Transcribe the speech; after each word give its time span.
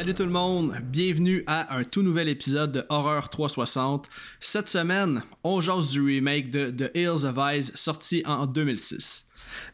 Salut 0.00 0.14
tout 0.14 0.22
le 0.22 0.30
monde, 0.30 0.78
bienvenue 0.82 1.44
à 1.46 1.76
un 1.76 1.84
tout 1.84 2.00
nouvel 2.00 2.30
épisode 2.30 2.72
de 2.72 2.84
Horreur 2.88 3.28
360. 3.28 4.08
Cette 4.40 4.70
semaine, 4.70 5.22
on 5.44 5.60
jase 5.60 5.90
du 5.90 6.00
remake 6.00 6.48
de 6.48 6.70
The 6.70 6.90
Hills 6.96 7.26
of 7.26 7.36
Ice 7.54 7.72
sorti 7.74 8.22
en 8.24 8.46
2006. 8.46 9.26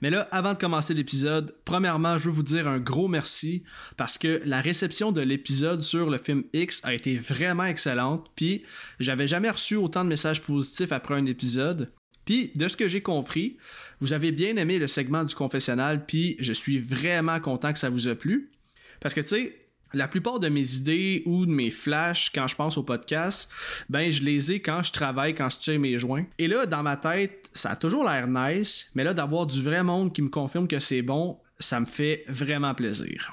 Mais 0.02 0.10
là, 0.10 0.26
avant 0.32 0.52
de 0.52 0.58
commencer 0.58 0.94
l'épisode, 0.94 1.54
premièrement, 1.64 2.18
je 2.18 2.24
veux 2.24 2.32
vous 2.32 2.42
dire 2.42 2.66
un 2.66 2.80
gros 2.80 3.06
merci 3.06 3.62
parce 3.96 4.18
que 4.18 4.42
la 4.44 4.60
réception 4.60 5.12
de 5.12 5.20
l'épisode 5.20 5.82
sur 5.82 6.10
le 6.10 6.18
film 6.18 6.42
X 6.52 6.80
a 6.82 6.92
été 6.92 7.16
vraiment 7.16 7.66
excellente, 7.66 8.26
puis 8.34 8.64
j'avais 8.98 9.28
jamais 9.28 9.50
reçu 9.50 9.76
autant 9.76 10.02
de 10.02 10.08
messages 10.08 10.42
positifs 10.42 10.90
après 10.90 11.14
un 11.14 11.26
épisode. 11.26 11.88
Puis, 12.24 12.50
de 12.56 12.66
ce 12.66 12.76
que 12.76 12.88
j'ai 12.88 13.00
compris, 13.00 13.58
vous 14.00 14.12
avez 14.12 14.32
bien 14.32 14.56
aimé 14.56 14.80
le 14.80 14.88
segment 14.88 15.22
du 15.22 15.36
confessionnal, 15.36 16.04
puis 16.04 16.34
je 16.40 16.52
suis 16.52 16.80
vraiment 16.80 17.38
content 17.38 17.72
que 17.72 17.78
ça 17.78 17.90
vous 17.90 18.08
a 18.08 18.16
plu. 18.16 18.50
Parce 18.98 19.14
que, 19.14 19.20
tu 19.20 19.28
sais, 19.28 19.65
la 19.96 20.08
plupart 20.08 20.38
de 20.40 20.48
mes 20.48 20.76
idées 20.76 21.22
ou 21.24 21.46
de 21.46 21.50
mes 21.50 21.70
flashs 21.70 22.30
quand 22.30 22.46
je 22.46 22.54
pense 22.54 22.76
au 22.76 22.82
podcast, 22.82 23.50
ben 23.88 24.10
je 24.10 24.22
les 24.22 24.52
ai 24.52 24.60
quand 24.60 24.82
je 24.82 24.92
travaille, 24.92 25.34
quand 25.34 25.48
je 25.50 25.58
tire 25.58 25.80
mes 25.80 25.98
joints. 25.98 26.26
Et 26.38 26.48
là, 26.48 26.66
dans 26.66 26.82
ma 26.82 26.96
tête, 26.96 27.50
ça 27.52 27.70
a 27.70 27.76
toujours 27.76 28.04
l'air 28.04 28.28
nice, 28.28 28.90
mais 28.94 29.04
là, 29.04 29.14
d'avoir 29.14 29.46
du 29.46 29.62
vrai 29.62 29.82
monde 29.82 30.12
qui 30.12 30.22
me 30.22 30.28
confirme 30.28 30.68
que 30.68 30.80
c'est 30.80 31.02
bon, 31.02 31.38
ça 31.58 31.80
me 31.80 31.86
fait 31.86 32.24
vraiment 32.28 32.74
plaisir. 32.74 33.32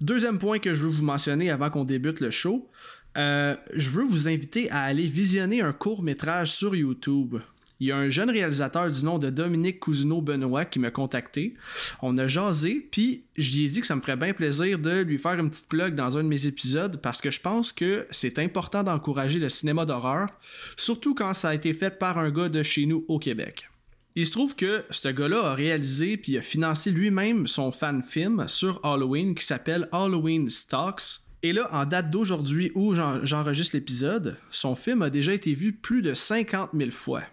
Deuxième 0.00 0.38
point 0.38 0.58
que 0.58 0.74
je 0.74 0.82
veux 0.82 0.90
vous 0.90 1.04
mentionner 1.04 1.50
avant 1.50 1.70
qu'on 1.70 1.84
débute 1.84 2.20
le 2.20 2.30
show, 2.30 2.70
euh, 3.16 3.56
je 3.74 3.90
veux 3.90 4.04
vous 4.04 4.28
inviter 4.28 4.70
à 4.70 4.82
aller 4.82 5.06
visionner 5.06 5.62
un 5.62 5.72
court 5.72 6.02
métrage 6.02 6.52
sur 6.52 6.76
YouTube 6.76 7.36
il 7.78 7.88
y 7.88 7.92
a 7.92 7.96
un 7.96 8.08
jeune 8.08 8.30
réalisateur 8.30 8.90
du 8.90 9.04
nom 9.04 9.18
de 9.18 9.28
Dominique 9.28 9.80
Cousineau-Benoît 9.80 10.64
qui 10.64 10.78
m'a 10.78 10.90
contacté. 10.90 11.54
On 12.00 12.16
a 12.16 12.26
jasé, 12.26 12.88
puis 12.90 13.24
je 13.36 13.52
lui 13.52 13.66
ai 13.66 13.68
dit 13.68 13.80
que 13.80 13.86
ça 13.86 13.96
me 13.96 14.00
ferait 14.00 14.16
bien 14.16 14.32
plaisir 14.32 14.78
de 14.78 15.02
lui 15.02 15.18
faire 15.18 15.38
une 15.38 15.50
petite 15.50 15.68
plug 15.68 15.94
dans 15.94 16.16
un 16.16 16.22
de 16.22 16.28
mes 16.28 16.46
épisodes 16.46 17.00
parce 17.02 17.20
que 17.20 17.30
je 17.30 17.40
pense 17.40 17.72
que 17.72 18.06
c'est 18.10 18.38
important 18.38 18.82
d'encourager 18.82 19.38
le 19.38 19.50
cinéma 19.50 19.84
d'horreur, 19.84 20.28
surtout 20.76 21.14
quand 21.14 21.34
ça 21.34 21.50
a 21.50 21.54
été 21.54 21.74
fait 21.74 21.98
par 21.98 22.18
un 22.18 22.30
gars 22.30 22.48
de 22.48 22.62
chez 22.62 22.86
nous 22.86 23.04
au 23.08 23.18
Québec. 23.18 23.68
Il 24.14 24.26
se 24.26 24.32
trouve 24.32 24.56
que 24.56 24.82
ce 24.88 25.08
gars-là 25.08 25.50
a 25.50 25.54
réalisé 25.54 26.16
puis 26.16 26.38
a 26.38 26.42
financé 26.42 26.90
lui-même 26.90 27.46
son 27.46 27.70
fan 27.70 28.02
film 28.02 28.48
sur 28.48 28.80
Halloween 28.82 29.34
qui 29.34 29.44
s'appelle 29.44 29.88
Halloween 29.92 30.48
Stocks. 30.48 31.20
Et 31.42 31.52
là, 31.52 31.68
en 31.72 31.84
date 31.84 32.10
d'aujourd'hui 32.10 32.72
où 32.74 32.94
j'enregistre 32.94 33.76
l'épisode, 33.76 34.38
son 34.50 34.74
film 34.74 35.02
a 35.02 35.10
déjà 35.10 35.34
été 35.34 35.52
vu 35.52 35.74
plus 35.74 36.00
de 36.00 36.14
50 36.14 36.70
000 36.72 36.90
fois 36.90 37.24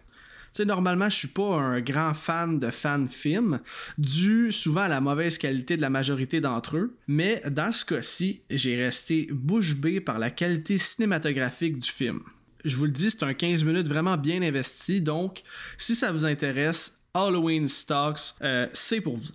sais, 0.53 0.65
normalement, 0.65 1.09
je 1.09 1.15
suis 1.15 1.27
pas 1.27 1.55
un 1.55 1.81
grand 1.81 2.13
fan 2.13 2.59
de 2.59 2.69
fan 2.69 3.09
film, 3.09 3.59
dû 3.97 4.51
souvent 4.51 4.81
à 4.81 4.87
la 4.87 5.01
mauvaise 5.01 5.37
qualité 5.37 5.77
de 5.77 5.81
la 5.81 5.89
majorité 5.89 6.41
d'entre 6.41 6.77
eux, 6.77 6.97
mais 7.07 7.41
dans 7.49 7.71
ce 7.71 7.85
cas-ci, 7.85 8.41
j'ai 8.49 8.81
resté 8.81 9.27
bouche 9.31 9.75
bée 9.75 9.99
par 9.99 10.19
la 10.19 10.29
qualité 10.29 10.77
cinématographique 10.77 11.79
du 11.79 11.89
film. 11.89 12.21
Je 12.63 12.77
vous 12.77 12.85
le 12.85 12.91
dis, 12.91 13.09
c'est 13.09 13.23
un 13.23 13.33
15 13.33 13.63
minutes 13.63 13.87
vraiment 13.87 14.15
bien 14.15 14.41
investi, 14.41 15.01
donc 15.01 15.41
si 15.77 15.95
ça 15.95 16.11
vous 16.11 16.25
intéresse, 16.25 17.01
Halloween 17.13 17.67
Stocks, 17.67 18.35
euh, 18.41 18.67
c'est 18.73 19.01
pour 19.01 19.17
vous. 19.17 19.31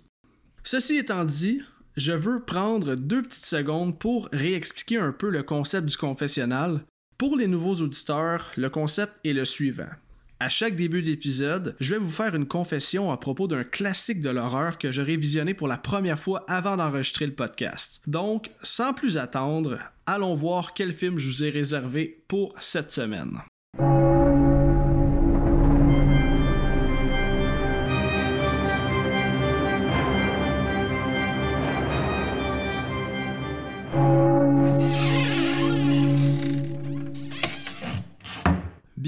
Ceci 0.63 0.97
étant 0.97 1.23
dit, 1.25 1.61
je 1.95 2.13
veux 2.13 2.43
prendre 2.43 2.95
deux 2.95 3.21
petites 3.21 3.45
secondes 3.45 3.97
pour 3.97 4.29
réexpliquer 4.31 4.97
un 4.97 5.11
peu 5.11 5.29
le 5.29 5.43
concept 5.43 5.87
du 5.87 5.97
confessionnal. 5.97 6.81
Pour 7.17 7.35
les 7.35 7.47
nouveaux 7.47 7.75
auditeurs, 7.75 8.51
le 8.55 8.69
concept 8.69 9.13
est 9.25 9.33
le 9.33 9.45
suivant. 9.45 9.89
À 10.41 10.47
chaque 10.47 10.77
début 10.77 11.01
d'épisode, 11.01 11.75
je 11.81 11.93
vais 11.93 11.99
vous 11.99 12.09
faire 12.09 12.33
une 12.33 12.47
confession 12.47 13.11
à 13.11 13.17
propos 13.17 13.49
d'un 13.49 13.65
classique 13.65 14.21
de 14.21 14.29
l'horreur 14.29 14.77
que 14.77 14.89
j'aurai 14.89 15.17
visionné 15.17 15.53
pour 15.53 15.67
la 15.67 15.77
première 15.77 16.17
fois 16.17 16.45
avant 16.47 16.77
d'enregistrer 16.77 17.25
le 17.25 17.35
podcast. 17.35 18.01
Donc, 18.07 18.51
sans 18.63 18.93
plus 18.93 19.17
attendre, 19.17 19.79
allons 20.05 20.35
voir 20.35 20.73
quel 20.73 20.93
film 20.93 21.17
je 21.17 21.27
vous 21.27 21.43
ai 21.43 21.49
réservé 21.49 22.23
pour 22.29 22.53
cette 22.61 22.89
semaine. 22.89 23.41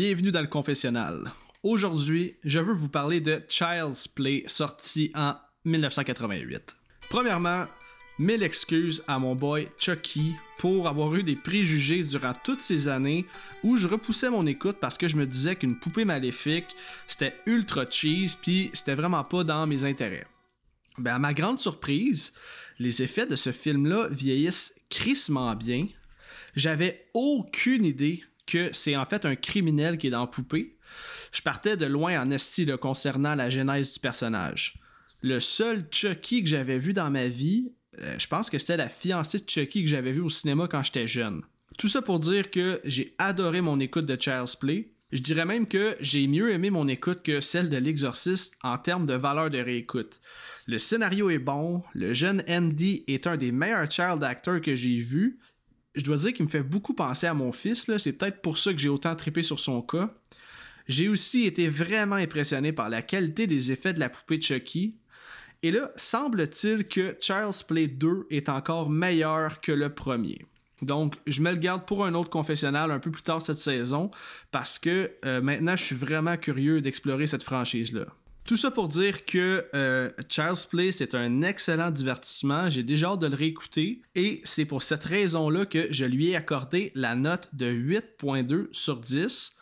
Bienvenue 0.03 0.31
dans 0.31 0.41
le 0.41 0.47
confessionnal. 0.47 1.31
Aujourd'hui, 1.61 2.35
je 2.43 2.59
veux 2.59 2.73
vous 2.73 2.89
parler 2.89 3.21
de 3.21 3.39
Child's 3.47 4.07
Play, 4.07 4.43
sorti 4.47 5.11
en 5.13 5.35
1988. 5.65 6.75
Premièrement, 7.07 7.65
mille 8.17 8.41
excuses 8.41 9.03
à 9.07 9.19
mon 9.19 9.35
boy 9.35 9.67
Chucky 9.77 10.33
pour 10.57 10.87
avoir 10.87 11.13
eu 11.13 11.21
des 11.21 11.35
préjugés 11.35 12.01
durant 12.01 12.33
toutes 12.43 12.61
ces 12.61 12.87
années 12.87 13.27
où 13.61 13.77
je 13.77 13.87
repoussais 13.87 14.31
mon 14.31 14.47
écoute 14.47 14.77
parce 14.81 14.97
que 14.97 15.07
je 15.07 15.17
me 15.17 15.27
disais 15.27 15.55
qu'une 15.55 15.77
poupée 15.77 16.03
maléfique, 16.03 16.75
c'était 17.05 17.35
ultra 17.45 17.85
cheese 17.85 18.35
puis 18.41 18.71
c'était 18.73 18.95
vraiment 18.95 19.23
pas 19.23 19.43
dans 19.43 19.67
mes 19.67 19.85
intérêts. 19.85 20.25
Ben, 20.97 21.13
à 21.13 21.19
ma 21.19 21.35
grande 21.35 21.59
surprise, 21.59 22.33
les 22.79 23.03
effets 23.03 23.27
de 23.27 23.35
ce 23.35 23.51
film-là 23.51 24.07
vieillissent 24.09 24.73
crissement 24.89 25.53
bien. 25.53 25.85
J'avais 26.55 27.07
aucune 27.13 27.85
idée 27.85 28.23
c'est 28.73 28.95
en 28.95 29.05
fait 29.05 29.25
un 29.25 29.35
criminel 29.35 29.97
qui 29.97 30.07
est 30.07 30.11
dans 30.11 30.27
Poupée. 30.27 30.77
Je 31.31 31.41
partais 31.41 31.77
de 31.77 31.85
loin 31.85 32.21
en 32.21 32.29
esti 32.31 32.67
concernant 32.79 33.35
la 33.35 33.49
genèse 33.49 33.93
du 33.93 33.99
personnage. 33.99 34.75
Le 35.21 35.39
seul 35.39 35.85
Chucky 35.91 36.43
que 36.43 36.49
j'avais 36.49 36.79
vu 36.79 36.93
dans 36.93 37.11
ma 37.11 37.27
vie, 37.27 37.71
euh, 37.99 38.15
je 38.17 38.27
pense 38.27 38.49
que 38.49 38.57
c'était 38.57 38.77
la 38.77 38.89
fiancée 38.89 39.39
de 39.39 39.49
Chucky 39.49 39.83
que 39.83 39.89
j'avais 39.89 40.11
vu 40.11 40.21
au 40.21 40.29
cinéma 40.29 40.67
quand 40.67 40.83
j'étais 40.83 41.07
jeune. 41.07 41.41
Tout 41.77 41.87
ça 41.87 42.01
pour 42.01 42.19
dire 42.19 42.51
que 42.51 42.81
j'ai 42.83 43.13
adoré 43.17 43.61
mon 43.61 43.79
écoute 43.79 44.05
de 44.05 44.19
Child's 44.19 44.55
Play. 44.55 44.91
Je 45.11 45.21
dirais 45.21 45.45
même 45.45 45.67
que 45.67 45.95
j'ai 45.99 46.25
mieux 46.27 46.51
aimé 46.51 46.69
mon 46.69 46.87
écoute 46.87 47.21
que 47.21 47.41
celle 47.41 47.69
de 47.69 47.77
L'Exorciste 47.77 48.55
en 48.63 48.77
termes 48.77 49.05
de 49.05 49.13
valeur 49.13 49.49
de 49.49 49.57
réécoute. 49.57 50.21
Le 50.67 50.77
scénario 50.77 51.29
est 51.29 51.39
bon, 51.39 51.83
le 51.93 52.13
jeune 52.13 52.43
Andy 52.47 53.03
est 53.07 53.27
un 53.27 53.35
des 53.35 53.51
meilleurs 53.51 53.91
child 53.91 54.23
actors 54.23 54.61
que 54.61 54.75
j'ai 54.75 54.99
vus, 54.99 55.39
je 55.95 56.03
dois 56.03 56.17
dire 56.17 56.33
qu'il 56.33 56.45
me 56.45 56.49
fait 56.49 56.63
beaucoup 56.63 56.93
penser 56.93 57.27
à 57.27 57.33
mon 57.33 57.51
fils. 57.51 57.89
C'est 57.97 58.13
peut-être 58.13 58.41
pour 58.41 58.57
ça 58.57 58.73
que 58.73 58.79
j'ai 58.79 58.89
autant 58.89 59.15
trippé 59.15 59.41
sur 59.41 59.59
son 59.59 59.81
cas. 59.81 60.13
J'ai 60.87 61.09
aussi 61.09 61.45
été 61.45 61.67
vraiment 61.67 62.15
impressionné 62.15 62.71
par 62.73 62.89
la 62.89 63.01
qualité 63.01 63.47
des 63.47 63.71
effets 63.71 63.93
de 63.93 63.99
la 63.99 64.09
poupée 64.09 64.41
Chucky. 64.41 64.97
Et 65.63 65.71
là, 65.71 65.91
semble-t-il 65.95 66.87
que 66.87 67.15
Charles 67.19 67.53
Play 67.67 67.87
2 67.87 68.27
est 68.31 68.49
encore 68.49 68.89
meilleur 68.89 69.61
que 69.61 69.71
le 69.71 69.93
premier. 69.93 70.45
Donc, 70.81 71.15
je 71.27 71.41
me 71.41 71.51
le 71.51 71.57
garde 71.57 71.85
pour 71.85 72.05
un 72.05 72.15
autre 72.15 72.31
confessionnal 72.31 72.89
un 72.89 72.97
peu 72.97 73.11
plus 73.11 73.21
tard 73.21 73.41
cette 73.41 73.59
saison 73.59 74.09
parce 74.49 74.79
que 74.79 75.11
euh, 75.25 75.39
maintenant, 75.39 75.75
je 75.75 75.83
suis 75.83 75.95
vraiment 75.95 76.37
curieux 76.37 76.81
d'explorer 76.81 77.27
cette 77.27 77.43
franchise-là. 77.43 78.05
Tout 78.51 78.57
ça 78.57 78.69
pour 78.69 78.89
dire 78.89 79.23
que 79.23 79.65
euh, 79.73 80.09
Charles 80.27 80.57
Play, 80.69 80.91
c'est 80.91 81.15
un 81.15 81.41
excellent 81.41 81.89
divertissement. 81.89 82.69
J'ai 82.69 82.83
déjà 82.83 83.11
hâte 83.11 83.21
de 83.21 83.27
le 83.27 83.35
réécouter. 83.37 84.01
Et 84.13 84.41
c'est 84.43 84.65
pour 84.65 84.83
cette 84.83 85.05
raison-là 85.05 85.65
que 85.65 85.87
je 85.89 86.03
lui 86.03 86.31
ai 86.31 86.35
accordé 86.35 86.91
la 86.93 87.15
note 87.15 87.47
de 87.53 87.71
8.2 87.71 88.67
sur 88.73 88.97
10. 88.97 89.53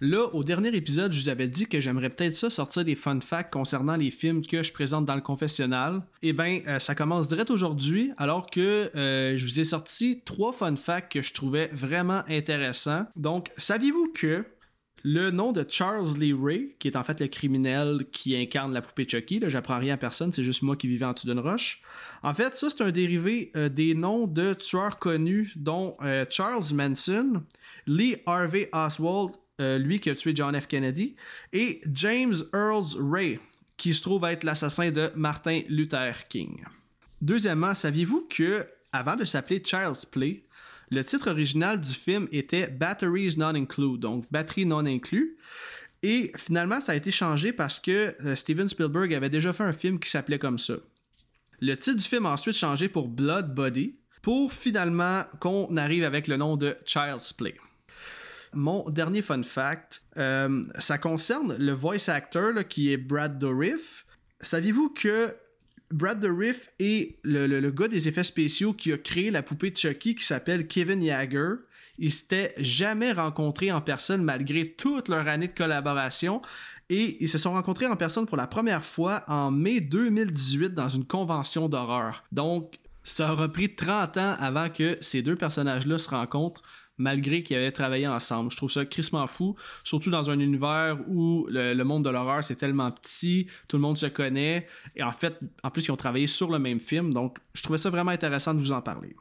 Là, 0.00 0.26
au 0.34 0.42
dernier 0.42 0.74
épisode, 0.74 1.12
je 1.12 1.22
vous 1.22 1.28
avais 1.28 1.46
dit 1.46 1.66
que 1.66 1.80
j'aimerais 1.80 2.10
peut-être 2.10 2.36
ça 2.36 2.50
sortir 2.50 2.84
des 2.84 2.96
fun 2.96 3.20
facts 3.20 3.52
concernant 3.52 3.94
les 3.94 4.10
films 4.10 4.44
que 4.44 4.64
je 4.64 4.72
présente 4.72 5.04
dans 5.04 5.14
le 5.14 5.20
confessionnal. 5.20 6.02
Eh 6.22 6.32
bien, 6.32 6.62
euh, 6.66 6.80
ça 6.80 6.96
commence 6.96 7.28
direct 7.28 7.52
aujourd'hui, 7.52 8.10
alors 8.16 8.50
que 8.50 8.90
euh, 8.96 9.36
je 9.36 9.46
vous 9.46 9.60
ai 9.60 9.64
sorti 9.64 10.20
trois 10.24 10.52
fun 10.52 10.74
facts 10.74 11.12
que 11.12 11.22
je 11.22 11.32
trouvais 11.32 11.70
vraiment 11.72 12.22
intéressants. 12.28 13.06
Donc, 13.14 13.52
saviez-vous 13.56 14.12
que 14.12 14.44
le 15.08 15.30
nom 15.30 15.52
de 15.52 15.64
Charles 15.68 16.18
Lee 16.18 16.34
Ray, 16.34 16.74
qui 16.80 16.88
est 16.88 16.96
en 16.96 17.04
fait 17.04 17.20
le 17.20 17.28
criminel 17.28 18.06
qui 18.10 18.36
incarne 18.36 18.72
la 18.72 18.82
poupée 18.82 19.06
Chucky, 19.08 19.40
j'apprends 19.46 19.78
rien 19.78 19.94
à 19.94 19.96
personne, 19.96 20.32
c'est 20.32 20.42
juste 20.42 20.62
moi 20.62 20.74
qui 20.74 20.88
vivais 20.88 21.04
en 21.04 21.12
dessous 21.12 21.28
d'une 21.28 21.38
roche. 21.38 21.80
En 22.24 22.34
fait, 22.34 22.56
ça, 22.56 22.70
c'est 22.70 22.82
un 22.82 22.90
dérivé 22.90 23.52
euh, 23.54 23.68
des 23.68 23.94
noms 23.94 24.26
de 24.26 24.52
tueurs 24.54 24.98
connus, 24.98 25.52
dont 25.54 25.96
euh, 26.02 26.24
Charles 26.28 26.74
Manson, 26.74 27.44
Lee 27.86 28.16
Harvey 28.26 28.68
Oswald, 28.72 29.36
euh, 29.60 29.78
lui 29.78 30.00
qui 30.00 30.10
a 30.10 30.16
tué 30.16 30.32
John 30.34 30.60
F. 30.60 30.66
Kennedy, 30.66 31.14
et 31.52 31.80
James 31.92 32.34
Earls 32.52 32.96
Ray, 32.98 33.38
qui 33.76 33.94
se 33.94 34.02
trouve 34.02 34.24
être 34.24 34.42
l'assassin 34.42 34.90
de 34.90 35.12
Martin 35.14 35.60
Luther 35.68 36.26
King. 36.28 36.64
Deuxièmement, 37.20 37.74
saviez-vous 37.74 38.26
que, 38.28 38.66
avant 38.90 39.14
de 39.14 39.24
s'appeler 39.24 39.62
Charles 39.64 39.94
Play, 40.10 40.45
le 40.90 41.04
titre 41.04 41.30
original 41.30 41.80
du 41.80 41.92
film 41.92 42.28
était 42.30 42.68
Batteries 42.68 43.34
Not 43.36 43.56
Included, 43.56 44.00
donc 44.00 44.24
batterie 44.30 44.66
non 44.66 44.86
inclus. 44.86 45.36
Et 46.02 46.30
finalement, 46.36 46.80
ça 46.80 46.92
a 46.92 46.94
été 46.94 47.10
changé 47.10 47.52
parce 47.52 47.80
que 47.80 48.14
euh, 48.24 48.36
Steven 48.36 48.68
Spielberg 48.68 49.12
avait 49.12 49.30
déjà 49.30 49.52
fait 49.52 49.64
un 49.64 49.72
film 49.72 49.98
qui 49.98 50.08
s'appelait 50.08 50.38
comme 50.38 50.58
ça. 50.58 50.74
Le 51.60 51.74
titre 51.74 51.96
du 51.96 52.04
film 52.04 52.26
a 52.26 52.30
ensuite 52.30 52.56
changé 52.56 52.88
pour 52.88 53.08
Blood 53.08 53.54
Body, 53.54 53.96
pour 54.22 54.52
finalement 54.52 55.22
qu'on 55.40 55.76
arrive 55.76 56.04
avec 56.04 56.28
le 56.28 56.36
nom 56.36 56.56
de 56.56 56.76
Child's 56.84 57.32
Play. 57.32 57.56
Mon 58.52 58.88
dernier 58.90 59.22
fun 59.22 59.42
fact, 59.42 60.02
euh, 60.16 60.62
ça 60.78 60.98
concerne 60.98 61.56
le 61.58 61.72
voice 61.72 62.08
actor 62.08 62.52
qui 62.68 62.92
est 62.92 62.96
Brad 62.96 63.38
Dourif. 63.38 64.06
Saviez-vous 64.40 64.90
que 64.90 65.34
Brad 65.92 66.20
Dourif 66.20 66.70
et 66.78 67.18
le, 67.22 67.46
le, 67.46 67.70
gars 67.70 67.88
des 67.88 68.08
effets 68.08 68.24
spéciaux 68.24 68.72
qui 68.72 68.92
a 68.92 68.98
créé 68.98 69.30
la 69.30 69.42
poupée 69.42 69.72
Chucky 69.74 70.14
qui 70.14 70.24
s'appelle 70.24 70.66
Kevin 70.66 71.02
Jagger, 71.02 71.54
ils 71.98 72.12
s'étaient 72.12 72.54
jamais 72.58 73.12
rencontrés 73.12 73.72
en 73.72 73.80
personne 73.80 74.22
malgré 74.22 74.66
toute 74.66 75.08
leur 75.08 75.26
année 75.28 75.48
de 75.48 75.54
collaboration. 75.54 76.42
Et 76.88 77.16
ils 77.20 77.28
se 77.28 77.38
sont 77.38 77.52
rencontrés 77.52 77.86
en 77.86 77.96
personne 77.96 78.26
pour 78.26 78.36
la 78.36 78.46
première 78.46 78.84
fois 78.84 79.24
en 79.26 79.50
mai 79.50 79.80
2018 79.80 80.74
dans 80.74 80.88
une 80.88 81.04
convention 81.04 81.68
d'horreur. 81.68 82.24
Donc, 82.32 82.78
ça 83.02 83.32
aura 83.32 83.48
pris 83.48 83.74
30 83.74 84.16
ans 84.16 84.36
avant 84.38 84.68
que 84.68 84.96
ces 85.00 85.22
deux 85.22 85.36
personnages-là 85.36 85.98
se 85.98 86.10
rencontrent 86.10 86.62
malgré 86.98 87.42
qu'ils 87.42 87.56
avaient 87.56 87.72
travaillé 87.72 88.06
ensemble. 88.06 88.50
Je 88.50 88.56
trouve 88.56 88.70
ça 88.70 88.84
crissement 88.84 89.26
fou, 89.26 89.56
surtout 89.84 90.10
dans 90.10 90.30
un 90.30 90.38
univers 90.38 90.98
où 91.08 91.46
le, 91.50 91.82
monde 91.84 92.04
de 92.04 92.10
l'horreur 92.10 92.42
c'est 92.42 92.56
tellement 92.56 92.90
petit, 92.90 93.46
tout 93.68 93.76
le 93.76 93.82
monde 93.82 93.96
se 93.96 94.06
connaît, 94.06 94.66
et 94.96 95.02
en 95.02 95.12
fait, 95.12 95.38
en 95.62 95.70
plus, 95.70 95.86
ils 95.86 95.90
ont 95.92 95.96
travaillé 95.96 96.26
sur 96.26 96.50
le 96.50 96.58
même 96.58 96.80
film, 96.80 97.12
donc 97.12 97.38
je 97.54 97.62
trouvais 97.62 97.78
ça 97.78 97.90
vraiment 97.90 98.10
intéressant 98.10 98.54
de 98.54 98.60
vous 98.60 98.72
en 98.72 98.82
parler. 98.82 99.14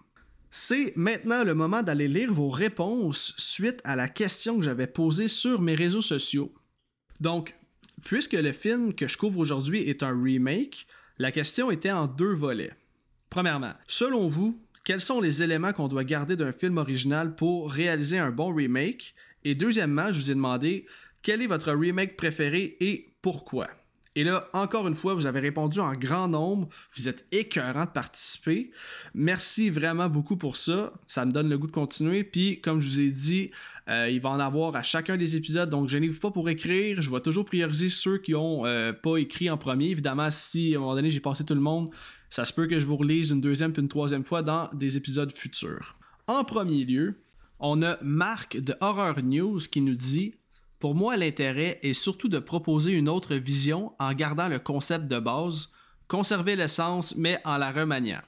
C'est 0.51 0.95
maintenant 0.95 1.43
le 1.43 1.53
moment 1.53 1.83
d'aller 1.83 2.07
lire 2.07 2.33
vos 2.33 2.49
réponses 2.49 3.33
suite 3.37 3.81
à 3.83 3.97
la 3.97 4.07
question 4.07 4.57
que 4.57 4.63
j'avais 4.63 4.87
posée 4.87 5.27
sur 5.27 5.61
mes 5.61 5.75
réseaux 5.75 6.01
sociaux. 6.01 6.53
Donc, 7.19 7.55
puisque 8.05 8.33
le 8.33 8.53
film 8.53 8.93
que 8.93 9.07
je 9.07 9.17
couvre 9.17 9.39
aujourd'hui 9.39 9.81
est 9.81 10.01
un 10.01 10.17
remake, 10.17 10.87
la 11.17 11.31
question 11.31 11.71
était 11.71 11.91
en 11.91 12.07
deux 12.07 12.33
volets. 12.33 12.73
Premièrement, 13.29 13.73
selon 13.87 14.29
vous, 14.29 14.57
quels 14.85 15.01
sont 15.01 15.19
les 15.19 15.43
éléments 15.43 15.73
qu'on 15.73 15.87
doit 15.87 16.03
garder 16.03 16.35
d'un 16.35 16.53
film 16.53 16.77
original 16.77 17.35
pour 17.35 17.71
réaliser 17.71 18.19
un 18.19 18.31
bon 18.31 18.53
remake? 18.53 19.15
Et 19.43 19.55
deuxièmement, 19.55 20.11
je 20.11 20.21
vous 20.21 20.31
ai 20.31 20.35
demandé 20.35 20.85
quel 21.23 21.41
est 21.41 21.47
votre 21.47 21.73
remake 21.73 22.15
préféré 22.15 22.77
et 22.79 23.09
pourquoi? 23.21 23.67
Et 24.17 24.23
là, 24.23 24.47
encore 24.53 24.87
une 24.87 24.95
fois, 24.95 25.13
vous 25.13 25.25
avez 25.25 25.41
répondu 25.41 25.79
en 25.79 25.91
grand 25.91 26.29
nombre. 26.29 26.69
Vous 26.95 27.09
êtes 27.09 27.25
écœurant 27.33 27.83
de 27.83 27.89
participer. 27.89 28.71
Merci 29.13 29.69
vraiment 29.69 30.07
beaucoup 30.07 30.37
pour 30.37 30.55
ça. 30.55 30.93
Ça 31.05 31.25
me 31.25 31.31
donne 31.31 31.49
le 31.49 31.57
goût 31.57 31.67
de 31.67 31.73
continuer. 31.73 32.23
Puis, 32.23 32.61
comme 32.61 32.79
je 32.79 32.87
vous 32.87 32.99
ai 33.01 33.09
dit, 33.09 33.51
euh, 33.89 34.07
il 34.09 34.21
va 34.21 34.29
en 34.29 34.39
avoir 34.39 34.73
à 34.77 34.83
chacun 34.83 35.17
des 35.17 35.35
épisodes. 35.35 35.69
Donc, 35.69 35.89
je 35.89 35.97
vous 35.97 36.19
pas 36.19 36.31
pour 36.31 36.47
écrire. 36.47 37.01
Je 37.01 37.09
vais 37.09 37.19
toujours 37.19 37.43
prioriser 37.43 37.89
ceux 37.89 38.19
qui 38.19 38.31
n'ont 38.31 38.65
euh, 38.65 38.93
pas 38.93 39.17
écrit 39.17 39.49
en 39.49 39.57
premier. 39.57 39.89
Évidemment, 39.89 40.31
si 40.31 40.73
à 40.73 40.77
un 40.77 40.79
moment 40.79 40.95
donné 40.95 41.09
j'ai 41.09 41.19
passé 41.19 41.43
tout 41.43 41.55
le 41.55 41.59
monde, 41.59 41.89
ça 42.35 42.43
se 42.43 42.51
peut 42.51 42.67
que 42.67 42.81
je 42.81 42.85
vous 42.85 42.97
relise 42.97 43.29
une 43.29 43.39
deuxième 43.39 43.71
puis 43.71 43.81
une 43.81 43.87
troisième 43.87 44.25
fois 44.25 44.41
dans 44.41 44.69
des 44.73 44.97
épisodes 44.97 45.31
futurs. 45.31 45.95
En 46.27 46.43
premier 46.43 46.83
lieu, 46.83 47.21
on 47.61 47.81
a 47.81 47.97
Marc 48.01 48.57
de 48.57 48.75
Horror 48.81 49.23
News 49.23 49.59
qui 49.71 49.79
nous 49.79 49.95
dit 49.95 50.35
pour 50.81 50.95
moi, 50.95 51.15
l'intérêt 51.15 51.79
est 51.81 51.93
surtout 51.93 52.27
de 52.27 52.39
proposer 52.39 52.91
une 52.91 53.07
autre 53.07 53.35
vision 53.35 53.93
en 53.99 54.11
gardant 54.11 54.49
le 54.49 54.59
concept 54.59 55.07
de 55.07 55.17
base, 55.17 55.69
conserver 56.09 56.57
l'essence, 56.57 57.15
mais 57.15 57.39
en 57.45 57.55
la 57.55 57.71
remaniant. 57.71 58.21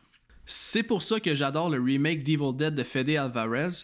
C'est 0.46 0.84
pour 0.84 1.02
ça 1.02 1.20
que 1.20 1.36
j'adore 1.36 1.70
le 1.70 1.82
remake 1.82 2.24
d'Evil 2.24 2.56
Dead 2.56 2.76
de 2.76 2.84
Fede 2.84 3.10
Alvarez, 3.10 3.84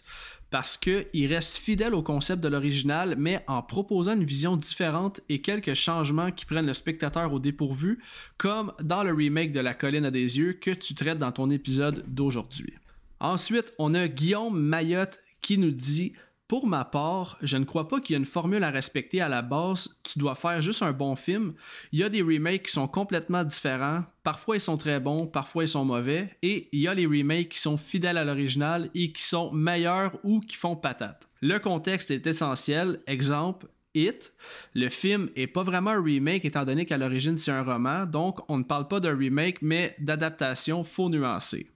parce 0.50 0.76
qu'il 0.76 1.26
reste 1.26 1.56
fidèle 1.56 1.94
au 1.94 2.02
concept 2.02 2.42
de 2.42 2.48
l'original, 2.48 3.16
mais 3.18 3.40
en 3.48 3.62
proposant 3.62 4.14
une 4.14 4.24
vision 4.24 4.56
différente 4.56 5.20
et 5.28 5.40
quelques 5.40 5.74
changements 5.74 6.30
qui 6.30 6.46
prennent 6.46 6.66
le 6.66 6.74
spectateur 6.74 7.32
au 7.32 7.38
dépourvu, 7.38 8.00
comme 8.36 8.72
dans 8.82 9.02
le 9.02 9.12
remake 9.12 9.52
de 9.52 9.60
La 9.60 9.74
colline 9.74 10.04
à 10.04 10.10
des 10.10 10.38
yeux 10.38 10.52
que 10.52 10.70
tu 10.70 10.94
traites 10.94 11.18
dans 11.18 11.32
ton 11.32 11.50
épisode 11.50 12.04
d'aujourd'hui. 12.06 12.74
Ensuite, 13.20 13.72
on 13.78 13.94
a 13.94 14.06
Guillaume 14.06 14.58
Mayotte 14.58 15.18
qui 15.40 15.58
nous 15.58 15.70
dit 15.70 16.14
pour 16.46 16.66
ma 16.66 16.84
part, 16.84 17.38
je 17.42 17.56
ne 17.56 17.64
crois 17.64 17.88
pas 17.88 18.00
qu'il 18.00 18.12
y 18.12 18.16
ait 18.16 18.20
une 18.20 18.26
formule 18.26 18.64
à 18.64 18.70
respecter 18.70 19.20
à 19.22 19.28
la 19.28 19.40
base. 19.40 19.96
Tu 20.02 20.18
dois 20.18 20.34
faire 20.34 20.60
juste 20.60 20.82
un 20.82 20.92
bon 20.92 21.16
film. 21.16 21.54
Il 21.92 22.00
y 22.00 22.02
a 22.02 22.10
des 22.10 22.20
remakes 22.20 22.64
qui 22.64 22.72
sont 22.72 22.86
complètement 22.86 23.44
différents. 23.44 24.04
Parfois, 24.22 24.56
ils 24.56 24.60
sont 24.60 24.76
très 24.76 25.00
bons, 25.00 25.26
parfois, 25.26 25.64
ils 25.64 25.68
sont 25.68 25.86
mauvais. 25.86 26.36
Et 26.42 26.68
il 26.72 26.80
y 26.80 26.88
a 26.88 26.94
les 26.94 27.06
remakes 27.06 27.48
qui 27.48 27.58
sont 27.58 27.78
fidèles 27.78 28.18
à 28.18 28.24
l'original 28.24 28.90
et 28.94 29.10
qui 29.12 29.22
sont 29.22 29.52
meilleurs 29.52 30.12
ou 30.22 30.40
qui 30.40 30.56
font 30.56 30.76
patate. 30.76 31.28
Le 31.40 31.58
contexte 31.58 32.10
est 32.10 32.26
essentiel. 32.26 33.00
Exemple, 33.06 33.66
It. 33.94 34.32
Le 34.74 34.88
film 34.88 35.30
est 35.36 35.46
pas 35.46 35.62
vraiment 35.62 35.92
un 35.92 36.02
remake 36.02 36.44
étant 36.44 36.64
donné 36.64 36.84
qu'à 36.84 36.98
l'origine 36.98 37.38
c'est 37.38 37.52
un 37.52 37.62
roman, 37.62 38.06
donc 38.06 38.40
on 38.50 38.58
ne 38.58 38.64
parle 38.64 38.88
pas 38.88 38.98
d'un 38.98 39.16
remake 39.16 39.62
mais 39.62 39.94
d'adaptation, 40.00 40.82
faut 40.82 41.08
nuancer. 41.08 41.70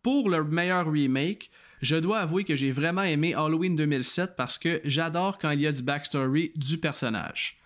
Pour 0.00 0.30
le 0.30 0.44
meilleur 0.44 0.88
remake, 0.88 1.50
je 1.82 1.96
dois 1.96 2.18
avouer 2.18 2.44
que 2.44 2.56
j'ai 2.56 2.70
vraiment 2.70 3.02
aimé 3.02 3.34
Halloween 3.34 3.76
2007 3.76 4.34
parce 4.36 4.58
que 4.58 4.80
j'adore 4.84 5.38
quand 5.38 5.50
il 5.50 5.60
y 5.60 5.66
a 5.66 5.72
du 5.72 5.82
backstory 5.82 6.52
du 6.56 6.78
personnage. 6.78 7.58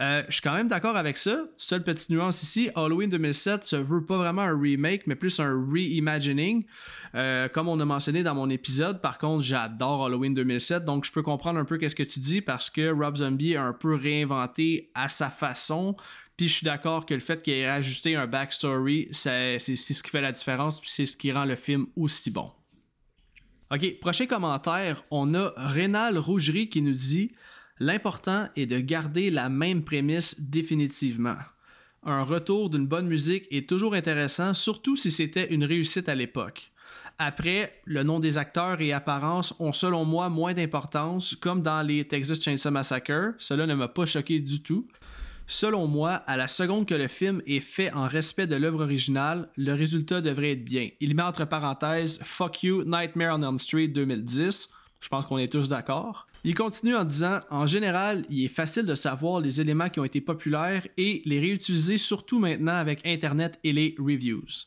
Euh, 0.00 0.22
je 0.28 0.32
suis 0.32 0.42
quand 0.42 0.54
même 0.54 0.68
d'accord 0.68 0.96
avec 0.96 1.16
ça. 1.16 1.44
Seule 1.56 1.84
petite 1.84 2.08
nuance 2.10 2.42
ici, 2.42 2.70
Halloween 2.74 3.10
2007 3.10 3.64
se 3.64 3.76
veut 3.76 4.04
pas 4.04 4.16
vraiment 4.16 4.42
un 4.42 4.58
remake, 4.58 5.06
mais 5.06 5.14
plus 5.14 5.38
un 5.38 5.66
reimagining. 5.70 6.64
Euh, 7.14 7.48
comme 7.48 7.68
on 7.68 7.78
a 7.78 7.84
mentionné 7.84 8.22
dans 8.22 8.34
mon 8.34 8.48
épisode, 8.48 9.00
par 9.00 9.18
contre, 9.18 9.44
j'adore 9.44 10.06
Halloween 10.06 10.32
2007, 10.32 10.84
donc 10.84 11.04
je 11.04 11.12
peux 11.12 11.22
comprendre 11.22 11.58
un 11.58 11.64
peu 11.64 11.76
qu'est-ce 11.76 11.94
que 11.94 12.02
tu 12.02 12.20
dis 12.20 12.40
parce 12.40 12.70
que 12.70 12.90
Rob 12.90 13.16
Zombie 13.16 13.56
a 13.56 13.64
un 13.64 13.74
peu 13.74 13.94
réinventé 13.94 14.90
à 14.94 15.08
sa 15.08 15.30
façon. 15.30 15.94
Puis 16.38 16.48
je 16.48 16.54
suis 16.54 16.64
d'accord 16.64 17.04
que 17.04 17.12
le 17.12 17.20
fait 17.20 17.42
qu'il 17.42 17.52
ait 17.52 17.66
ajouté 17.66 18.16
un 18.16 18.26
backstory, 18.26 19.08
c'est 19.12 19.58
ce 19.58 20.02
qui 20.02 20.10
fait 20.10 20.22
la 20.22 20.32
différence, 20.32 20.80
puis 20.80 20.90
c'est 20.90 21.06
ce 21.06 21.16
qui 21.16 21.30
rend 21.30 21.44
le 21.44 21.56
film 21.56 21.86
aussi 21.96 22.30
bon. 22.30 22.50
OK, 23.72 24.00
prochain 24.00 24.26
commentaire, 24.26 25.02
on 25.10 25.32
a 25.32 25.50
Rénal 25.56 26.18
Rougerie 26.18 26.68
qui 26.68 26.82
nous 26.82 26.92
dit 26.92 27.32
L'important 27.80 28.48
est 28.54 28.66
de 28.66 28.78
garder 28.78 29.30
la 29.30 29.48
même 29.48 29.82
prémisse 29.82 30.42
définitivement. 30.42 31.38
Un 32.02 32.22
retour 32.22 32.68
d'une 32.68 32.86
bonne 32.86 33.06
musique 33.06 33.46
est 33.50 33.66
toujours 33.66 33.94
intéressant, 33.94 34.52
surtout 34.52 34.94
si 34.94 35.10
c'était 35.10 35.54
une 35.54 35.64
réussite 35.64 36.10
à 36.10 36.14
l'époque. 36.14 36.70
Après, 37.18 37.80
le 37.86 38.02
nom 38.02 38.20
des 38.20 38.36
acteurs 38.36 38.78
et 38.82 38.92
apparences 38.92 39.54
ont 39.58 39.72
selon 39.72 40.04
moi 40.04 40.28
moins 40.28 40.52
d'importance, 40.52 41.34
comme 41.34 41.62
dans 41.62 41.80
les 41.80 42.06
Texas 42.06 42.42
Chainsaw 42.42 42.70
Massacre. 42.70 43.32
Cela 43.38 43.66
ne 43.66 43.74
m'a 43.74 43.88
pas 43.88 44.04
choqué 44.04 44.40
du 44.40 44.62
tout. 44.62 44.86
Selon 45.52 45.86
moi, 45.86 46.12
à 46.12 46.38
la 46.38 46.48
seconde 46.48 46.86
que 46.86 46.94
le 46.94 47.08
film 47.08 47.42
est 47.46 47.60
fait 47.60 47.92
en 47.92 48.08
respect 48.08 48.46
de 48.46 48.56
l'œuvre 48.56 48.84
originale, 48.84 49.50
le 49.58 49.74
résultat 49.74 50.22
devrait 50.22 50.52
être 50.52 50.64
bien. 50.64 50.88
Il 50.98 51.14
met 51.14 51.22
entre 51.22 51.44
parenthèses 51.44 52.18
Fuck 52.22 52.62
You, 52.62 52.84
Nightmare 52.86 53.36
on 53.38 53.42
Elm 53.42 53.58
Street 53.58 53.88
2010. 53.88 54.70
Je 54.98 55.08
pense 55.10 55.26
qu'on 55.26 55.36
est 55.36 55.52
tous 55.52 55.68
d'accord. 55.68 56.26
Il 56.42 56.54
continue 56.54 56.96
en 56.96 57.04
disant 57.04 57.40
En 57.50 57.66
général, 57.66 58.24
il 58.30 58.46
est 58.46 58.48
facile 58.48 58.86
de 58.86 58.94
savoir 58.94 59.40
les 59.40 59.60
éléments 59.60 59.90
qui 59.90 60.00
ont 60.00 60.06
été 60.06 60.22
populaires 60.22 60.88
et 60.96 61.20
les 61.26 61.38
réutiliser 61.38 61.98
surtout 61.98 62.38
maintenant 62.38 62.76
avec 62.76 63.06
Internet 63.06 63.58
et 63.62 63.74
les 63.74 63.94
reviews. 63.98 64.64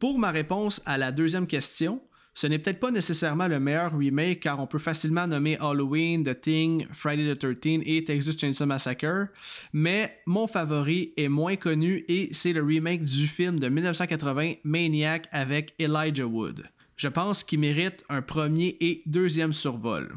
Pour 0.00 0.18
ma 0.18 0.32
réponse 0.32 0.82
à 0.86 0.98
la 0.98 1.12
deuxième 1.12 1.46
question, 1.46 2.02
ce 2.34 2.48
n'est 2.48 2.58
peut-être 2.58 2.80
pas 2.80 2.90
nécessairement 2.90 3.46
le 3.46 3.60
meilleur 3.60 3.96
remake 3.96 4.40
car 4.40 4.58
on 4.58 4.66
peut 4.66 4.80
facilement 4.80 5.26
nommer 5.26 5.56
Halloween, 5.60 6.24
The 6.24 6.40
Thing, 6.40 6.86
Friday 6.92 7.34
the 7.34 7.38
13 7.38 7.82
et 7.86 8.02
Texas 8.04 8.36
Chainsaw 8.36 8.66
Massacre, 8.66 9.28
mais 9.72 10.20
mon 10.26 10.46
favori 10.48 11.12
est 11.16 11.28
moins 11.28 11.56
connu 11.56 12.04
et 12.08 12.28
c'est 12.32 12.52
le 12.52 12.62
remake 12.62 13.04
du 13.04 13.28
film 13.28 13.60
de 13.60 13.68
1980 13.68 14.54
Maniac 14.64 15.28
avec 15.30 15.74
Elijah 15.78 16.26
Wood. 16.26 16.64
Je 16.96 17.08
pense 17.08 17.44
qu'il 17.44 17.60
mérite 17.60 18.04
un 18.08 18.22
premier 18.22 18.76
et 18.80 19.02
deuxième 19.06 19.52
survol. 19.52 20.12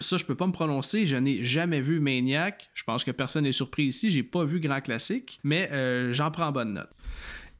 Ça, 0.00 0.16
je 0.16 0.24
peux 0.24 0.36
pas 0.36 0.46
me 0.46 0.52
prononcer, 0.52 1.06
je 1.06 1.16
n'ai 1.16 1.42
jamais 1.42 1.80
vu 1.80 1.98
Maniac. 1.98 2.70
Je 2.74 2.84
pense 2.84 3.02
que 3.02 3.10
personne 3.10 3.44
n'est 3.44 3.52
surpris 3.52 3.84
ici, 3.84 4.12
j'ai 4.12 4.22
pas 4.22 4.44
vu 4.44 4.60
Grand 4.60 4.80
Classique, 4.80 5.40
mais 5.42 5.68
euh, 5.72 6.12
j'en 6.12 6.30
prends 6.30 6.52
bonne 6.52 6.74
note. 6.74 6.90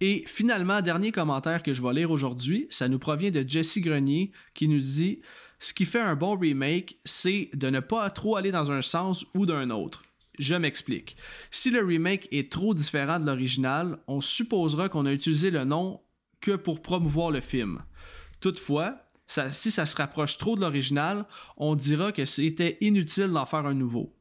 Et 0.00 0.24
finalement, 0.26 0.80
dernier 0.80 1.10
commentaire 1.10 1.62
que 1.62 1.74
je 1.74 1.82
vais 1.82 1.92
lire 1.92 2.10
aujourd'hui, 2.10 2.66
ça 2.70 2.88
nous 2.88 2.98
provient 2.98 3.30
de 3.30 3.44
Jesse 3.46 3.78
Grenier 3.78 4.30
qui 4.54 4.68
nous 4.68 4.78
dit 4.78 5.20
Ce 5.58 5.72
qui 5.72 5.86
fait 5.86 6.00
un 6.00 6.14
bon 6.14 6.36
remake, 6.36 6.98
c'est 7.04 7.50
de 7.54 7.68
ne 7.68 7.80
pas 7.80 8.08
trop 8.10 8.36
aller 8.36 8.52
dans 8.52 8.70
un 8.70 8.82
sens 8.82 9.26
ou 9.34 9.44
d'un 9.44 9.70
autre. 9.70 10.02
Je 10.38 10.54
m'explique. 10.54 11.16
Si 11.50 11.70
le 11.70 11.84
remake 11.84 12.28
est 12.30 12.52
trop 12.52 12.74
différent 12.74 13.18
de 13.18 13.26
l'original, 13.26 13.98
on 14.06 14.20
supposera 14.20 14.88
qu'on 14.88 15.06
a 15.06 15.12
utilisé 15.12 15.50
le 15.50 15.64
nom 15.64 16.00
que 16.40 16.52
pour 16.52 16.80
promouvoir 16.80 17.32
le 17.32 17.40
film. 17.40 17.82
Toutefois, 18.40 19.04
si 19.26 19.72
ça 19.72 19.84
se 19.84 19.96
rapproche 19.96 20.38
trop 20.38 20.54
de 20.54 20.60
l'original, 20.60 21.26
on 21.56 21.74
dira 21.74 22.12
que 22.12 22.24
c'était 22.24 22.78
inutile 22.80 23.28
d'en 23.28 23.46
faire 23.46 23.66
un 23.66 23.74
nouveau. 23.74 24.14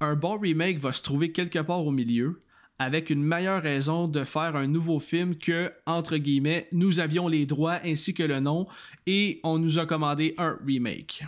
Un 0.00 0.14
bon 0.14 0.38
remake 0.38 0.78
va 0.78 0.92
se 0.92 1.02
trouver 1.02 1.32
quelque 1.32 1.58
part 1.58 1.84
au 1.84 1.90
milieu, 1.90 2.43
avec 2.78 3.10
une 3.10 3.22
meilleure 3.22 3.62
raison 3.62 4.08
de 4.08 4.24
faire 4.24 4.56
un 4.56 4.66
nouveau 4.66 4.98
film 4.98 5.36
que, 5.36 5.72
entre 5.86 6.16
guillemets, 6.16 6.68
nous 6.72 7.00
avions 7.00 7.28
les 7.28 7.46
droits 7.46 7.78
ainsi 7.84 8.14
que 8.14 8.22
le 8.22 8.40
nom 8.40 8.66
et 9.06 9.40
on 9.44 9.58
nous 9.58 9.78
a 9.78 9.86
commandé 9.86 10.34
un 10.38 10.58
remake. 10.66 11.24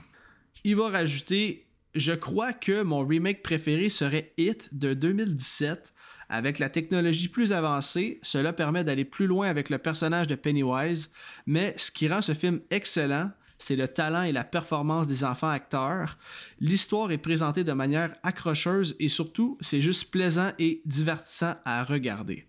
Il 0.64 0.76
va 0.76 0.88
rajouter 0.88 1.66
Je 1.94 2.12
crois 2.12 2.52
que 2.52 2.82
mon 2.82 3.06
remake 3.06 3.42
préféré 3.42 3.88
serait 3.88 4.32
Hit 4.36 4.70
de 4.72 4.94
2017. 4.94 5.92
Avec 6.28 6.58
la 6.58 6.68
technologie 6.68 7.28
plus 7.28 7.52
avancée, 7.52 8.18
cela 8.22 8.52
permet 8.52 8.82
d'aller 8.82 9.04
plus 9.04 9.28
loin 9.28 9.48
avec 9.48 9.70
le 9.70 9.78
personnage 9.78 10.26
de 10.26 10.34
Pennywise, 10.34 11.12
mais 11.46 11.72
ce 11.76 11.92
qui 11.92 12.08
rend 12.08 12.20
ce 12.20 12.34
film 12.34 12.60
excellent, 12.70 13.30
c'est 13.58 13.76
le 13.76 13.88
talent 13.88 14.22
et 14.22 14.32
la 14.32 14.44
performance 14.44 15.06
des 15.06 15.24
enfants 15.24 15.48
acteurs. 15.48 16.18
L'histoire 16.60 17.10
est 17.10 17.18
présentée 17.18 17.64
de 17.64 17.72
manière 17.72 18.14
accrocheuse 18.22 18.96
et 19.00 19.08
surtout, 19.08 19.56
c'est 19.60 19.80
juste 19.80 20.10
plaisant 20.10 20.50
et 20.58 20.82
divertissant 20.84 21.54
à 21.64 21.84
regarder. 21.84 22.46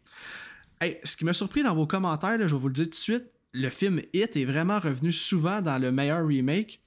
Ce 1.04 1.18
qui 1.18 1.26
m'a 1.26 1.34
surpris 1.34 1.64
dans 1.64 1.76
vos 1.76 1.88
commentaires, 1.88 2.38
je 2.40 2.56
vais 2.56 2.62
vous 2.62 2.68
le 2.68 2.74
dire 2.74 2.86
tout 2.86 2.92
de 2.92 2.96
suite, 2.96 3.26
le 3.54 3.70
film 3.70 4.02
Hit 4.14 4.36
est 4.38 4.46
vraiment 4.46 4.80
revenu 4.80 5.12
souvent 5.12 5.62
dans 5.62 5.80
le 5.80 5.92
meilleur 5.92 6.26
remake. 6.26 6.82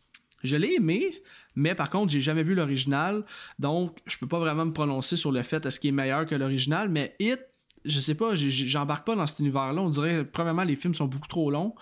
Je 0.44 0.56
l'ai 0.56 0.74
aimé, 0.74 1.22
mais 1.56 1.74
par 1.74 1.90
contre, 1.90 2.12
j'ai 2.12 2.20
jamais 2.20 2.42
vu 2.42 2.54
l'original, 2.54 3.24
donc 3.58 3.98
je 4.06 4.16
peux 4.18 4.28
pas 4.28 4.38
vraiment 4.38 4.64
me 4.64 4.72
prononcer 4.72 5.16
sur 5.16 5.32
le 5.32 5.42
fait 5.42 5.66
est-ce 5.66 5.80
qu'il 5.80 5.88
est 5.88 5.92
meilleur 5.92 6.24
que 6.26 6.34
l'original, 6.34 6.88
mais 6.88 7.14
Hit, 7.18 7.40
je 7.84 7.98
sais 7.98 8.14
pas, 8.14 8.34
j'embarque 8.34 9.06
pas 9.06 9.16
dans 9.16 9.26
cet 9.26 9.40
univers-là. 9.40 9.80
On 9.80 9.88
dirait, 9.88 10.24
premièrement, 10.24 10.64
les 10.64 10.76
films 10.76 10.94
sont 10.94 11.06
beaucoup 11.06 11.28
trop 11.28 11.50
longs. 11.50 11.74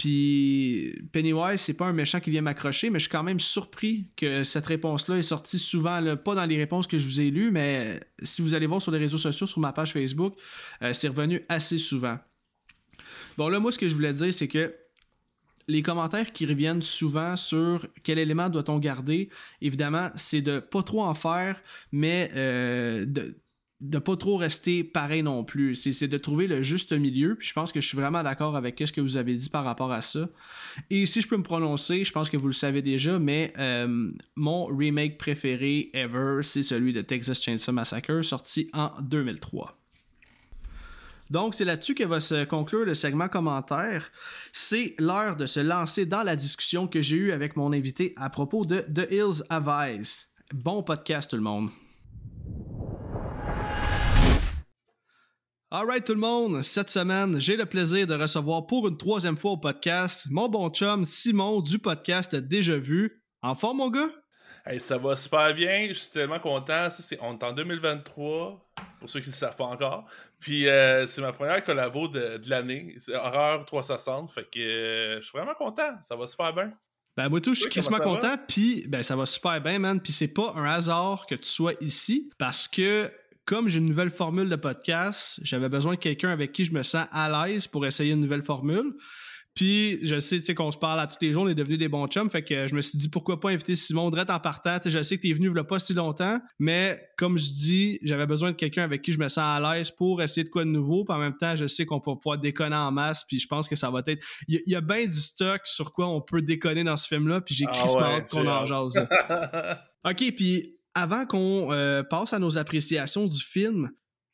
Puis 0.00 0.94
Pennywise, 1.12 1.60
c'est 1.60 1.74
pas 1.74 1.84
un 1.84 1.92
méchant 1.92 2.20
qui 2.20 2.30
vient 2.30 2.40
m'accrocher, 2.40 2.88
mais 2.88 2.98
je 2.98 3.02
suis 3.02 3.10
quand 3.10 3.22
même 3.22 3.38
surpris 3.38 4.06
que 4.16 4.44
cette 4.44 4.64
réponse-là 4.64 5.18
est 5.18 5.22
sortie 5.22 5.58
souvent, 5.58 6.16
pas 6.16 6.34
dans 6.34 6.46
les 6.46 6.56
réponses 6.56 6.86
que 6.86 6.98
je 6.98 7.06
vous 7.06 7.20
ai 7.20 7.30
lues, 7.30 7.50
mais 7.50 8.00
si 8.22 8.40
vous 8.40 8.54
allez 8.54 8.66
voir 8.66 8.80
sur 8.80 8.92
les 8.92 8.98
réseaux 8.98 9.18
sociaux, 9.18 9.46
sur 9.46 9.60
ma 9.60 9.74
page 9.74 9.92
Facebook, 9.92 10.36
euh, 10.80 10.94
c'est 10.94 11.08
revenu 11.08 11.44
assez 11.50 11.76
souvent. 11.76 12.18
Bon, 13.36 13.50
là, 13.50 13.60
moi, 13.60 13.72
ce 13.72 13.78
que 13.78 13.90
je 13.90 13.94
voulais 13.94 14.14
dire, 14.14 14.32
c'est 14.32 14.48
que 14.48 14.74
les 15.68 15.82
commentaires 15.82 16.32
qui 16.32 16.46
reviennent 16.46 16.80
souvent 16.80 17.36
sur 17.36 17.86
quel 18.02 18.18
élément 18.18 18.48
doit-on 18.48 18.78
garder, 18.78 19.28
évidemment, 19.60 20.08
c'est 20.14 20.40
de 20.40 20.60
pas 20.60 20.82
trop 20.82 21.02
en 21.02 21.12
faire, 21.12 21.60
mais 21.92 22.30
euh, 22.36 23.04
de 23.04 23.36
de 23.80 23.98
pas 23.98 24.16
trop 24.16 24.36
rester 24.36 24.84
pareil 24.84 25.22
non 25.22 25.42
plus. 25.42 25.74
C'est 25.74 26.08
de 26.08 26.18
trouver 26.18 26.46
le 26.46 26.62
juste 26.62 26.92
milieu. 26.92 27.36
Je 27.40 27.52
pense 27.52 27.72
que 27.72 27.80
je 27.80 27.88
suis 27.88 27.96
vraiment 27.96 28.22
d'accord 28.22 28.56
avec 28.56 28.82
ce 28.84 28.92
que 28.92 29.00
vous 29.00 29.16
avez 29.16 29.34
dit 29.34 29.48
par 29.48 29.64
rapport 29.64 29.90
à 29.90 30.02
ça. 30.02 30.28
Et 30.90 31.06
si 31.06 31.20
je 31.20 31.28
peux 31.28 31.36
me 31.36 31.42
prononcer, 31.42 32.04
je 32.04 32.12
pense 32.12 32.28
que 32.28 32.36
vous 32.36 32.48
le 32.48 32.52
savez 32.52 32.82
déjà, 32.82 33.18
mais 33.18 33.52
euh, 33.58 34.08
mon 34.36 34.66
remake 34.66 35.16
préféré 35.16 35.90
ever, 35.94 36.40
c'est 36.42 36.62
celui 36.62 36.92
de 36.92 37.00
Texas 37.00 37.40
Chainsaw 37.42 37.72
Massacre, 37.72 38.22
sorti 38.22 38.68
en 38.72 38.90
2003. 39.00 39.76
Donc, 41.30 41.54
c'est 41.54 41.64
là-dessus 41.64 41.94
que 41.94 42.04
va 42.04 42.20
se 42.20 42.44
conclure 42.44 42.84
le 42.84 42.94
segment 42.94 43.28
commentaire. 43.28 44.10
C'est 44.52 44.96
l'heure 44.98 45.36
de 45.36 45.46
se 45.46 45.60
lancer 45.60 46.04
dans 46.04 46.24
la 46.24 46.34
discussion 46.34 46.88
que 46.88 47.00
j'ai 47.00 47.16
eue 47.16 47.32
avec 47.32 47.56
mon 47.56 47.72
invité 47.72 48.12
à 48.16 48.30
propos 48.30 48.64
de 48.64 48.80
The 48.80 49.10
Hills 49.12 49.44
Avice. 49.48 50.32
Bon 50.52 50.82
podcast, 50.82 51.30
tout 51.30 51.36
le 51.36 51.42
monde. 51.42 51.70
Alright 55.72 56.04
tout 56.04 56.14
le 56.14 56.18
monde, 56.18 56.64
cette 56.64 56.90
semaine, 56.90 57.40
j'ai 57.40 57.56
le 57.56 57.64
plaisir 57.64 58.04
de 58.04 58.14
recevoir 58.14 58.66
pour 58.66 58.88
une 58.88 58.96
troisième 58.96 59.36
fois 59.36 59.52
au 59.52 59.56
podcast 59.56 60.26
mon 60.28 60.48
bon 60.48 60.68
chum 60.68 61.04
Simon 61.04 61.60
du 61.60 61.78
podcast 61.78 62.34
Déjà 62.34 62.76
Vu. 62.76 63.22
En 63.40 63.54
forme 63.54 63.76
mon 63.76 63.88
gars? 63.88 64.10
Hey, 64.66 64.80
ça 64.80 64.98
va 64.98 65.14
super 65.14 65.54
bien, 65.54 65.86
je 65.86 65.92
suis 65.92 66.10
tellement 66.10 66.40
content. 66.40 66.88
on 67.20 67.38
est 67.38 67.44
en 67.44 67.52
2023, 67.52 68.72
pour 68.98 69.08
ceux 69.08 69.20
qui 69.20 69.28
ne 69.28 69.32
le 69.32 69.36
savent 69.36 69.54
pas 69.54 69.66
encore. 69.66 70.06
Puis 70.40 70.68
euh, 70.68 71.06
c'est 71.06 71.20
ma 71.20 71.30
première 71.30 71.62
collabo 71.62 72.08
de, 72.08 72.40
l'année, 72.48 72.96
c'est 72.98 73.14
Horreur 73.14 73.64
360, 73.64 74.28
fait 74.28 74.50
que 74.50 74.58
euh, 74.58 75.20
je 75.20 75.26
suis 75.28 75.38
vraiment 75.38 75.54
content, 75.54 75.92
ça 76.02 76.16
va 76.16 76.26
super 76.26 76.52
bien. 76.52 76.72
Ben 77.16 77.28
moi 77.28 77.40
tout, 77.40 77.54
je 77.54 77.60
suis 77.60 77.70
crissement 77.70 78.00
content, 78.00 78.34
puis 78.48 78.86
ben 78.88 79.04
ça 79.04 79.14
va 79.14 79.24
super 79.24 79.60
bien 79.60 79.78
man, 79.78 80.00
puis 80.00 80.12
c'est 80.12 80.34
pas 80.34 80.52
un 80.56 80.64
hasard 80.64 81.26
que 81.26 81.36
tu 81.36 81.48
sois 81.48 81.74
ici, 81.80 82.28
parce 82.38 82.66
que 82.66 83.08
comme 83.44 83.68
j'ai 83.68 83.78
une 83.78 83.86
nouvelle 83.86 84.10
formule 84.10 84.48
de 84.48 84.56
podcast, 84.56 85.40
j'avais 85.42 85.68
besoin 85.68 85.94
de 85.94 85.98
quelqu'un 85.98 86.30
avec 86.30 86.52
qui 86.52 86.64
je 86.64 86.72
me 86.72 86.82
sens 86.82 87.06
à 87.10 87.46
l'aise 87.48 87.66
pour 87.66 87.86
essayer 87.86 88.12
une 88.12 88.20
nouvelle 88.20 88.42
formule. 88.42 88.92
Puis 89.54 89.98
je 90.06 90.20
sais, 90.20 90.38
tu 90.38 90.44
sais, 90.44 90.54
qu'on 90.54 90.70
se 90.70 90.78
parle 90.78 91.00
à 91.00 91.06
tous 91.06 91.16
les 91.20 91.32
jours, 91.32 91.42
on 91.42 91.48
est 91.48 91.54
devenus 91.54 91.78
des 91.78 91.88
bons 91.88 92.06
chums, 92.06 92.30
fait 92.30 92.42
que 92.42 92.68
je 92.68 92.74
me 92.74 92.80
suis 92.80 92.98
dit 92.98 93.08
pourquoi 93.08 93.40
pas 93.40 93.50
inviter 93.50 93.74
Simon 93.74 94.08
Drette 94.08 94.30
en 94.30 94.38
partant? 94.38 94.78
Tu 94.78 94.84
sais, 94.84 94.98
je 94.98 95.02
sais 95.02 95.16
que 95.16 95.22
t'es 95.22 95.32
venu 95.32 95.52
pas 95.64 95.78
si 95.80 95.92
longtemps, 95.92 96.40
mais 96.58 97.00
comme 97.18 97.36
je 97.36 97.50
dis, 97.50 97.98
j'avais 98.02 98.26
besoin 98.26 98.52
de 98.52 98.56
quelqu'un 98.56 98.84
avec 98.84 99.02
qui 99.02 99.12
je 99.12 99.18
me 99.18 99.28
sens 99.28 99.44
à 99.44 99.60
l'aise 99.60 99.90
pour 99.90 100.22
essayer 100.22 100.44
de 100.44 100.48
quoi 100.48 100.64
de 100.64 100.70
nouveau. 100.70 101.04
Puis 101.04 101.14
en 101.14 101.18
même 101.18 101.36
temps, 101.36 101.56
je 101.56 101.66
sais 101.66 101.84
qu'on 101.84 102.00
peut 102.00 102.12
pouvoir 102.14 102.38
déconner 102.38 102.76
en 102.76 102.92
masse, 102.92 103.24
puis 103.26 103.38
je 103.38 103.48
pense 103.48 103.68
que 103.68 103.76
ça 103.76 103.90
va 103.90 104.02
être. 104.06 104.22
Il 104.46 104.62
y, 104.66 104.76
a, 104.76 104.80
bien 104.80 105.04
du 105.04 105.20
stock 105.20 105.60
sur 105.64 105.92
quoi 105.92 106.06
on 106.06 106.20
peut 106.20 106.42
déconner 106.42 106.84
dans 106.84 106.96
ce 106.96 107.08
film-là, 107.08 107.40
puis 107.40 107.54
j'ai 107.54 107.66
ah 107.68 108.20
qu'on 108.30 108.46
en 108.46 108.64
jase. 108.64 108.96
ok, 110.04 110.32
puis 110.36 110.79
avant 110.94 111.26
qu'on 111.26 111.72
euh, 111.72 112.02
passe 112.02 112.32
à 112.32 112.38
nos 112.38 112.58
appréciations 112.58 113.26
du 113.26 113.40
film, 113.40 113.90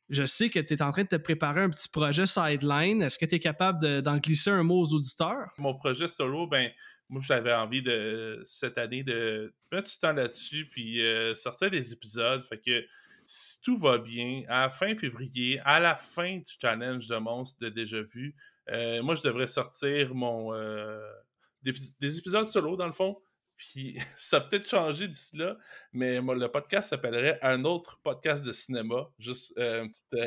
je 0.08 0.24
sais 0.24 0.50
que 0.50 0.60
tu 0.60 0.74
es 0.74 0.82
en 0.82 0.92
train 0.92 1.02
de 1.02 1.08
te 1.08 1.16
préparer 1.16 1.62
un 1.62 1.70
petit 1.70 1.88
projet 1.88 2.26
sideline. 2.26 3.02
Est-ce 3.02 3.18
que 3.18 3.26
tu 3.26 3.34
es 3.34 3.40
capable 3.40 4.02
d'en 4.02 4.18
glisser 4.18 4.50
un 4.50 4.62
mot 4.62 4.80
aux 4.82 4.94
auditeurs? 4.94 5.52
Mon 5.58 5.74
projet 5.74 6.06
solo, 6.06 6.46
ben, 6.46 6.70
moi, 7.08 7.20
j'avais 7.26 7.52
envie 7.52 7.82
de 7.82 8.40
cette 8.44 8.78
année 8.78 9.02
de 9.02 9.52
mettre 9.72 9.90
du 9.90 9.98
temps 9.98 10.12
là-dessus 10.12 10.68
puis 10.70 11.02
euh, 11.02 11.34
sortir 11.34 11.70
des 11.70 11.92
épisodes. 11.92 12.42
Fait 12.44 12.58
que 12.58 12.84
si 13.26 13.60
tout 13.62 13.76
va 13.76 13.98
bien, 13.98 14.42
à 14.48 14.62
la 14.62 14.70
fin 14.70 14.94
février, 14.94 15.60
à 15.64 15.80
la 15.80 15.96
fin 15.96 16.36
du 16.36 16.52
challenge 16.60 17.08
de 17.08 17.16
monstres 17.16 17.58
de 17.60 17.68
déjà 17.68 18.00
vu, 18.00 18.36
euh, 18.70 19.02
moi, 19.02 19.16
je 19.16 19.22
devrais 19.22 19.48
sortir 19.48 20.14
mon 20.14 20.52
des, 21.72 22.18
épisodes 22.18 22.46
solo, 22.46 22.76
dans 22.76 22.86
le 22.86 22.92
fond, 22.92 23.16
puis 23.56 23.98
ça 24.16 24.38
a 24.38 24.40
peut-être 24.40 24.68
changé 24.68 25.08
d'ici 25.08 25.36
là, 25.36 25.56
mais 25.92 26.20
moi, 26.20 26.34
le 26.34 26.48
podcast 26.48 26.90
s'appellerait 26.90 27.38
Un 27.42 27.64
autre 27.64 28.00
podcast 28.02 28.44
de 28.44 28.52
cinéma. 28.52 29.08
Juste 29.18 29.56
euh, 29.58 29.84
un 29.84 29.88
petit. 29.88 30.04
Euh, 30.14 30.26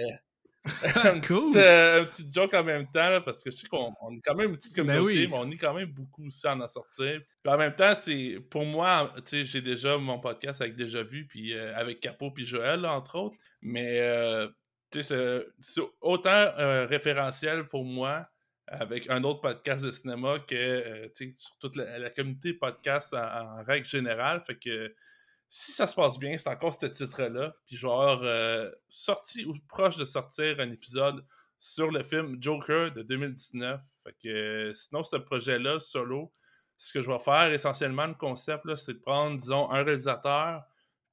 euh, 0.95 2.01
un, 2.01 2.05
petit, 2.05 2.31
joke 2.31 2.53
en 2.53 2.63
même 2.63 2.86
temps, 2.91 3.21
parce 3.24 3.41
que 3.43 3.50
je 3.50 3.57
sais 3.57 3.67
qu'on 3.67 3.91
est 3.91 4.21
quand 4.25 4.36
même 4.36 4.50
une 4.50 4.57
petite 4.57 4.75
ben 4.75 4.98
communauté, 4.98 5.27
mais 5.27 5.38
on 5.38 5.50
est 5.50 5.57
quand 5.57 5.74
même 5.74 5.89
beaucoup 5.89 6.27
aussi 6.27 6.45
à 6.48 6.55
en 6.55 6.67
sortir. 6.67 7.21
Puis 7.43 7.53
en 7.53 7.57
même 7.57 7.74
temps, 7.74 7.95
c'est 7.95 8.39
pour 8.50 8.65
moi, 8.65 9.13
tu 9.17 9.21
sais, 9.25 9.43
j'ai 9.45 9.62
déjà 9.62 9.98
mon 9.98 10.19
podcast 10.19 10.62
avec 10.62 10.75
Déjà 10.75 11.01
Vu, 11.01 11.25
puis 11.27 11.57
avec 11.57 12.01
Capo, 12.01 12.31
puis 12.31 12.45
Joël, 12.45 12.86
entre 12.86 13.15
autres. 13.15 13.38
Mais 13.62 14.01
tu 14.91 15.01
sais, 15.01 15.45
c'est 15.59 15.81
autant 16.01 16.51
référentiel 16.88 17.67
pour 17.67 17.86
moi 17.86 18.27
avec 18.72 19.10
un 19.10 19.24
autre 19.24 19.42
podcast 19.42 19.84
de 19.84 19.92
cinéma 19.92 20.40
que 20.40 20.56
euh, 20.56 21.08
sur 21.38 21.58
toute 21.60 21.76
la, 21.76 22.10
communauté 22.10 22.54
podcast 22.54 23.14
en, 23.14 23.64
règle 23.64 23.86
générale. 23.86 24.42
Fait 24.42 24.58
que 24.58 24.94
si 25.50 25.72
ça 25.72 25.88
se 25.88 25.96
passe 25.96 26.20
bien, 26.20 26.38
c'est 26.38 26.50
encore 26.50 26.74
ce 26.74 26.86
titre-là. 26.86 27.56
Puis 27.66 27.78
avoir 27.84 28.22
euh, 28.24 28.72
sorti 28.88 29.46
ou 29.46 29.56
proche 29.68 29.98
de 29.98 30.06
sortir 30.06 30.60
un 30.60 30.72
épisode 30.72 31.26
sur 31.58 31.92
le 31.92 32.04
film 32.04 32.38
Joker 32.42 32.94
de 32.94 33.02
2019. 33.02 33.82
Fait 34.04 34.16
que 34.24 34.72
sinon, 34.74 35.04
ce 35.04 35.18
projet-là, 35.18 35.80
solo, 35.80 36.32
ce 36.78 36.94
que 36.94 37.02
je 37.02 37.12
vais 37.12 37.20
faire 37.20 37.52
essentiellement, 37.52 38.08
le 38.08 38.14
concept, 38.14 38.64
c'est 38.76 38.94
de 38.94 39.00
prendre, 39.00 39.38
disons, 39.38 39.70
un 39.70 39.84
réalisateur, 39.84 40.64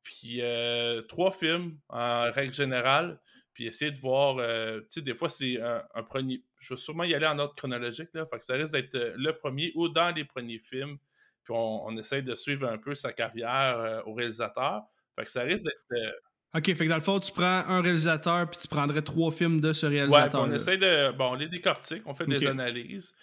puis 0.03 0.39
euh, 0.41 1.03
trois 1.03 1.33
films 1.33 1.79
en 1.89 2.31
règle 2.31 2.53
générale, 2.53 3.21
puis 3.53 3.67
essayer 3.67 3.91
de 3.91 3.99
voir, 3.99 4.37
euh, 4.39 4.81
tu 4.83 4.87
sais, 4.91 5.03
des 5.03 5.15
fois, 5.15 5.29
c'est 5.29 5.61
un, 5.61 6.03
premier. 6.05 6.45
Je 6.59 6.75
vais 6.75 6.81
sûrement 6.81 7.05
y 7.05 7.15
aller 7.15 7.27
en 7.27 7.39
ordre 7.39 7.55
chronologique, 7.55 8.09
là. 8.15 8.25
Fait 8.27 8.39
que 8.39 8.45
ça 8.45 8.55
risque 8.55 8.73
d'être 8.73 8.95
euh, 8.95 9.15
le 9.17 9.33
premier 9.33 9.73
ou 9.75 9.89
dans 9.89 10.15
les 10.15 10.25
premiers 10.25 10.59
films. 10.59 10.99
Puis 11.45 11.55
on, 11.55 11.87
on 11.87 11.97
essaye 11.97 12.23
de 12.23 12.35
suivre 12.35 12.69
un 12.69 12.79
peu 12.79 12.95
sa 12.95 13.13
carrière 13.13 13.79
euh, 13.79 14.03
au 14.07 14.15
réalisateur. 14.15 14.83
Fait 15.17 15.25
que 15.25 15.31
ça 15.31 15.43
risque 15.43 15.65
d'être. 15.91 16.15
Ok, 16.55 16.67
fait 16.67 16.85
que 16.85 16.89
dans 16.89 16.97
le 16.97 17.03
fond, 17.03 17.21
tu 17.21 17.33
prends 17.33 17.65
un 17.69 17.83
réalisateur, 17.83 18.49
puis 18.49 18.59
tu 18.59 18.69
prendrais 18.69 19.03
trois 19.03 19.31
films 19.31 19.61
de 19.61 19.73
ce 19.73 19.85
réalisateur. 19.85 20.43
Ouais, 20.43 20.49
on 20.49 20.53
essaie 20.55 20.79
de. 20.79 21.13
Bon, 21.13 21.33
on 21.33 21.35
les 21.35 21.49
décortique, 21.49 22.03
on 22.07 22.15
fait 22.15 22.27
des 22.27 22.47
analyses. 22.47 23.15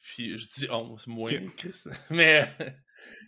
Puis 0.00 0.38
je 0.38 0.48
dis 0.48 0.68
11, 0.70 1.06
moins, 1.08 1.30
Chris. 1.56 1.84
Mais 2.10 2.48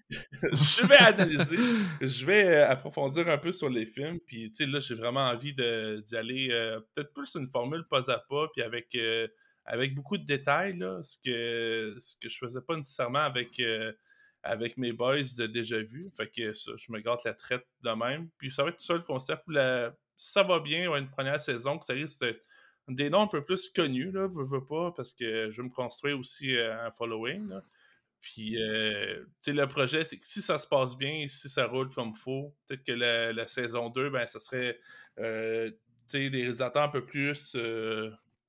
je 0.11 0.87
vais 0.87 0.97
analyser, 0.97 1.57
je 2.01 2.25
vais 2.25 2.47
euh, 2.47 2.71
approfondir 2.71 3.29
un 3.29 3.39
peu 3.39 3.53
sur 3.53 3.69
les 3.69 3.85
films. 3.85 4.21
Puis, 4.21 4.51
tu 4.51 4.65
sais, 4.65 4.67
là, 4.67 4.79
j'ai 4.79 4.95
vraiment 4.95 5.27
envie 5.27 5.55
d'y 5.55 6.17
aller 6.17 6.49
euh, 6.51 6.81
peut-être 6.95 7.13
plus 7.13 7.35
une 7.35 7.49
formule 7.49 7.85
pas 7.91 8.11
à 8.11 8.19
pas, 8.19 8.49
puis 8.53 8.63
avec, 8.63 8.95
euh, 8.95 9.27
avec 9.71 9.95
beaucoup 9.95 10.17
de 10.17 10.25
détails, 10.25 10.77
là, 10.79 11.03
ce 11.03 11.17
que, 11.25 11.95
ce 12.01 12.15
que 12.17 12.29
je 12.29 12.39
faisais 12.39 12.61
pas 12.61 12.77
nécessairement 12.77 13.21
avec, 13.21 13.63
avec 14.43 14.77
mes 14.79 14.93
boys 14.93 15.21
de 15.37 15.47
déjà 15.47 15.81
vu. 15.83 16.11
Fait 16.17 16.29
que 16.29 16.53
ça, 16.55 16.73
je 16.77 16.91
me 16.91 17.01
garde 17.01 17.21
la 17.25 17.35
traite 17.35 17.67
de 17.83 17.91
même. 17.91 18.31
Puis, 18.39 18.51
ça 18.51 18.63
va 18.65 18.71
être 18.71 18.79
tout 18.79 18.85
ça 18.85 18.95
le 18.95 19.03
concept. 19.03 19.43
La, 19.47 19.95
si 20.17 20.33
ça 20.33 20.43
va 20.43 20.59
bien, 20.59 20.95
une 20.97 21.11
première 21.11 21.39
saison, 21.39 21.79
que 21.79 21.85
ça 21.85 21.93
risque 21.93 22.21
d'être 22.21 22.43
des 22.89 23.11
noms 23.11 23.23
un 23.23 23.27
peu 23.27 23.45
plus 23.45 23.69
connus, 23.69 24.11
là, 24.11 24.29
je 24.35 24.43
veux 24.43 24.65
pas, 24.65 24.93
parce 24.93 25.13
que 25.13 25.51
je 25.51 25.57
veux 25.61 25.69
me 25.69 25.73
construire 25.73 26.19
aussi 26.19 26.57
euh, 26.57 26.87
un 26.87 26.91
following. 26.91 27.51
Puis, 28.21 28.61
euh, 28.61 29.23
tu 29.25 29.31
sais, 29.41 29.53
le 29.53 29.67
projet, 29.67 30.05
c'est 30.05 30.19
que 30.19 30.27
si 30.27 30.43
ça 30.43 30.59
se 30.59 30.67
passe 30.67 30.97
bien, 30.97 31.27
si 31.29 31.49
ça 31.49 31.67
roule 31.67 31.91
comme 31.91 32.11
il 32.11 32.19
faut, 32.19 32.55
peut-être 32.67 32.83
que 32.83 32.93
la, 32.93 33.47
saison 33.47 33.91
2, 33.91 34.11
ben, 34.11 34.27
ça 34.27 34.41
serait, 34.41 34.81
euh, 35.19 35.71
tu 35.71 35.77
sais, 36.09 36.31
des 36.31 36.39
réalisateurs 36.39 36.85
un 36.85 36.89
peu 36.89 37.05
plus, 37.05 37.57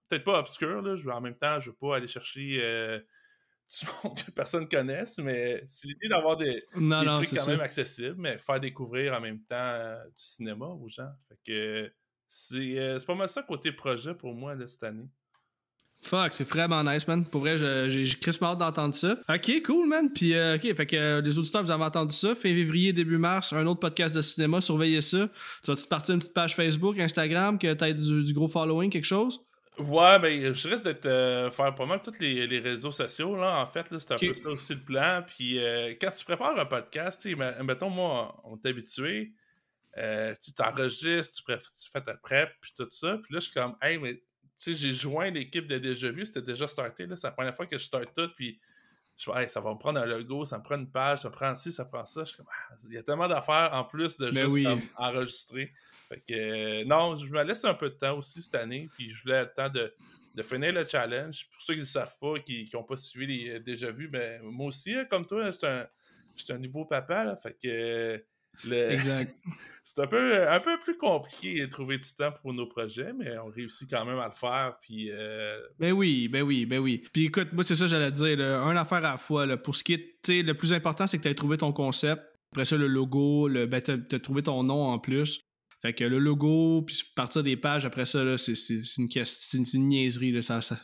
peut-être 0.09 0.23
pas 0.23 0.39
obscurs, 0.39 0.81
là, 0.81 0.95
je 0.95 1.03
veux, 1.03 1.13
en 1.13 1.21
même 1.21 1.37
temps, 1.37 1.59
je 1.59 1.69
veux 1.69 1.75
pas 1.75 1.97
aller 1.97 2.07
chercher 2.07 2.57
du 3.79 3.87
monde 4.03 4.17
que 4.17 4.31
personne 4.31 4.67
connaisse, 4.67 5.17
mais 5.19 5.61
c'est 5.65 5.87
l'idée 5.87 6.09
d'avoir 6.09 6.37
des, 6.37 6.63
trucs 6.71 6.81
quand 6.81 7.47
même 7.47 7.61
accessibles, 7.61 8.15
mais 8.17 8.37
faire 8.37 8.59
découvrir 8.59 9.13
en 9.13 9.21
même 9.21 9.41
temps 9.43 9.95
du 10.05 10.23
cinéma 10.23 10.65
aux 10.65 10.87
gens. 10.87 11.11
Fait 11.27 11.37
que 11.45 11.91
euh, 12.53 12.99
c'est 12.99 13.05
pas 13.05 13.15
mal 13.15 13.29
ça 13.29 13.41
côté 13.43 13.71
projet 13.71 14.13
pour 14.13 14.33
moi 14.33 14.55
de 14.55 14.65
cette 14.65 14.83
année. 14.83 15.07
Fuck, 16.01 16.31
c'est 16.31 16.47
vraiment 16.47 16.81
nice, 16.81 17.05
man. 17.09 17.25
Pour 17.25 17.41
vrai, 17.41 17.57
j'ai 17.89 18.05
crissement 18.21 18.51
hâte 18.51 18.59
d'entendre 18.59 18.93
ça. 18.93 19.17
Ok, 19.27 19.61
cool, 19.65 19.85
man. 19.89 20.09
Puis, 20.13 20.33
euh, 20.33 20.55
ok, 20.55 20.73
fait 20.73 20.85
que 20.85 20.95
euh, 20.95 21.21
les 21.21 21.37
auditeurs, 21.37 21.61
vous 21.61 21.71
avez 21.71 21.83
entendu 21.83 22.15
ça. 22.15 22.35
Fin 22.35 22.53
février, 22.53 22.93
début 22.93 23.17
mars, 23.17 23.51
un 23.51 23.65
autre 23.67 23.81
podcast 23.81 24.15
de 24.15 24.21
cinéma. 24.21 24.61
Surveillez 24.61 25.01
ça. 25.01 25.27
Tu 25.61 25.71
vas-tu 25.71 25.87
partir 25.87 26.13
une 26.15 26.19
petite 26.19 26.33
page 26.33 26.55
Facebook, 26.55 26.97
Instagram, 26.97 27.59
que 27.59 27.73
t'as 27.73 27.91
du, 27.91 28.23
du 28.23 28.33
gros 28.33 28.47
following, 28.47 28.89
quelque 28.89 29.03
chose? 29.03 29.41
Ouais, 29.79 30.19
ben, 30.19 30.53
je 30.53 30.67
risque 30.67 30.83
d'être 30.83 31.05
euh, 31.05 31.49
faire 31.51 31.73
pas 31.73 31.85
mal 31.85 32.01
tous 32.01 32.19
les, 32.19 32.45
les 32.47 32.59
réseaux 32.59 32.91
sociaux, 32.91 33.35
là, 33.37 33.61
en 33.61 33.65
fait. 33.65 33.89
là, 33.89 33.99
C'est 33.99 34.11
un 34.11 34.17
peu 34.17 34.33
ça 34.33 34.49
aussi 34.49 34.73
le 34.73 34.81
plan. 34.81 35.23
Puis 35.25 35.57
euh, 35.57 35.95
quand 35.99 36.11
tu 36.11 36.25
prépares 36.25 36.59
un 36.59 36.65
podcast, 36.65 37.25
mettons, 37.63 37.89
moi, 37.89 38.39
on 38.43 38.57
est 38.57 38.65
habitué. 38.67 39.31
euh, 39.97 40.33
tu 40.43 40.53
t'enregistres, 40.53 41.43
tu, 41.45 41.91
fais 41.91 42.01
ta 42.01 42.13
prep, 42.15 42.51
puis 42.61 42.73
tout 42.75 42.87
ça. 42.89 43.17
Puis 43.23 43.33
là, 43.33 43.39
je 43.39 43.45
suis 43.45 43.53
comme, 43.53 43.75
hey, 43.81 43.97
mais 43.97 44.15
tu 44.15 44.21
sais, 44.57 44.75
j'ai 44.75 44.91
joint 44.93 45.31
l'équipe 45.31 45.65
de 45.67 45.77
Déjà 45.77 46.11
Vu, 46.11 46.25
c'était 46.25 46.41
déjà 46.41 46.67
starté. 46.67 47.05
là. 47.05 47.15
C'est 47.15 47.27
la 47.27 47.31
première 47.31 47.55
fois 47.55 47.65
que 47.65 47.77
je 47.77 47.83
start 47.83 48.09
tout. 48.13 48.29
Puis 48.35 48.59
je 49.15 49.31
fais, 49.31 49.43
hey, 49.43 49.49
ça 49.49 49.61
va 49.61 49.73
me 49.73 49.79
prendre 49.79 50.01
un 50.01 50.05
logo, 50.05 50.43
ça 50.43 50.57
me 50.57 50.63
prend 50.63 50.75
une 50.75 50.91
page, 50.91 51.19
ça 51.19 51.29
prend 51.29 51.55
ci, 51.55 51.71
ça 51.71 51.85
prend 51.85 52.03
ça. 52.03 52.25
Je 52.25 52.29
suis 52.29 52.37
comme, 52.37 52.47
ah, 52.51 52.75
il 52.89 52.95
y 52.95 52.97
a 52.97 53.03
tellement 53.03 53.27
d'affaires 53.29 53.69
en 53.73 53.85
plus 53.85 54.17
de 54.17 54.29
Ben 54.29 54.43
juste 54.43 54.55
oui. 54.55 54.63
comme, 54.63 54.81
enregistrer. 54.97 55.71
Fait 56.09 56.19
que, 56.27 56.33
euh, 56.33 56.85
non, 56.85 57.15
je 57.15 57.31
me 57.31 57.43
laisse 57.43 57.63
un 57.65 57.73
peu 57.75 57.89
de 57.89 57.95
temps 57.95 58.17
aussi 58.17 58.41
cette 58.41 58.55
année, 58.55 58.89
puis 58.97 59.09
je 59.09 59.21
voulais 59.21 59.41
le 59.43 59.51
temps 59.55 59.69
de, 59.69 59.93
de 60.35 60.41
finir 60.41 60.73
le 60.73 60.83
challenge. 60.85 61.47
Pour 61.51 61.61
ceux 61.61 61.73
qui 61.73 61.79
ne 61.79 61.83
le 61.83 61.87
savent 61.87 62.17
pas, 62.19 62.39
qui 62.39 62.67
n'ont 62.73 62.83
pas 62.83 62.97
suivi 62.97 63.27
les 63.45 63.49
euh, 63.51 63.59
déjà 63.59 63.91
vus, 63.91 64.07
ben, 64.07 64.41
moi 64.43 64.67
aussi, 64.67 64.93
hein, 64.95 65.05
comme 65.09 65.25
toi, 65.25 65.49
j'étais 65.51 65.67
un, 65.67 65.87
un 66.49 66.57
nouveau 66.57 66.85
papa, 66.85 67.23
là, 67.25 67.35
fait 67.35 67.53
que 67.61 67.67
euh, 67.67 68.17
le- 68.65 68.91
Exact. 68.91 69.35
c'est 69.83 70.01
un 70.01 70.07
peu, 70.07 70.49
un 70.49 70.59
peu 70.59 70.77
plus 70.79 70.97
compliqué 70.97 71.61
de 71.61 71.65
trouver 71.67 71.97
du 71.99 72.09
temps 72.17 72.31
pour 72.41 72.53
nos 72.53 72.65
projets, 72.65 73.13
mais 73.13 73.37
on 73.37 73.45
réussit 73.47 73.87
quand 73.89 74.03
même 74.03 74.17
à 74.19 74.25
le 74.25 74.33
faire, 74.33 74.77
puis 74.81 75.11
euh, 75.11 75.59
Ben 75.77 75.91
oui, 75.91 76.27
ben 76.27 76.41
oui, 76.41 76.65
ben 76.65 76.79
oui. 76.79 77.03
Puis 77.13 77.25
écoute, 77.25 77.53
moi, 77.53 77.63
c'est 77.63 77.75
ça 77.75 77.85
que 77.85 77.91
j'allais 77.91 78.11
dire. 78.11 78.35
Là, 78.37 78.61
un 78.61 78.75
affaire 78.75 78.97
à 78.97 79.11
la 79.11 79.17
fois. 79.17 79.45
Là, 79.45 79.57
pour 79.57 79.75
ce 79.75 79.83
qui 79.83 79.93
est, 79.93 80.15
tu 80.23 80.41
le 80.41 80.53
plus 80.55 80.73
important, 80.73 81.05
c'est 81.07 81.17
que 81.19 81.23
tu 81.23 81.29
aies 81.29 81.35
trouvé 81.35 81.57
ton 81.57 81.71
concept. 81.71 82.23
Après 82.51 82.65
ça, 82.65 82.77
le 82.77 82.87
logo, 82.87 83.47
le, 83.47 83.67
ben, 83.67 83.79
t'as 83.81 83.97
t'as 83.97 84.19
trouvé 84.19 84.41
ton 84.41 84.63
nom 84.63 84.81
en 84.87 84.97
plus. 84.99 85.39
Fait 85.81 85.93
que 85.93 86.03
le 86.03 86.19
logo, 86.19 86.81
puis 86.81 87.01
partir 87.15 87.41
des 87.43 87.55
pages, 87.55 87.85
après 87.85 88.05
ça, 88.05 88.23
là, 88.23 88.37
c'est 88.37 88.53
une, 88.97 89.07
question- 89.07 89.63
c'est 89.63 89.77
une, 89.77 89.81
une 89.83 89.87
niaiserie. 89.89 90.31
Là, 90.31 90.41
ça, 90.41 90.61
ça- 90.61 90.79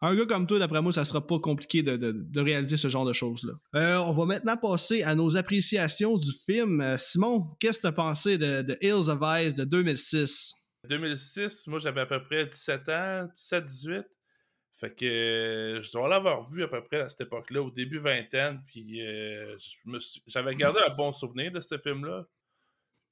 Un 0.00 0.16
gars 0.16 0.26
comme 0.26 0.48
toi, 0.48 0.58
d'après 0.58 0.82
moi, 0.82 0.90
ça 0.90 1.04
sera 1.04 1.24
pas 1.24 1.38
compliqué 1.38 1.82
de, 1.84 1.96
de- 1.96 2.12
de 2.12 2.40
réaliser 2.40 2.76
ce 2.76 2.88
genre 2.88 3.04
de 3.04 3.12
choses-là. 3.12 3.52
Euh, 3.76 3.98
on 3.98 4.12
va 4.12 4.24
maintenant 4.24 4.56
passer 4.56 5.04
à 5.04 5.14
nos 5.14 5.36
appréciations 5.36 6.16
du 6.16 6.30
film. 6.44 6.80
Euh, 6.80 6.96
Simon, 6.98 7.54
qu'est-ce 7.60 7.78
que 7.78 7.82
tu 7.82 7.86
as 7.86 7.92
pensé 7.92 8.36
de, 8.36 8.62
de 8.62 8.76
Hills 8.80 9.08
of 9.10 9.20
Ice 9.44 9.54
de 9.54 9.62
2006? 9.64 10.54
2006, 10.88 11.68
moi 11.68 11.78
j'avais 11.78 12.00
à 12.00 12.06
peu 12.06 12.20
près 12.24 12.44
17 12.46 12.88
ans, 12.88 13.28
17-18. 13.36 14.02
Fait 14.80 14.90
que 14.92 15.04
euh, 15.06 15.80
je 15.80 15.92
dois 15.92 16.08
l'avoir 16.08 16.50
vu 16.50 16.64
à 16.64 16.66
peu 16.66 16.82
près 16.82 17.02
à 17.02 17.08
cette 17.08 17.20
époque-là, 17.20 17.62
au 17.62 17.70
début 17.70 18.00
vingtaine. 18.00 18.60
Puis 18.66 19.00
euh, 19.06 19.56
j'avais 20.26 20.56
gardé 20.56 20.80
un 20.84 20.92
bon 20.92 21.12
souvenir 21.12 21.52
de 21.52 21.60
ce 21.60 21.78
film-là. 21.78 22.26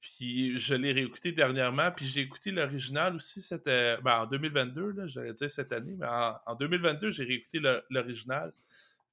Puis 0.01 0.57
je 0.57 0.73
l'ai 0.75 0.91
réécouté 0.93 1.31
dernièrement. 1.31 1.91
Puis 1.91 2.05
j'ai 2.05 2.21
écouté 2.21 2.51
l'original 2.51 3.15
aussi 3.15 3.41
c'était 3.41 3.97
ben, 4.01 4.21
en 4.21 4.25
2022, 4.25 4.91
là, 4.93 5.05
j'allais 5.07 5.33
dire 5.33 5.49
cette 5.51 5.71
année, 5.71 5.95
mais 5.97 6.07
en, 6.07 6.35
en 6.47 6.55
2022, 6.55 7.11
j'ai 7.11 7.23
réécouté 7.23 7.61
l'original. 7.89 8.51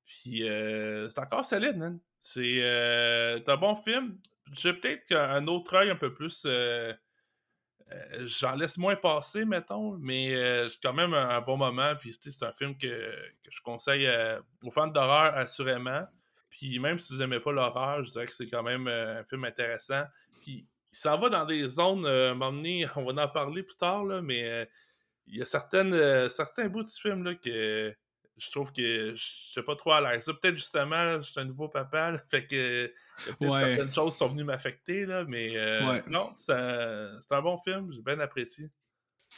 Puis 0.06 0.48
euh, 0.48 1.06
c'est 1.08 1.18
encore 1.20 1.44
solide, 1.44 1.76
man. 1.76 1.98
C'est 2.18 2.62
euh, 2.62 3.36
c'est 3.38 3.48
un 3.50 3.56
bon 3.58 3.76
film. 3.76 4.18
J'ai 4.52 4.72
peut-être 4.72 5.12
un 5.12 5.46
autre 5.46 5.74
œil 5.76 5.90
un 5.90 5.96
peu 5.96 6.14
plus. 6.14 6.44
euh, 6.46 6.94
euh, 7.92 8.26
J'en 8.26 8.54
laisse 8.54 8.78
moins 8.78 8.96
passer, 8.96 9.44
mettons, 9.44 9.96
mais 9.98 10.34
euh, 10.34 10.68
c'est 10.68 10.80
quand 10.82 10.92
même 10.94 11.14
un, 11.14 11.40
bon 11.42 11.56
moment. 11.58 11.94
Puis 11.96 12.16
c'est 12.20 12.42
un 12.44 12.52
film 12.52 12.76
que, 12.76 12.86
que 12.86 13.50
je 13.50 13.60
conseille 13.62 14.06
euh, 14.06 14.40
aux 14.62 14.70
fans 14.70 14.86
d'horreur, 14.88 15.34
assurément. 15.36 16.06
Puis 16.50 16.78
même 16.78 16.98
si 16.98 17.12
vous 17.12 17.18
n'aimez 17.20 17.40
pas 17.40 17.52
l'horreur, 17.52 18.02
je 18.02 18.10
dirais 18.10 18.26
que 18.26 18.34
c'est 18.34 18.46
quand 18.48 18.62
même 18.62 18.88
euh, 18.88 19.20
un 19.20 19.24
film 19.24 19.44
intéressant. 19.44 20.04
Puis 20.42 20.66
il 20.92 20.96
s'en 20.98 21.18
va 21.18 21.28
dans 21.28 21.44
des 21.44 21.66
zones, 21.66 22.06
euh, 22.06 22.34
on 22.96 23.04
va 23.04 23.24
en 23.24 23.28
parler 23.28 23.62
plus 23.62 23.76
tard, 23.76 24.04
là, 24.04 24.22
mais 24.22 24.48
euh, 24.48 24.64
il 25.26 25.38
y 25.38 25.42
a 25.42 25.44
certaines, 25.44 25.92
euh, 25.92 26.28
certains 26.28 26.68
bouts 26.68 26.84
du 26.84 26.92
film 26.92 27.24
là, 27.24 27.34
que 27.34 27.94
je 28.36 28.50
trouve 28.50 28.72
que 28.72 29.14
je 29.14 29.22
suis 29.22 29.62
pas 29.62 29.74
trop 29.74 29.92
à 29.92 30.00
l'aise. 30.00 30.26
Peut-être 30.26 30.54
justement, 30.54 31.02
là, 31.04 31.20
je 31.20 31.30
suis 31.30 31.40
un 31.40 31.44
nouveau 31.44 31.68
papa, 31.68 32.12
là, 32.12 32.22
fait 32.30 32.46
que 32.46 32.92
peut-être 33.26 33.50
Ouais. 33.50 33.58
certaines 33.58 33.92
choses 33.92 34.16
sont 34.16 34.28
venues 34.28 34.44
m'affecter, 34.44 35.06
là, 35.06 35.24
mais 35.26 35.56
euh, 35.56 35.86
Ouais. 35.88 36.02
non, 36.08 36.32
c'est 36.36 36.52
un, 36.52 37.42
bon 37.42 37.58
film, 37.58 37.92
j'ai 37.92 38.02
bien 38.02 38.18
apprécié. 38.20 38.70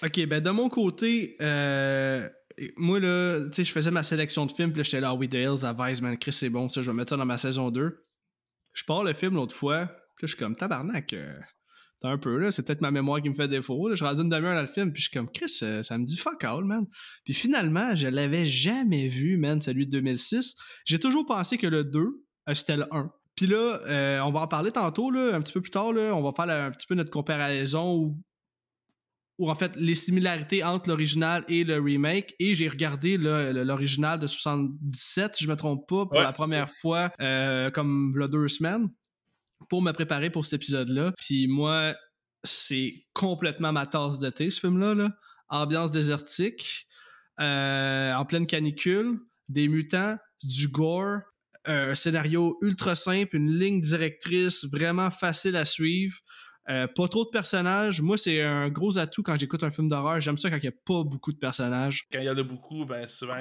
Ok, 0.04 0.24
ben 0.26 0.40
de 0.40 0.50
mon 0.50 0.68
côté, 0.68 1.36
euh, 1.40 2.28
moi 2.76 3.00
là, 3.00 3.40
tu 3.48 3.54
sais, 3.54 3.64
je 3.64 3.72
faisais 3.72 3.90
ma 3.90 4.02
sélection 4.02 4.46
de 4.46 4.52
films, 4.52 4.72
puis 4.72 4.84
j'étais 4.84 5.00
là, 5.00 5.08
ah 5.10 5.14
oui, 5.14 5.28
Hills, 5.32 5.64
à 5.64 5.72
Vice, 5.72 6.00
man, 6.00 6.16
Chris, 6.16 6.32
c'est 6.32 6.50
bon, 6.50 6.68
ça, 6.68 6.82
je 6.82 6.90
vais 6.90 6.96
mettre 6.96 7.10
ça 7.10 7.16
dans 7.16 7.24
ma 7.24 7.38
saison 7.38 7.70
2. 7.70 8.06
Je 8.72 8.84
pars 8.84 9.02
le 9.02 9.12
film 9.12 9.34
l'autre 9.34 9.54
fois, 9.54 9.90
puis 10.20 10.26
là, 10.26 10.32
je 10.32 10.36
suis 10.36 10.44
comme, 10.44 10.54
tabarnak, 10.54 11.14
euh, 11.14 11.32
t'as 12.02 12.10
un 12.10 12.18
peu, 12.18 12.36
là, 12.36 12.50
c'est 12.50 12.62
peut-être 12.62 12.82
ma 12.82 12.90
mémoire 12.90 13.22
qui 13.22 13.30
me 13.30 13.34
fait 13.34 13.48
défaut, 13.48 13.88
là, 13.88 13.94
je 13.94 14.04
suis 14.04 14.06
rendu 14.06 14.20
une 14.20 14.28
demi-heure 14.28 14.54
dans 14.54 14.60
le 14.60 14.66
film, 14.66 14.92
puis 14.92 15.00
je 15.00 15.08
suis 15.08 15.16
comme, 15.16 15.30
Chris, 15.30 15.60
euh, 15.62 15.82
ça 15.82 15.96
me 15.96 16.04
dit 16.04 16.18
fuck 16.18 16.44
all, 16.44 16.62
man. 16.64 16.84
Puis 17.24 17.32
finalement, 17.32 17.96
je 17.96 18.06
l'avais 18.06 18.44
jamais 18.44 19.08
vu, 19.08 19.38
man, 19.38 19.62
celui 19.62 19.86
de 19.86 19.92
2006. 19.92 20.56
J'ai 20.84 20.98
toujours 20.98 21.24
pensé 21.24 21.56
que 21.56 21.66
le 21.66 21.84
2, 21.84 22.00
euh, 22.00 22.54
c'était 22.54 22.76
le 22.76 22.84
1. 22.90 23.10
Puis 23.34 23.46
là, 23.46 23.78
euh, 23.86 24.20
on 24.20 24.30
va 24.30 24.40
en 24.40 24.46
parler 24.46 24.72
tantôt, 24.72 25.10
là, 25.10 25.34
un 25.34 25.40
petit 25.40 25.54
peu 25.54 25.62
plus 25.62 25.70
tard, 25.70 25.94
là, 25.94 26.14
on 26.14 26.22
va 26.22 26.32
faire 26.36 26.54
un 26.54 26.70
petit 26.70 26.86
peu 26.86 26.94
notre 26.94 27.10
comparaison 27.10 27.96
ou 27.96 28.22
ou 29.40 29.50
en 29.50 29.54
fait 29.54 29.74
les 29.76 29.94
similarités 29.94 30.62
entre 30.62 30.90
l'original 30.90 31.44
et 31.48 31.64
le 31.64 31.80
remake. 31.80 32.34
Et 32.38 32.54
j'ai 32.54 32.68
regardé 32.68 33.16
l'original 33.16 34.18
de 34.18 34.26
77, 34.26 35.34
si 35.36 35.44
je 35.44 35.50
me 35.50 35.56
trompe 35.56 35.88
pas, 35.88 36.04
pour 36.04 36.12
Ouais, 36.12 36.22
la 36.22 36.32
première 36.32 36.68
fois, 36.68 37.10
euh, 37.20 37.70
comme 37.70 38.12
il 38.14 38.28
deux 38.28 38.48
semaines, 38.48 38.90
pour 39.68 39.82
me 39.82 39.92
préparer 39.92 40.30
pour 40.30 40.44
cet 40.44 40.54
épisode-là. 40.54 41.12
Puis 41.16 41.46
moi, 41.46 41.94
c'est 42.44 42.94
complètement 43.12 43.72
ma 43.72 43.86
tasse 43.86 44.18
de 44.18 44.30
thé, 44.30 44.50
ce 44.50 44.60
film-là. 44.60 44.94
Là. 44.94 45.10
Ambiance 45.48 45.90
désertique, 45.90 46.86
euh, 47.40 48.12
en 48.12 48.24
pleine 48.24 48.46
canicule, 48.46 49.18
des 49.48 49.68
mutants, 49.68 50.16
du 50.42 50.68
gore, 50.68 51.20
euh, 51.68 51.90
un 51.90 51.94
scénario 51.94 52.56
ultra 52.62 52.94
simple, 52.94 53.36
une 53.36 53.50
ligne 53.58 53.80
directrice 53.80 54.64
vraiment 54.64 55.10
facile 55.10 55.56
à 55.56 55.64
suivre. 55.64 56.16
Euh, 56.68 56.86
pas 56.86 57.08
trop 57.08 57.24
de 57.24 57.30
personnages. 57.30 58.00
Moi, 58.00 58.16
c'est 58.16 58.42
un 58.42 58.68
gros 58.68 58.98
atout 58.98 59.22
quand 59.22 59.36
j'écoute 59.36 59.64
un 59.64 59.70
film 59.70 59.88
d'horreur. 59.88 60.20
J'aime 60.20 60.36
ça 60.36 60.50
quand 60.50 60.56
il 60.56 60.62
n'y 60.62 60.68
a 60.68 60.78
pas 60.84 61.02
beaucoup 61.02 61.32
de 61.32 61.38
personnages. 61.38 62.06
Quand 62.12 62.20
il 62.20 62.26
y 62.26 62.30
en 62.30 62.36
a 62.36 62.42
beaucoup, 62.42 62.84
ben 62.84 63.06
souvent 63.06 63.40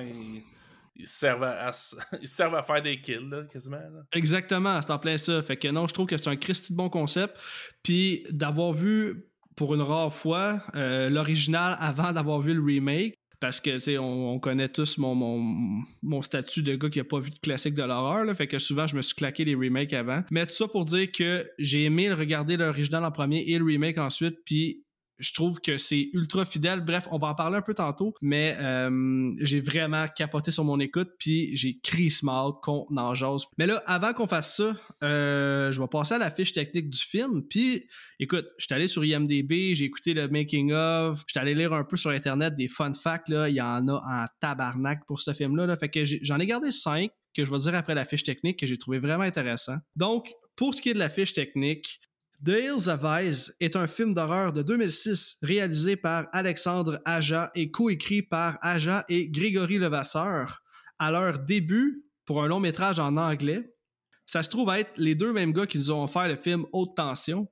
ils 1.00 1.08
servent, 1.08 1.44
à, 1.44 1.72
ils 2.22 2.28
servent 2.28 2.56
à 2.56 2.62
faire 2.62 2.82
des 2.82 3.00
kills, 3.00 3.32
quasiment. 3.52 3.78
là. 3.78 4.04
Exactement, 4.14 4.82
c'est 4.82 4.92
en 4.92 5.00
plein 5.00 5.18
ça. 5.18 5.42
Fait 5.42 5.58
que 5.58 5.68
non, 5.70 5.88
je 5.88 5.94
trouve 5.94 6.08
que 6.08 6.18
c'est 6.18 6.30
un 6.30 6.36
Christy 6.36 6.74
de 6.74 6.78
bon 6.78 6.90
concept. 6.90 7.36
Puis 7.82 8.26
d'avoir 8.30 8.74
vu 8.74 9.26
pour 9.56 9.74
une 9.74 9.82
rare 9.82 10.14
fois 10.14 10.62
euh, 10.76 11.10
l'original 11.10 11.76
avant 11.80 12.12
d'avoir 12.12 12.42
vu 12.42 12.54
le 12.54 12.62
remake, 12.62 13.16
parce 13.40 13.62
que 13.62 13.72
tu 13.72 13.80
sais, 13.80 13.98
on, 13.98 14.34
on 14.34 14.40
connaît 14.40 14.68
tous 14.68 14.98
mon, 14.98 15.16
mon, 15.16 15.84
mon 16.04 16.22
statut 16.22 16.62
de 16.62 16.76
gars 16.76 16.90
qui 16.90 17.00
a 17.00 17.06
pas 17.06 17.20
vu 17.20 17.30
de 17.32 17.40
classique 17.40 17.74
de 17.74 17.84
l'horreur, 17.84 18.26
fait 18.36 18.48
que 18.48 18.60
souvent 18.60 18.86
je 18.86 18.96
me 18.96 19.02
suis 19.02 19.16
claqué 19.16 19.46
les 19.46 19.56
remakes 19.56 19.94
avant. 19.94 20.24
Mais 20.30 20.46
tout 20.46 20.54
ça 20.54 20.68
pour 20.68 20.84
dire 20.84 21.10
que 21.12 21.50
j'ai 21.58 21.86
aimé 21.86 22.12
regarder 22.14 22.58
l'original 22.58 23.06
en 23.06 23.12
premier 23.12 23.44
et 23.48 23.58
le 23.58 23.64
remake 23.64 23.98
ensuite, 23.98 24.40
puis 24.46 24.84
je 25.20 25.34
trouve 25.34 25.60
que 25.60 25.78
c'est 25.78 26.10
ultra 26.14 26.46
fidèle. 26.46 26.82
Bref, 26.82 27.08
on 27.12 27.20
va 27.20 27.28
en 27.28 27.36
parler 27.36 27.58
un 27.58 27.62
peu 27.62 27.74
tantôt, 27.74 28.14
mais 28.22 28.56
euh, 28.60 29.32
j'ai 29.42 29.60
vraiment 29.62 30.08
capoté 30.08 30.52
sur 30.52 30.64
mon 30.64 30.80
écoute, 30.80 31.10
puis 31.20 31.56
j'ai 31.56 31.80
crié 31.80 32.10
smart 32.10 32.60
qu'on 32.62 32.88
en. 32.96 33.14
Mais 33.58 33.68
là, 33.68 33.84
avant 33.86 34.14
qu'on 34.14 34.28
fasse 34.28 34.56
ça, 34.56 34.76
euh, 35.04 35.72
je 35.72 35.82
vais 35.82 35.88
passer 35.88 36.16
à 36.16 36.18
la 36.18 36.32
fiche 36.32 36.54
technique 36.54 36.90
du 36.90 37.00
film. 37.00 37.44
Puis, 37.48 37.86
écoute, 38.20 38.48
je 38.58 38.66
suis 38.66 38.74
allé 38.74 38.88
sur 38.88 39.04
IMDb, 39.04 39.74
j'ai 39.74 39.86
écouté 39.86 40.14
le 40.14 40.28
making 40.28 40.72
of, 40.72 41.24
je 41.28 41.34
suis 41.34 41.40
allé 41.40 41.54
lire 41.54 41.74
un 41.74 41.84
peu 41.84 41.98
sur 41.98 42.12
Internet 42.12 42.56
des 42.56 42.68
fun 42.68 42.94
facts. 42.94 43.30
Là, 43.30 43.50
il 43.50 43.56
y 43.56 43.62
en 43.62 43.88
a 43.88 43.96
en 43.96 44.26
tabarnak 44.40 45.06
pour 45.06 45.20
ce 45.20 45.34
film-là. 45.34 45.66
Là. 45.66 45.76
Fait 45.76 45.90
que 45.90 46.04
j'en 46.06 46.40
ai 46.40 46.46
gardé 46.46 46.72
cinq 46.72 47.12
que 47.36 47.46
je 47.46 47.52
vais 47.52 47.58
dire 47.58 47.76
après 47.76 47.96
la 47.96 48.06
fiche 48.06 48.24
technique 48.24 48.60
que 48.60 48.68
j'ai 48.68 48.78
trouvé 48.78 49.00
vraiment 49.00 49.24
intéressant. 49.24 49.78
Donc, 49.96 50.32
pour 50.56 50.74
ce 50.74 50.82
qui 50.82 50.90
est 50.90 50.94
de 50.94 51.00
la 51.00 51.10
fiche 51.10 51.34
technique, 51.34 52.00
The 52.42 52.52
Hills 52.52 52.88
of 52.88 53.02
Ice 53.04 53.54
est 53.60 53.76
un 53.76 53.86
film 53.86 54.14
d'horreur 54.14 54.54
de 54.54 54.62
2006 54.62 55.40
réalisé 55.42 55.98
par 55.98 56.30
Alexandre 56.32 57.02
Aja 57.04 57.52
et 57.54 57.70
coécrit 57.70 58.22
par 58.22 58.58
Aja 58.62 59.04
et 59.10 59.28
Grégory 59.28 59.78
Levasseur 59.78 60.64
à 61.00 61.12
leur 61.12 61.40
début 61.40 62.06
pour 62.26 62.42
un 62.42 62.48
long 62.48 62.62
métrage 62.62 62.98
en 62.98 63.18
anglais. 63.18 63.76
Ça 64.26 64.42
se 64.42 64.50
trouve 64.50 64.70
être 64.70 64.92
les 64.96 65.16
deux 65.16 65.34
mêmes 65.34 65.52
gars 65.52 65.66
qui 65.66 65.80
nous 65.80 65.92
ont 65.92 66.06
offert 66.06 66.30
le 66.30 66.38
film 66.38 66.66
Haute 66.72 66.96
Tension. 66.96 67.52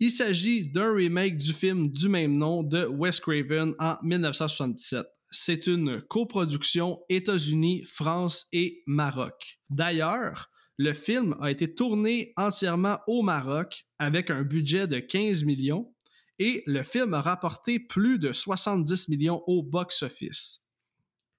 Il 0.00 0.10
s'agit 0.10 0.70
d'un 0.70 0.92
remake 0.92 1.38
du 1.38 1.54
film 1.54 1.90
du 1.90 2.10
même 2.10 2.36
nom 2.36 2.62
de 2.62 2.84
Wes 2.84 3.20
Craven 3.20 3.74
en 3.78 3.96
1977. 4.02 5.06
C'est 5.30 5.66
une 5.66 6.02
coproduction 6.02 7.00
États-Unis, 7.08 7.84
France 7.84 8.48
et 8.52 8.82
Maroc. 8.86 9.60
D'ailleurs, 9.70 10.49
le 10.80 10.94
film 10.94 11.36
a 11.42 11.50
été 11.50 11.74
tourné 11.74 12.32
entièrement 12.38 13.00
au 13.06 13.20
Maroc 13.20 13.84
avec 13.98 14.30
un 14.30 14.40
budget 14.40 14.86
de 14.86 14.98
15 14.98 15.44
millions 15.44 15.92
et 16.38 16.62
le 16.66 16.82
film 16.82 17.12
a 17.12 17.20
rapporté 17.20 17.78
plus 17.78 18.18
de 18.18 18.32
70 18.32 19.10
millions 19.10 19.42
au 19.46 19.62
box-office. 19.62 20.64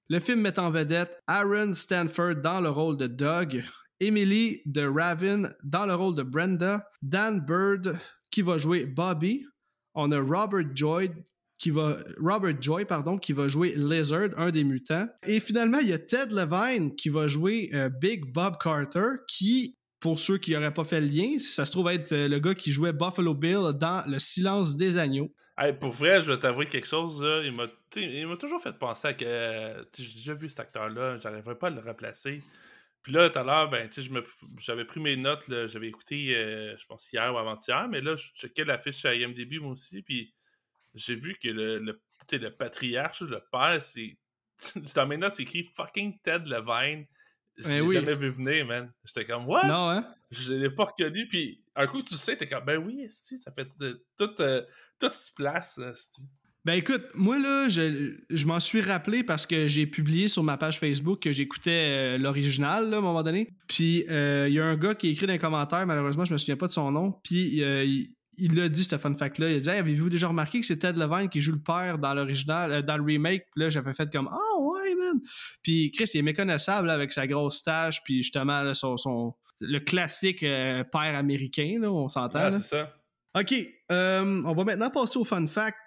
Le 0.08 0.20
film 0.20 0.42
met 0.42 0.60
en 0.60 0.70
vedette 0.70 1.20
Aaron 1.26 1.72
Stanford 1.72 2.36
dans 2.36 2.60
le 2.60 2.70
rôle 2.70 2.96
de 2.96 3.08
Doug, 3.08 3.64
Emily 3.98 4.62
de 4.64 4.86
Raven 4.86 5.52
dans 5.64 5.86
le 5.86 5.94
rôle 5.96 6.14
de 6.14 6.22
Brenda, 6.22 6.88
Dan 7.02 7.40
Bird 7.40 7.98
qui 8.30 8.42
va 8.42 8.58
jouer 8.58 8.86
Bobby, 8.86 9.44
on 9.94 10.12
a 10.12 10.20
Robert 10.20 10.70
Joyd 10.76 11.14
qui 11.62 11.70
va 11.70 11.96
Robert 12.18 12.60
Joy 12.60 12.84
pardon 12.84 13.16
qui 13.18 13.32
va 13.32 13.46
jouer 13.46 13.72
Lizard, 13.76 14.30
un 14.36 14.50
des 14.50 14.64
mutants. 14.64 15.06
Et 15.28 15.38
finalement, 15.38 15.78
il 15.78 15.88
y 15.88 15.92
a 15.92 15.98
Ted 15.98 16.34
Levine 16.34 16.96
qui 16.96 17.08
va 17.08 17.28
jouer 17.28 17.70
euh, 17.72 17.88
Big 17.88 18.24
Bob 18.24 18.56
Carter 18.60 19.22
qui 19.28 19.78
pour 20.00 20.18
ceux 20.18 20.38
qui 20.38 20.54
n'auraient 20.54 20.74
pas 20.74 20.82
fait 20.82 21.00
le 21.00 21.06
lien, 21.06 21.38
ça 21.38 21.64
se 21.64 21.70
trouve 21.70 21.88
être 21.90 22.10
euh, 22.10 22.26
le 22.26 22.40
gars 22.40 22.56
qui 22.56 22.72
jouait 22.72 22.92
Buffalo 22.92 23.34
Bill 23.34 23.70
dans 23.74 24.02
Le 24.10 24.18
silence 24.18 24.76
des 24.76 24.98
agneaux. 24.98 25.32
pour 25.78 25.92
vrai, 25.92 26.20
je 26.20 26.32
vais 26.32 26.38
t'avouer 26.38 26.66
quelque 26.66 26.88
chose. 26.88 27.24
Il 27.46 28.26
m'a 28.26 28.36
toujours 28.36 28.60
fait 28.60 28.76
penser 28.76 29.08
à 29.08 29.14
que. 29.14 29.86
J'ai 29.96 30.04
déjà 30.04 30.34
vu 30.34 30.48
cet 30.48 30.58
acteur-là, 30.58 31.14
j'arriverais 31.22 31.56
pas 31.56 31.68
à 31.68 31.70
le 31.70 31.80
replacer. 31.80 32.42
Puis 33.04 33.12
là, 33.12 33.30
tout 33.30 33.38
à 33.38 33.44
l'heure, 33.44 33.70
ben, 33.70 33.88
j'avais 34.58 34.84
pris 34.84 34.98
mes 34.98 35.16
notes, 35.16 35.44
j'avais 35.66 35.88
écouté, 35.88 36.34
euh, 36.34 36.76
je 36.76 36.86
pense, 36.86 37.08
hier 37.12 37.32
ou 37.32 37.38
avant-hier, 37.38 37.86
mais 37.88 38.00
là, 38.00 38.16
je 38.16 38.28
checkais 38.34 38.64
l'affiche 38.64 39.04
à 39.04 39.14
IMDb, 39.14 39.60
moi 39.60 39.72
aussi, 39.72 40.02
puis 40.02 40.32
j'ai 40.94 41.14
vu 41.14 41.36
que 41.42 41.48
le, 41.48 41.78
le, 41.78 42.00
le 42.32 42.50
patriarche, 42.50 43.22
le 43.22 43.42
père, 43.50 43.82
c'est. 43.82 44.16
Dans 44.94 45.06
mes 45.06 45.16
notes, 45.16 45.34
c'est 45.34 45.42
écrit 45.42 45.64
fucking 45.74 46.18
Ted 46.22 46.48
Levine. 46.48 47.06
Je 47.56 47.68
l'ai 47.68 47.92
jamais 47.92 48.14
vu 48.14 48.28
venir, 48.28 48.66
man. 48.66 48.90
J'étais 49.04 49.24
comme, 49.24 49.46
what? 49.46 49.66
Non, 49.66 49.90
hein? 49.90 50.06
Je 50.30 50.54
l'ai 50.54 50.70
pas 50.70 50.84
reconnu, 50.84 51.28
puis 51.28 51.62
un 51.76 51.86
coup, 51.86 52.02
tu 52.02 52.16
sais, 52.16 52.36
t'es 52.36 52.46
comme, 52.46 52.64
ben 52.64 52.78
oui, 52.78 53.06
ça 53.10 53.52
fait 53.52 53.68
tout, 54.16 54.40
euh, 54.40 54.62
tout 54.98 55.08
se 55.08 55.32
place, 55.34 55.78
Ben 56.64 56.74
écoute, 56.74 57.02
moi 57.14 57.38
là, 57.38 57.68
je, 57.68 58.16
je 58.30 58.46
m'en 58.46 58.60
suis 58.60 58.80
rappelé 58.80 59.22
parce 59.24 59.46
que 59.46 59.66
j'ai 59.66 59.86
publié 59.86 60.28
sur 60.28 60.42
ma 60.42 60.56
page 60.56 60.78
Facebook 60.78 61.20
que 61.20 61.32
j'écoutais 61.32 62.14
euh, 62.14 62.18
l'original 62.18 62.94
à 62.94 62.98
un 62.98 63.00
moment 63.00 63.22
donné. 63.22 63.50
Puis 63.68 64.04
euh, 64.08 64.46
il 64.48 64.54
y 64.54 64.60
a 64.60 64.64
un 64.64 64.76
gars 64.76 64.94
qui 64.94 65.08
a 65.08 65.10
écrit 65.10 65.26
dans 65.26 65.32
les 65.32 65.38
commentaires, 65.38 65.86
malheureusement 65.86 66.24
je 66.24 66.32
me 66.32 66.38
souviens 66.38 66.56
pas 66.56 66.68
de 66.68 66.72
son 66.72 66.90
nom, 66.90 67.12
puis 67.24 67.56
il, 67.56 68.14
il 68.38 68.54
l'a 68.54 68.68
dit, 68.68 68.84
ce 68.84 68.96
fun 68.96 69.14
fact-là. 69.14 69.50
Il 69.50 69.56
a 69.56 69.60
dit 69.60 69.68
Avez-vous 69.68 70.08
déjà 70.08 70.28
remarqué 70.28 70.60
que 70.60 70.66
c'est 70.66 70.78
Ted 70.78 70.98
Levine 70.98 71.28
qui 71.28 71.40
joue 71.40 71.52
le 71.52 71.60
père 71.60 71.98
dans 71.98 72.14
l'original, 72.14 72.72
euh, 72.72 72.82
dans 72.82 72.96
le 72.96 73.04
remake? 73.04 73.44
Puis 73.54 73.62
là, 73.62 73.70
j'avais 73.70 73.94
fait 73.94 74.10
comme 74.10 74.28
Oh, 74.32 74.72
ouais, 74.74 74.94
man. 74.94 75.20
Puis 75.62 75.90
Chris, 75.92 76.10
il 76.14 76.18
est 76.18 76.22
méconnaissable 76.22 76.90
avec 76.90 77.12
sa 77.12 77.26
grosse 77.26 77.62
tâche, 77.62 78.02
puis 78.04 78.22
justement, 78.22 78.72
son, 78.74 79.34
le 79.60 79.78
classique 79.80 80.42
euh, 80.42 80.84
père 80.84 81.16
américain, 81.16 81.78
là, 81.80 81.90
on 81.90 82.08
s'entend. 82.08 82.38
Ah, 82.38 82.52
c'est 82.52 82.64
ça. 82.64 82.94
Ok, 83.38 83.54
euh, 83.90 84.42
on 84.44 84.54
va 84.54 84.64
maintenant 84.64 84.90
passer 84.90 85.18
au 85.18 85.24
fun 85.24 85.46
fact. 85.46 85.78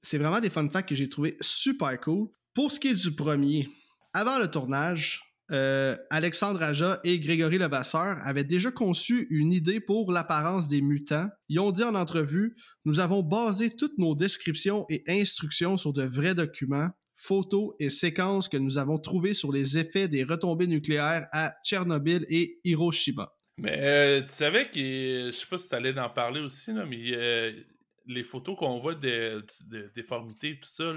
C'est 0.00 0.18
vraiment 0.18 0.40
des 0.40 0.50
fun 0.50 0.68
facts 0.68 0.88
que 0.88 0.94
j'ai 0.94 1.08
trouvé 1.08 1.36
super 1.40 1.98
cool. 2.00 2.28
Pour 2.52 2.70
ce 2.70 2.78
qui 2.78 2.88
est 2.88 2.94
du 2.94 3.12
premier, 3.14 3.68
avant 4.12 4.38
le 4.38 4.48
tournage, 4.48 5.33
euh, 5.50 5.94
Alexandre 6.10 6.62
Aja 6.62 7.00
et 7.04 7.18
Grégory 7.18 7.58
Levasseur 7.58 8.16
avaient 8.22 8.44
déjà 8.44 8.70
conçu 8.70 9.26
une 9.28 9.52
idée 9.52 9.78
pour 9.78 10.10
l'apparence 10.10 10.68
des 10.68 10.80
mutants. 10.80 11.28
Ils 11.48 11.60
ont 11.60 11.70
dit 11.70 11.84
en 11.84 11.94
entrevue 11.94 12.56
Nous 12.84 13.00
avons 13.00 13.22
basé 13.22 13.70
toutes 13.76 13.98
nos 13.98 14.14
descriptions 14.14 14.86
et 14.88 15.04
instructions 15.06 15.76
sur 15.76 15.92
de 15.92 16.02
vrais 16.02 16.34
documents, 16.34 16.88
photos 17.16 17.74
et 17.78 17.90
séquences 17.90 18.48
que 18.48 18.56
nous 18.56 18.78
avons 18.78 18.98
trouvées 18.98 19.34
sur 19.34 19.52
les 19.52 19.78
effets 19.78 20.08
des 20.08 20.24
retombées 20.24 20.66
nucléaires 20.66 21.26
à 21.32 21.52
Tchernobyl 21.64 22.24
et 22.30 22.58
Hiroshima. 22.64 23.30
Mais 23.58 23.78
euh, 23.80 24.22
tu 24.22 24.32
savais 24.32 24.64
que, 24.64 24.80
je 25.26 25.30
sais 25.30 25.46
pas 25.46 25.58
si 25.58 25.68
tu 25.68 25.74
allais 25.74 25.96
en 25.98 26.10
parler 26.10 26.40
aussi, 26.40 26.72
mais 26.72 27.12
euh, 27.12 27.52
les 28.06 28.24
photos 28.24 28.56
qu'on 28.58 28.80
voit 28.80 28.94
de, 28.94 29.44
déformités 29.94 30.50
et 30.50 30.60
tout 30.60 30.68
ça, 30.68 30.92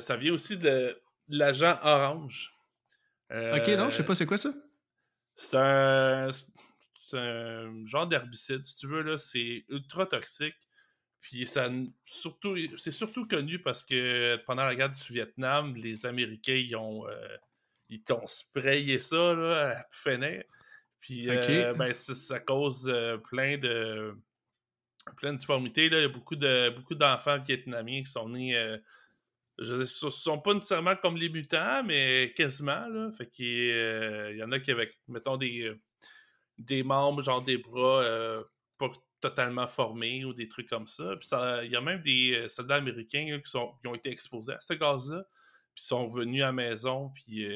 ça 0.00 0.16
vient 0.16 0.32
aussi 0.32 0.58
de 0.58 0.98
l'agent 1.28 1.78
orange. 1.82 2.55
Ok, 3.30 3.68
non, 3.76 3.90
je 3.90 3.96
sais 3.96 4.04
pas, 4.04 4.14
c'est 4.14 4.26
quoi 4.26 4.38
ça? 4.38 4.52
C'est 5.34 5.56
un, 5.58 6.30
genre 7.84 8.06
d'herbicide, 8.06 8.64
si 8.64 8.76
tu 8.76 8.86
veux, 8.86 9.02
là. 9.02 9.18
C'est 9.18 9.64
ultra 9.68 10.06
toxique. 10.06 10.56
Puis 11.20 11.46
ça 11.46 11.68
surtout 12.04 12.56
c'est 12.76 12.92
surtout 12.92 13.26
connu 13.26 13.58
parce 13.58 13.84
que 13.84 14.36
pendant 14.46 14.64
la 14.64 14.76
guerre 14.76 14.90
du 14.90 15.12
Vietnam, 15.12 15.74
les 15.74 16.06
Américains 16.06 16.54
ils 16.54 16.76
ont 16.76 17.08
euh, 17.08 17.36
ils 17.88 18.02
t'ont 18.02 18.24
sprayé 18.26 18.98
ça 18.98 19.34
là, 19.34 19.70
à 19.70 19.86
finir. 19.90 20.44
Puis 21.00 21.28
euh, 21.28 21.72
ben, 21.74 21.92
ça, 21.92 22.38
cause 22.38 22.88
euh, 22.88 23.16
plein 23.18 23.58
de 23.58 24.16
plein 25.16 25.32
de 25.32 25.38
difformités. 25.38 25.88
Là. 25.88 25.98
Il 25.98 26.02
y 26.02 26.04
a 26.04 26.08
beaucoup 26.08 26.36
de 26.36 26.70
beaucoup 26.70 26.94
d'enfants 26.94 27.40
vietnamiens 27.40 28.02
qui 28.02 28.10
sont 28.10 28.28
nés 28.28 28.78
je, 29.58 29.84
ce 29.84 30.10
sont 30.10 30.38
pas 30.38 30.54
nécessairement 30.54 30.96
comme 30.96 31.16
les 31.16 31.28
mutants, 31.28 31.82
mais 31.84 32.32
quasiment. 32.36 32.86
Là. 32.88 33.10
Fait 33.12 33.26
qu'il 33.26 33.70
euh, 33.70 34.34
y 34.36 34.42
en 34.42 34.52
a 34.52 34.58
qui 34.58 34.70
avaient, 34.70 34.92
mettons, 35.08 35.36
des, 35.36 35.62
euh, 35.62 35.80
des 36.58 36.82
membres, 36.82 37.22
genre 37.22 37.42
des 37.42 37.56
bras 37.56 38.02
euh, 38.02 38.44
pas 38.78 38.90
totalement 39.20 39.66
formés 39.66 40.24
ou 40.24 40.34
des 40.34 40.48
trucs 40.48 40.68
comme 40.68 40.86
ça. 40.86 41.16
Puis 41.16 41.28
il 41.64 41.72
y 41.72 41.76
a 41.76 41.80
même 41.80 42.02
des 42.02 42.46
soldats 42.48 42.76
américains 42.76 43.40
qui, 43.42 43.50
sont, 43.50 43.74
qui 43.80 43.88
ont 43.88 43.94
été 43.94 44.10
exposés 44.10 44.52
à 44.52 44.60
ce 44.60 44.74
gaz-là. 44.74 45.24
Puis 45.74 45.84
sont 45.84 46.06
venus 46.06 46.42
à 46.42 46.46
la 46.46 46.52
maison, 46.52 47.10
puis 47.14 47.46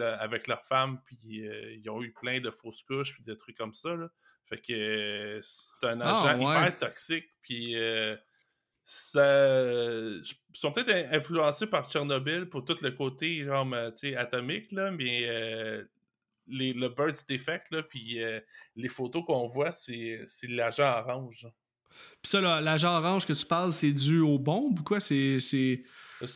avec 0.00 0.46
leur 0.46 0.64
femme, 0.64 0.98
puis 1.04 1.42
ils 1.42 1.90
ont 1.90 2.02
eu 2.02 2.12
plein 2.12 2.40
de 2.40 2.50
fausses 2.50 2.82
couches, 2.82 3.12
puis 3.12 3.22
de 3.22 3.34
trucs 3.34 3.56
comme 3.56 3.74
ça. 3.74 3.94
Là. 3.94 4.08
Fait 4.46 4.56
que 4.56 5.38
c'est 5.42 5.86
un 5.86 6.00
ah, 6.00 6.22
agent 6.22 6.38
hyper 6.38 6.78
toxique, 6.78 7.26
puis 7.42 7.76
ça, 8.88 10.22
sont 10.52 10.70
peut-être 10.70 11.12
influencés 11.12 11.66
par 11.66 11.90
Tchernobyl 11.90 12.48
pour 12.48 12.64
tout 12.64 12.76
le 12.82 12.92
côté 12.92 13.42
genre, 13.42 13.66
atomique, 14.16 14.70
là, 14.70 14.92
mais 14.92 15.24
euh, 15.24 15.82
les, 16.46 16.72
le 16.72 16.88
Bird's 16.90 17.26
Defect, 17.26 17.72
là, 17.72 17.82
puis 17.82 18.22
euh, 18.22 18.38
les 18.76 18.88
photos 18.88 19.24
qu'on 19.26 19.48
voit, 19.48 19.72
c'est 19.72 20.24
l'agent 20.48 21.00
orange. 21.00 21.48
Puis 22.22 22.30
ça, 22.30 22.60
l'agent 22.60 22.96
orange 22.96 23.26
que 23.26 23.32
tu 23.32 23.44
parles, 23.44 23.72
c'est 23.72 23.90
dû 23.90 24.20
aux 24.20 24.38
bombes 24.38 24.78
ou 24.78 24.84
quoi? 24.84 25.00
C'est 25.00 25.38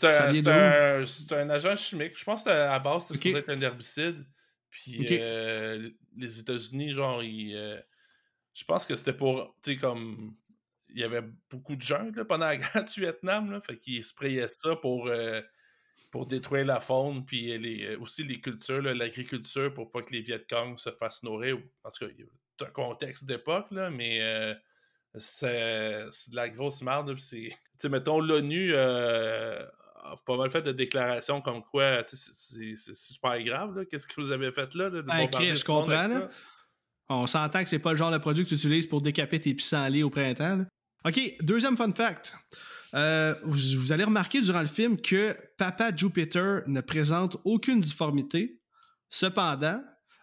un, 0.03 1.05
un, 1.31 1.51
agent 1.51 1.77
chimique. 1.77 2.19
Je 2.19 2.25
pense 2.25 2.43
qu'à 2.43 2.67
la 2.67 2.81
base, 2.81 3.07
c'était 3.07 3.29
okay. 3.29 3.39
être 3.39 3.51
un 3.51 3.61
herbicide. 3.61 4.27
Puis 4.71 5.07
euh, 5.09 5.89
les 6.17 6.41
États-Unis, 6.41 6.95
genre, 6.95 7.23
ils, 7.23 7.81
je 8.55 8.65
pense 8.65 8.87
que 8.87 8.97
c'était 8.97 9.13
pour, 9.13 9.55
tu 9.63 9.75
sais, 9.75 9.77
comme 9.77 10.35
il 10.95 11.01
y 11.01 11.05
avait 11.05 11.23
beaucoup 11.51 11.77
de 11.77 11.81
jungle 11.81 12.25
pendant 12.25 12.47
la 12.47 12.57
guerre 12.57 12.85
du 12.85 13.01
Vietnam. 13.01 13.51
Là, 13.51 13.61
fait 13.61 13.77
qu'ils 13.77 14.05
sprayaient 14.05 14.49
ça 14.49 14.77
pour, 14.77 15.09
euh, 15.09 15.41
pour 16.11 16.27
détruire 16.27 16.67
la 16.67 16.81
faune, 16.81 17.25
puis 17.25 17.57
les, 17.59 17.87
euh, 17.87 18.01
aussi 18.01 18.23
les 18.25 18.41
cultures, 18.41 18.83
l'agriculture, 18.83 19.73
pour 19.73 19.91
pas 19.91 20.03
que 20.03 20.13
les 20.13 20.21
Vietcong 20.21 20.79
se 20.79 20.91
fassent 20.91 21.23
nourrir. 21.23 21.59
Parce 21.83 21.99
que 21.99 22.07
c'est 22.59 22.67
un 22.67 22.71
contexte 22.71 23.25
d'époque, 23.25 23.67
mais 23.71 24.19
euh, 24.21 24.55
c'est 25.17 26.31
de 26.31 26.37
la 26.37 26.49
grosse 26.49 26.83
merde. 26.83 27.15
Tu 27.81 27.87
sais, 27.87 27.89
mettons, 27.89 28.21
l'ONU 28.21 28.77
a 28.77 29.71
pas 30.27 30.37
mal 30.37 30.51
fait 30.51 30.61
de 30.61 30.73
déclarations 30.73 31.41
comme 31.41 31.63
quoi 31.63 32.05
c'est 32.07 32.95
super 32.95 33.43
grave. 33.43 33.87
Qu'est-ce 33.91 34.07
que 34.07 34.21
vous 34.21 34.33
avez 34.33 34.53
fait 34.53 34.75
là? 34.75 34.91
de 34.91 35.01
ben, 35.01 35.27
je 35.33 35.65
comprends. 35.65 36.29
On 37.11 37.27
s'entend 37.27 37.65
que 37.65 37.69
c'est 37.69 37.81
pas 37.81 37.91
le 37.91 37.97
genre 37.97 38.13
de 38.13 38.19
produit 38.19 38.45
que 38.45 38.51
tu 38.51 38.55
utilises 38.55 38.87
pour 38.87 39.03
décaper 39.03 39.41
tes 39.41 39.53
pissenlits 39.53 40.05
au 40.05 40.11
printemps. 40.11 40.65
OK, 41.07 41.19
deuxième 41.41 41.79
fun 41.79 41.93
fact. 41.93 42.35
Euh, 42.95 43.35
vous, 43.45 43.93
allez 43.93 44.05
remarquer 44.05 44.43
durant 44.43 44.61
le 44.61 44.67
film 44.67 45.01
que 45.01 45.35
Papa 45.57 45.95
Jupiter 45.95 46.63
ne 46.67 46.81
présente 46.83 47.39
aucune 47.45 47.81
difformité. 47.81 48.61
Cependant, 49.09 49.83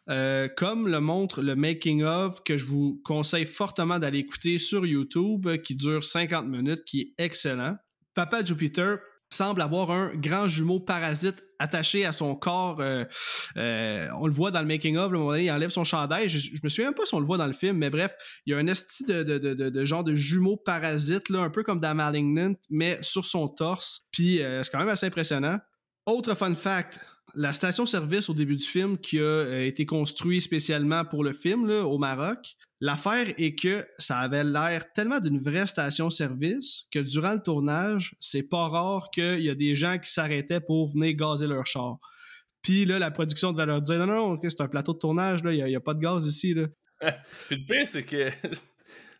euh, 0.09 0.47
comme 0.55 0.87
le 0.87 0.99
montre 0.99 1.41
le 1.41 1.55
making 1.55 2.03
of 2.03 2.43
que 2.43 2.57
je 2.57 2.65
vous 2.65 3.01
conseille 3.03 3.45
fortement 3.45 3.97
d'aller 3.97 4.19
écouter 4.19 4.59
sur 4.59 4.85
YouTube, 4.85 5.47
qui 5.63 5.75
dure 5.75 6.03
50 6.03 6.47
minutes, 6.47 6.83
qui 6.85 7.01
est 7.01 7.23
excellent. 7.23 7.75
Papa 8.13 8.43
Jupiter 8.45 8.99
semble 9.29 9.61
avoir 9.61 9.91
un 9.91 10.15
grand 10.15 10.47
jumeau 10.47 10.79
parasite 10.79 11.43
attaché 11.59 12.05
à 12.05 12.11
son 12.11 12.35
corps. 12.35 12.79
Euh, 12.79 13.03
euh, 13.57 14.07
on 14.19 14.27
le 14.27 14.33
voit 14.33 14.51
dans 14.51 14.61
le 14.61 14.67
making 14.67 14.97
of, 14.97 15.11
moment 15.11 15.35
il 15.35 15.49
enlève 15.51 15.69
son 15.69 15.83
chandail. 15.83 16.29
Je, 16.29 16.59
me 16.63 16.69
souviens 16.69 16.93
pas 16.93 17.05
si 17.05 17.15
on 17.15 17.19
le 17.19 17.25
voit 17.25 17.37
dans 17.37 17.47
le 17.47 17.53
film, 17.53 17.77
mais 17.77 17.89
bref, 17.89 18.13
il 18.45 18.51
y 18.51 18.53
a 18.53 18.57
un 18.57 18.67
esti 18.67 19.03
de, 19.05 19.23
de, 19.23 19.85
genre 19.85 20.03
de 20.03 20.15
jumeau 20.15 20.57
parasite, 20.57 21.29
là, 21.29 21.39
un 21.39 21.49
peu 21.49 21.63
comme 21.63 21.79
dans 21.79 21.95
Malignant, 21.95 22.53
mais 22.69 22.99
sur 23.01 23.25
son 23.25 23.47
torse. 23.47 24.01
Puis 24.11 24.41
euh, 24.41 24.63
c'est 24.63 24.71
quand 24.71 24.79
même 24.79 24.89
assez 24.89 25.07
impressionnant. 25.07 25.59
Autre 26.05 26.35
fun 26.35 26.55
fact, 26.55 26.99
la 27.35 27.53
station-service 27.53 28.29
au 28.29 28.33
début 28.33 28.55
du 28.55 28.65
film 28.65 28.97
qui 28.97 29.19
a 29.19 29.63
été 29.63 29.85
construite 29.85 30.41
spécialement 30.41 31.05
pour 31.05 31.23
le 31.23 31.33
film 31.33 31.67
là, 31.67 31.85
au 31.85 31.97
Maroc, 31.97 32.57
L'affaire 32.79 33.33
est 33.39 33.55
que 33.55 33.87
ça 33.97 34.19
avait 34.19 34.43
l'air 34.43 34.91
tellement 34.93 35.19
d'une 35.19 35.39
vraie 35.39 35.65
station-service 35.65 36.87
que 36.91 36.99
durant 36.99 37.33
le 37.33 37.41
tournage, 37.41 38.15
c'est 38.19 38.47
pas 38.47 38.67
rare 38.67 39.09
qu'il 39.09 39.41
y 39.41 39.49
a 39.49 39.55
des 39.55 39.75
gens 39.75 39.97
qui 39.97 40.11
s'arrêtaient 40.11 40.59
pour 40.59 40.91
venir 40.91 41.15
gazer 41.15 41.47
leur 41.47 41.65
char. 41.65 41.97
Puis 42.61 42.85
là, 42.85 42.99
la 42.99 43.09
production 43.09 43.51
devait 43.51 43.65
leur 43.65 43.81
dire 43.81 44.05
non, 44.05 44.05
non, 44.05 44.39
c'est 44.43 44.61
un 44.61 44.67
plateau 44.67 44.93
de 44.93 44.99
tournage, 44.99 45.39
il 45.43 45.65
n'y 45.65 45.75
a, 45.75 45.79
pas 45.79 45.95
de 45.95 45.99
gaz 45.99 46.27
ici. 46.27 46.53
Puis 47.47 47.55
le 47.55 47.65
pire, 47.65 47.87
c'est 47.87 48.03
que 48.03 48.29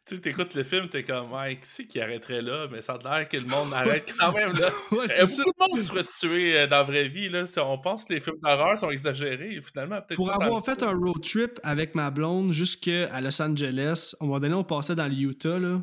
tu 0.07 0.29
écoutes 0.29 0.55
le 0.55 0.63
film, 0.63 0.87
t'es 0.89 1.03
comme, 1.03 1.29
Mike, 1.29 1.61
qui 1.61 1.67
c'est 1.69 1.85
qui 1.85 1.99
arrêterait 1.99 2.41
là? 2.41 2.67
Mais 2.71 2.81
ça 2.81 2.93
a 3.03 3.19
l'air 3.19 3.29
que 3.29 3.37
le 3.37 3.45
monde 3.45 3.73
arrête 3.73 4.13
quand 4.19 4.31
même 4.31 4.51
là. 4.53 4.69
ouais, 4.91 4.99
euh, 5.19 5.25
c'est 5.25 5.43
Beaucoup 5.43 5.63
de 5.65 5.69
monde 5.71 5.79
serait 5.79 6.03
tué 6.03 6.57
euh, 6.57 6.67
dans 6.67 6.77
la 6.77 6.83
vraie 6.83 7.07
vie. 7.07 7.29
Là. 7.29 7.43
On 7.57 7.77
pense 7.77 8.05
que 8.05 8.13
les 8.13 8.19
films 8.19 8.37
d'horreur 8.41 8.79
sont 8.79 8.89
exagérés. 8.89 9.59
Finalement, 9.61 10.01
peut-être 10.01 10.15
Pour 10.15 10.31
avoir 10.31 10.63
fait 10.63 10.81
un 10.83 10.93
road 10.93 11.21
trip 11.21 11.59
avec 11.63 11.95
ma 11.95 12.09
blonde 12.11 12.53
jusqu'à 12.53 13.19
Los 13.19 13.41
Angeles, 13.41 14.15
à 14.19 14.23
un 14.23 14.27
moment 14.27 14.39
donné, 14.39 14.55
on 14.55 14.63
passait 14.63 14.95
dans 14.95 15.07
le 15.07 15.15
Utah. 15.15 15.59
Là. 15.59 15.81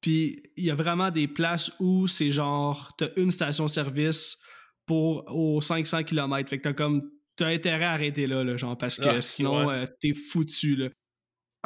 Puis 0.00 0.42
il 0.56 0.64
y 0.64 0.70
a 0.70 0.74
vraiment 0.74 1.10
des 1.10 1.26
places 1.26 1.72
où 1.80 2.06
c'est 2.06 2.30
genre, 2.30 2.90
t'as 2.96 3.08
une 3.16 3.30
station-service 3.30 4.38
pour 4.86 5.24
aux 5.34 5.60
500 5.60 6.04
km. 6.04 6.48
Fait 6.48 6.58
que 6.58 6.62
t'as 6.62 6.72
comme, 6.72 7.10
t'as 7.36 7.48
intérêt 7.48 7.84
à 7.84 7.92
arrêter 7.92 8.26
là, 8.26 8.44
là 8.44 8.56
genre, 8.56 8.78
parce 8.78 8.98
que 8.98 9.08
Ah, 9.08 9.20
sinon, 9.20 9.66
ouais. 9.66 9.74
euh, 9.74 9.84
t'es 10.00 10.12
foutu, 10.14 10.76
là. 10.76 10.88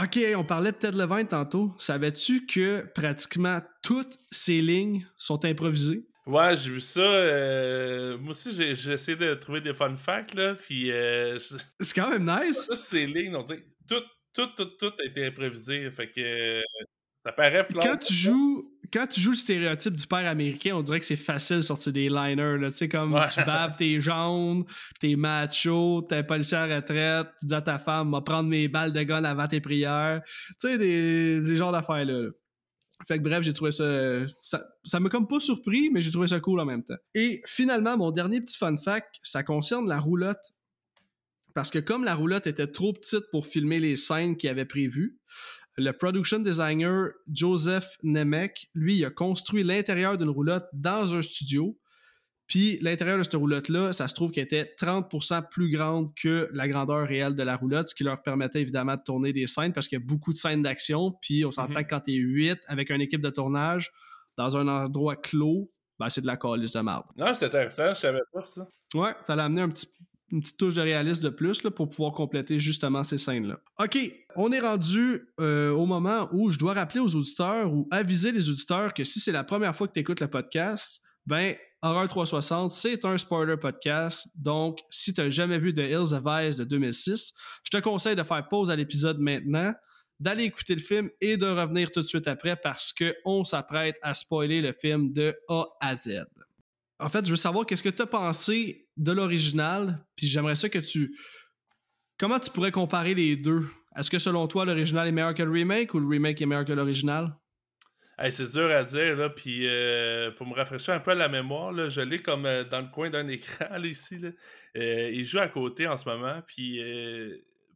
Ok, 0.02 0.18
on 0.36 0.44
parlait 0.44 0.72
de 0.72 0.76
Ted 0.76 0.96
Levine 0.96 1.26
tantôt. 1.26 1.74
Savais-tu 1.78 2.46
que 2.46 2.86
pratiquement 2.94 3.60
toutes 3.82 4.18
ces 4.30 4.62
lignes 4.62 5.04
sont 5.16 5.44
improvisées? 5.44 6.06
Ouais, 6.26 6.56
j'ai 6.56 6.70
vu 6.70 6.80
ça. 6.80 7.00
euh, 7.00 8.16
moi 8.18 8.30
aussi, 8.30 8.52
j'ai 8.54 8.92
essayé 8.92 9.16
de 9.16 9.34
trouver 9.34 9.60
des 9.60 9.74
fun 9.74 9.96
facts, 9.96 10.34
là. 10.34 10.54
Puis, 10.54 10.90
euh, 10.92 11.38
je- 11.38 11.56
C'est 11.80 11.94
quand 11.94 12.10
même 12.10 12.24
nice. 12.24 12.66
ça, 12.66 12.76
ces 12.76 13.06
lignes, 13.06 13.34
on 13.34 13.42
dirait 13.42 13.60
que 13.60 13.66
tout, 13.88 14.02
tout, 14.32 14.46
tout, 14.56 14.70
tout 14.78 14.92
a 15.00 15.04
été 15.04 15.26
improvisé. 15.26 15.90
Fait 15.90 16.10
que 16.10 16.20
euh, 16.20 16.62
ça 17.26 17.32
paraît 17.32 17.64
flat. 17.64 17.80
Quand 17.82 17.96
tu 17.98 18.14
joues, 18.14 18.78
quand 18.92 19.06
tu 19.06 19.20
joues 19.20 19.30
le 19.30 19.36
stéréotype 19.36 19.94
du 19.94 20.06
père 20.06 20.26
américain, 20.28 20.74
on 20.74 20.82
dirait 20.82 21.00
que 21.00 21.06
c'est 21.06 21.16
facile 21.16 21.56
de 21.56 21.60
sortir 21.62 21.92
des 21.92 22.08
liners. 22.08 22.58
là. 22.58 22.70
Tu 22.70 22.76
sais, 22.76 22.88
comme 22.88 23.14
Ouais. 23.14 23.26
tu 23.32 23.42
baves 23.44 23.76
tes 23.76 24.00
jambes, 24.00 24.64
t'es 24.98 25.16
macho, 25.16 26.02
t'es 26.08 26.22
policier 26.24 26.56
à 26.58 26.66
retraite, 26.76 27.28
tu 27.38 27.46
dis 27.46 27.54
à 27.54 27.60
ta 27.62 27.78
femme, 27.78 28.10
va 28.10 28.20
prendre 28.20 28.48
mes 28.48 28.68
balles 28.68 28.92
de 28.92 29.02
gun 29.02 29.22
avant 29.24 29.46
tes 29.48 29.60
prières. 29.60 30.22
Tu 30.24 30.54
sais, 30.68 30.78
des, 30.78 31.40
des 31.40 31.56
genres 31.56 31.72
d'affaires-là. 31.72 32.12
là. 32.22 32.28
Fait 33.08 33.16
que 33.18 33.22
bref, 33.22 33.42
j'ai 33.42 33.54
trouvé 33.54 33.70
ça. 33.70 34.26
Ça 34.42 34.66
ça 34.84 35.00
m'a 35.00 35.08
comme 35.08 35.26
pas 35.26 35.40
surpris, 35.40 35.88
mais 35.90 36.00
j'ai 36.02 36.10
trouvé 36.10 36.26
ça 36.26 36.38
cool 36.40 36.60
en 36.60 36.64
même 36.66 36.82
temps. 36.84 36.96
Et 37.14 37.40
finalement, 37.46 37.96
mon 37.96 38.10
dernier 38.10 38.40
petit 38.42 38.58
fun 38.58 38.76
fact, 38.76 39.16
ça 39.22 39.42
concerne 39.42 39.88
la 39.88 39.98
roulotte. 39.98 40.52
Parce 41.54 41.70
que 41.70 41.78
comme 41.78 42.04
la 42.04 42.14
roulotte 42.14 42.46
était 42.46 42.66
trop 42.66 42.92
petite 42.92 43.24
pour 43.30 43.44
filmer 43.46 43.80
les 43.80 43.96
scènes 43.96 44.36
qu'il 44.36 44.50
avait 44.50 44.64
prévues, 44.66 45.18
le 45.80 45.92
production 45.92 46.38
designer 46.38 47.08
Joseph 47.32 47.96
Nemec, 48.02 48.68
lui, 48.74 48.96
il 48.96 49.04
a 49.04 49.10
construit 49.10 49.62
l'intérieur 49.64 50.16
d'une 50.18 50.30
roulotte 50.30 50.66
dans 50.72 51.14
un 51.14 51.22
studio. 51.22 51.78
Puis 52.46 52.78
l'intérieur 52.82 53.16
de 53.18 53.22
cette 53.22 53.34
roulotte-là, 53.34 53.92
ça 53.92 54.08
se 54.08 54.14
trouve 54.14 54.32
qu'elle 54.32 54.44
était 54.44 54.74
30% 54.80 55.48
plus 55.50 55.70
grande 55.70 56.12
que 56.20 56.48
la 56.52 56.66
grandeur 56.66 57.06
réelle 57.06 57.36
de 57.36 57.42
la 57.44 57.56
roulotte, 57.56 57.88
ce 57.88 57.94
qui 57.94 58.02
leur 58.02 58.20
permettait 58.22 58.60
évidemment 58.60 58.96
de 58.96 59.02
tourner 59.04 59.32
des 59.32 59.46
scènes 59.46 59.72
parce 59.72 59.86
qu'il 59.86 59.98
y 59.98 60.02
a 60.02 60.04
beaucoup 60.04 60.32
de 60.32 60.38
scènes 60.38 60.62
d'action. 60.62 61.12
Puis 61.22 61.44
on 61.44 61.52
s'entend 61.52 61.78
Mhm. 61.78 61.84
que 61.84 61.90
quand 61.90 62.00
t'es 62.00 62.12
8 62.14 62.58
avec 62.66 62.90
une 62.90 63.00
équipe 63.00 63.20
de 63.22 63.30
tournage 63.30 63.90
dans 64.36 64.56
un 64.56 64.66
endroit 64.66 65.14
clos, 65.16 65.70
ben 65.98 66.08
c'est 66.08 66.22
de 66.22 66.26
la 66.26 66.36
calice 66.36 66.72
de 66.72 66.80
marde. 66.80 67.04
Non, 67.16 67.32
c'est 67.34 67.44
intéressant, 67.46 67.88
je 67.90 68.00
savais 68.00 68.18
pas 68.32 68.44
ça. 68.46 68.66
Ouais, 68.94 69.14
ça 69.22 69.36
l'a 69.36 69.44
amené 69.44 69.60
un 69.60 69.68
petit, 69.68 69.86
une 70.32 70.40
petite 70.40 70.58
touche 70.58 70.74
de 70.74 70.80
réalisme 70.80 71.24
de 71.24 71.28
plus 71.30 71.62
là, 71.62 71.70
pour 71.70 71.88
pouvoir 71.88 72.12
compléter 72.12 72.58
justement 72.58 73.04
ces 73.04 73.18
scènes-là. 73.18 73.60
OK, 73.78 73.98
on 74.36 74.52
est 74.52 74.60
rendu 74.60 75.20
euh, 75.40 75.70
au 75.70 75.86
moment 75.86 76.28
où 76.32 76.50
je 76.50 76.58
dois 76.58 76.74
rappeler 76.74 77.00
aux 77.00 77.14
auditeurs 77.14 77.72
ou 77.72 77.88
aviser 77.90 78.32
les 78.32 78.48
auditeurs 78.48 78.94
que 78.94 79.04
si 79.04 79.20
c'est 79.20 79.32
la 79.32 79.44
première 79.44 79.74
fois 79.74 79.88
que 79.88 79.92
tu 79.92 80.00
écoutes 80.00 80.20
le 80.20 80.28
podcast, 80.28 81.02
ben 81.26 81.54
Horror 81.82 82.08
360, 82.08 82.70
c'est 82.70 83.04
un 83.06 83.16
spoiler 83.16 83.56
podcast. 83.56 84.28
Donc, 84.38 84.80
si 84.90 85.14
tu 85.14 85.20
n'as 85.20 85.30
jamais 85.30 85.58
vu 85.58 85.72
The 85.72 85.78
Hills 85.78 86.12
of 86.12 86.24
Ice 86.26 86.58
de 86.58 86.64
2006, 86.64 87.32
je 87.64 87.70
te 87.70 87.82
conseille 87.82 88.16
de 88.16 88.22
faire 88.22 88.46
pause 88.48 88.70
à 88.70 88.76
l'épisode 88.76 89.18
maintenant, 89.18 89.72
d'aller 90.18 90.44
écouter 90.44 90.74
le 90.74 90.82
film 90.82 91.08
et 91.22 91.38
de 91.38 91.46
revenir 91.46 91.90
tout 91.90 92.02
de 92.02 92.06
suite 92.06 92.28
après 92.28 92.54
parce 92.56 92.92
qu'on 92.92 93.44
s'apprête 93.44 93.96
à 94.02 94.12
spoiler 94.12 94.60
le 94.60 94.72
film 94.72 95.12
de 95.12 95.34
A 95.48 95.64
à 95.80 95.96
Z. 95.96 96.26
En 96.98 97.08
fait, 97.08 97.24
je 97.24 97.30
veux 97.30 97.36
savoir 97.36 97.64
qu'est-ce 97.64 97.82
que 97.82 97.88
tu 97.88 98.02
as 98.02 98.06
pensé 98.06 98.86
de 99.00 99.12
l'original, 99.12 100.04
puis 100.16 100.26
j'aimerais 100.28 100.54
ça 100.54 100.68
que 100.68 100.78
tu. 100.78 101.16
Comment 102.18 102.38
tu 102.38 102.50
pourrais 102.50 102.70
comparer 102.70 103.14
les 103.14 103.34
deux? 103.36 103.66
Est-ce 103.96 104.10
que 104.10 104.18
selon 104.18 104.46
toi, 104.46 104.64
l'original 104.64 105.08
est 105.08 105.12
meilleur 105.12 105.34
que 105.34 105.42
le 105.42 105.50
remake 105.50 105.94
ou 105.94 105.98
le 106.00 106.06
remake 106.06 106.40
est 106.40 106.46
meilleur 106.46 106.64
que 106.64 106.72
l'original? 106.72 107.34
Hey, 108.18 108.30
c'est 108.30 108.52
dur 108.52 108.70
à 108.70 108.84
dire, 108.84 109.16
là, 109.16 109.30
puis 109.30 109.66
euh, 109.66 110.30
pour 110.32 110.46
me 110.46 110.54
rafraîchir 110.54 110.92
un 110.92 111.00
peu 111.00 111.14
la 111.14 111.28
mémoire, 111.28 111.72
là, 111.72 111.88
je 111.88 112.02
l'ai 112.02 112.18
comme 112.20 112.44
euh, 112.44 112.64
dans 112.64 112.82
le 112.82 112.88
coin 112.88 113.08
d'un 113.08 113.26
écran, 113.36 113.66
là, 113.70 113.86
ici. 113.86 114.18
Là. 114.18 114.28
Euh, 114.76 115.10
il 115.12 115.24
joue 115.24 115.38
à 115.38 115.48
côté 115.48 115.86
en 115.88 115.96
ce 115.96 116.06
moment, 116.08 116.40
puis... 116.46 116.78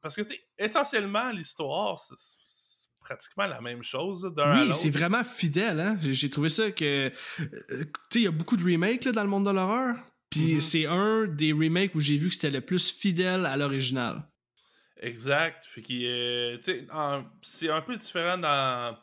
parce 0.03 0.15
que, 0.15 0.21
tu 0.23 0.29
sais, 0.29 0.41
essentiellement, 0.59 1.31
l'histoire, 1.33 1.99
c'est 1.99 2.89
pratiquement 3.01 3.47
la 3.47 3.61
même 3.63 3.83
chose, 3.83 4.31
d'un 4.37 4.67
Oui, 4.67 4.75
c'est 4.75 4.91
vraiment 4.91 5.25
fidèle. 5.25 5.81
Hein? 5.81 5.99
J'ai- 6.03 6.13
J'ai 6.15 6.31
trouvé 6.31 6.51
ça 6.51 6.71
que. 6.71 7.07
euh, 7.07 7.11
tu 7.71 7.77
sais, 8.11 8.19
il 8.21 8.23
y 8.23 8.27
a 8.27 8.31
beaucoup 8.31 8.57
de 8.59 8.65
remakes 8.65 9.05
là, 9.07 9.13
dans 9.13 9.23
le 9.25 9.29
monde 9.31 9.47
de 9.47 9.51
l'horreur. 9.51 9.97
Puis 10.35 10.55
Mhm. 10.55 10.61
c'est 10.61 10.87
un 10.87 11.27
des 11.27 11.53
remakes 11.53 11.95
où 11.95 12.01
j'ai 12.01 12.17
vu 12.17 12.29
que 12.29 12.35
c'était 12.35 12.51
le 12.51 12.61
plus 12.61 12.91
fidèle 12.91 13.47
à 13.47 13.57
l'original. 13.57 14.23
Exact. 15.01 15.65
Puis 15.73 15.83
qui, 15.83 16.07
euh, 16.07 16.59
c'est 17.43 17.69
un 17.71 17.81
peu 17.83 17.97
différent 17.97 18.39
dans 18.39 18.97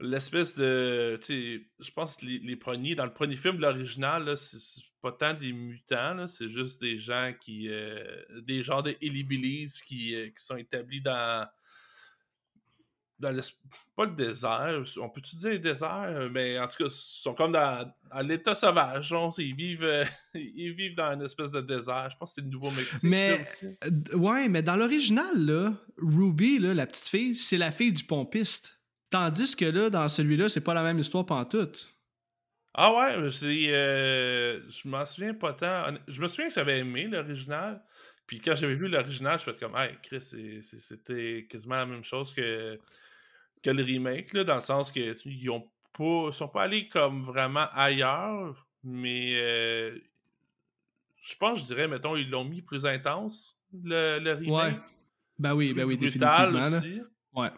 l'espèce 0.00 0.56
de, 0.56 1.18
je 1.28 1.90
pense 1.90 2.16
que 2.16 2.26
les, 2.26 2.38
les 2.38 2.56
premiers, 2.56 2.94
dans 2.94 3.06
le 3.06 3.12
premier 3.12 3.36
film, 3.36 3.58
l'original, 3.58 4.36
c'est 4.36 4.58
pas 5.00 5.12
tant 5.12 5.34
des 5.34 5.52
mutants, 5.52 6.26
c'est 6.26 6.48
juste 6.48 6.80
des 6.80 6.96
gens 6.96 7.32
qui, 7.40 7.68
euh, 7.68 8.22
des 8.42 8.62
genres 8.62 8.82
de 8.82 8.94
hillbillies 9.00 9.72
qui, 9.86 10.14
euh, 10.14 10.28
qui 10.28 10.44
sont 10.44 10.56
établis 10.56 11.00
dans, 11.00 11.46
dans 13.18 13.34
pas 13.96 14.04
le 14.04 14.14
désert, 14.14 14.82
on 15.00 15.08
peut-tu 15.08 15.36
dire 15.36 15.58
désert, 15.58 16.28
mais 16.30 16.58
en 16.58 16.66
tout 16.66 16.76
cas, 16.78 16.84
ils 16.84 16.90
sont 16.90 17.34
comme 17.34 17.52
dans, 17.52 17.90
à 18.10 18.22
l'état 18.22 18.54
sauvage, 18.54 19.14
ils 19.38 19.54
vivent, 19.54 19.84
euh, 19.84 20.04
ils 20.34 20.72
vivent 20.72 20.94
dans 20.94 21.14
une 21.14 21.22
espèce 21.22 21.50
de 21.50 21.62
désert, 21.62 22.08
je 22.10 22.16
pense 22.16 22.30
que 22.30 22.34
c'est 22.36 22.40
le 22.42 22.50
Nouveau-Mexique. 22.50 23.02
Mais- 23.04 23.40
aussi. 23.40 23.76
Euh, 23.84 24.16
ouais, 24.16 24.48
mais 24.48 24.62
dans 24.62 24.76
l'original, 24.76 25.34
là, 25.34 25.72
Ruby, 25.98 26.58
là, 26.58 26.74
la 26.74 26.86
petite 26.86 27.08
fille, 27.08 27.34
c'est 27.34 27.58
la 27.58 27.72
fille 27.72 27.92
du 27.92 28.04
pompiste. 28.04 28.80
Tandis 29.08 29.56
que 29.56 29.64
là, 29.64 29.88
dans 29.88 30.08
celui-là, 30.08 30.48
c'est 30.48 30.60
pas 30.60 30.74
la 30.74 30.82
même 30.82 30.98
histoire 30.98 31.24
pantoute. 31.24 31.88
Ah 32.74 32.92
ouais, 32.94 33.30
c'est, 33.30 33.68
euh, 33.68 34.60
je 34.68 34.86
m'en 34.86 35.06
souviens 35.06 35.32
pas 35.32 35.54
tant. 35.54 35.86
Je 36.06 36.20
me 36.20 36.28
souviens 36.28 36.48
que 36.48 36.54
j'avais 36.54 36.80
aimé 36.80 37.04
l'original. 37.04 37.82
Puis 38.26 38.40
quand 38.40 38.54
j'avais 38.54 38.74
vu 38.74 38.88
l'original, 38.88 39.38
je 39.38 39.44
fais 39.44 39.54
comme, 39.54 39.76
hey, 39.76 39.96
Chris, 40.02 40.20
c'était 40.20 41.46
quasiment 41.48 41.76
la 41.76 41.86
même 41.86 42.04
chose 42.04 42.34
que, 42.34 42.78
que 43.66 43.70
le 43.70 43.82
remake, 43.82 44.32
là, 44.32 44.44
dans 44.44 44.54
le 44.54 44.60
sens 44.60 44.92
que 44.92 45.14
ils 45.26 45.50
ont 45.50 45.68
pas, 45.92 46.30
sont 46.30 46.48
pas 46.48 46.62
allés 46.62 46.88
comme 46.88 47.22
vraiment 47.22 47.66
ailleurs, 47.72 48.66
mais 48.84 49.32
euh, 49.34 49.98
je 51.22 51.34
pense, 51.34 51.60
je 51.60 51.66
dirais, 51.66 51.88
mettons, 51.88 52.16
ils 52.16 52.30
l'ont 52.30 52.44
mis 52.44 52.62
plus 52.62 52.86
intense, 52.86 53.58
le, 53.72 54.20
le 54.20 54.32
remake. 54.34 54.76
Ouais. 54.76 54.80
Ben 55.38 55.54
oui, 55.54 55.74
ben 55.74 55.84
oui, 55.84 55.96
définitivement. 55.96 56.60
aussi. 56.60 57.00
Ouais. 57.34 57.48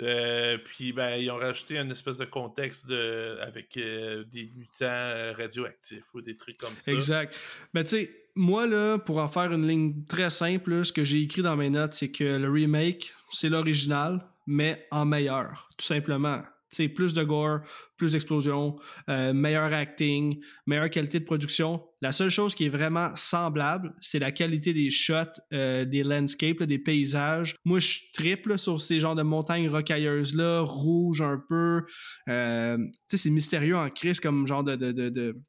Euh, 0.00 0.58
puis 0.58 0.92
ben, 0.92 1.16
ils 1.16 1.30
ont 1.30 1.38
rajouté 1.38 1.78
une 1.78 1.90
espèce 1.90 2.18
de 2.18 2.26
contexte 2.26 2.86
de, 2.86 3.38
avec 3.40 3.76
euh, 3.78 4.24
des 4.24 4.50
mutants 4.54 5.32
radioactifs 5.38 6.04
ou 6.12 6.20
des 6.20 6.36
trucs 6.36 6.58
comme 6.58 6.74
ça. 6.78 6.92
Exact. 6.92 7.34
Ben, 7.72 7.82
tu 7.82 7.90
sais, 7.90 8.10
moi, 8.34 8.66
là, 8.66 8.98
pour 8.98 9.18
en 9.18 9.28
faire 9.28 9.52
une 9.52 9.66
ligne 9.66 10.04
très 10.04 10.28
simple, 10.28 10.70
là, 10.72 10.84
ce 10.84 10.92
que 10.92 11.04
j'ai 11.04 11.22
écrit 11.22 11.40
dans 11.40 11.56
mes 11.56 11.70
notes, 11.70 11.94
c'est 11.94 12.10
que 12.10 12.24
le 12.24 12.50
remake, 12.50 13.14
c'est 13.30 13.48
l'original, 13.48 14.20
mais 14.46 14.86
en 14.90 15.04
meilleur, 15.04 15.68
tout 15.78 15.84
simplement. 15.86 16.42
Tu 16.68 16.78
sais, 16.82 16.88
plus 16.88 17.14
de 17.14 17.22
gore, 17.22 17.60
plus 17.96 18.12
d'explosions, 18.12 18.74
euh, 19.08 19.32
meilleur 19.32 19.72
acting, 19.72 20.42
meilleure 20.66 20.90
qualité 20.90 21.20
de 21.20 21.24
production. 21.24 21.80
La 22.02 22.10
seule 22.10 22.28
chose 22.28 22.56
qui 22.56 22.64
est 22.66 22.68
vraiment 22.68 23.14
semblable, 23.14 23.94
c'est 24.00 24.18
la 24.18 24.32
qualité 24.32 24.72
des 24.74 24.90
shots, 24.90 25.14
euh, 25.52 25.84
des 25.84 26.02
landscapes, 26.02 26.58
là, 26.58 26.66
des 26.66 26.80
paysages. 26.80 27.54
Moi, 27.64 27.78
je 27.78 27.98
triple 28.12 28.58
sur 28.58 28.80
ces 28.80 28.98
genres 28.98 29.14
de 29.14 29.22
montagnes 29.22 29.68
rocailleuses-là, 29.68 30.62
rouges 30.62 31.22
un 31.22 31.40
peu. 31.48 31.82
Euh, 32.28 32.76
tu 32.78 32.92
sais, 33.10 33.16
c'est 33.16 33.30
mystérieux 33.30 33.76
en 33.76 33.88
crise 33.88 34.18
comme 34.18 34.44
genre 34.48 34.64
de, 34.64 34.74
de, 34.74 34.90
de, 34.90 35.08
de- 35.08 35.40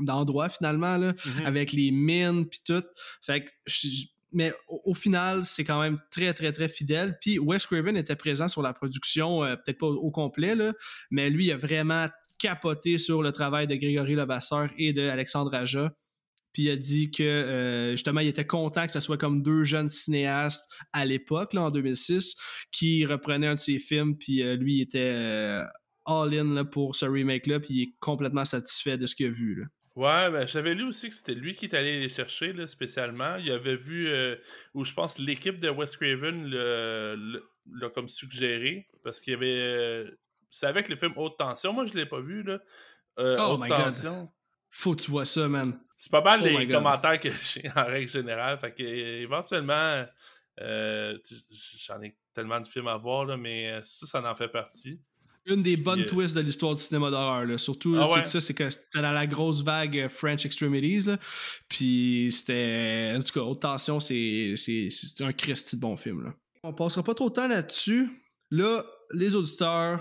d'endroit 0.00 0.48
finalement 0.50 0.96
là, 0.96 1.12
Mhm. 1.12 1.46
avec 1.46 1.72
les 1.72 1.90
mines 1.90 2.46
puis 2.46 2.60
tout. 2.66 2.82
Fait 3.24 3.42
que 3.44 3.50
je- 3.66 3.88
je- 3.88 4.06
mais 4.32 4.52
au, 4.68 4.94
final, 4.94 5.44
c'est 5.44 5.64
quand 5.64 5.80
même 5.80 5.98
très 6.10 6.32
très 6.34 6.52
très 6.52 6.68
fidèle. 6.68 7.18
Puis 7.20 7.38
Wes 7.38 7.64
Craven 7.64 7.96
était 7.96 8.16
présent 8.16 8.48
sur 8.48 8.62
la 8.62 8.72
production, 8.72 9.44
euh, 9.44 9.56
peut-être 9.56 9.78
pas 9.78 9.86
au, 9.86 10.10
complet 10.10 10.54
là, 10.54 10.72
mais 11.10 11.30
lui 11.30 11.46
il 11.46 11.52
a 11.52 11.56
vraiment 11.56 12.06
capoté 12.38 12.98
sur 12.98 13.22
le 13.22 13.32
travail 13.32 13.66
de 13.66 13.74
Grégory 13.76 14.14
Levasseur 14.14 14.68
et 14.78 14.92
de 14.92 15.06
Alexandre 15.06 15.54
Aja. 15.54 15.92
Puis 16.52 16.64
il 16.64 16.70
a 16.70 16.76
dit 16.76 17.10
que 17.10 17.22
euh, 17.22 17.90
justement, 17.92 18.20
il 18.20 18.28
était 18.28 18.46
content 18.46 18.86
que 18.86 18.92
ce 18.92 19.00
soit 19.00 19.16
comme 19.16 19.42
deux 19.42 19.64
jeunes 19.64 19.88
cinéastes 19.88 20.70
à 20.92 21.06
l'époque, 21.06 21.54
en 21.54 21.70
2006, 21.70 22.36
qui 22.70 23.06
reprenaient 23.06 23.46
un 23.46 23.54
de 23.54 23.58
ses 23.58 23.78
films, 23.78 24.16
puis 24.18 24.42
euh, 24.42 24.56
lui 24.56 24.76
il 24.76 24.80
était 24.82 25.62
all-in 26.04 26.64
pour 26.64 26.94
ce 26.96 27.06
remake-là, 27.06 27.60
puis 27.60 27.74
il 27.74 27.82
est 27.82 27.94
complètement 28.00 28.44
satisfait 28.44 28.98
de 28.98 29.06
ce 29.06 29.14
qu'il 29.14 29.26
a 29.26 29.30
vu. 29.30 29.54
Là. 29.54 29.66
Ouais, 29.94 30.30
ben, 30.30 30.46
j'avais 30.48 30.74
lu 30.74 30.84
aussi 30.84 31.08
que 31.10 31.14
c'était 31.14 31.34
lui 31.34 31.54
qui 31.54 31.66
est 31.66 31.74
allé 31.74 32.00
les 32.00 32.08
chercher 32.08 32.52
là, 32.54 32.66
spécialement. 32.66 33.36
Il 33.36 33.50
avait 33.50 33.76
vu, 33.76 34.08
euh, 34.08 34.36
ou 34.72 34.84
je 34.84 34.92
pense 34.94 35.18
l'équipe 35.18 35.58
de 35.58 35.68
Wes 35.68 35.94
Craven 35.96 36.48
l'a 36.50 37.88
comme 37.90 38.08
suggéré, 38.08 38.88
parce 39.04 39.20
qu'il 39.20 39.34
y 39.34 39.36
avait. 39.36 39.50
euh, 39.50 40.10
c'est 40.50 40.66
avec 40.66 40.88
le 40.88 40.96
film 40.96 41.12
Haute 41.16 41.36
Tension. 41.38 41.72
Moi, 41.72 41.84
je 41.86 41.92
l'ai 41.92 42.06
pas 42.06 42.20
vu, 42.20 42.42
là. 42.42 42.58
Euh, 43.18 43.36
Oh 43.38 43.52
Haute 43.52 43.60
my 43.60 43.68
God. 43.68 43.78
Tension. 43.84 44.32
Faut 44.70 44.94
que 44.94 45.02
tu 45.02 45.10
vois 45.10 45.26
ça, 45.26 45.46
man. 45.48 45.78
C'est 45.96 46.10
pas 46.10 46.22
mal 46.22 46.40
Oh 46.42 46.46
les 46.46 46.66
God. 46.66 46.76
commentaires 46.76 47.20
que 47.20 47.28
j'ai 47.42 47.70
en 47.76 47.84
règle 47.84 48.10
générale. 48.10 48.58
Fait 48.58 48.72
que 48.74 48.82
éventuellement, 48.82 50.04
tu- 50.58 51.34
j'en 51.86 52.00
ai 52.00 52.16
tellement 52.32 52.60
de 52.60 52.66
films 52.66 52.88
à 52.88 52.96
voir, 52.96 53.26
là, 53.26 53.36
mais 53.36 53.78
ça, 53.82 54.06
ça 54.06 54.30
en 54.30 54.34
fait 54.34 54.48
partie. 54.48 55.00
Une 55.46 55.62
des 55.62 55.76
bonnes 55.76 56.00
Yeah. 56.00 56.08
twists 56.08 56.36
de 56.36 56.40
l'histoire 56.40 56.74
du 56.74 56.82
cinéma 56.82 57.10
d'horreur. 57.10 57.58
Surtout, 57.58 57.96
Ah 57.98 58.06
c'est 58.14 58.22
que 58.22 58.28
ça, 58.28 58.40
c'est 58.40 58.54
que 58.54 58.70
c'était 58.70 59.02
dans 59.02 59.10
la 59.12 59.26
grosse 59.26 59.62
vague 59.62 59.98
euh, 59.98 60.08
French 60.08 60.46
Extremities. 60.46 61.06
là. 61.08 61.18
Puis 61.68 62.28
c'était. 62.30 63.12
En 63.16 63.18
tout 63.20 63.32
cas, 63.32 63.40
Haute 63.40 63.60
Tension, 63.60 63.98
c'est 64.00 64.54
un 65.20 65.32
Christy 65.32 65.76
de 65.76 65.80
bon 65.80 65.96
film. 65.96 66.22
Là. 66.24 66.34
On 66.62 66.72
passera 66.72 67.02
pas 67.02 67.14
trop 67.14 67.28
de 67.28 67.34
temps 67.34 67.48
là-dessus. 67.48 68.08
Là, 68.50 68.84
les 69.14 69.34
auditeurs. 69.34 70.00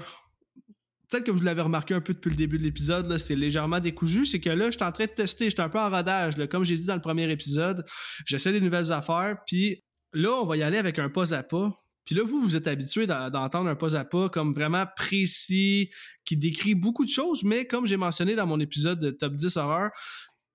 Peut-être 1.10 1.25
que 1.25 1.32
vous 1.32 1.41
l'avez 1.41 1.62
remarqué 1.62 1.93
un 1.93 1.99
peu 1.99 2.13
depuis 2.13 2.30
le 2.30 2.38
début 2.38 2.58
de 2.58 2.63
l'épisode, 2.63 3.17
c'est 3.17 3.36
légèrement 3.36 3.82
décousu. 3.82 4.25
C'est 4.25 4.39
que 4.39 4.49
là, 4.49 4.67
je 4.67 4.77
suis 4.77 4.84
en 4.84 4.93
train 4.93 5.06
de 5.06 5.10
tester, 5.12 5.49
j'étais 5.49 5.62
un 5.62 5.67
peu 5.67 5.80
en 5.80 5.89
rodage. 5.89 6.38
là. 6.38 6.47
Comme 6.47 6.63
j'ai 6.63 6.75
dit 6.77 6.86
dans 6.86 6.95
le 6.95 7.01
premier 7.01 7.30
épisode, 7.30 7.84
j'essaie 8.25 8.54
des 8.54 8.62
nouvelles 8.62 8.93
affaires. 8.93 9.36
Puis 9.45 9.84
là, 10.13 10.30
on 10.41 10.45
va 10.45 10.56
y 10.56 10.63
aller 10.63 10.77
avec 10.77 10.99
un 10.99 11.10
pas 11.10 11.34
à 11.34 11.43
pas. 11.43 11.81
Puis 12.05 12.15
là, 12.15 12.23
vous, 12.23 12.41
vous 12.41 12.55
êtes 12.55 12.67
habitué 12.67 13.05
d'en- 13.07 13.29
d'entendre 13.29 13.69
un 13.69 13.75
pas 13.75 13.95
à 13.95 14.05
pas 14.05 14.29
comme 14.29 14.53
vraiment 14.53 14.85
précis, 14.95 15.89
qui 16.25 16.37
décrit 16.37 16.75
beaucoup 16.75 17.05
de 17.05 17.09
choses, 17.09 17.43
mais 17.43 17.65
comme 17.65 17.85
j'ai 17.85 17.97
mentionné 17.97 18.35
dans 18.35 18.47
mon 18.47 18.59
épisode 18.59 18.99
de 18.99 19.11
Top 19.11 19.33
10 19.35 19.57
horreur, 19.57 19.89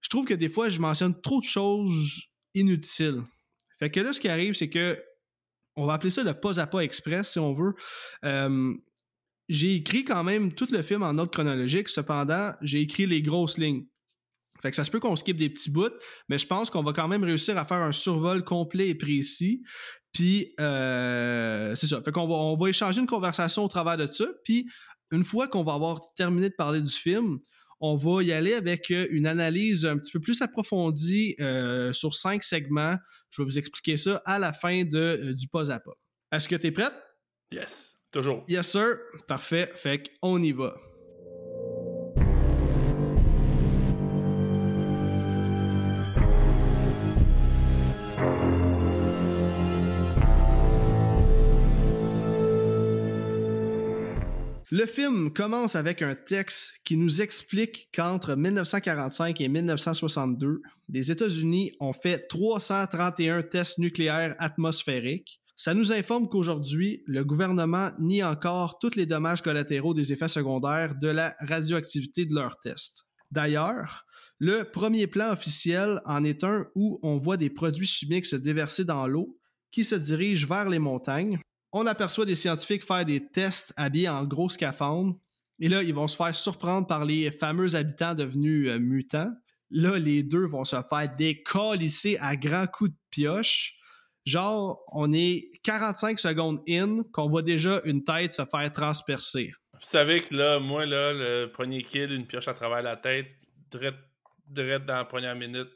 je 0.00 0.08
trouve 0.08 0.24
que 0.26 0.34
des 0.34 0.48
fois, 0.48 0.68
je 0.68 0.80
mentionne 0.80 1.20
trop 1.20 1.40
de 1.40 1.44
choses 1.46 2.22
inutiles. 2.54 3.22
Fait 3.78 3.90
que 3.90 4.00
là, 4.00 4.12
ce 4.12 4.20
qui 4.20 4.28
arrive, 4.28 4.54
c'est 4.54 4.70
que 4.70 4.98
on 5.76 5.84
va 5.86 5.94
appeler 5.94 6.10
ça 6.10 6.22
le 6.22 6.32
pas 6.32 6.58
à 6.58 6.66
pas 6.66 6.80
express, 6.80 7.32
si 7.32 7.38
on 7.38 7.52
veut. 7.52 7.74
J'ai 9.48 9.76
écrit 9.76 10.04
quand 10.04 10.24
même 10.24 10.52
tout 10.52 10.66
le 10.72 10.82
film 10.82 11.02
en 11.02 11.16
ordre 11.18 11.30
chronologique, 11.30 11.88
cependant, 11.88 12.52
j'ai 12.62 12.80
écrit 12.80 13.06
les 13.06 13.22
grosses 13.22 13.58
lignes. 13.58 13.84
Fait 14.60 14.70
que 14.70 14.76
ça 14.76 14.84
se 14.84 14.90
peut 14.90 14.98
qu'on 14.98 15.14
skip 15.14 15.36
des 15.36 15.50
petits 15.50 15.70
bouts, 15.70 15.90
mais 16.28 16.38
je 16.38 16.46
pense 16.46 16.70
qu'on 16.70 16.82
va 16.82 16.92
quand 16.92 17.06
même 17.06 17.22
réussir 17.22 17.56
à 17.58 17.64
faire 17.64 17.76
un 17.78 17.92
survol 17.92 18.42
complet 18.42 18.88
et 18.88 18.94
précis. 18.94 19.62
Puis, 20.16 20.54
euh, 20.60 21.74
c'est 21.74 21.88
ça. 21.88 22.00
Fait 22.02 22.10
qu'on 22.10 22.26
va, 22.26 22.36
on 22.36 22.56
va 22.56 22.70
échanger 22.70 23.02
une 23.02 23.06
conversation 23.06 23.62
au 23.62 23.68
travers 23.68 23.98
de 23.98 24.06
ça. 24.06 24.24
Puis, 24.44 24.66
une 25.10 25.24
fois 25.24 25.46
qu'on 25.46 25.62
va 25.62 25.74
avoir 25.74 26.00
terminé 26.14 26.48
de 26.48 26.54
parler 26.56 26.80
du 26.80 26.90
film, 26.90 27.38
on 27.80 27.96
va 27.96 28.22
y 28.22 28.32
aller 28.32 28.54
avec 28.54 28.90
euh, 28.90 29.06
une 29.10 29.26
analyse 29.26 29.84
un 29.84 29.98
petit 29.98 30.10
peu 30.10 30.18
plus 30.18 30.40
approfondie 30.40 31.36
euh, 31.38 31.92
sur 31.92 32.14
cinq 32.14 32.42
segments. 32.42 32.96
Je 33.28 33.42
vais 33.42 33.46
vous 33.46 33.58
expliquer 33.58 33.98
ça 33.98 34.22
à 34.24 34.38
la 34.38 34.54
fin 34.54 34.84
de, 34.84 34.96
euh, 34.96 35.34
du 35.34 35.48
pas 35.48 35.70
à 35.70 35.80
pas. 35.80 35.92
Est-ce 36.32 36.48
que 36.48 36.56
tu 36.56 36.68
es 36.68 36.70
prête? 36.70 36.94
Yes, 37.52 37.98
toujours. 38.10 38.42
Yes, 38.48 38.70
sir. 38.70 38.96
Parfait. 39.28 39.70
Fait 39.74 40.02
qu'on 40.22 40.42
y 40.42 40.52
va. 40.52 40.74
Le 54.72 54.84
film 54.84 55.32
commence 55.32 55.76
avec 55.76 56.02
un 56.02 56.16
texte 56.16 56.80
qui 56.84 56.96
nous 56.96 57.22
explique 57.22 57.88
qu'entre 57.94 58.34
1945 58.34 59.40
et 59.40 59.46
1962, 59.46 60.60
les 60.88 61.12
États-Unis 61.12 61.70
ont 61.78 61.92
fait 61.92 62.26
331 62.26 63.44
tests 63.44 63.78
nucléaires 63.78 64.34
atmosphériques. 64.40 65.40
Ça 65.54 65.72
nous 65.72 65.92
informe 65.92 66.28
qu'aujourd'hui, 66.28 67.04
le 67.06 67.22
gouvernement 67.24 67.90
nie 68.00 68.24
encore 68.24 68.80
tous 68.80 68.96
les 68.96 69.06
dommages 69.06 69.40
collatéraux 69.40 69.94
des 69.94 70.12
effets 70.12 70.26
secondaires 70.26 70.96
de 70.96 71.08
la 71.08 71.36
radioactivité 71.38 72.26
de 72.26 72.34
leurs 72.34 72.58
tests. 72.58 73.06
D'ailleurs, 73.30 74.04
le 74.40 74.64
premier 74.64 75.06
plan 75.06 75.30
officiel 75.30 76.00
en 76.06 76.24
est 76.24 76.42
un 76.42 76.66
où 76.74 76.98
on 77.04 77.18
voit 77.18 77.36
des 77.36 77.50
produits 77.50 77.86
chimiques 77.86 78.26
se 78.26 78.34
déverser 78.34 78.84
dans 78.84 79.06
l'eau 79.06 79.38
qui 79.70 79.84
se 79.84 79.94
dirigent 79.94 80.48
vers 80.48 80.68
les 80.68 80.80
montagnes. 80.80 81.38
On 81.78 81.86
aperçoit 81.86 82.24
des 82.24 82.36
scientifiques 82.36 82.86
faire 82.86 83.04
des 83.04 83.28
tests 83.28 83.74
habillés 83.76 84.08
en 84.08 84.24
gros 84.24 84.48
scaphandres. 84.48 85.14
Et 85.58 85.68
là, 85.68 85.82
ils 85.82 85.92
vont 85.92 86.06
se 86.06 86.16
faire 86.16 86.34
surprendre 86.34 86.86
par 86.86 87.04
les 87.04 87.30
fameux 87.30 87.76
habitants 87.76 88.14
devenus 88.14 88.70
euh, 88.70 88.78
mutants. 88.78 89.30
Là, 89.68 89.98
les 89.98 90.22
deux 90.22 90.46
vont 90.46 90.64
se 90.64 90.76
faire 90.88 91.14
décalisser 91.18 92.16
à 92.18 92.34
grands 92.36 92.66
coups 92.66 92.92
de 92.92 92.96
pioche. 93.10 93.74
Genre, 94.24 94.82
on 94.90 95.12
est 95.12 95.50
45 95.64 96.18
secondes 96.18 96.60
in, 96.66 97.02
qu'on 97.12 97.28
voit 97.28 97.42
déjà 97.42 97.82
une 97.84 98.04
tête 98.04 98.32
se 98.32 98.46
faire 98.50 98.72
transpercer. 98.72 99.52
Vous 99.74 99.80
savez 99.82 100.22
que 100.22 100.34
là, 100.34 100.58
moi, 100.58 100.86
là, 100.86 101.12
le 101.12 101.52
premier 101.52 101.82
kill, 101.82 102.10
une 102.10 102.26
pioche 102.26 102.48
à 102.48 102.54
travers 102.54 102.80
la 102.80 102.96
tête, 102.96 103.26
direct, 103.70 103.98
direct 104.46 104.86
dans 104.86 104.96
la 104.96 105.04
première 105.04 105.36
minute, 105.36 105.68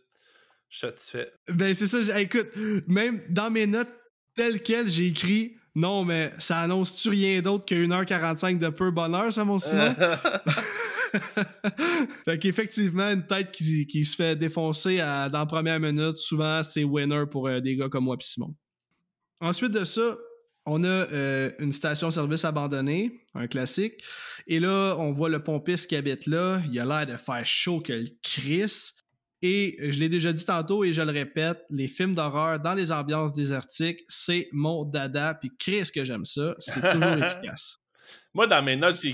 satisfait. 0.71 1.31
Ben, 1.49 1.75
c'est 1.75 1.87
ça, 1.87 2.19
écoute, 2.19 2.49
même 2.87 3.21
dans 3.29 3.51
mes 3.51 3.67
notes 3.67 3.93
telles 4.35 4.63
quelles, 4.63 4.89
j'ai 4.89 5.09
écrit 5.09 5.60
non, 5.75 6.05
mais 6.05 6.33
ça 6.39 6.59
annonce-tu 6.61 7.09
rien 7.11 7.41
d'autre 7.41 7.65
que 7.65 7.75
1h45 7.75 8.59
de 8.59 8.69
peu 8.69 8.91
bonheur, 8.91 9.33
ça, 9.33 9.45
mon 9.45 9.59
Simon? 9.59 9.95
fait 12.25 12.39
qu'effectivement, 12.39 13.11
une 13.11 13.27
tête 13.27 13.51
qui, 13.53 13.87
qui 13.87 14.05
se 14.05 14.15
fait 14.15 14.37
défoncer 14.37 15.01
à- 15.01 15.29
dans 15.29 15.41
la 15.41 15.47
première 15.47 15.81
minute, 15.81 16.17
souvent, 16.17 16.63
c'est 16.63 16.85
winner 16.85 17.25
pour 17.31 17.49
euh, 17.49 17.61
des 17.61 17.77
gars 17.77 17.89
comme 17.89 18.05
moi 18.05 18.17
et 18.19 18.23
Simon. 18.25 18.55
Ensuite 19.41 19.73
de 19.73 19.85
ça, 19.85 20.17
on 20.67 20.85
a 20.85 20.87
euh, 20.89 21.51
une 21.59 21.73
station-service 21.73 22.45
abandonnée, 22.45 23.25
un 23.35 23.47
classique. 23.47 23.95
Et 24.47 24.61
là, 24.61 24.97
on 24.99 25.13
voit 25.13 25.29
le 25.29 25.43
pompiste 25.43 25.89
qui 25.89 25.97
habite 25.97 26.27
là. 26.27 26.61
Il 26.71 26.79
a 26.79 26.85
l'air 26.85 27.07
de 27.07 27.17
faire 27.17 27.47
chaud 27.47 27.81
que 27.81 27.93
le 27.93 28.09
Chris. 28.23 28.91
Et 29.43 29.77
je 29.91 29.99
l'ai 29.99 30.09
déjà 30.11 30.33
dit 30.33 30.45
tantôt 30.45 30.85
et 30.85 30.93
je 30.93 31.01
le 31.03 31.13
répète, 31.13 31.65
les 31.71 31.89
films 31.89 32.15
d'horreur 32.15 32.61
dans 32.61 32.75
les 32.75 32.93
ambiances 32.93 33.33
désertiques, 33.33 34.01
c'est 34.09 34.49
mon 34.53 34.85
dada. 34.85 35.35
Puis 35.35 35.51
Chris 35.59 35.91
que 35.95 36.05
j'aime 36.05 36.25
ça, 36.27 36.55
c'est 36.59 36.81
toujours 36.93 37.17
efficace. 37.25 37.79
Moi, 38.35 38.47
dans 38.47 38.63
mes 38.63 38.77
notes, 38.77 39.01
j'ai 39.01 39.11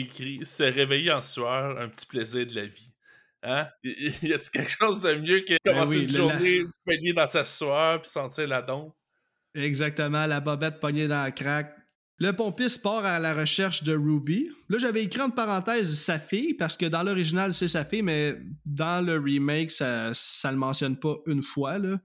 écrit, 0.00 0.40
se 0.44 0.62
réveiller 0.62 1.12
en 1.12 1.20
sueur, 1.20 1.78
un 1.78 1.88
petit 1.88 2.06
plaisir 2.06 2.46
de 2.46 2.54
la 2.54 2.66
vie. 2.66 2.90
Hein? 3.42 3.68
Y 3.84 4.32
a-t-il 4.32 4.50
quelque 4.50 4.70
chose 4.78 5.00
de 5.00 5.14
mieux 5.14 5.40
que 5.40 5.54
Ben 5.64 5.72
commencer 5.72 5.90
oui, 5.98 6.00
une 6.04 6.06
le- 6.06 6.16
journée 6.16 6.62
baigner 6.86 7.12
dans 7.12 7.26
sa 7.26 7.44
sueur 7.44 8.00
puis 8.02 8.10
sentir 8.10 8.48
la 8.48 8.62
dompe? 8.62 8.94
Exactement, 9.54 10.26
la 10.26 10.40
bobette 10.40 10.78
pognée 10.80 11.08
dans 11.08 11.22
la 11.22 11.32
craque. 11.32 11.76
Le 12.22 12.34
pompiste 12.34 12.82
part 12.82 13.06
à 13.06 13.18
la 13.18 13.32
recherche 13.32 13.82
de 13.82 13.96
Ruby. 13.96 14.50
Là, 14.68 14.76
j'avais 14.76 15.02
écrit 15.02 15.22
entre 15.22 15.34
parenthèses 15.34 15.98
sa 15.98 16.18
fille, 16.18 16.52
parce 16.52 16.76
que 16.76 16.84
dans 16.84 17.02
l'original, 17.02 17.54
c'est 17.54 17.66
sa 17.66 17.82
fille, 17.82 18.02
mais 18.02 18.36
dans 18.66 19.02
le 19.02 19.18
remake, 19.18 19.70
ça, 19.70 20.12
ça 20.12 20.52
le 20.52 20.58
mentionne 20.58 20.98
pas 20.98 21.16
une 21.26 21.42
fois. 21.42 21.78
Là. 21.78 21.98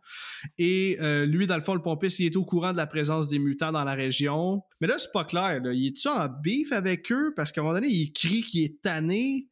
Et 0.57 0.95
euh, 1.01 1.25
lui, 1.25 1.47
dans 1.47 1.57
le 1.57 1.61
fond, 1.61 1.73
le 1.73 1.81
pompiste, 1.81 2.19
il 2.19 2.27
est 2.27 2.37
au 2.37 2.45
courant 2.45 2.71
de 2.71 2.77
la 2.77 2.87
présence 2.87 3.27
des 3.27 3.39
mutants 3.39 3.73
dans 3.73 3.83
la 3.83 3.93
région. 3.93 4.61
Mais 4.79 4.87
là, 4.87 4.97
c'est 4.97 5.11
pas 5.11 5.25
clair. 5.25 5.59
Il 5.73 5.87
est-tu 5.87 6.07
en 6.07 6.29
beef 6.29 6.71
avec 6.71 7.11
eux? 7.11 7.33
Parce 7.35 7.51
qu'à 7.51 7.59
un 7.59 7.65
moment 7.65 7.75
donné, 7.75 7.89
il 7.89 8.13
crie 8.13 8.41
qu'il 8.41 8.63
est 8.63 8.81
tanné. 8.81 9.49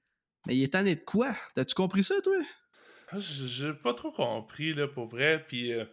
Mais 0.47 0.55
il 0.55 0.63
est 0.63 0.71
tanné 0.71 0.95
de 0.95 1.03
quoi? 1.03 1.35
T'as-tu 1.55 1.75
compris 1.75 2.03
ça, 2.03 2.15
toi? 2.23 2.37
Ah, 3.11 3.17
J'ai 3.19 3.73
pas 3.73 3.93
trop 3.93 4.13
compris, 4.13 4.73
là, 4.73 4.87
pour 4.87 5.09
vrai. 5.09 5.43
Puis 5.45 5.73
euh, 5.73 5.83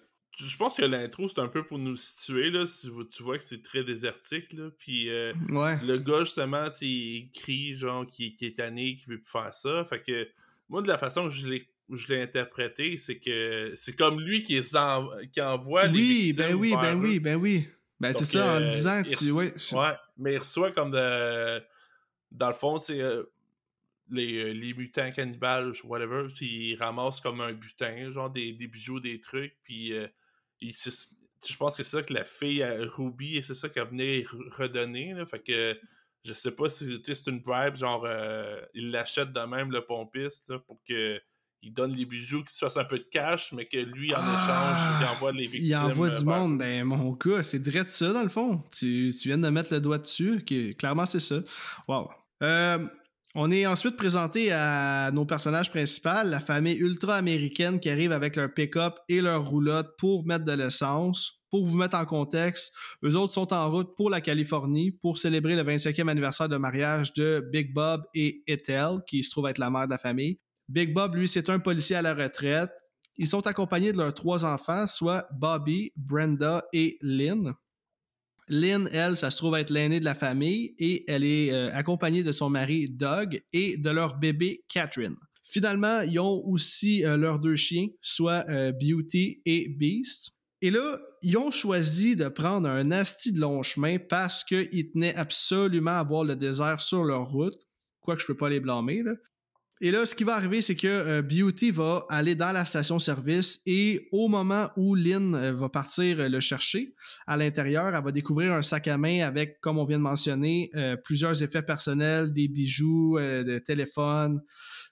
je 0.47 0.57
pense 0.57 0.75
que 0.75 0.83
l'intro, 0.83 1.29
c'est 1.29 1.39
un 1.41 1.49
peu 1.49 1.65
pour 1.65 1.79
nous 1.79 1.97
situer, 1.97 2.51
là. 2.51 2.67
Si 2.67 2.89
vous- 2.89 3.05
tu 3.05 3.23
vois 3.23 3.37
que 3.39 3.45
c'est 3.45 3.63
très 3.63 3.85
désertique, 3.85 4.53
là. 4.53 4.71
Puis 4.79 5.09
euh, 5.09 5.33
Ouais. 5.51 5.79
le 5.85 5.99
gars, 5.99 6.21
justement, 6.21 6.67
il 6.81 7.31
crie, 7.33 7.77
genre, 7.77 8.07
qui, 8.07 8.35
qui 8.37 8.47
est 8.47 8.57
tanné, 8.57 8.97
qui 8.97 9.07
veut 9.09 9.19
plus 9.21 9.31
faire 9.31 9.53
ça. 9.55 9.85
Fait 9.85 10.03
que 10.03 10.29
moi, 10.69 10.83
de 10.83 10.89
la 10.89 10.99
façon 10.99 11.25
que 11.25 11.31
je 11.35 11.47
l'ai 11.49 11.67
je 11.93 12.07
l'ai 12.07 12.23
interprété, 12.23 12.97
c'est 12.97 13.19
que 13.19 13.73
c'est 13.75 13.97
comme 13.97 14.21
lui 14.21 14.45
qui, 14.45 14.55
les 14.55 14.77
en- 14.77 15.09
qui 15.33 15.41
envoie 15.41 15.87
les 15.87 15.93
Oui, 15.99 16.07
victimes 16.27 16.37
ben 16.37 16.55
oui, 16.55 16.75
ben 16.81 16.95
eux. 16.95 17.01
oui, 17.03 17.19
ben 17.19 17.35
oui. 17.37 17.69
Ben 17.99 18.13
c'est 18.13 18.25
ça, 18.25 18.55
en 18.57 18.61
le 18.61 18.67
euh, 18.67 18.69
disant, 18.69 19.03
tu. 19.03 19.31
Ouais, 19.33 19.53
Ouais, 19.73 19.95
mais 20.17 20.35
il 20.35 20.39
reçoit 20.39 20.71
comme 20.71 20.93
de. 20.93 21.61
Dans 22.31 22.47
le 22.47 22.55
fond, 22.55 22.79
tu 22.79 22.85
sais, 22.95 23.01
euh, 23.01 23.25
les, 24.09 24.37
euh, 24.39 24.53
les 24.53 24.73
mutants 24.75 25.11
cannibales, 25.11 25.73
whatever, 25.85 26.29
puis 26.33 26.71
il 26.71 26.77
ramasse 26.77 27.21
comme 27.21 27.41
un 27.41 27.53
butin, 27.53 28.11
genre 28.13 28.31
des, 28.31 28.53
des 28.53 28.69
bijoux, 28.69 29.01
des 29.01 29.21
trucs, 29.21 29.57
puis 29.65 29.93
euh, 29.93 30.07
il- 30.61 30.75
je 30.75 31.57
pense 31.57 31.77
que 31.77 31.83
c'est 31.83 31.91
ça 31.97 32.03
que 32.03 32.13
la 32.13 32.25
fille 32.25 32.63
euh, 32.63 32.87
Ruby, 32.87 33.37
et 33.37 33.43
c'est 33.43 33.55
ça 33.55 33.69
qu'elle 33.69 33.89
venait 33.89 34.21
re- 34.23 34.49
redonner, 34.55 35.15
là, 35.15 35.25
fait 35.27 35.39
que 35.41 35.79
je 36.25 36.33
sais 36.35 36.51
pas 36.51 36.69
si 36.69 37.01
c'est 37.03 37.27
une 37.31 37.41
bribe, 37.41 37.77
genre 37.77 38.05
euh, 38.07 38.61
il 38.75 38.91
l'achète 38.91 39.33
de 39.33 39.41
même 39.41 39.71
le 39.73 39.81
pompiste 39.85 40.51
là, 40.51 40.59
pour 40.59 40.81
que 40.87 41.19
il 41.63 41.73
donne 41.75 41.93
les 41.95 42.07
bijoux, 42.07 42.41
qu'il 42.41 42.49
se 42.51 42.59
fasse 42.65 42.79
un 42.79 42.85
peu 42.85 42.99
de 42.99 43.05
cash, 43.11 43.53
mais 43.53 43.67
que 43.67 43.77
lui, 43.77 44.15
en 44.15 44.19
Ah! 44.19 44.33
échange, 44.33 45.01
il 45.03 45.07
envoie 45.15 45.33
les 45.33 45.47
victimes. 45.47 45.67
Il 45.67 45.77
envoie 45.77 46.07
euh, 46.09 46.19
du 46.19 46.25
vers- 46.25 46.39
monde. 46.39 46.57
Ben, 46.59 46.85
mon 46.85 47.13
gars, 47.13 47.43
c'est 47.43 47.59
direct 47.59 47.91
ça, 47.91 48.13
dans 48.15 48.23
le 48.23 48.31
fond. 48.31 48.63
Tu, 48.73 49.11
tu 49.13 49.29
viens 49.29 49.37
de 49.37 49.49
mettre 49.51 49.73
le 49.75 49.81
doigt 49.83 49.99
dessus. 49.99 50.43
Clairement, 50.79 51.05
c'est 51.05 51.21
ça. 51.21 51.37
Wow. 51.87 52.11
Euh, 52.43 52.79
on 53.35 53.51
est 53.53 53.67
ensuite 53.67 53.97
présenté 53.97 54.51
à 54.51 55.11
nos 55.13 55.25
personnages 55.25 55.71
principaux, 55.71 56.25
la 56.25 56.41
famille 56.41 56.77
ultra-américaine 56.77 57.79
qui 57.79 57.89
arrive 57.89 58.11
avec 58.11 58.35
leur 58.35 58.53
pick-up 58.53 58.95
et 59.09 59.21
leur 59.21 59.49
roulotte 59.49 59.91
pour 59.99 60.27
mettre 60.27 60.45
de 60.45 60.53
l'essence. 60.53 61.37
Pour 61.51 61.67
vous 61.67 61.77
mettre 61.77 61.97
en 61.97 62.05
contexte, 62.05 62.73
eux 63.05 63.17
autres 63.17 63.35
sont 63.35 63.53
en 63.53 63.71
route 63.71 63.97
pour 63.97 64.09
la 64.09 64.21
Californie 64.21 64.93
pour 64.93 65.19
célébrer 65.19 65.57
le 65.57 65.63
25e 65.63 66.09
anniversaire 66.09 66.49
de 66.49 66.57
mariage 66.57 67.13
de 67.15 67.45
Big 67.53 67.73
Bob 67.73 68.03
et 68.15 68.43
Ethel, 68.47 68.99
qui 69.09 69.23
se 69.23 69.31
trouve 69.31 69.49
être 69.49 69.59
la 69.59 69.71
mère 69.71 69.87
de 69.87 69.91
la 69.91 69.99
famille. 69.99 70.39
Big 70.69 70.95
Bob, 70.95 71.17
lui, 71.17 71.27
c'est 71.27 71.51
un 71.51 71.59
policier 71.59 71.97
à 71.97 72.03
la 72.03 72.15
retraite. 72.15 72.71
Ils 73.17 73.27
sont 73.27 73.47
accompagnés 73.47 73.93
de 73.93 73.99
leurs 73.99 74.15
trois 74.15 74.45
enfants, 74.45 74.87
soit 74.87 75.27
Bobby, 75.33 75.93
Brenda 75.97 76.63
et 76.73 76.99
Lynn. 77.03 77.53
Lynn, 78.51 78.89
elle, 78.93 79.17
ça 79.17 79.31
se 79.31 79.39
trouve 79.39 79.55
être 79.55 79.71
l'aînée 79.71 80.01
de 80.01 80.05
la 80.05 80.17
famille 80.17 80.75
et 80.81 81.09
elle 81.09 81.23
est 81.23 81.53
euh, 81.53 81.71
accompagnée 81.73 82.25
de 82.25 82.33
son 82.33 82.51
mari 82.51 82.91
Doug 82.91 83.41
et 83.53 83.77
de 83.77 83.91
leur 83.91 84.19
bébé 84.19 84.65
Catherine. 84.69 85.15
Finalement, 85.45 86.01
ils 86.01 86.19
ont 86.19 86.45
aussi 86.45 87.05
euh, 87.05 87.17
leurs 87.17 87.39
deux 87.39 87.55
chiens, 87.55 87.87
soit 88.03 88.45
euh, 88.49 88.73
Beauty 88.73 89.41
et 89.47 89.69
Beast. 89.69 90.33
Et 90.63 90.71
là, 90.71 90.99
ils 91.23 91.39
ont 91.39 91.53
choisi 91.53 92.17
de 92.17 92.27
prendre 92.27 92.69
un 92.69 92.91
asti 92.91 93.33
de 93.33 93.41
long 93.41 93.63
chemin 93.63 93.99
parce 93.99 94.43
qu'ils 94.43 94.91
tenaient 94.91 95.15
absolument 95.15 95.99
à 95.99 96.03
voir 96.03 96.25
le 96.25 96.35
désert 96.35 96.81
sur 96.81 97.05
leur 97.05 97.31
route. 97.31 97.59
Quoique 98.01 98.23
je 98.23 98.27
peux 98.27 98.37
pas 98.37 98.51
les 98.51 98.61
blâmer. 98.61 99.05
Là. 99.05 99.13
Et 99.83 99.91
là, 99.91 100.05
ce 100.05 100.15
qui 100.15 100.25
va 100.25 100.35
arriver, 100.35 100.61
c'est 100.61 100.77
que 100.77 100.87
euh, 100.87 101.23
Beauty 101.23 101.71
va 101.71 102.05
aller 102.11 102.35
dans 102.35 102.53
la 102.53 102.67
station-service 102.67 103.63
et 103.65 104.09
au 104.13 104.29
moment 104.29 104.69
où 104.77 104.95
Lynn 104.95 105.35
euh, 105.35 105.55
va 105.55 105.71
partir 105.71 106.21
euh, 106.21 106.29
le 106.29 106.39
chercher 106.39 106.95
à 107.27 107.39
l'intérieur, 107.39 107.95
elle 107.95 108.05
va 108.05 108.13
découvrir 108.13 108.53
un 108.53 108.61
sac 108.61 108.89
à 108.89 108.99
main 108.99 109.21
avec, 109.23 109.59
comme 109.63 109.79
on 109.79 109.87
vient 109.87 109.97
de 109.97 110.03
mentionner, 110.03 110.71
plusieurs 111.05 111.43
effets 111.43 111.63
personnels, 111.63 112.33
des 112.33 112.49
bijoux, 112.49 113.19
des 113.19 113.63
téléphones. 113.63 114.41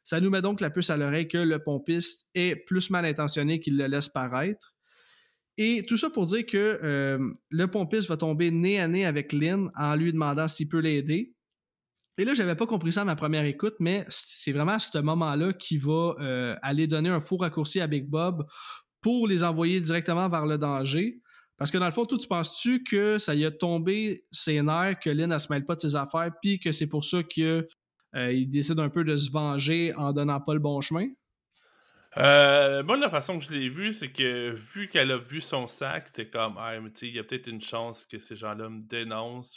Ça 0.05 0.20
nous 0.20 0.30
met 0.30 0.41
donc 0.41 0.61
la 0.61 0.70
puce 0.70 0.91
à 0.91 0.97
l'oreille 0.97 1.28
que 1.28 1.39
le 1.39 1.59
pompiste 1.59 2.28
est 2.34 2.57
plus 2.57 2.91
mal 2.91 3.05
intentionné 3.05 3.61
qu'il 3.61 3.76
le 3.76 3.86
laisse 3.86 4.09
paraître. 4.09 4.74
Et 5.57 5.84
tout 5.86 5.97
ça 5.97 6.11
pour 6.11 6.26
dire 6.26 6.47
que 6.47 7.18
le 7.51 7.66
pompiste 7.66 8.09
va 8.09 8.16
tomber 8.16 8.51
nez 8.51 8.80
à 8.80 8.89
nez 8.89 9.05
avec 9.05 9.32
Lynn 9.32 9.70
en 9.76 9.95
lui 9.97 10.12
demandant 10.12 10.49
s'il 10.49 10.68
peut 10.68 10.80
l'aider. 10.80 11.34
Et 12.19 12.25
là, 12.25 12.35
j'avais 12.35 12.57
pas 12.57 12.66
compris 12.66 12.93
ça 12.93 13.03
à 13.03 13.05
ma 13.05 13.14
première 13.14 13.45
écoute, 13.45 13.77
mais 13.79 14.05
c'est 14.09 14.51
vraiment 14.51 14.73
à 14.73 14.79
ce 14.81 14.99
moment-là 14.99 15.53
qu'il 15.53 15.81
va 15.81 16.16
euh, 16.19 16.57
aller 16.62 16.89
donner 16.89 17.09
un 17.09 17.21
faux 17.21 17.37
raccourci 17.37 17.81
à 17.81 17.87
Big 17.87 18.07
Bob 18.09 18.45
pour 19.01 19.29
les 19.29 19.45
envoyer 19.45 19.81
directement 19.81 20.29
vers 20.29 20.45
le 20.45 20.59
danger. 20.59 21.21
Parce 21.57 21.71
que 21.71 21.79
dans 21.79 21.87
le 21.87 21.93
fond, 21.93 22.07
tout 22.07 22.19
tu 22.19 22.27
penses-tu 22.27 22.83
que 22.83 23.19
ça 23.19 23.37
y 23.37 23.45
a 23.45 23.53
tombé 23.53 24.25
ses 24.33 24.61
nerfs, 24.62 24.99
que 24.99 25.11
Lynn 25.11 25.31
ne 25.31 25.39
se 25.39 25.53
mêle 25.53 25.64
pas 25.64 25.77
de 25.77 25.81
ses 25.81 25.95
affaires, 25.95 26.33
puis 26.43 26.59
que 26.59 26.73
c'est 26.73 26.89
pour 26.89 27.05
ça 27.05 27.23
qu'il 27.23 27.66
euh, 28.16 28.45
décide 28.47 28.81
un 28.81 28.89
peu 28.89 29.05
de 29.05 29.16
se 29.16 29.31
venger 29.31 29.95
en 29.95 30.12
donnant 30.12 30.41
pas 30.41 30.55
le 30.55 30.61
bon 30.61 30.81
chemin? 30.81 31.07
Euh, 32.16 32.83
moi, 32.83 32.97
la 32.97 33.11
façon 33.11 33.39
que 33.39 33.45
je 33.45 33.53
l'ai 33.53 33.69
vu, 33.69 33.93
c'est 33.93 34.11
que 34.11 34.51
vu 34.51 34.89
qu'elle 34.89 35.12
a 35.12 35.19
vu 35.19 35.41
son 35.41 35.69
sac, 35.69 36.09
c'était 36.09 36.29
comme, 36.29 36.57
ah, 36.59 36.75
il 36.77 37.14
y 37.14 37.19
a 37.21 37.23
peut-être 37.23 37.47
une 37.47 37.61
chance 37.61 38.05
que 38.05 38.19
ces 38.19 38.35
gens-là 38.35 38.69
me 38.69 38.81
dénoncent. 38.81 39.57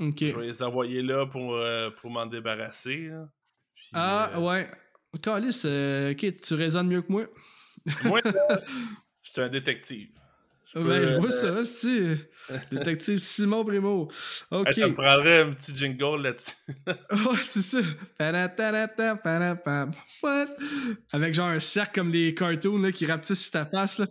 Je 0.00 0.36
vais 0.36 0.46
les 0.46 0.62
envoyer 0.62 1.02
là 1.02 1.26
pour, 1.26 1.54
euh, 1.54 1.90
pour 1.90 2.10
m'en 2.10 2.26
débarrasser. 2.26 3.10
ah, 3.92 4.32
euh, 4.34 4.40
ouais. 4.40 4.70
Calis, 5.22 5.62
euh, 5.64 6.12
ok, 6.12 6.40
tu 6.40 6.54
raisonnes 6.54 6.88
mieux 6.88 7.02
que 7.02 7.12
moi. 7.12 7.26
moi, 8.04 8.20
je 9.22 9.30
suis 9.30 9.40
un 9.40 9.48
détective. 9.48 10.10
Ben, 10.74 11.04
je 11.04 11.14
vois 11.14 11.30
ça, 11.30 11.64
si. 11.64 12.16
Détective 12.72 13.18
Simon 13.18 13.64
Primo. 13.64 14.08
Ok. 14.50 14.72
ça 14.72 14.88
me 14.88 14.94
prendrait 14.94 15.42
un 15.42 15.50
petit 15.50 15.74
jingle 15.74 16.22
là-dessus. 16.22 16.54
ouais, 16.86 17.42
c'est 17.42 17.62
ça. 17.62 17.78
What? 20.22 20.46
Avec 21.12 21.34
genre 21.34 21.48
un 21.48 21.60
cercle 21.60 22.00
comme 22.00 22.10
les 22.10 22.34
cartoons 22.34 22.78
là, 22.78 22.92
qui 22.92 23.06
rapetissent 23.06 23.42
sur 23.42 23.52
ta 23.52 23.66
face. 23.66 23.98
Là. 23.98 24.06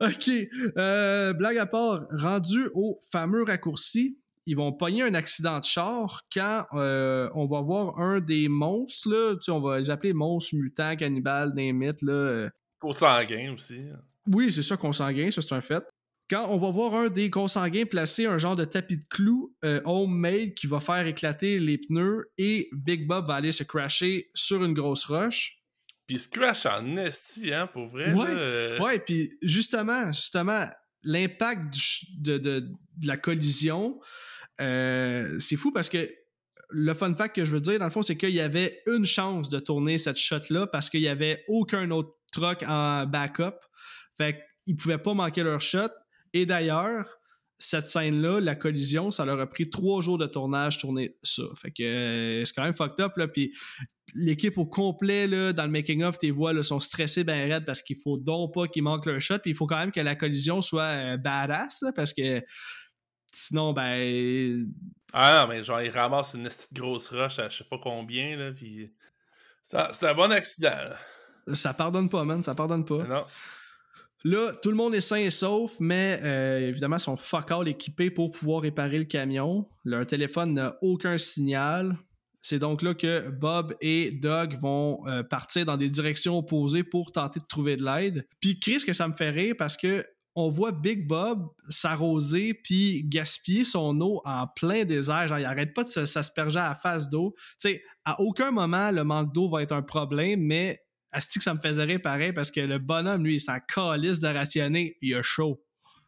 ok. 0.00 0.30
Euh, 0.76 1.32
blague 1.32 1.58
à 1.58 1.66
part, 1.66 2.06
rendu 2.10 2.68
au 2.74 2.98
fameux 3.10 3.44
raccourci, 3.44 4.18
ils 4.46 4.56
vont 4.56 4.72
pogner 4.72 5.02
un 5.02 5.14
accident 5.14 5.58
de 5.58 5.64
char 5.64 6.22
quand 6.32 6.64
euh, 6.74 7.28
on 7.34 7.46
va 7.46 7.60
voir 7.60 7.98
un 7.98 8.20
des 8.20 8.48
monstres, 8.48 9.08
là, 9.10 9.34
on 9.48 9.60
va 9.60 9.78
les 9.78 9.90
appeler 9.90 10.12
monstres, 10.12 10.54
mutants, 10.54 10.94
cannibales, 10.96 11.52
des 11.54 11.72
mythes. 11.72 12.02
Là. 12.02 12.50
Consanguins 12.78 13.54
aussi. 13.54 13.80
Oui, 14.26 14.52
c'est 14.52 14.62
ça, 14.62 14.76
consanguin, 14.76 15.30
ça 15.30 15.42
c'est 15.42 15.54
un 15.54 15.60
fait. 15.60 15.84
Quand 16.28 16.48
on 16.50 16.58
va 16.58 16.70
voir 16.70 16.94
un 16.94 17.08
des 17.08 17.30
consanguins 17.30 17.84
placer 17.84 18.26
un 18.26 18.36
genre 18.36 18.56
de 18.56 18.64
tapis 18.64 18.98
de 18.98 19.04
clous 19.08 19.54
euh, 19.64 19.80
homemade 19.84 20.54
qui 20.54 20.66
va 20.66 20.80
faire 20.80 21.06
éclater 21.06 21.60
les 21.60 21.78
pneus 21.78 22.32
et 22.36 22.68
Big 22.72 23.06
Bob 23.06 23.28
va 23.28 23.34
aller 23.34 23.52
se 23.52 23.62
crasher 23.62 24.28
sur 24.34 24.64
une 24.64 24.74
grosse 24.74 25.04
roche. 25.04 25.62
Puis 26.08 26.16
il 26.16 26.20
se 26.20 26.28
crash 26.28 26.66
en 26.66 26.96
esti, 26.96 27.52
hein, 27.52 27.68
pour 27.68 27.86
vrai. 27.86 28.12
Ouais, 28.12 28.26
euh. 28.28 28.78
ouais 28.80 28.98
puis 28.98 29.38
justement, 29.42 30.12
justement, 30.12 30.66
l'impact 31.04 31.74
de, 32.18 32.38
de, 32.38 32.68
la 33.04 33.16
collision, 33.16 34.00
euh, 34.60 35.38
c'est 35.38 35.56
fou 35.56 35.70
parce 35.70 35.88
que 35.88 36.08
le 36.70 36.94
fun 36.94 37.14
fact 37.14 37.36
que 37.36 37.44
je 37.44 37.52
veux 37.52 37.60
dire, 37.60 37.78
dans 37.78 37.84
le 37.84 37.90
fond, 37.92 38.02
c'est 38.02 38.16
qu'il 38.16 38.30
y 38.30 38.40
avait 38.40 38.82
une 38.86 39.04
chance 39.04 39.48
de 39.48 39.60
tourner 39.60 39.98
cette 39.98 40.16
shot-là 40.16 40.66
parce 40.66 40.90
qu'il 40.90 41.00
n'y 41.00 41.08
avait 41.08 41.44
aucun 41.46 41.90
autre 41.92 42.15
truck 42.36 42.62
en 42.66 43.06
backup. 43.06 43.56
Fait 44.16 44.42
qu'ils 44.64 44.76
pouvaient 44.76 44.98
pas 44.98 45.14
manquer 45.14 45.42
leur 45.42 45.60
shot. 45.60 45.90
Et 46.32 46.46
d'ailleurs, 46.46 47.06
cette 47.58 47.88
scène-là, 47.88 48.40
la 48.40 48.54
collision, 48.54 49.10
ça 49.10 49.24
leur 49.24 49.40
a 49.40 49.46
pris 49.46 49.70
trois 49.70 50.02
jours 50.02 50.18
de 50.18 50.26
tournage 50.26 50.78
tourner 50.78 51.16
ça. 51.22 51.44
Fait 51.60 51.70
que 51.70 51.82
euh, 51.82 52.44
c'est 52.44 52.54
quand 52.54 52.64
même 52.64 52.74
fucked 52.74 53.00
up. 53.00 53.16
Là. 53.16 53.28
Puis 53.28 53.54
l'équipe 54.14 54.58
au 54.58 54.66
complet, 54.66 55.26
là, 55.26 55.52
dans 55.52 55.64
le 55.64 55.70
making-of, 55.70 56.18
tes 56.18 56.30
voix 56.30 56.62
sont 56.62 56.80
stressées 56.80 57.24
ben 57.24 57.50
raides 57.50 57.64
parce 57.64 57.80
qu'il 57.82 57.96
faut 58.02 58.20
donc 58.20 58.52
pas 58.52 58.68
qu'ils 58.68 58.82
manquent 58.82 59.06
leur 59.06 59.20
shot. 59.20 59.38
Puis 59.38 59.52
il 59.52 59.56
faut 59.56 59.66
quand 59.66 59.78
même 59.78 59.92
que 59.92 60.00
la 60.00 60.16
collision 60.16 60.60
soit 60.60 60.82
euh, 60.82 61.16
badass 61.16 61.84
parce 61.94 62.12
que 62.12 62.42
sinon, 63.32 63.72
ben. 63.72 64.60
Ah 65.12 65.40
non, 65.40 65.48
mais 65.48 65.64
genre, 65.64 65.80
ils 65.80 65.90
ramassent 65.90 66.34
une 66.34 66.44
petite 66.44 66.74
grosse 66.74 67.08
roche 67.08 67.38
à 67.38 67.48
je 67.48 67.58
sais 67.58 67.64
pas 67.64 67.78
combien. 67.82 68.52
Puis... 68.54 68.92
C'est 69.62 70.04
un 70.04 70.14
bon 70.14 70.30
accident. 70.30 70.90
Ça 71.52 71.74
pardonne 71.74 72.08
pas, 72.08 72.24
man. 72.24 72.42
Ça 72.42 72.54
pardonne 72.54 72.84
pas. 72.84 73.04
Non. 73.04 73.24
Là, 74.24 74.50
tout 74.60 74.70
le 74.70 74.76
monde 74.76 74.94
est 74.94 75.00
sain 75.00 75.18
et 75.18 75.30
sauf, 75.30 75.76
mais 75.78 76.18
euh, 76.24 76.68
évidemment, 76.68 76.96
ils 76.96 77.00
sont 77.00 77.16
fuck 77.16 77.50
all 77.52 77.68
équipés 77.68 78.10
pour 78.10 78.32
pouvoir 78.32 78.62
réparer 78.62 78.98
le 78.98 79.04
camion. 79.04 79.68
Leur 79.84 80.04
téléphone 80.04 80.54
n'a 80.54 80.76
aucun 80.82 81.16
signal. 81.16 81.96
C'est 82.42 82.58
donc 82.58 82.82
là 82.82 82.94
que 82.94 83.30
Bob 83.30 83.74
et 83.80 84.10
Doug 84.10 84.56
vont 84.60 85.06
euh, 85.06 85.22
partir 85.22 85.64
dans 85.64 85.76
des 85.76 85.88
directions 85.88 86.38
opposées 86.38 86.82
pour 86.82 87.12
tenter 87.12 87.40
de 87.40 87.44
trouver 87.44 87.76
de 87.76 87.84
l'aide. 87.84 88.26
Puis 88.40 88.58
Chris, 88.58 88.78
que 88.84 88.92
ça 88.92 89.06
me 89.06 89.14
fait 89.14 89.30
rire 89.30 89.54
parce 89.58 89.76
que 89.76 90.04
on 90.36 90.50
voit 90.50 90.70
Big 90.70 91.06
Bob 91.06 91.48
s'arroser 91.68 92.52
puis 92.52 93.04
gaspiller 93.04 93.64
son 93.64 94.00
eau 94.00 94.20
en 94.24 94.46
plein 94.46 94.84
désert. 94.84 95.28
Genre, 95.28 95.38
il 95.38 95.44
arrête 95.44 95.72
pas 95.72 95.82
de 95.82 95.88
s'asperger 95.88 96.58
à 96.58 96.68
la 96.68 96.74
face 96.74 97.08
d'eau. 97.08 97.34
Tu 97.36 97.54
sais, 97.56 97.82
à 98.04 98.20
aucun 98.20 98.50
moment, 98.50 98.90
le 98.90 99.02
manque 99.02 99.32
d'eau 99.32 99.48
va 99.48 99.62
être 99.62 99.72
un 99.72 99.82
problème, 99.82 100.40
mais 100.40 100.78
Asti 101.16 101.38
que 101.38 101.44
ça 101.44 101.54
me 101.54 101.60
faisait 101.60 101.84
rire 101.84 102.00
pareil 102.02 102.34
parce 102.34 102.50
que 102.50 102.60
le 102.60 102.78
bonhomme, 102.78 103.24
lui, 103.24 103.36
il 103.36 103.40
s'en 103.40 103.58
calisse 103.60 104.20
de 104.20 104.28
rationner, 104.28 104.98
il 105.00 105.14
a 105.14 105.22
chaud. 105.22 105.62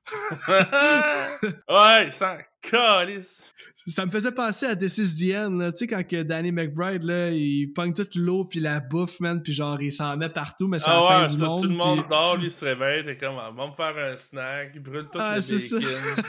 ouais, 0.49 2.07
il 2.07 2.13
s'en 2.13 2.37
calisse. 2.61 3.51
Ça 3.87 4.05
me 4.05 4.11
faisait 4.11 4.33
penser 4.33 4.67
à 4.67 4.77
This 4.77 4.99
is 4.99 5.17
the 5.17 5.35
End, 5.35 5.71
tu 5.71 5.79
sais, 5.79 5.87
quand 5.87 6.07
que 6.07 6.23
Danny 6.23 6.53
McBride, 6.53 7.05
là, 7.05 7.31
il 7.31 7.73
pogne 7.73 7.95
toute 7.95 8.17
l'eau 8.17 8.45
puis 8.45 8.61
la 8.61 8.81
bouffe, 8.81 9.19
man, 9.21 9.43
puis 9.43 9.55
genre, 9.55 9.81
il 9.81 9.91
s'en 9.91 10.15
met 10.19 10.29
partout, 10.29 10.69
mais 10.69 10.79
c'est 10.79 10.91
ah 10.91 11.21
la 11.21 11.27
fin 11.27 11.35
du 11.35 11.43
monde. 11.43 11.63
Tout 11.63 11.69
le 11.69 11.75
monde 11.75 12.05
dort, 12.07 12.37
lui, 12.37 12.49
il 12.49 12.51
se 12.51 12.67
réveille, 12.67 13.03
t'es 13.03 13.17
comme, 13.17 13.37
ah, 13.39 13.51
va 13.51 13.67
me 13.67 13.75
faire 13.75 13.97
un 13.97 14.17
snack, 14.19 14.73
il 14.75 14.83
brûle 14.83 15.09
tout 15.11 15.19
ah, 15.19 15.39
le 15.39 15.81
bacon. 15.81 16.25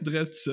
Drette 0.00 0.34
ça. 0.34 0.52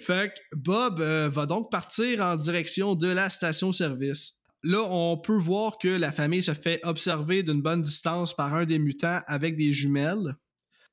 Fait 0.00 0.34
que 0.34 0.56
Bob 0.56 1.00
euh, 1.00 1.28
va 1.28 1.46
donc 1.46 1.70
partir 1.70 2.20
en 2.22 2.34
direction 2.34 2.96
de 2.96 3.08
la 3.08 3.30
station-service 3.30 4.37
là, 4.62 4.82
on 4.90 5.18
peut 5.18 5.36
voir 5.36 5.78
que 5.78 5.88
la 5.88 6.12
famille 6.12 6.42
se 6.42 6.54
fait 6.54 6.80
observer 6.84 7.42
d'une 7.42 7.62
bonne 7.62 7.82
distance 7.82 8.34
par 8.34 8.54
un 8.54 8.64
des 8.64 8.78
mutants 8.78 9.20
avec 9.26 9.56
des 9.56 9.72
jumelles. 9.72 10.36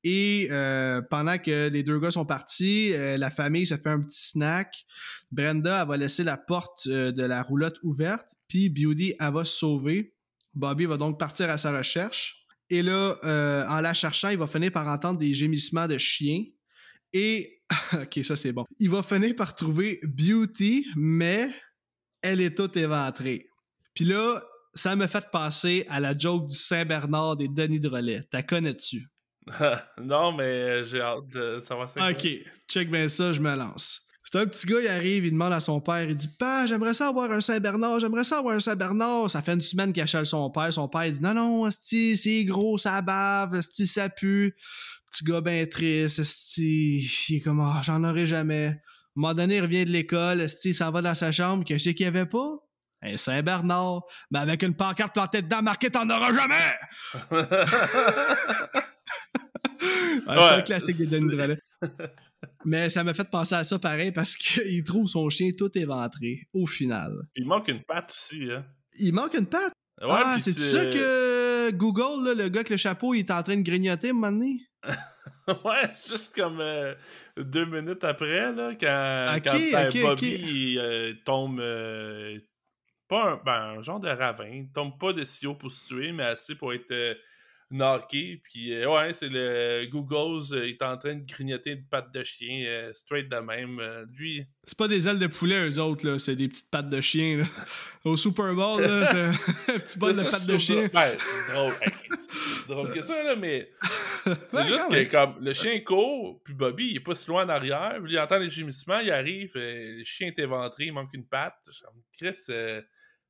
Et 0.08 0.50
euh, 0.52 1.02
pendant 1.10 1.40
que 1.40 1.68
les 1.70 1.82
deux 1.82 2.00
gars 2.00 2.12
sont 2.12 2.28
partis, 2.28 2.94
euh, 2.94 3.18
la 3.18 3.32
famille 3.32 3.66
se 3.66 3.76
fait 3.76 3.90
un 3.90 4.02
petit 4.02 4.30
snack. 4.30 4.86
Brenda, 5.32 5.82
elle 5.82 5.88
va 5.88 5.98
laisser 5.98 6.24
la 6.24 6.38
porte 6.38 6.86
euh, 6.86 7.12
de 7.12 7.24
la 7.24 7.42
roulotte 7.42 7.80
ouverte. 7.82 8.36
Puis 8.48 8.70
Beauty, 8.70 9.16
elle 9.20 9.34
va 9.34 9.44
se 9.44 9.58
sauver. 9.58 10.14
Bobby 10.54 10.86
va 10.86 10.98
donc 10.98 11.18
partir 11.18 11.50
à 11.50 11.58
sa 11.58 11.76
recherche. 11.76 12.46
Et 12.70 12.84
là, 12.84 13.16
en 13.70 13.82
la 13.82 13.94
cherchant, 13.94 14.30
il 14.30 14.38
va 14.38 14.48
finir 14.48 14.72
par 14.72 14.88
entendre 14.88 15.20
des 15.20 15.34
gémissements 15.34 15.88
de 15.88 15.98
chiens. 15.98 16.44
Et, 17.14 17.62
ok, 17.94 18.20
ça 18.24 18.36
c'est 18.36 18.52
bon. 18.52 18.66
Il 18.80 18.90
va 18.90 19.04
finir 19.04 19.36
par 19.36 19.56
trouver 19.56 20.00
Beauty, 20.04 20.88
mais 20.96 21.50
elle 22.22 22.42
est 22.42 22.56
toute 22.56 22.78
éventrée. 22.78 23.50
Puis 23.96 24.06
là, 24.06 24.44
ça 24.74 24.96
m'a 24.96 25.08
fait 25.08 25.26
penser 25.32 25.86
à 25.90 26.00
la 26.00 26.16
joke 26.16 26.50
du 26.50 26.56
Saint-Bernard 26.56 27.38
des 27.38 27.48
Denis 27.48 27.80
Drolet. 27.80 28.28
T'as 28.30 28.44
connais-tu? 28.44 29.08
non, 30.02 30.34
mais 30.34 30.84
j'ai 30.86 31.02
hâte 31.02 31.28
de 31.34 31.60
savoir 31.60 31.88
ça. 31.88 32.10
Ok, 32.10 32.28
check 32.68 32.92
bien 32.92 33.08
ça, 33.08 33.32
je 33.32 33.40
me 33.40 33.56
lance. 33.56 34.02
C'est 34.24 34.40
un 34.40 34.48
petit 34.48 34.66
gars, 34.66 34.82
il 34.82 34.88
arrive, 34.88 35.26
il 35.26 35.32
demande 35.32 35.54
à 35.54 35.60
son 35.60 35.80
père, 35.80 36.10
il 36.10 36.16
dit 36.16 36.28
Père, 36.40 36.66
j'aimerais 36.68 36.96
ça 36.96 37.08
avoir 37.08 37.32
un 37.32 37.40
Saint-Bernard, 37.40 38.00
j'aimerais 38.00 38.24
ça 38.24 38.40
avoir 38.40 38.56
un 38.56 38.60
Saint-Bernard. 38.60 39.30
Ça 39.30 39.42
fait 39.42 39.54
une 39.54 39.62
semaine 39.62 39.94
qu'il 39.94 40.02
achète 40.02 40.26
son 40.26 40.50
père. 40.50 40.74
Son 40.74 40.90
père, 40.90 41.06
il 41.06 41.14
dit 41.14 41.22
Non, 41.22 41.34
non, 41.34 41.70
c'est 41.72 42.44
gros, 42.44 42.78
ça 42.78 43.02
bave, 43.02 43.62
ça 43.62 44.10
pue. 44.10 44.56
Petit 45.12 45.24
gars 45.24 45.42
bien 45.42 45.66
triste, 45.68 46.58
il 46.58 47.08
est 47.30 47.42
comme 47.42 47.62
oh, 47.62 47.82
J'en 47.84 48.04
aurai 48.04 48.26
jamais. 48.26 48.66
À 48.66 48.70
un 48.72 48.78
moment 49.16 49.34
donné, 49.36 49.58
il 49.58 49.62
revient 49.62 49.86
de 49.86 49.92
l'école, 49.92 50.48
il 50.66 50.74
s'en 50.74 50.92
va 50.92 51.02
dans 51.02 51.14
sa 51.14 51.32
chambre, 51.32 51.64
qu'est-ce 51.64 51.92
qu'il 51.92 52.06
n'y 52.06 52.08
avait 52.08 52.26
pas 52.26 52.65
un 53.06 53.18
Saint-Bernard, 53.18 54.02
mais 54.32 54.40
avec 54.40 54.64
une 54.64 54.76
pancarte 54.76 55.14
plantée 55.14 55.42
dedans 55.42 55.62
marquée 55.62 55.90
T'en 55.90 56.10
auras 56.10 56.34
jamais! 56.34 56.76
c'est 59.80 60.30
un 60.30 60.62
classique 60.62 60.98
des 60.98 61.08
Denis 61.08 61.36
Drolet. 61.36 61.60
Mais 62.66 62.90
ça 62.90 63.04
m'a 63.04 63.14
fait 63.14 63.30
penser 63.30 63.56
à 63.56 63.64
ça 63.64 63.80
pareil 63.80 64.12
parce 64.12 64.36
qu'il 64.36 64.84
trouve 64.84 65.08
son 65.08 65.30
chien 65.30 65.52
tout 65.58 65.76
éventré 65.78 66.48
au 66.54 66.66
final. 66.66 67.14
Il 67.36 67.46
manque 67.46 67.68
une 67.68 67.84
patte 67.84 68.12
aussi, 68.12 68.50
hein. 68.52 68.66
Il 68.98 69.14
manque 69.14 69.34
une 69.36 69.48
patte? 69.48 69.74
ah, 70.02 70.38
c'est 70.40 70.52
ça 70.52 70.86
que 70.86 71.72
Google, 71.72 72.26
là, 72.26 72.34
le 72.34 72.50
gars 72.50 72.60
avec 72.60 72.70
le 72.70 72.78
chapeau, 72.78 73.14
il 73.14 73.20
est 73.20 73.32
en 73.32 73.44
train 73.44 73.56
de 73.56 73.62
grignoter 73.62 74.08
à 74.08 74.12
un 74.12 74.14
moment 74.14 74.32
donné? 74.32 74.62
ouais, 75.48 75.92
juste 76.08 76.36
comme 76.36 76.60
euh, 76.60 76.96
deux 77.38 77.66
minutes 77.66 78.04
après, 78.04 78.52
là, 78.52 78.72
quand, 78.80 79.40
quand 79.44 80.02
Bobby 80.02 80.78
euh, 80.78 81.14
tombe. 81.24 81.60
Euh, 81.60 82.40
pas 83.16 83.32
un, 83.32 83.42
ben, 83.44 83.78
un, 83.78 83.82
genre 83.82 84.00
de 84.00 84.10
ravin. 84.10 84.48
Il 84.48 84.72
tombe 84.72 84.98
pas 85.00 85.14
de 85.14 85.24
si 85.24 85.48
haut 85.48 85.56
pour 85.56 85.72
se 85.72 85.88
tuer, 85.88 86.12
mais 86.12 86.24
assez 86.24 86.56
pour 86.56 86.74
être 86.74 87.18
knocké. 87.72 88.42
Puis, 88.44 88.74
euh, 88.74 88.90
ouais, 88.90 89.14
c'est 89.14 89.30
le 89.30 89.86
Googles, 89.90 90.54
euh, 90.54 90.68
il 90.68 90.72
est 90.72 90.84
en 90.84 90.98
train 90.98 91.16
de 91.16 91.26
grignoter 91.26 91.72
une 91.72 91.86
patte 91.86 92.14
de 92.14 92.24
chien, 92.24 92.64
euh, 92.66 92.94
straight 92.94 93.30
de 93.30 93.38
même. 93.38 93.82
lui. 94.18 94.46
C'est 94.64 94.78
pas 94.78 94.88
des 94.88 95.08
ailes 95.08 95.20
de 95.20 95.28
poulet, 95.28 95.68
eux 95.68 95.80
autres, 95.80 96.08
là. 96.08 96.20
C'est 96.20 96.36
des 96.36 96.48
petites 96.48 96.70
pattes 96.70 96.90
de 96.90 97.02
chien, 97.02 97.38
là. 97.38 97.46
Au 98.04 98.16
Super 98.16 98.54
Bowl, 98.54 98.82
là, 98.82 99.06
c'est 99.06 99.24
un 99.74 99.78
petit 99.78 99.98
bol 99.98 100.16
de 100.16 100.30
pattes 100.30 100.48
de 100.48 100.58
chien. 100.58 100.90
Ouais, 100.94 101.18
c'est 101.18 101.54
drôle. 101.54 101.74
c'est 102.20 102.68
drôle 102.68 102.92
que 102.92 103.02
ça, 103.02 103.24
là, 103.24 103.36
mais. 103.36 103.70
C'est 104.50 104.68
juste 104.68 104.90
que, 104.90 105.12
comme, 105.12 105.36
le 105.40 105.54
chien 105.54 105.80
court, 105.82 106.42
puis 106.44 106.56
Bobby, 106.56 106.88
il 106.90 106.96
est 106.96 107.00
pas 107.00 107.14
si 107.14 107.28
loin 107.28 107.46
en 107.46 107.50
arrière. 107.50 108.00
Il 108.08 108.18
entend 108.18 108.40
les 108.40 108.50
gémissements, 108.50 108.98
il 108.98 109.12
arrive, 109.12 109.52
le 109.54 110.04
chien 110.04 110.30
est 110.30 110.40
éventré, 110.40 110.86
il 110.86 110.94
manque 110.94 111.14
une 111.14 111.28
patte. 111.28 111.70
Chris, 112.12 112.36
euh, 112.50 112.82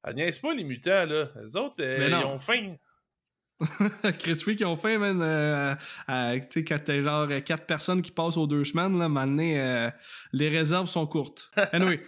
elle 0.06 0.16
niaise 0.16 0.40
pas 0.40 0.54
les 0.54 0.64
mutants, 0.64 1.06
là. 1.06 1.30
Les 1.42 1.56
autres, 1.56 1.76
ils 1.80 2.14
ont 2.26 2.40
faim. 2.40 2.76
Chris 4.20 4.44
Wick, 4.46 4.58
qui 4.58 4.66
ont 4.66 4.76
fait, 4.76 4.98
man, 4.98 5.22
euh, 5.22 5.74
euh, 6.10 6.40
tu 6.40 6.46
sais, 6.50 6.64
quand 6.64 6.80
t'as 6.84 7.02
genre 7.02 7.28
quatre 7.46 7.66
personnes 7.66 8.02
qui 8.02 8.12
passent 8.12 8.38
aux 8.38 8.48
deux 8.48 8.64
semaines, 8.64 9.00
là, 9.00 9.08
maintenant, 9.08 9.44
euh, 9.44 9.90
les 10.34 10.50
réserves 10.50 10.88
sont 10.88 11.08
courtes. 11.08 11.50
Anyway, 11.72 12.02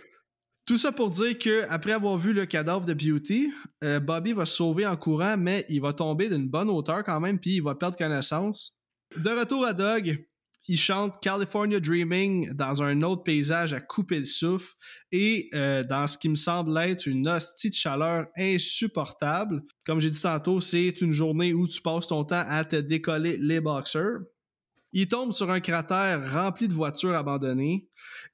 tout 0.65 0.77
ça 0.77 0.91
pour 0.91 1.09
dire 1.09 1.39
que 1.39 1.63
après 1.69 1.93
avoir 1.93 2.17
vu 2.17 2.33
le 2.33 2.45
cadavre 2.45 2.85
de 2.85 2.93
Beauty, 2.93 3.53
Bobby 4.01 4.33
va 4.33 4.45
se 4.45 4.57
sauver 4.57 4.85
en 4.85 4.97
courant, 4.97 5.37
mais 5.37 5.65
il 5.69 5.81
va 5.81 5.93
tomber 5.93 6.27
d'une 6.27 6.49
bonne 6.49 6.69
hauteur 6.69 7.03
quand 7.05 7.21
même, 7.21 7.39
puis 7.39 7.55
il 7.55 7.63
va 7.63 7.75
perdre 7.75 7.97
connaissance. 7.97 8.77
De 9.15 9.29
retour 9.29 9.65
à 9.65 9.71
Doug, 9.71 10.25
il 10.67 10.77
chante 10.77 11.21
California 11.21 11.79
Dreaming 11.79 12.53
dans 12.53 12.83
un 12.83 13.01
autre 13.01 13.23
paysage 13.23 13.73
à 13.73 13.79
couper 13.79 14.19
le 14.19 14.25
souffle 14.25 14.73
et 15.11 15.49
euh, 15.53 15.83
dans 15.83 16.07
ce 16.07 16.17
qui 16.17 16.27
me 16.27 16.35
semble 16.35 16.77
être 16.77 17.05
une 17.05 17.27
hostie 17.27 17.69
de 17.69 17.75
chaleur 17.75 18.27
insupportable. 18.37 19.63
Comme 19.85 20.01
j'ai 20.01 20.09
dit 20.09 20.21
tantôt, 20.21 20.59
c'est 20.59 21.01
une 21.01 21.11
journée 21.11 21.53
où 21.53 21.67
tu 21.67 21.81
passes 21.81 22.07
ton 22.07 22.25
temps 22.25 22.43
à 22.45 22.65
te 22.65 22.75
décoller 22.75 23.37
les 23.37 23.61
boxers. 23.61 24.19
Il 24.91 25.07
tombe 25.07 25.31
sur 25.31 25.49
un 25.51 25.59
cratère 25.59 26.33
rempli 26.33 26.67
de 26.67 26.73
voitures 26.73 27.15
abandonnées 27.15 27.87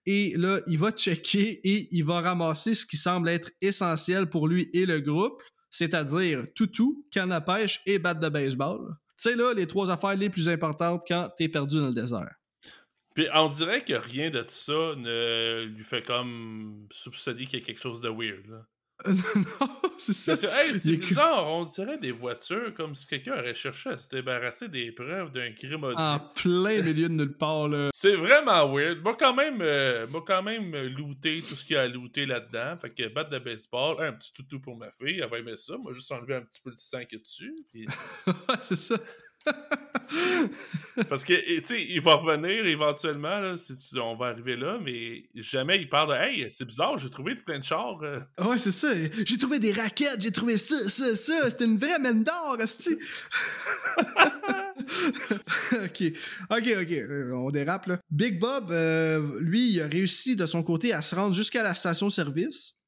et 0.05 0.33
là, 0.35 0.59
il 0.67 0.77
va 0.77 0.91
checker 0.91 1.59
et 1.63 1.87
il 1.91 2.03
va 2.03 2.21
ramasser 2.21 2.73
ce 2.73 2.85
qui 2.85 2.97
semble 2.97 3.29
être 3.29 3.51
essentiel 3.61 4.27
pour 4.29 4.47
lui 4.47 4.69
et 4.73 4.85
le 4.85 4.99
groupe, 4.99 5.41
c'est-à-dire 5.69 6.45
toutou, 6.55 7.05
canne 7.11 7.31
à 7.31 7.41
pêche 7.41 7.81
et 7.85 7.99
batte 7.99 8.19
de 8.19 8.29
baseball. 8.29 8.95
Sais, 9.23 9.37
là, 9.37 9.53
les 9.53 9.67
trois 9.67 9.89
affaires 9.89 10.17
les 10.17 10.29
plus 10.29 10.49
importantes 10.49 11.05
quand 11.07 11.29
t'es 11.37 11.47
perdu 11.47 11.77
dans 11.77 11.87
le 11.87 11.93
désert. 11.93 12.35
Puis 13.15 13.25
on 13.33 13.47
dirait 13.47 13.81
que 13.81 13.93
rien 13.93 14.29
de 14.29 14.41
tout 14.41 14.49
ça 14.49 14.95
ne 14.97 15.63
lui 15.63 15.83
fait 15.85 16.05
comme 16.05 16.89
soupçonner 16.91 17.45
qu'il 17.45 17.59
y 17.59 17.61
a 17.61 17.65
quelque 17.65 17.81
chose 17.81 18.01
de 18.01 18.09
weird. 18.09 18.45
Là. 18.49 18.67
non, 19.35 19.69
c'est 19.97 20.13
ça. 20.13 20.35
c'est 20.35 20.97
bizarre, 20.97 21.47
on 21.47 21.63
dirait 21.63 21.97
des 21.97 22.11
voitures 22.11 22.73
comme 22.73 22.95
si 22.95 23.07
quelqu'un 23.07 23.33
aurait 23.33 23.55
cherché 23.55 23.89
à 23.89 23.97
se 23.97 24.09
débarrasser 24.09 24.67
des 24.69 24.91
preuves 24.91 25.31
d'un 25.31 25.51
crime 25.51 25.83
En 25.83 26.19
plein 26.19 26.81
milieu 26.81 27.09
de 27.09 27.13
nulle 27.13 27.37
part, 27.37 27.67
là. 27.67 27.89
C'est 27.93 28.15
vraiment 28.15 28.73
weird. 28.73 29.01
Moi, 29.01 29.15
quand 29.19 29.33
même, 29.33 29.59
euh, 29.61 30.05
quand 30.25 30.43
même 30.43 30.75
looté 30.87 31.37
tout 31.37 31.55
ce 31.55 31.65
qu'il 31.65 31.75
y 31.75 31.79
a 31.79 31.83
à 31.83 31.87
looter 31.87 32.25
là-dedans. 32.25 32.77
Fait 32.77 32.89
que 32.89 33.07
batte 33.07 33.31
de 33.31 33.39
baseball, 33.39 34.03
un 34.03 34.13
petit 34.13 34.33
toutou 34.33 34.59
pour 34.59 34.77
ma 34.77 34.91
fille, 34.91 35.19
elle 35.19 35.29
va 35.29 35.39
aimer 35.39 35.57
ça. 35.57 35.77
Moi, 35.77 35.93
juste 35.93 36.11
enlever 36.11 36.35
un 36.35 36.41
petit 36.41 36.61
peu 36.61 36.71
de 36.71 36.79
sang 36.79 37.03
qui 37.05 37.15
est 37.15 37.23
dessus. 37.23 37.55
Puis... 37.71 37.85
c'est 38.61 38.75
ça. 38.75 38.95
Parce 41.09 41.23
que, 41.23 41.33
tu 41.33 41.65
sais, 41.65 41.83
il 41.83 42.01
va 42.01 42.15
revenir 42.15 42.65
éventuellement, 42.65 43.55
on 43.95 44.15
va 44.15 44.27
arriver 44.27 44.55
là, 44.55 44.79
mais 44.83 45.23
jamais 45.35 45.77
il 45.77 45.89
parle 45.89 46.09
de 46.09 46.13
Hey, 46.15 46.47
c'est 46.49 46.65
bizarre, 46.65 46.97
j'ai 46.97 47.09
trouvé 47.09 47.35
plein 47.35 47.59
de 47.59 47.63
chars. 47.63 48.01
Euh. 48.03 48.19
Ouais, 48.39 48.59
c'est 48.59 48.71
ça. 48.71 48.89
J'ai 49.25 49.37
trouvé 49.37 49.59
des 49.59 49.71
raquettes, 49.71 50.21
j'ai 50.21 50.31
trouvé 50.31 50.57
ça, 50.57 50.87
ça, 50.89 51.15
ça. 51.15 51.49
C'était 51.49 51.65
une 51.65 51.77
vraie 51.77 51.99
mine 51.99 52.23
d'or, 52.23 52.57
ok, 55.73 56.03
ok, 56.49 56.67
ok. 56.81 56.91
Euh, 56.91 57.31
on 57.33 57.51
dérape 57.51 57.87
là. 57.87 57.99
Big 58.09 58.39
Bob, 58.39 58.71
euh, 58.71 59.39
lui, 59.39 59.71
il 59.71 59.81
a 59.81 59.87
réussi 59.87 60.35
de 60.35 60.45
son 60.45 60.63
côté 60.63 60.93
à 60.93 61.01
se 61.01 61.15
rendre 61.15 61.33
jusqu'à 61.33 61.63
la 61.63 61.73
station-service. 61.73 62.79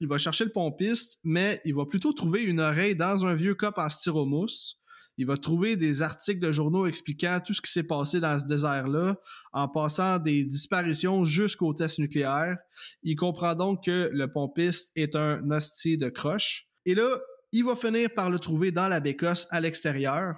Il 0.00 0.08
va 0.08 0.18
chercher 0.18 0.44
le 0.44 0.50
pompiste, 0.50 1.18
mais 1.24 1.60
il 1.64 1.74
va 1.74 1.84
plutôt 1.84 2.12
trouver 2.12 2.42
une 2.42 2.60
oreille 2.60 2.94
dans 2.94 3.26
un 3.26 3.34
vieux 3.34 3.54
cop 3.54 3.78
en 3.78 3.88
styromousse. 3.88 4.80
Il 5.18 5.26
va 5.26 5.36
trouver 5.36 5.74
des 5.74 6.00
articles 6.00 6.40
de 6.40 6.52
journaux 6.52 6.86
expliquant 6.86 7.40
tout 7.44 7.52
ce 7.52 7.60
qui 7.60 7.70
s'est 7.70 7.82
passé 7.82 8.20
dans 8.20 8.38
ce 8.38 8.46
désert-là, 8.46 9.16
en 9.52 9.68
passant 9.68 10.18
des 10.18 10.44
disparitions 10.44 11.24
jusqu'au 11.24 11.74
test 11.74 11.98
nucléaire. 11.98 12.56
Il 13.02 13.16
comprend 13.16 13.56
donc 13.56 13.84
que 13.84 14.10
le 14.12 14.32
pompiste 14.32 14.92
est 14.94 15.16
un 15.16 15.50
hostie 15.50 15.98
de 15.98 16.08
croche. 16.08 16.68
Et 16.86 16.94
là, 16.94 17.18
il 17.50 17.64
va 17.64 17.74
finir 17.74 18.10
par 18.14 18.30
le 18.30 18.38
trouver 18.38 18.70
dans 18.70 18.86
la 18.86 19.00
bécosse 19.00 19.48
à 19.50 19.60
l'extérieur. 19.60 20.36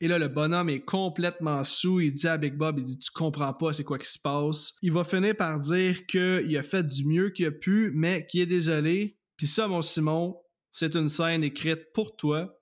Et 0.00 0.08
là, 0.08 0.18
le 0.18 0.28
bonhomme 0.28 0.70
est 0.70 0.84
complètement 0.84 1.62
sous. 1.62 2.00
Il 2.00 2.14
dit 2.14 2.26
à 2.26 2.38
Big 2.38 2.54
Bob, 2.54 2.78
il 2.78 2.84
dit, 2.84 2.98
tu 2.98 3.10
comprends 3.12 3.52
pas 3.52 3.74
c'est 3.74 3.84
quoi 3.84 3.98
qui 3.98 4.10
se 4.10 4.18
passe. 4.18 4.72
Il 4.80 4.92
va 4.92 5.04
finir 5.04 5.36
par 5.36 5.60
dire 5.60 6.06
qu'il 6.06 6.56
a 6.56 6.62
fait 6.62 6.82
du 6.82 7.06
mieux 7.06 7.28
qu'il 7.28 7.46
a 7.46 7.52
pu, 7.52 7.92
mais 7.94 8.26
qu'il 8.26 8.40
est 8.40 8.46
désolé. 8.46 9.18
Puis 9.36 9.46
ça, 9.46 9.68
mon 9.68 9.82
Simon, 9.82 10.40
c'est 10.70 10.96
une 10.96 11.10
scène 11.10 11.44
écrite 11.44 11.92
pour 11.92 12.16
toi 12.16 12.58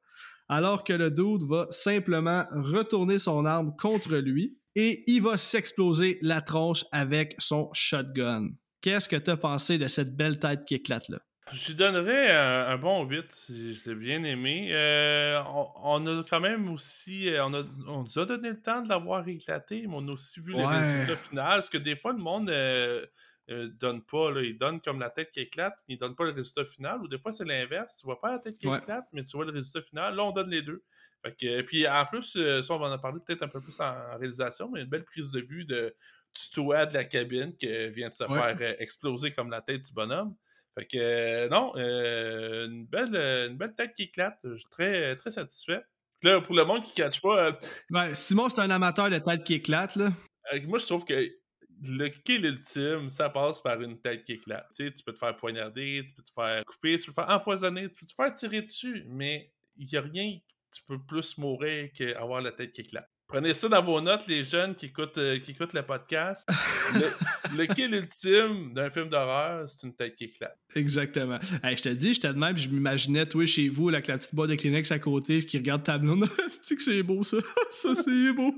alors 0.50 0.82
que 0.82 0.92
le 0.92 1.12
dude 1.12 1.44
va 1.48 1.68
simplement 1.70 2.44
retourner 2.50 3.20
son 3.20 3.46
arme 3.46 3.74
contre 3.76 4.16
lui 4.16 4.58
et 4.74 5.04
il 5.06 5.22
va 5.22 5.38
s'exploser 5.38 6.18
la 6.22 6.42
tronche 6.42 6.84
avec 6.90 7.36
son 7.38 7.70
shotgun. 7.72 8.48
Qu'est-ce 8.82 9.08
que 9.08 9.16
tu 9.16 9.30
as 9.30 9.36
pensé 9.36 9.78
de 9.78 9.86
cette 9.86 10.16
belle 10.16 10.40
tête 10.40 10.64
qui 10.64 10.74
éclate 10.74 11.08
là? 11.08 11.18
Je 11.52 11.68
lui 11.68 11.74
donnerais 11.74 12.32
un, 12.32 12.76
bon 12.78 13.04
8, 13.04 13.24
je 13.48 13.90
l'ai 13.90 13.96
bien 13.96 14.24
aimé. 14.24 14.70
Euh, 14.72 15.40
on, 15.82 16.04
a 16.06 16.24
quand 16.28 16.40
même 16.40 16.70
aussi, 16.70 17.28
euh, 17.28 17.44
on, 17.44 17.54
a, 17.54 17.62
on, 17.88 18.02
nous 18.02 18.18
a 18.18 18.26
donné 18.26 18.50
le 18.50 18.60
temps 18.60 18.82
de 18.82 18.88
l'avoir 18.88 19.26
éclaté, 19.26 19.84
mais 19.86 19.94
on 19.96 20.08
a 20.08 20.12
aussi 20.12 20.40
vu 20.40 20.52
le 20.52 20.64
résultat 20.64 21.16
final. 21.16 21.50
Parce 21.54 21.68
que 21.68 21.78
des 21.78 21.96
fois, 21.96 22.12
le 22.12 22.18
monde 22.18 22.50
euh, 22.50 23.04
euh, 23.50 23.68
donne 23.80 24.02
pas, 24.02 24.30
là, 24.30 24.42
il 24.42 24.56
donne 24.56 24.80
comme 24.80 25.00
la 25.00 25.10
tête 25.10 25.32
qui 25.32 25.40
éclate, 25.40 25.74
mais 25.88 25.94
il 25.94 25.98
donne 25.98 26.14
pas 26.14 26.24
le 26.24 26.30
résultat 26.30 26.64
final. 26.64 27.00
Ou 27.02 27.08
des 27.08 27.18
fois, 27.18 27.32
c'est 27.32 27.44
l'inverse. 27.44 27.96
Tu 27.98 28.06
vois 28.06 28.20
pas 28.20 28.32
la 28.32 28.38
tête 28.38 28.56
qui 28.58 28.68
éclate, 28.68 29.06
mais 29.12 29.22
tu 29.22 29.36
vois 29.36 29.44
le 29.44 29.52
résultat 29.52 29.82
final. 29.82 30.14
Là, 30.14 30.24
on 30.24 30.30
donne 30.30 30.50
les 30.50 30.62
deux. 30.62 30.84
Fait 31.24 31.34
que, 31.36 31.62
puis 31.62 31.86
en 31.86 32.06
plus, 32.06 32.36
euh, 32.36 32.62
ça, 32.62 32.74
on 32.74 32.78
va 32.78 32.88
en 32.88 32.98
parler 32.98 33.18
peut-être 33.24 33.42
un 33.42 33.48
peu 33.48 33.60
plus 33.60 33.78
en, 33.80 34.16
réalisation, 34.18 34.70
mais 34.70 34.82
une 34.82 34.88
belle 34.88 35.04
prise 35.04 35.32
de 35.32 35.40
vue 35.40 35.64
de, 35.64 35.94
du 36.34 36.50
toit 36.54 36.86
de 36.86 36.94
la 36.94 37.04
cabine 37.04 37.54
qui 37.56 37.66
vient 37.90 38.08
de 38.08 38.14
se 38.14 38.24
faire 38.24 38.56
euh, 38.60 38.74
exploser 38.78 39.32
comme 39.32 39.50
la 39.50 39.60
tête 39.60 39.82
du 39.82 39.92
bonhomme. 39.92 40.34
Fait 40.78 40.86
que, 40.86 41.48
non, 41.48 41.74
une, 41.74 42.86
belle, 42.86 43.16
une 43.50 43.56
belle 43.56 43.74
tête 43.74 43.92
qui 43.94 44.04
éclate. 44.04 44.38
Je 44.44 44.54
suis 44.54 44.70
très, 44.70 45.16
très 45.16 45.30
satisfait. 45.30 45.82
Là, 46.22 46.40
pour 46.40 46.54
le 46.54 46.64
monde 46.64 46.82
qui 46.82 46.90
ne 46.90 47.04
catch 47.04 47.20
pas. 47.20 47.58
Ben, 47.90 48.14
Simon, 48.14 48.48
c'est 48.48 48.60
un 48.60 48.70
amateur 48.70 49.10
de 49.10 49.18
tête 49.18 49.42
qui 49.42 49.54
éclate, 49.54 49.96
là. 49.96 50.10
moi, 50.66 50.78
je 50.78 50.86
trouve 50.86 51.04
que 51.04 51.39
le 51.82 52.08
kill 52.08 52.44
ultime, 52.44 53.08
ça 53.08 53.30
passe 53.30 53.60
par 53.60 53.80
une 53.80 54.00
tête 54.00 54.24
qui 54.24 54.32
éclate. 54.32 54.66
Tu, 54.74 54.84
sais, 54.84 54.92
tu 54.92 55.02
peux 55.02 55.12
te 55.12 55.18
faire 55.18 55.34
poignarder, 55.36 56.04
tu 56.06 56.14
peux 56.14 56.22
te 56.22 56.32
faire 56.34 56.64
couper, 56.64 56.96
tu 56.98 57.06
peux 57.06 57.12
te 57.12 57.20
faire 57.20 57.30
empoisonner, 57.30 57.88
tu 57.88 57.96
peux 57.98 58.06
te 58.06 58.14
faire 58.14 58.34
tirer 58.34 58.62
dessus, 58.62 59.04
mais 59.08 59.52
il 59.76 59.86
n'y 59.86 59.96
a 59.96 60.02
rien 60.02 60.38
tu 60.72 60.82
peux 60.86 60.98
plus 60.98 61.36
mourir 61.38 61.90
qu'avoir 61.92 62.40
la 62.40 62.52
tête 62.52 62.72
qui 62.72 62.82
éclate. 62.82 63.08
Prenez 63.26 63.54
ça 63.54 63.68
dans 63.68 63.82
vos 63.82 64.00
notes, 64.00 64.26
les 64.26 64.42
jeunes 64.42 64.74
qui 64.74 64.86
écoutent, 64.86 65.18
euh, 65.18 65.38
qui 65.38 65.52
écoutent 65.52 65.72
le 65.72 65.82
podcast. 65.82 66.48
le, 67.56 67.66
kill 67.74 67.94
ultime 67.94 68.74
d'un 68.74 68.90
film 68.90 69.08
d'horreur, 69.08 69.68
c'est 69.68 69.86
une 69.86 69.94
tête 69.94 70.16
qui 70.16 70.24
éclate. 70.24 70.58
Exactement. 70.74 71.38
je 71.40 71.82
te 71.82 71.88
dis, 71.90 72.14
je 72.14 72.20
te 72.20 72.26
demande, 72.26 72.54
puis 72.54 72.64
je 72.64 72.70
m'imaginais, 72.70 73.26
toi, 73.26 73.46
chez 73.46 73.68
vous, 73.68 73.88
avec 73.88 74.08
la 74.08 74.18
petite 74.18 74.34
boîte 74.34 74.50
de 74.50 74.56
Kleenex 74.56 74.90
à 74.90 74.98
côté, 74.98 75.44
qui 75.44 75.58
regarde 75.58 75.84
ta 75.84 75.98
blonde. 75.98 76.28
tu 76.66 76.74
que 76.74 76.82
c'est 76.82 77.04
beau, 77.04 77.22
ça? 77.22 77.36
ça, 77.70 77.94
c'est 77.94 78.32
beau. 78.32 78.52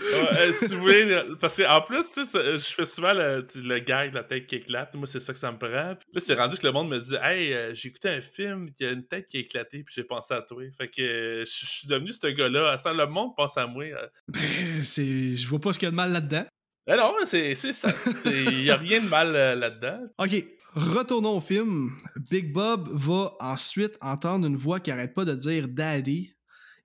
Euh, 0.00 0.52
si 0.52 0.74
vous 0.74 0.80
voulez, 0.80 1.22
parce 1.40 1.56
qu'en 1.62 1.80
plus, 1.82 2.10
tu 2.12 2.24
sais, 2.24 2.58
je 2.58 2.74
fais 2.74 2.84
souvent 2.84 3.12
le, 3.12 3.46
le 3.56 3.78
gag 3.78 4.10
de 4.10 4.16
la 4.16 4.24
tête 4.24 4.46
qui 4.46 4.56
éclate. 4.56 4.94
Moi, 4.94 5.06
c'est 5.06 5.20
ça 5.20 5.32
que 5.32 5.38
ça 5.38 5.52
me 5.52 5.58
prend. 5.58 5.68
là, 5.70 5.96
c'est 6.16 6.34
rendu 6.34 6.56
que 6.56 6.66
le 6.66 6.72
monde 6.72 6.88
me 6.88 6.98
dit 6.98 7.14
Hey, 7.22 7.52
euh, 7.52 7.74
j'ai 7.74 7.88
écouté 7.88 8.08
un 8.08 8.20
film, 8.20 8.70
il 8.78 8.86
y 8.86 8.88
a 8.88 8.92
une 8.92 9.06
tête 9.06 9.28
qui 9.28 9.38
a 9.38 9.40
éclaté, 9.40 9.82
puis 9.82 9.94
j'ai 9.94 10.04
pensé 10.04 10.34
à 10.34 10.42
toi. 10.42 10.62
Fait 10.76 10.88
que 10.88 11.44
je 11.46 11.66
suis 11.66 11.86
devenu 11.86 12.12
ce 12.12 12.26
gars-là. 12.26 12.76
Sans 12.78 12.92
le 12.92 13.06
monde 13.06 13.34
pense 13.36 13.56
à 13.56 13.66
moi. 13.66 13.84
Euh. 13.84 14.08
c'est... 14.82 15.34
Je 15.34 15.48
vois 15.48 15.60
pas 15.60 15.72
ce 15.72 15.78
qu'il 15.78 15.86
y 15.86 15.88
a 15.88 15.92
de 15.92 15.96
mal 15.96 16.12
là-dedans. 16.12 16.44
Ben 16.86 16.96
non, 16.96 17.14
c'est, 17.24 17.54
ça. 17.54 17.92
Il 18.24 18.62
n'y 18.62 18.70
a 18.70 18.76
rien 18.76 19.00
de 19.00 19.08
mal 19.08 19.32
là-dedans. 19.32 20.00
OK. 20.18 20.44
Retournons 20.74 21.36
au 21.36 21.40
film. 21.40 21.90
Big 22.30 22.52
Bob 22.52 22.88
va 22.92 23.32
ensuite 23.40 23.98
entendre 24.00 24.46
une 24.46 24.56
voix 24.56 24.80
qui 24.80 24.90
arrête 24.90 25.14
pas 25.14 25.24
de 25.24 25.34
dire 25.34 25.68
Daddy 25.68 26.32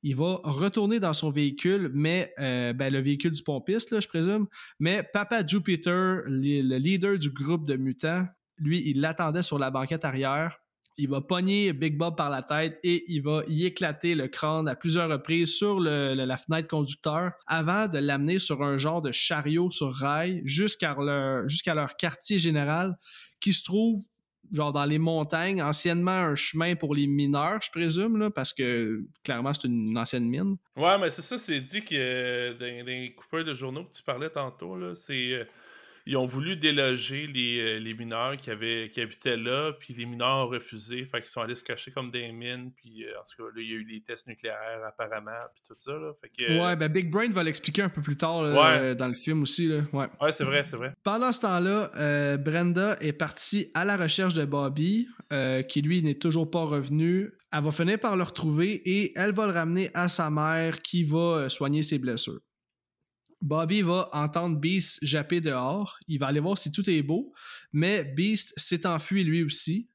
il 0.05 0.15
va 0.15 0.39
retourner 0.43 0.99
dans 0.99 1.13
son 1.13 1.31
véhicule, 1.31 1.89
mais 1.95 2.31
euh, 2.37 2.73
ben, 2.73 2.93
le 2.93 3.01
véhicule 3.01 3.31
du 3.31 3.41
pompiste, 3.41 3.99
je 3.99 4.07
présume. 4.07 4.45
Mais 4.79 5.01
Papa 5.01 5.43
Jupiter, 5.43 6.19
le 6.27 6.77
leader 6.77 7.17
du 7.17 7.31
groupe 7.31 7.65
de 7.65 7.75
mutants, 7.75 8.27
lui, 8.59 8.83
il 8.85 9.01
l'attendait 9.01 9.41
sur 9.41 9.57
la 9.57 9.71
banquette 9.71 10.05
arrière. 10.05 10.59
Il 10.99 11.09
va 11.09 11.21
pogner 11.21 11.73
Big 11.73 11.97
Bob 11.97 12.15
par 12.15 12.29
la 12.29 12.43
tête 12.43 12.79
et 12.83 13.03
il 13.11 13.23
va 13.23 13.41
y 13.47 13.65
éclater 13.65 14.13
le 14.13 14.27
crâne 14.27 14.67
à 14.67 14.75
plusieurs 14.75 15.09
reprises 15.09 15.55
sur 15.55 15.79
la 15.79 16.37
fenêtre 16.37 16.67
conducteur 16.67 17.31
avant 17.47 17.87
de 17.87 17.97
l'amener 17.97 18.37
sur 18.37 18.61
un 18.61 18.77
genre 18.77 19.01
de 19.01 19.11
chariot 19.11 19.71
sur 19.71 19.91
rail 19.91 20.43
jusqu'à 20.45 20.93
leur 21.73 21.97
quartier 21.97 22.37
général 22.37 22.95
qui 23.41 23.53
se 23.53 23.63
trouve 23.63 23.97
genre 24.51 24.73
dans 24.73 24.85
les 24.85 24.99
montagnes, 24.99 25.61
anciennement 25.61 26.11
un 26.11 26.35
chemin 26.35 26.75
pour 26.75 26.95
les 26.95 27.07
mineurs, 27.07 27.59
je 27.61 27.71
présume, 27.71 28.17
là, 28.17 28.29
parce 28.29 28.53
que 28.53 29.03
clairement 29.23 29.53
c'est 29.53 29.67
une 29.67 29.97
ancienne 29.97 30.25
mine. 30.25 30.57
Ouais, 30.75 30.97
mais 30.99 31.09
c'est 31.09 31.21
ça, 31.21 31.37
c'est 31.37 31.61
dit 31.61 31.83
que 31.83 32.53
dans, 32.53 32.85
les 32.85 33.13
coupeurs 33.15 33.43
de 33.43 33.53
journaux 33.53 33.85
que 33.85 33.93
tu 33.93 34.03
parlais 34.03 34.29
tantôt, 34.29 34.75
là, 34.77 34.95
c'est 34.95 35.33
euh, 35.33 35.43
ils 36.07 36.17
ont 36.17 36.25
voulu 36.25 36.55
déloger 36.55 37.25
les, 37.25 37.59
euh, 37.59 37.79
les 37.79 37.95
mineurs 37.95 38.37
qui, 38.37 38.51
avaient, 38.51 38.89
qui 38.91 39.01
habitaient 39.01 39.37
là, 39.37 39.73
puis 39.73 39.93
les 39.95 40.05
mineurs 40.05 40.45
ont 40.45 40.47
refusé, 40.47 41.05
fait 41.05 41.21
qu'ils 41.21 41.29
sont 41.29 41.41
allés 41.41 41.55
se 41.55 41.63
cacher 41.63 41.89
comme 41.89 42.11
des 42.11 42.31
mines, 42.31 42.71
puis 42.75 43.03
euh, 43.03 43.19
en 43.19 43.23
tout 43.23 43.43
cas, 43.43 43.49
là, 43.55 43.61
il 43.61 43.69
y 43.69 43.73
a 43.73 43.75
eu 43.75 43.83
les 43.83 44.01
tests 44.01 44.27
nucléaires 44.27 44.83
apparemment, 44.87 45.31
puis 45.53 45.63
tout 45.67 45.73
ça, 45.77 45.93
là, 45.93 46.11
fait 46.21 46.29
que... 46.29 46.59
Ouais, 46.59 46.75
ben 46.75 46.89
Big 46.91 47.09
Brain 47.09 47.29
va 47.29 47.43
l'expliquer 47.43 47.81
un 47.81 47.89
peu 47.89 48.01
plus 48.01 48.17
tard 48.17 48.43
dans 48.95 49.07
le 49.07 49.13
film 49.13 49.41
aussi, 49.41 49.67
là. 49.67 49.81
Ouais, 49.93 50.07
ouais 50.21 50.31
c'est 50.31 50.43
vrai, 50.43 50.63
c'est 50.63 50.77
vrai. 50.77 50.93
Pendant 51.03 51.31
ce 51.31 51.41
temps-là, 51.41 51.91
euh, 51.95 52.37
Brenda 52.37 52.97
est 53.01 53.13
partie 53.13 53.71
à 53.73 53.83
la 53.83 53.97
recherche 53.97 54.35
de 54.35 54.45
Bobby, 54.45 55.07
qui 55.67 55.81
lui 55.81 56.03
n'est 56.03 56.15
toujours 56.15 56.49
pas 56.49 56.63
revenu. 56.63 57.31
Elle 57.51 57.63
va 57.63 57.71
finir 57.71 57.99
par 57.99 58.15
le 58.15 58.23
retrouver 58.23 58.81
et 58.85 59.11
elle 59.15 59.33
va 59.33 59.47
le 59.47 59.53
ramener 59.53 59.89
à 59.93 60.07
sa 60.07 60.29
mère 60.29 60.79
qui 60.81 61.03
va 61.03 61.49
soigner 61.49 61.83
ses 61.83 61.97
blessures. 61.97 62.39
Bobby 63.45 63.83
va 63.83 64.09
entendre 64.11 64.57
Beast 64.57 64.99
japper 65.03 65.39
dehors. 65.39 65.99
Il 66.07 66.19
va 66.19 66.27
aller 66.27 66.39
voir 66.39 66.57
si 66.57 66.71
tout 66.71 66.89
est 66.89 67.03
beau. 67.03 67.31
Mais 67.71 68.03
Beast 68.03 68.53
s'est 68.57 68.87
enfui 68.87 69.23
lui 69.23 69.43
aussi. 69.43 69.89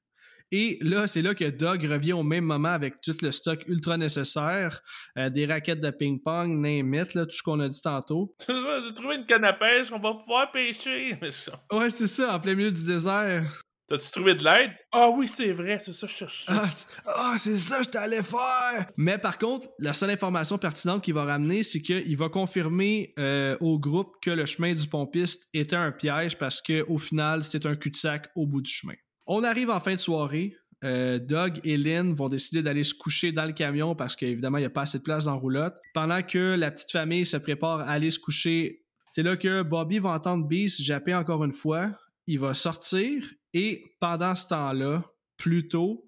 Et 0.53 0.79
là, 0.81 1.07
c'est 1.07 1.23
là 1.23 1.35
que 1.35 1.49
Doug 1.49 1.85
revient 1.85 2.13
au 2.13 2.25
même 2.25 2.45
moment 2.45 2.71
avec 2.71 3.01
tout 3.01 3.15
le 3.23 3.31
stock 3.31 3.63
ultra 3.69 3.97
nécessaire, 3.97 4.83
euh, 5.17 5.31
des 5.31 5.47
raquettes 5.47 5.81
de 5.81 5.91
ping-pong, 5.91 6.59
name 6.59 6.93
it, 6.95 7.13
tout 7.13 7.31
ce 7.31 7.43
qu'on 7.43 7.61
a 7.61 7.69
dit 7.69 7.81
tantôt. 7.81 8.35
J'ai 8.49 8.95
trouvé 8.95 9.17
une 9.17 9.27
canne 9.27 9.45
à 9.45 9.53
pêche, 9.53 9.93
on 9.93 10.01
va 10.01 10.15
pouvoir 10.15 10.51
pêcher. 10.51 11.17
ouais, 11.73 11.91
c'est 11.91 12.09
ça, 12.09 12.35
en 12.35 12.41
plein 12.41 12.57
milieu 12.57 12.73
du 12.73 12.85
désert. 12.85 13.63
T'as-tu 13.91 14.09
trouvé 14.13 14.37
de 14.37 14.45
l'aide? 14.45 14.71
Ah 14.93 15.09
oui, 15.13 15.27
c'est 15.27 15.51
vrai, 15.51 15.81
c'est 15.81 15.93
ça 15.93 16.07
que 16.07 16.13
je 16.13 16.19
cherchais. 16.19 16.45
Ah, 16.47 16.69
ah, 17.07 17.37
c'est 17.41 17.59
ça 17.59 17.79
que 17.79 17.85
je 17.85 17.91
t'allais 17.91 18.23
faire! 18.23 18.87
Mais 18.97 19.19
par 19.19 19.37
contre, 19.37 19.67
la 19.81 19.93
seule 19.93 20.11
information 20.11 20.59
pertinente 20.59 21.03
qu'il 21.03 21.15
va 21.15 21.25
ramener, 21.25 21.65
c'est 21.65 21.83
qu'il 21.83 22.17
va 22.17 22.29
confirmer 22.29 23.13
euh, 23.19 23.57
au 23.61 23.81
groupe 23.81 24.15
que 24.23 24.31
le 24.31 24.47
chemin 24.47 24.75
du 24.75 24.87
pompiste 24.87 25.49
était 25.55 25.75
un 25.75 25.91
piège 25.91 26.39
parce 26.39 26.63
qu'au 26.63 26.99
final, 27.01 27.43
c'est 27.43 27.67
un 27.67 27.75
cul-de-sac 27.75 28.29
au 28.37 28.47
bout 28.47 28.63
du 28.63 28.71
chemin. 28.71 28.95
On 29.27 29.43
arrive 29.43 29.71
en 29.71 29.81
fin 29.81 29.95
de 29.95 30.01
soirée. 30.01 30.55
Euh, 30.85 31.19
Doug 31.19 31.61
et 31.65 31.77
Lynn 31.77 32.15
vont 32.15 32.29
décider 32.29 32.63
d'aller 32.63 32.85
se 32.85 32.95
coucher 32.95 33.33
dans 33.33 33.45
le 33.45 33.53
camion 33.53 33.97
parce 33.97 34.15
qu'évidemment, 34.15 34.59
il 34.59 34.63
n'y 34.63 34.67
a 34.67 34.71
pas 34.71 34.83
assez 34.83 34.99
de 34.99 35.03
place 35.03 35.25
dans 35.25 35.33
la 35.33 35.41
roulotte. 35.41 35.75
Pendant 35.95 36.23
que 36.23 36.55
la 36.55 36.71
petite 36.71 36.93
famille 36.93 37.27
se 37.27 37.39
prépare 37.39 37.81
à 37.81 37.91
aller 37.91 38.13
se 38.13 38.21
coucher, 38.21 38.85
c'est 39.09 39.25
là 39.25 39.37
que 39.37 39.63
Bobby 39.63 39.99
va 39.99 40.11
entendre 40.11 40.47
Beast 40.47 40.81
japper 40.81 41.17
encore 41.17 41.43
une 41.43 41.53
fois. 41.53 41.91
Il 42.31 42.39
va 42.39 42.55
sortir 42.55 43.25
et 43.55 43.83
pendant 43.99 44.37
ce 44.37 44.47
temps-là, 44.47 45.05
plutôt, 45.37 46.07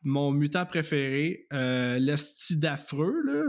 mon 0.00 0.32
mutant 0.32 0.64
préféré, 0.64 1.46
euh, 1.52 1.98
le 2.00 2.16
style 2.16 2.58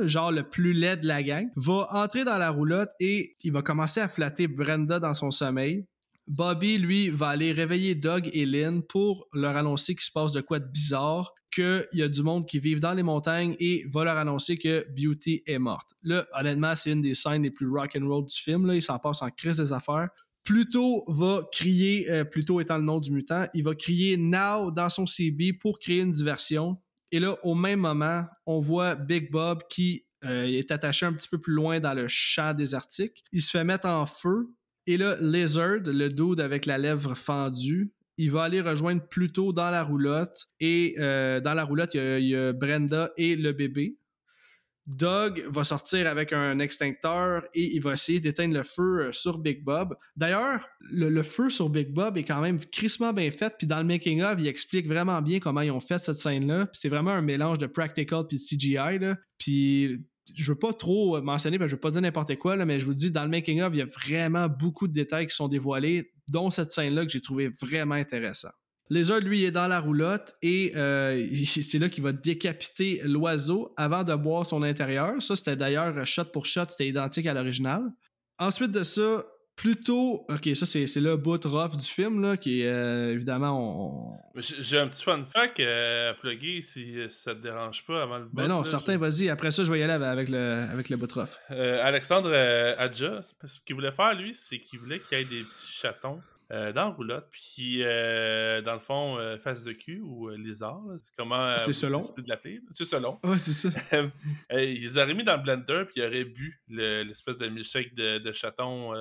genre 0.06 0.34
le 0.34 0.42
plus 0.44 0.74
laid 0.74 0.98
de 0.98 1.08
la 1.08 1.24
gang, 1.24 1.48
va 1.56 1.88
entrer 1.92 2.26
dans 2.26 2.38
la 2.38 2.50
roulotte 2.50 2.90
et 3.00 3.38
il 3.42 3.54
va 3.54 3.62
commencer 3.62 4.02
à 4.02 4.10
flatter 4.10 4.50
Brenda 4.50 5.00
dans 5.00 5.14
son 5.14 5.32
sommeil. 5.32 5.86
Bobby, 6.28 6.78
lui, 6.78 7.10
va 7.10 7.30
aller 7.30 7.54
réveiller 7.54 7.96
Doug 7.96 8.30
et 8.34 8.46
Lynn 8.46 8.84
pour 8.84 9.30
leur 9.32 9.56
annoncer 9.56 9.96
qu'il 9.96 10.04
se 10.04 10.12
passe 10.12 10.34
de 10.34 10.42
quoi 10.42 10.60
de 10.60 10.68
bizarre, 10.68 11.34
qu'il 11.52 11.88
y 11.94 12.02
a 12.02 12.10
du 12.10 12.22
monde 12.22 12.46
qui 12.46 12.60
vit 12.60 12.76
dans 12.76 12.96
les 12.96 13.02
montagnes 13.02 13.56
et 13.62 13.86
va 13.90 14.04
leur 14.04 14.18
annoncer 14.18 14.58
que 14.58 14.86
Beauty 14.90 15.42
est 15.48 15.58
morte. 15.58 15.92
Là, 16.04 16.26
honnêtement, 16.38 16.76
c'est 16.76 16.92
une 16.92 17.02
des 17.02 17.16
scènes 17.16 17.44
les 17.44 17.52
plus 17.52 17.70
rock 17.70 17.98
and 17.98 18.06
roll 18.06 18.26
du 18.26 18.36
film. 18.36 18.70
Il 18.74 18.82
s'en 18.82 19.00
passe 19.00 19.22
en 19.22 19.30
crise 19.30 19.56
des 19.56 19.72
affaires. 19.72 20.10
Pluto 20.44 21.04
va 21.08 21.42
crier, 21.52 22.10
euh, 22.10 22.24
Pluto 22.24 22.60
étant 22.60 22.78
le 22.78 22.84
nom 22.84 23.00
du 23.00 23.12
mutant, 23.12 23.46
il 23.54 23.64
va 23.64 23.76
crier 23.76 24.18
Now 24.18 24.72
dans 24.72 24.90
son 24.90 25.06
CB 25.06 25.54
pour 25.54 25.80
créer 25.80 26.02
une 26.02 26.12
diversion. 26.12 26.78
Et 27.12 27.20
là, 27.20 27.38
au 27.44 27.56
même 27.56 27.82
moment, 27.82 28.26
on 28.46 28.60
voit 28.60 28.96
Big 28.96 29.32
Bob 29.32 29.64
qui 29.70 30.06
euh, 30.26 30.46
est 30.46 30.72
attaché 30.72 31.06
un 31.06 31.14
petit 31.14 31.28
peu 31.28 31.40
plus 31.40 31.54
loin 31.54 31.80
dans 31.80 31.94
le 31.94 32.08
champ 32.08 32.54
désertique. 32.54 33.24
Il 33.32 33.42
se 33.42 33.52
fait 33.52 33.64
mettre 33.64 33.88
en 33.88 34.06
feu. 34.06 34.48
Et 34.86 34.98
là, 34.98 35.16
Lizard, 35.22 35.82
le 35.86 36.10
dude 36.10 36.40
avec 36.40 36.66
la 36.66 36.78
lèvre 36.78 37.16
fendue, 37.16 37.94
il 38.18 38.32
va 38.32 38.44
aller 38.44 38.60
rejoindre 38.60 39.02
Pluto 39.08 39.54
dans 39.54 39.70
la 39.70 39.82
roulotte. 39.82 40.48
Et 40.60 40.96
euh, 41.00 41.40
dans 41.40 41.54
la 41.54 41.64
roulotte, 41.64 41.94
il 41.94 42.28
y, 42.28 42.36
a, 42.36 42.52
Brenda 42.54 43.12
et 43.18 43.36
le 43.36 43.54
bébé. 43.54 43.98
Doug 44.90 45.44
va 45.50 45.64
sortir 45.64 46.08
avec 46.08 46.34
un 46.34 46.58
extincteur 46.58 47.44
et 47.54 47.76
il 47.76 47.80
va 47.80 47.94
essayer 47.94 48.20
d'éteindre 48.20 48.56
le 48.56 48.64
feu 48.64 49.02
euh, 49.02 49.12
sur 49.12 49.38
Big 49.38 49.64
Bob. 49.64 49.96
D'ailleurs, 50.16 50.68
le, 50.92 51.22
feu 51.22 51.52
sur 51.52 51.70
Big 51.70 51.94
Bob 51.94 52.18
est 52.18 52.24
quand 52.24 52.42
même 52.42 52.60
crissement 52.60 53.14
bien 53.14 53.30
fait. 53.30 53.54
Puis 53.56 53.68
dans 53.68 53.78
le 53.78 53.84
making 53.84 54.24
of, 54.24 54.36
il 54.40 54.48
explique 54.48 54.88
vraiment 54.88 55.22
bien 55.22 55.40
comment 55.40 55.62
ils 55.62 55.70
ont 55.70 55.80
fait 55.80 56.02
cette 56.04 56.18
scène-là. 56.18 56.70
C'est 56.74 56.90
vraiment 56.90 57.12
un 57.12 57.22
mélange 57.22 57.60
de 57.60 57.68
practical 57.68 58.26
puis 58.28 58.38
de 58.38 58.42
CGI. 58.42 59.00
Là. 59.00 59.16
Puis 59.38 60.00
je 60.36 60.52
veux 60.52 60.58
pas 60.58 60.74
trop 60.74 61.22
mentionner, 61.22 61.60
que 61.60 61.68
je 61.68 61.76
veux 61.76 61.80
pas 61.80 61.92
dire 61.92 62.02
n'importe 62.02 62.36
quoi, 62.38 62.56
mais 62.66 62.80
je 62.80 62.86
vous 62.86 62.94
dis, 62.94 63.12
dans 63.12 63.24
le 63.24 63.30
making 63.30 63.62
of, 63.62 63.74
il 63.74 63.80
y 63.80 63.82
a 63.82 63.86
vraiment 63.86 64.48
beaucoup 64.48 64.88
de 64.88 64.94
détails 64.94 65.28
qui 65.28 65.36
sont 65.36 65.48
dévoilés, 65.48 66.12
dont 66.28 66.50
cette 66.50 66.72
scène-là 66.72 67.06
que 67.06 67.12
j'ai 67.12 67.22
trouvé 67.22 67.50
vraiment 67.62 67.96
intéressant. 67.96 68.50
Lézard, 68.90 69.20
lui, 69.20 69.44
est 69.44 69.52
dans 69.52 69.68
la 69.68 69.80
roulotte 69.80 70.36
et 70.42 70.72
euh, 70.76 71.26
c'est 71.46 71.80
là 71.80 71.90
qu'il 71.90 72.04
va 72.04 72.12
décapiter 72.12 73.02
l'oiseau 73.04 73.74
avant 73.78 74.04
de 74.04 74.16
boire 74.16 74.46
son 74.46 74.64
intérieur. 74.64 75.22
Ça, 75.22 75.36
c'était 75.36 75.56
d'ailleurs 75.56 76.06
shot 76.08 76.26
pour 76.26 76.46
shot, 76.46 76.66
c'était 76.70 76.88
identique 76.88 77.28
à 77.28 77.34
l'original. 77.34 77.84
Ensuite 78.40 78.72
de 78.72 78.84
ça, 78.84 79.24
plutôt. 79.56 80.26
Ok, 80.30 80.50
ça, 80.56 80.66
c'est, 80.66 80.96
le 80.96 81.18
bout 81.18 81.44
rough 81.46 81.76
du 81.76 81.86
film, 81.86 82.22
là, 82.22 82.38
qui 82.38 82.62
est 82.62 82.68
euh, 82.68 83.12
évidemment. 83.12 84.18
J'ai 84.36 84.80
un 84.80 84.88
petit 84.88 85.04
fun 85.04 85.24
fact 85.26 85.60
euh, 85.60 86.12
à 86.12 86.14
plugger 86.16 86.62
si 86.64 86.96
ça 87.10 87.36
te 87.36 87.42
dérange 87.42 87.86
pas 87.86 88.02
avant 88.02 88.18
le 88.18 88.26
bout. 88.26 88.38
Ben 88.38 88.48
non, 88.48 88.64
certain, 88.64 88.98
vas-y. 88.98 89.30
Après 89.30 89.52
ça, 89.52 89.66
je 89.66 89.72
vais 89.72 89.82
y 89.82 89.84
aller 89.84 90.04
avec 90.04 90.30
le, 90.30 90.66
avec 90.72 90.90
le 90.90 90.98
bout 90.98 91.12
rough. 91.12 91.38
Alexandre 91.50 92.34
Adja, 92.80 93.20
ce 93.46 93.60
qu'il 93.60 93.76
voulait 93.76 93.92
faire, 93.92 94.16
lui, 94.16 94.34
c'est 94.34 94.60
qu'il 94.60 94.80
voulait 94.80 95.00
qu'il 95.00 95.18
y 95.18 95.22
ait 95.22 95.26
des 95.26 95.44
petits 95.44 95.72
chatons 95.72 96.22
euh, 96.52 96.74
dans 96.74 96.86
la 96.86 96.90
roulotte, 96.90 97.28
puis 97.32 97.84
euh, 97.84 98.62
dans 98.62 98.74
le 98.74 98.80
fond, 98.80 99.18
euh, 99.18 99.38
face 99.38 99.64
de 99.64 99.72
cul 99.72 100.00
ou 100.00 100.30
lézard, 100.30 100.82
c'est 100.98 101.14
comment 101.16 101.58
c'est 101.60 101.74
selon 101.74 102.02
de 102.02 102.28
l'appeler. 102.28 102.60
C'est 102.72 102.86
selon. 102.86 103.20
Ouais, 103.24 103.38
c'est 103.38 103.70
ça. 103.70 103.70
ils 104.52 104.98
auraient 104.98 105.14
mis 105.14 105.24
dans 105.24 105.38
le 105.38 105.44
blender, 105.44 105.84
puis 105.86 106.02
ils 106.02 106.06
auraient 106.06 106.26
bu 106.26 106.60
l'espèce 106.68 107.38
de 107.38 107.48
milkshake 107.48 107.94
de, 107.94 108.18
de 108.18 108.32
chaton. 108.32 108.94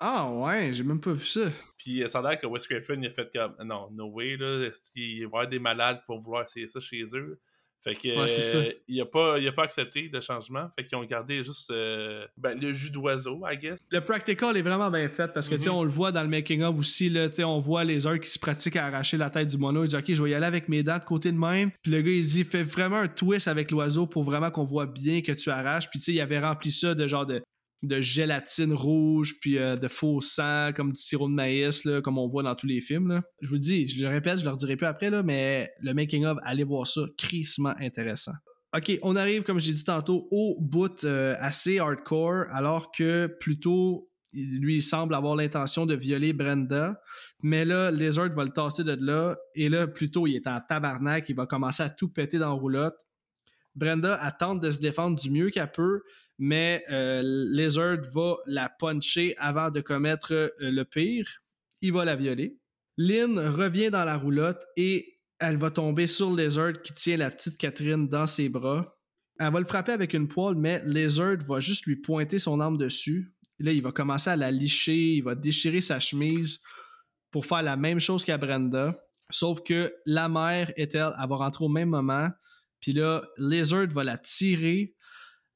Ah 0.00 0.28
ouais, 0.28 0.72
j'ai 0.72 0.82
même 0.82 1.00
pas 1.00 1.12
vu 1.12 1.24
ça. 1.24 1.52
Puis 1.78 2.02
ça 2.08 2.18
a 2.18 2.22
l'air 2.22 2.38
que 2.38 2.46
Wes 2.46 2.66
Craven 2.66 3.02
il 3.02 3.06
a 3.06 3.12
fait 3.12 3.30
comme 3.32 3.54
non, 3.64 3.88
no 3.92 4.06
way, 4.06 4.36
là, 4.36 4.68
il 4.96 5.18
va 5.18 5.20
y 5.20 5.24
avoir 5.24 5.48
des 5.48 5.60
malades 5.60 6.02
pour 6.04 6.20
vouloir 6.20 6.42
essayer 6.42 6.66
ça 6.66 6.80
chez 6.80 7.04
eux? 7.14 7.40
Fait 7.82 7.94
que 7.94 8.08
euh, 8.08 8.72
il, 8.88 9.00
a 9.00 9.04
pas, 9.04 9.38
il 9.38 9.46
a 9.46 9.52
pas 9.52 9.64
accepté 9.64 10.08
le 10.10 10.20
changement. 10.22 10.66
Fait 10.74 10.84
qu'ils 10.84 10.96
ont 10.96 11.04
gardé 11.04 11.44
juste 11.44 11.70
euh, 11.70 12.26
ben, 12.38 12.58
le 12.58 12.72
jus 12.72 12.90
d'oiseau, 12.90 13.42
I 13.46 13.58
guess. 13.58 13.78
Le 13.90 14.00
practical 14.00 14.56
est 14.56 14.62
vraiment 14.62 14.90
bien 14.90 15.08
fait 15.08 15.28
parce 15.28 15.48
que 15.48 15.54
mm 15.56 15.74
on 15.74 15.82
le 15.82 15.90
voit 15.90 16.12
dans 16.12 16.22
le 16.22 16.28
making-of 16.28 16.78
aussi. 16.78 17.08
Là, 17.10 17.28
on 17.40 17.58
voit 17.58 17.84
les 17.84 18.06
heures 18.06 18.20
qui 18.20 18.30
se 18.30 18.38
pratiquent 18.38 18.76
à 18.76 18.86
arracher 18.86 19.16
la 19.16 19.28
tête 19.28 19.48
du 19.48 19.58
mono. 19.58 19.84
Il 19.84 19.88
dit 19.88 19.96
Ok, 19.96 20.04
je 20.08 20.22
vais 20.22 20.30
y 20.30 20.34
aller 20.34 20.46
avec 20.46 20.68
mes 20.68 20.82
dents 20.82 20.98
de 20.98 21.04
côté 21.04 21.30
de 21.32 21.36
même. 21.36 21.70
Puis 21.82 21.92
le 21.92 22.00
gars, 22.00 22.10
il 22.10 22.24
dit 22.24 22.44
Fais 22.44 22.62
vraiment 22.62 22.98
un 22.98 23.08
twist 23.08 23.48
avec 23.48 23.70
l'oiseau 23.70 24.06
pour 24.06 24.22
vraiment 24.24 24.50
qu'on 24.50 24.64
voit 24.64 24.86
bien 24.86 25.20
que 25.20 25.32
tu 25.32 25.50
arraches. 25.50 25.90
Puis 25.90 25.98
tu 25.98 26.06
sais, 26.06 26.12
il 26.12 26.20
avait 26.20 26.38
rempli 26.38 26.70
ça 26.70 26.94
de 26.94 27.06
genre 27.06 27.26
de 27.26 27.42
de 27.82 28.00
gélatine 28.00 28.72
rouge, 28.72 29.34
puis 29.40 29.58
euh, 29.58 29.76
de 29.76 29.88
faux 29.88 30.20
sang, 30.20 30.70
comme 30.74 30.92
du 30.92 31.00
sirop 31.00 31.28
de 31.28 31.34
maïs, 31.34 31.86
comme 32.02 32.18
on 32.18 32.28
voit 32.28 32.42
dans 32.42 32.54
tous 32.54 32.66
les 32.66 32.80
films. 32.80 33.20
Je 33.40 33.50
vous 33.50 33.58
dis, 33.58 33.88
je 33.88 34.02
le 34.02 34.08
répète, 34.08 34.38
je 34.38 34.44
le 34.44 34.50
redirai 34.50 34.76
plus 34.76 34.86
après, 34.86 35.10
là, 35.10 35.22
mais 35.22 35.68
le 35.82 35.92
making-of, 35.92 36.38
allez 36.42 36.64
voir 36.64 36.86
ça, 36.86 37.02
crissement 37.18 37.74
intéressant. 37.78 38.32
Ok, 38.76 38.98
on 39.02 39.14
arrive, 39.14 39.44
comme 39.44 39.60
j'ai 39.60 39.72
dit 39.72 39.84
tantôt, 39.84 40.26
au 40.30 40.56
bout 40.60 41.04
euh, 41.04 41.34
assez 41.38 41.78
hardcore, 41.78 42.46
alors 42.48 42.90
que 42.90 43.28
plutôt 43.38 44.08
lui, 44.34 44.76
il 44.76 44.82
semble 44.82 45.14
avoir 45.14 45.36
l'intention 45.36 45.86
de 45.86 45.94
violer 45.94 46.32
Brenda. 46.32 47.00
Mais 47.42 47.64
là, 47.64 47.90
Lizard 47.90 48.30
va 48.30 48.44
le 48.44 48.50
tasser 48.50 48.84
de 48.84 48.96
là. 49.00 49.36
Et 49.54 49.68
là, 49.68 49.86
plutôt, 49.86 50.26
il 50.26 50.34
est 50.34 50.46
en 50.46 50.60
tabarnak. 50.60 51.28
Il 51.28 51.36
va 51.36 51.46
commencer 51.46 51.82
à 51.82 51.88
tout 51.88 52.08
péter 52.08 52.38
dans 52.38 52.56
roulotte. 52.56 52.96
Brenda 53.74 54.14
attend 54.14 54.54
de 54.54 54.70
se 54.70 54.80
défendre 54.80 55.20
du 55.20 55.30
mieux 55.30 55.50
qu'elle 55.50 55.70
peut 55.70 56.02
mais 56.38 56.82
euh, 56.90 57.22
Lizard 57.24 57.98
va 58.12 58.36
la 58.46 58.68
puncher 58.68 59.34
avant 59.38 59.70
de 59.70 59.80
commettre 59.80 60.32
euh, 60.32 60.50
le 60.60 60.84
pire. 60.84 61.28
Il 61.80 61.92
va 61.92 62.04
la 62.04 62.16
violer. 62.16 62.58
Lynn 62.96 63.38
revient 63.38 63.90
dans 63.90 64.04
la 64.04 64.16
roulotte 64.16 64.64
et 64.76 65.18
elle 65.38 65.56
va 65.56 65.70
tomber 65.70 66.06
sur 66.06 66.34
Lizard 66.34 66.80
qui 66.82 66.92
tient 66.94 67.16
la 67.16 67.30
petite 67.30 67.58
Catherine 67.58 68.08
dans 68.08 68.26
ses 68.26 68.48
bras. 68.48 68.96
Elle 69.38 69.52
va 69.52 69.58
le 69.58 69.66
frapper 69.66 69.92
avec 69.92 70.14
une 70.14 70.28
poêle, 70.28 70.54
mais 70.56 70.80
Lizard 70.84 71.38
va 71.46 71.60
juste 71.60 71.86
lui 71.86 71.96
pointer 71.96 72.38
son 72.38 72.60
arme 72.60 72.78
dessus. 72.78 73.34
là, 73.58 73.72
il 73.72 73.82
va 73.82 73.92
commencer 73.92 74.30
à 74.30 74.36
la 74.36 74.50
licher, 74.50 75.16
il 75.16 75.22
va 75.22 75.34
déchirer 75.34 75.80
sa 75.80 75.98
chemise 75.98 76.60
pour 77.30 77.46
faire 77.46 77.62
la 77.62 77.76
même 77.76 78.00
chose 78.00 78.24
qu'à 78.24 78.38
Brenda. 78.38 78.96
Sauf 79.30 79.62
que 79.64 79.92
la 80.06 80.28
mère, 80.28 80.72
Ethel, 80.76 81.12
elle 81.20 81.28
va 81.28 81.36
rentrer 81.36 81.64
au 81.64 81.68
même 81.68 81.88
moment. 81.88 82.28
Puis 82.84 82.92
là, 82.92 83.22
Lizard 83.38 83.86
va 83.86 84.04
la 84.04 84.18
tirer. 84.18 84.94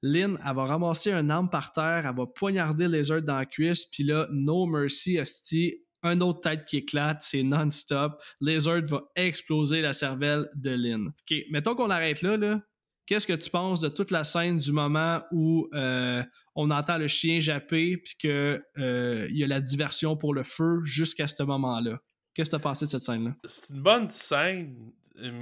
Lynn, 0.01 0.39
elle 0.43 0.57
va 0.57 0.65
ramasser 0.65 1.13
un 1.13 1.29
arme 1.29 1.51
par 1.51 1.75
terre, 1.75 2.07
elle 2.07 2.17
va 2.17 2.25
poignarder 2.27 2.89
Lizard 2.89 3.21
dans 3.21 3.37
la 3.37 3.45
cuisse. 3.45 3.85
Puis 3.85 4.03
là, 4.03 4.27
no 4.33 4.65
mercy, 4.65 5.17
Esti, 5.17 5.75
un 6.03 6.23
autre 6.23 6.41
tête 6.41 6.65
qui 6.65 6.79
éclate, 6.79 7.21
c'est 7.21 7.43
non-stop. 7.43 8.19
Lizard 8.41 8.81
va 8.89 9.03
exploser 9.15 9.83
la 9.83 9.93
cervelle 9.93 10.49
de 10.57 10.71
Lynn. 10.71 11.09
Ok, 11.09 11.37
mettons 11.51 11.75
qu'on 11.75 11.91
arrête 11.91 12.23
là. 12.23 12.63
Qu'est-ce 13.05 13.27
que 13.27 13.35
tu 13.35 13.51
penses 13.51 13.81
de 13.81 13.91
toute 13.91 14.11
la 14.11 14.25
scène 14.25 14.57
du 14.57 14.73
moment 14.73 15.21
où 15.31 15.69
euh, 15.75 16.23
on 16.55 16.71
entend 16.71 16.97
le 16.97 17.09
chien 17.09 17.41
japper 17.41 17.99
puis 17.99 18.15
qu'il 18.19 18.31
euh, 18.31 19.29
y 19.31 19.45
a 19.45 19.47
la 19.47 19.61
diversion 19.61 20.17
pour 20.17 20.33
le 20.33 20.45
feu 20.45 20.81
jusqu'à 20.83 21.29
ce 21.29 21.43
moment-là? 21.43 22.01
Qu'est-ce 22.33 22.49
que 22.49 22.57
tu 22.57 22.61
as 22.61 22.63
pensé 22.63 22.87
de 22.87 22.91
cette 22.91 23.03
scène-là? 23.03 23.35
C'est 23.45 23.75
une 23.75 23.83
bonne 23.83 24.09
scène, 24.09 24.93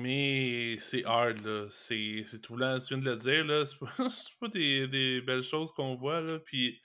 mais 0.01 0.77
c'est 0.79 1.05
hard, 1.05 1.45
là. 1.45 1.67
C'est 1.71 2.41
tout 2.43 2.57
lent, 2.57 2.79
tu 2.81 2.95
viens 2.95 3.03
de 3.03 3.11
le 3.11 3.17
dire, 3.17 3.45
là. 3.45 3.65
C'est 3.65 3.79
pas, 3.79 3.89
pas 4.41 4.49
des, 4.49 4.87
des, 4.89 5.21
belles 5.21 5.43
choses 5.43 5.73
qu'on 5.73 5.95
voit, 5.95 6.21
là. 6.21 6.39
Puis 6.39 6.81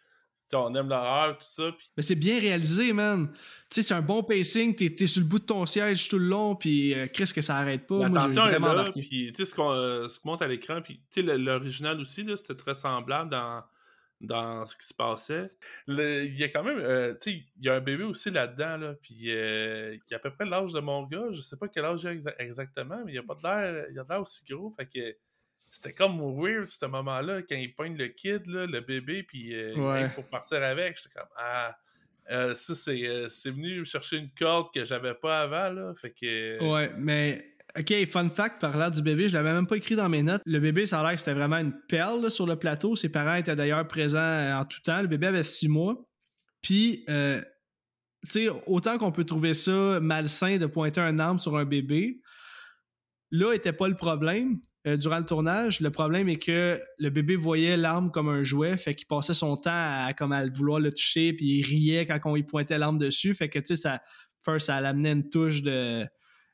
on 0.54 0.76
aime 0.76 0.90
l'horreur, 0.90 1.38
tout 1.38 1.46
ça. 1.48 1.72
Mais 1.96 2.04
c'est 2.04 2.16
bien 2.16 2.40
réalisé, 2.40 2.94
man. 2.94 3.30
Tu 3.32 3.38
sais, 3.70 3.82
c'est 3.82 3.94
un 3.94 4.02
bon 4.02 4.24
pacing, 4.24 4.76
t'es 4.76 4.94
es 5.00 5.08
sur 5.08 5.22
le 5.22 5.28
bout 5.28 5.40
de 5.40 5.46
ton 5.46 5.66
siège 5.66 6.10
tout 6.10 6.20
le 6.20 6.26
long, 6.26 6.56
puis 6.56 6.94
euh, 6.94 7.08
Chris, 7.08 7.32
que 7.34 7.42
ça 7.42 7.58
arrête 7.58 7.88
pas. 7.88 8.10
L'attention 8.10 8.48
est 8.48 8.60
là, 8.60 8.92
puis 8.92 9.02
tu 9.02 9.34
sais, 9.36 9.46
ce 9.46 9.56
qu'on 9.56 9.72
euh, 9.72 10.08
monte 10.26 10.42
à 10.42 10.48
l'écran, 10.48 10.82
puis 10.82 11.02
tu 11.12 11.24
sais, 11.26 11.38
l'original 11.38 12.00
aussi, 12.00 12.24
là, 12.24 12.36
c'était 12.38 12.56
très 12.56 12.76
semblable 12.76 13.30
dans, 13.30 13.64
dans 14.22 14.66
ce 14.66 14.76
qui 14.76 14.86
se 14.86 14.94
passait. 14.94 15.50
Il 15.88 16.38
y 16.38 16.44
a 16.44 16.48
quand 16.48 16.64
même, 16.64 16.80
euh, 16.80 17.14
tu 17.22 17.32
sais, 17.32 17.44
il 17.58 17.66
y 17.66 17.70
a 17.70 17.76
un 17.76 17.82
bébé 17.82 18.04
aussi 18.04 18.30
là-dedans, 18.32 18.78
là, 18.78 18.94
puis 19.02 19.16
qui 19.16 20.14
a 20.14 20.16
à 20.16 20.20
peu 20.20 20.32
près 20.32 20.46
l'âge 20.46 20.74
de 20.74 20.80
mon 20.80 21.04
gars, 21.04 21.26
je 21.32 21.42
sais 21.42 21.58
pas 21.58 21.68
quel 21.68 21.86
âge 21.86 22.04
il 22.04 22.28
a 22.28 22.42
exactement, 22.42 23.02
mais 23.06 23.14
il 23.14 23.18
a 23.18 23.24
pas 23.24 23.36
de 23.36 23.44
l'air, 23.44 23.86
il 23.92 24.00
a 24.00 24.06
l'air 24.08 24.22
aussi 24.22 24.46
gros, 24.46 24.74
fait 24.78 24.86
que 24.86 25.16
c'était 25.72 25.94
comme 25.94 26.20
weird 26.20 26.68
ce 26.68 26.86
moment-là 26.86 27.42
quand 27.44 27.56
il 27.56 27.74
pointe 27.74 27.98
le 27.98 28.10
kid, 28.10 28.46
là, 28.48 28.66
le 28.66 28.82
bébé, 28.82 29.24
puis 29.24 29.56
euh, 29.56 30.10
pour 30.10 30.26
partir 30.26 30.62
avec. 30.62 30.98
J'étais 30.98 31.18
comme 31.18 31.30
Ah, 31.38 31.78
euh, 32.30 32.54
ça 32.54 32.92
euh, 32.92 33.30
c'est, 33.30 33.52
venu 33.52 33.84
chercher 33.86 34.18
une 34.18 34.30
corde 34.32 34.74
que 34.74 34.84
j'avais 34.84 35.14
pas 35.14 35.40
avant. 35.40 35.70
Là, 35.70 35.94
fait 35.96 36.12
que... 36.12 36.62
Ouais, 36.62 36.92
mais. 36.98 37.51
Ok, 37.78 37.94
fun 38.08 38.30
fact, 38.30 38.60
parlant 38.60 38.90
du 38.90 39.02
bébé, 39.02 39.30
je 39.30 39.34
l'avais 39.34 39.54
même 39.54 39.68
pas 39.68 39.78
écrit 39.78 39.96
dans 39.96 40.10
mes 40.10 40.24
notes. 40.24 40.42
Le 40.46 40.60
bébé, 40.60 40.86
ça 40.86 41.00
a 41.00 41.04
l'air 41.04 41.14
que 41.14 41.20
c'était 41.20 41.34
vraiment 41.34 41.58
une 41.58 41.74
perle 41.88 42.30
sur 42.30 42.46
le 42.46 42.56
plateau. 42.58 42.96
Ses 42.96 43.10
parents 43.10 43.36
étaient 43.36 43.56
d'ailleurs 43.56 43.88
présents 43.88 44.60
en 44.60 44.66
tout 44.66 44.82
temps. 44.82 45.02
Le 45.02 45.08
bébé 45.08 45.28
avait 45.28 45.44
six 45.44 45.70
mois. 45.70 46.06
Puis, 46.62 47.06
tu 47.08 47.14
sais, 48.24 48.50
autant 48.68 48.98
qu'on 48.98 49.12
peut 49.12 49.24
trouver 49.24 49.54
ça 49.54 50.00
malsain 50.02 50.58
de 50.58 50.66
pointer 50.66 51.02
un 51.02 51.18
arme 51.18 51.40
sur 51.40 51.58
un 51.58 51.66
bébé, 51.66 52.22
là 53.32 53.54
était 53.54 53.74
pas 53.74 53.88
le 53.88 53.96
problème. 53.96 54.60
Euh, 54.88 54.98
durant 54.98 55.20
le 55.20 55.26
tournage. 55.26 55.80
Le 55.80 55.92
problème 55.92 56.28
est 56.28 56.44
que 56.44 56.80
le 56.98 57.10
bébé 57.12 57.36
voyait 57.36 57.78
l'arme 57.78 58.10
comme 58.10 58.30
un 58.30 58.42
jouet, 58.42 58.78
fait 58.78 58.96
qu'il 58.96 59.06
passait 59.06 59.36
son 59.36 59.56
temps 59.56 59.70
à, 59.72 60.12
comme 60.18 60.32
à 60.32 60.48
vouloir 60.50 60.80
le 60.80 60.92
toucher, 60.92 61.34
puis 61.34 61.60
il 61.60 61.64
riait 61.64 62.08
quand 62.08 62.18
on 62.26 62.34
lui 62.34 62.42
pointait 62.42 62.80
l'arme 62.80 62.98
dessus. 62.98 63.36
Fait 63.36 63.48
que, 63.48 63.60
tu 63.60 63.68
sais, 63.68 63.76
ça, 63.76 64.02
first, 64.44 64.66
ça 64.66 64.82
l'amenait 64.82 65.12
une 65.12 65.30
touche 65.30 65.62
de, 65.62 66.04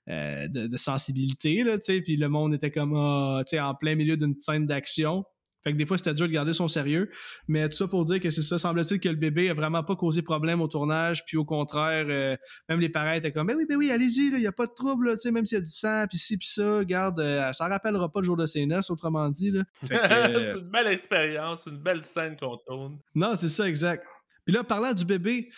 euh, 0.10 0.48
de, 0.48 0.78
sensibilité, 0.78 1.64
là, 1.64 1.78
tu 1.78 1.86
sais, 1.86 2.02
puis 2.02 2.18
le 2.18 2.30
monde 2.30 2.54
était 2.54 2.72
comme, 2.72 2.94
ah, 2.96 3.44
tu 3.46 3.52
sais, 3.52 3.60
en 3.60 3.76
plein 3.76 3.96
milieu 3.96 4.18
d'une 4.18 4.38
scène 4.38 4.66
d'action. 4.66 5.24
Fait 5.68 5.74
que 5.74 5.78
des 5.78 5.86
fois, 5.86 5.98
c'était 5.98 6.14
dur 6.14 6.28
de 6.28 6.32
garder 6.32 6.54
son 6.54 6.70
sérieux. 6.70 7.10
Mais 7.50 7.68
tout 7.68 7.76
ça 7.76 7.90
pour 7.90 8.06
dire 8.06 8.22
que 8.22 8.30
c'est 8.30 8.42
ça. 8.42 8.58
Semble-t-il 8.58 9.02
que 9.02 9.10
le 9.10 9.16
bébé 9.16 9.50
a 9.50 9.54
vraiment 9.54 9.84
pas 9.84 9.98
causé 9.98 10.22
problème 10.22 10.62
au 10.62 10.70
tournage. 10.70 11.26
Puis 11.26 11.36
au 11.36 11.44
contraire, 11.44 12.06
euh, 12.08 12.38
même 12.70 12.80
les 12.80 12.88
parents 12.88 13.12
étaient 13.12 13.34
comme, 13.34 13.48
ben 13.48 13.58
oui, 13.58 13.66
ben 13.68 13.76
oui, 13.76 13.92
allez-y, 13.92 14.28
il 14.28 14.40
n'y 14.40 14.48
a 14.48 14.54
pas 14.54 14.68
de 14.68 14.72
trouble, 14.74 15.12
tu 15.16 15.20
sais, 15.20 15.32
même 15.32 15.46
s'il 15.46 15.58
y 15.58 15.60
a 15.60 15.64
du 15.64 15.70
sang, 15.70 16.06
puis 16.08 16.18
ci, 16.18 16.38
puis 16.38 16.48
ça, 16.48 16.86
garde, 16.86 17.20
euh, 17.20 17.52
ça 17.52 17.68
rappellera 17.68 18.10
pas 18.10 18.22
le 18.22 18.26
jour 18.26 18.38
de 18.38 18.46
ses 18.46 18.66
noces, 18.66 18.90
autrement 18.90 19.30
dit. 19.30 19.52
Là. 19.52 19.64
Euh, 19.92 20.52
c'est 20.54 20.60
une 20.60 20.70
belle 20.70 20.88
expérience, 20.88 21.66
une 21.66 21.80
belle 21.80 22.02
scène 22.02 22.38
qu'on 22.38 22.56
tourne. 22.66 23.00
Non, 23.14 23.36
c'est 23.36 23.50
ça, 23.50 23.68
exact. 23.68 24.06
Puis 24.46 24.56
là, 24.56 24.64
parlant 24.64 24.94
du 24.94 25.04
bébé, 25.04 25.50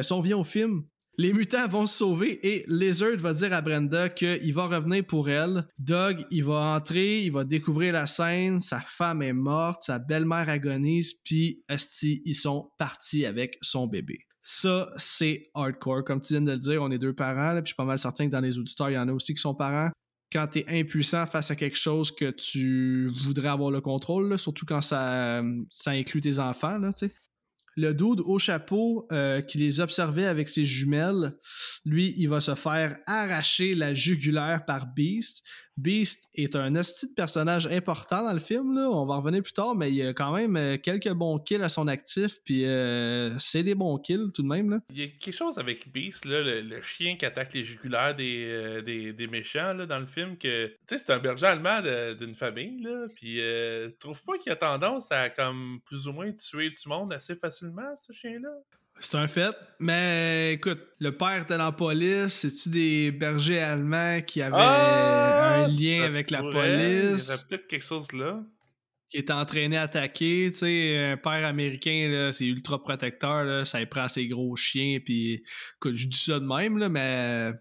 si 0.00 0.12
on 0.14 0.20
vient 0.20 0.38
au 0.38 0.44
film, 0.44 0.84
les 1.18 1.32
mutants 1.32 1.66
vont 1.66 1.84
se 1.86 1.98
sauver 1.98 2.38
et 2.46 2.64
Lizard 2.68 3.16
va 3.16 3.34
dire 3.34 3.52
à 3.52 3.60
Brenda 3.60 4.08
qu'il 4.08 4.54
va 4.54 4.66
revenir 4.66 5.04
pour 5.04 5.28
elle. 5.28 5.66
Doug, 5.76 6.24
il 6.30 6.44
va 6.44 6.76
entrer, 6.76 7.24
il 7.24 7.32
va 7.32 7.42
découvrir 7.42 7.92
la 7.92 8.06
scène, 8.06 8.60
sa 8.60 8.80
femme 8.80 9.22
est 9.22 9.32
morte, 9.32 9.82
sa 9.82 9.98
belle-mère 9.98 10.48
agonise, 10.48 11.14
puis 11.24 11.64
Esti, 11.68 12.22
ils 12.24 12.36
sont 12.36 12.70
partis 12.78 13.26
avec 13.26 13.58
son 13.62 13.88
bébé. 13.88 14.20
Ça, 14.42 14.92
c'est 14.96 15.50
hardcore. 15.54 16.04
Comme 16.04 16.20
tu 16.20 16.34
viens 16.34 16.40
de 16.40 16.52
le 16.52 16.58
dire, 16.58 16.80
on 16.80 16.90
est 16.92 16.98
deux 16.98 17.14
parents, 17.14 17.54
puis 17.56 17.62
je 17.64 17.66
suis 17.70 17.76
pas 17.76 17.84
mal 17.84 17.98
certain 17.98 18.26
que 18.26 18.32
dans 18.32 18.40
les 18.40 18.56
auditeurs, 18.56 18.88
il 18.88 18.94
y 18.94 18.98
en 18.98 19.08
a 19.08 19.12
aussi 19.12 19.34
qui 19.34 19.40
sont 19.40 19.56
parents. 19.56 19.90
Quand 20.30 20.46
tu 20.46 20.60
es 20.60 20.80
impuissant 20.80 21.26
face 21.26 21.50
à 21.50 21.56
quelque 21.56 21.76
chose 21.76 22.14
que 22.14 22.30
tu 22.30 23.10
voudrais 23.24 23.48
avoir 23.48 23.72
le 23.72 23.80
contrôle, 23.80 24.38
surtout 24.38 24.66
quand 24.66 24.82
ça, 24.82 25.42
inclut 25.86 26.20
tes 26.20 26.38
enfants, 26.38 26.78
là, 26.78 26.92
le 27.78 27.94
dude 27.94 28.20
au 28.24 28.40
chapeau 28.40 29.06
euh, 29.12 29.40
qui 29.40 29.58
les 29.58 29.80
observait 29.80 30.26
avec 30.26 30.48
ses 30.48 30.64
jumelles, 30.64 31.38
lui, 31.84 32.12
il 32.16 32.28
va 32.28 32.40
se 32.40 32.56
faire 32.56 32.98
arracher 33.06 33.76
la 33.76 33.94
jugulaire 33.94 34.64
par 34.66 34.92
Beast. 34.92 35.44
Beast 35.78 36.28
est 36.34 36.56
un 36.56 36.74
hostie 36.74 37.08
de 37.08 37.14
personnage 37.14 37.68
important 37.68 38.24
dans 38.24 38.32
le 38.32 38.40
film, 38.40 38.74
là. 38.74 38.88
on 38.90 39.06
va 39.06 39.14
en 39.14 39.20
revenir 39.20 39.42
plus 39.42 39.52
tard, 39.52 39.76
mais 39.76 39.90
il 39.90 39.94
y 39.94 40.02
a 40.02 40.12
quand 40.12 40.34
même 40.34 40.56
euh, 40.56 40.76
quelques 40.76 41.12
bons 41.12 41.38
kills 41.38 41.62
à 41.62 41.68
son 41.68 41.86
actif, 41.86 42.42
puis 42.44 42.64
euh, 42.64 43.38
c'est 43.38 43.62
des 43.62 43.76
bons 43.76 43.96
kills 43.98 44.32
tout 44.34 44.42
de 44.42 44.48
même. 44.48 44.70
Là. 44.70 44.80
Il 44.90 44.98
y 44.98 45.04
a 45.04 45.06
quelque 45.06 45.34
chose 45.34 45.56
avec 45.56 45.92
Beast, 45.92 46.24
là, 46.24 46.42
le, 46.42 46.82
chien 46.82 47.16
qui 47.16 47.24
attaque 47.24 47.54
les 47.54 47.62
jugulaires 47.62 48.14
des, 48.14 49.12
des, 49.12 49.26
méchants 49.28 49.72
là, 49.72 49.86
dans 49.86 49.98
le 49.98 50.06
film, 50.06 50.36
que 50.36 50.74
c'est 50.86 51.10
un 51.10 51.18
berger 51.18 51.46
allemand 51.46 51.80
d'une 52.14 52.34
famille, 52.34 52.82
là, 52.82 53.06
puis 53.14 53.36
tu 53.36 53.98
trouves 53.98 54.22
pas 54.24 54.38
qu'il 54.38 54.50
a 54.50 54.56
tendance 54.56 55.12
à 55.12 55.30
comme 55.30 55.80
plus 55.84 56.08
ou 56.08 56.12
moins 56.12 56.32
tuer 56.32 56.70
du 56.70 56.88
monde 56.88 57.12
assez 57.12 57.36
facilement 57.36 57.94
ce 57.96 58.12
chien-là? 58.12 58.50
C'est 59.00 59.16
un 59.16 59.28
fait, 59.28 59.56
mais 59.78 60.54
écoute, 60.54 60.80
le 60.98 61.16
père 61.16 61.42
était 61.42 61.56
dans 61.56 61.66
la 61.66 61.72
police. 61.72 62.34
C'est-tu 62.34 62.70
des 62.70 63.10
bergers 63.12 63.60
allemands 63.60 64.20
qui 64.22 64.42
avaient 64.42 64.56
ah, 64.58 65.64
un 65.64 65.68
lien 65.68 66.02
avec 66.02 66.30
la 66.30 66.42
police? 66.42 66.56
Il 66.56 67.28
y 67.28 67.32
avait 67.32 67.42
peut-être 67.48 67.68
quelque 67.68 67.86
chose 67.86 68.12
là. 68.12 68.42
Qui 69.10 69.18
était 69.18 69.32
entraîné 69.32 69.76
à 69.76 69.82
attaquer. 69.82 70.48
Tu 70.50 70.58
sais, 70.58 71.12
un 71.12 71.16
père 71.16 71.46
américain, 71.46 72.30
c'est 72.32 72.44
ultra 72.44 72.82
protecteur. 72.82 73.44
Là, 73.44 73.64
ça 73.64 73.84
prend 73.86 74.08
ses 74.08 74.26
gros 74.26 74.54
chiens. 74.56 74.98
Puis, 75.02 75.44
écoute, 75.76 75.94
je 75.94 76.06
dis 76.08 76.18
ça 76.18 76.40
de 76.40 76.44
même, 76.44 76.76
là, 76.76 76.88
mais 76.88 77.52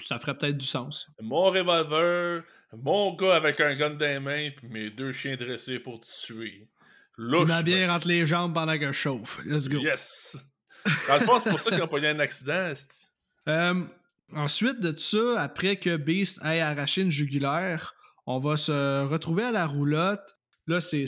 ça 0.00 0.18
ferait 0.18 0.38
peut-être 0.38 0.56
du 0.56 0.66
sens. 0.66 1.10
Mon 1.20 1.50
revolver, 1.50 2.42
mon 2.72 3.14
gars 3.14 3.36
avec 3.36 3.60
un 3.60 3.74
gun 3.74 3.90
dans 3.90 4.06
les 4.06 4.20
mains, 4.20 4.50
puis 4.56 4.68
mes 4.68 4.90
deux 4.90 5.12
chiens 5.12 5.36
dressés 5.36 5.80
pour 5.80 6.00
te 6.00 6.06
tuer. 6.06 6.68
Louche, 7.18 7.48
ma 7.48 7.62
bière 7.62 7.90
entre 7.90 8.08
les 8.08 8.26
jambes 8.26 8.54
pendant 8.54 8.78
que 8.78 8.86
je 8.86 8.92
chauffe. 8.92 9.40
Let's 9.44 9.68
go. 9.68 9.78
Yes! 9.78 10.36
Dans 11.08 11.34
le 11.34 11.40
c'est 11.40 11.50
pour 11.50 11.60
ça 11.60 11.70
qu'ils 11.70 11.80
n'ont 11.80 11.88
pas 11.88 11.98
eu 11.98 12.06
un 12.06 12.18
accident. 12.20 12.72
Euh, 13.48 13.84
ensuite 14.34 14.80
de 14.80 14.96
ça, 14.98 15.40
après 15.40 15.76
que 15.76 15.96
Beast 15.96 16.40
ait 16.44 16.60
arraché 16.60 17.02
une 17.02 17.10
jugulaire, 17.10 17.94
on 18.26 18.38
va 18.38 18.56
se 18.56 19.04
retrouver 19.04 19.44
à 19.44 19.52
la 19.52 19.66
roulotte. 19.66 20.36
Là, 20.68 20.80
c'est 20.80 21.06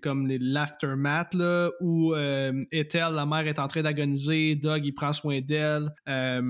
comme 0.00 0.28
l'aftermath, 0.28 1.36
où 1.80 2.14
euh, 2.14 2.52
Ethel, 2.70 3.12
la 3.14 3.26
mère, 3.26 3.48
est 3.48 3.58
en 3.58 3.66
train 3.66 3.82
d'agoniser. 3.82 4.54
Doug, 4.54 4.82
il 4.84 4.92
prend 4.92 5.12
soin 5.12 5.40
d'elle. 5.40 5.92
Euh, 6.08 6.42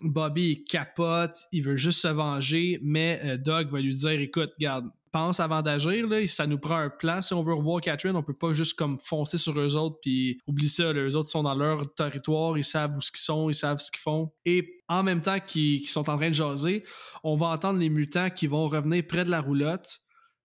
Bobby, 0.00 0.52
il 0.52 0.64
capote. 0.64 1.36
Il 1.52 1.62
veut 1.62 1.76
juste 1.76 2.00
se 2.00 2.08
venger. 2.08 2.78
Mais 2.82 3.36
Doug 3.36 3.68
va 3.68 3.80
lui 3.82 3.94
dire 3.94 4.18
Écoute, 4.18 4.52
garde, 4.58 4.86
avant 5.16 5.62
d'agir. 5.62 6.06
Ça 6.28 6.46
nous 6.46 6.58
prend 6.58 6.76
un 6.76 6.90
plan. 6.90 7.22
Si 7.22 7.32
on 7.32 7.42
veut 7.42 7.54
revoir 7.54 7.80
Catherine, 7.80 8.16
on 8.16 8.22
peut 8.22 8.36
pas 8.36 8.52
juste 8.52 8.74
comme 8.74 8.98
foncer 9.00 9.38
sur 9.38 9.58
eux 9.58 9.76
autres 9.76 9.96
puis 10.02 10.38
oublie 10.46 10.68
ça. 10.68 10.92
Les 10.92 11.16
autres 11.16 11.28
sont 11.28 11.42
dans 11.42 11.54
leur 11.54 11.94
territoire, 11.94 12.58
ils 12.58 12.64
savent 12.64 12.96
où 12.96 13.00
ce 13.00 13.10
qu'ils 13.10 13.20
sont, 13.20 13.48
ils 13.48 13.54
savent 13.54 13.78
ce 13.78 13.90
qu'ils 13.90 14.00
font. 14.00 14.32
Et 14.44 14.82
en 14.88 15.02
même 15.02 15.22
temps 15.22 15.40
qu'ils 15.40 15.88
sont 15.88 16.08
en 16.10 16.16
train 16.16 16.28
de 16.28 16.34
jaser, 16.34 16.84
on 17.24 17.36
va 17.36 17.46
entendre 17.46 17.78
les 17.78 17.88
mutants 17.88 18.30
qui 18.30 18.46
vont 18.46 18.68
revenir 18.68 19.06
près 19.06 19.24
de 19.24 19.30
la 19.30 19.40
roulotte. 19.40 20.00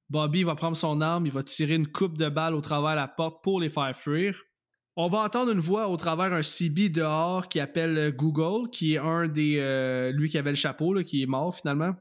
Bobby 0.09 0.43
va 0.43 0.55
prendre 0.55 0.75
son 0.75 0.99
arme, 1.01 1.25
il 1.25 1.31
va 1.31 1.43
tirer 1.43 1.75
une 1.75 1.87
coupe 1.87 2.17
de 2.17 2.29
balles 2.29 2.55
au 2.55 2.61
travers 2.61 2.91
de 2.91 2.95
la 2.95 3.07
porte 3.07 3.43
pour 3.43 3.61
les 3.61 3.69
faire 3.69 3.95
fuir. 3.95 4.41
On 4.97 5.07
va 5.07 5.19
entendre 5.19 5.51
une 5.51 5.59
voix 5.59 5.87
au 5.87 5.95
travers 5.95 6.33
un 6.33 6.43
CB 6.43 6.89
dehors 6.89 7.47
qui 7.47 7.61
appelle 7.61 8.13
Google, 8.15 8.69
qui 8.71 8.95
est 8.95 8.97
un 8.97 9.27
des. 9.27 9.57
Euh, 9.59 10.11
lui 10.11 10.27
qui 10.27 10.37
avait 10.37 10.49
le 10.49 10.55
chapeau, 10.55 10.95
qui 11.03 11.23
est 11.23 11.27
mort 11.27 11.55
finalement. 11.55 11.93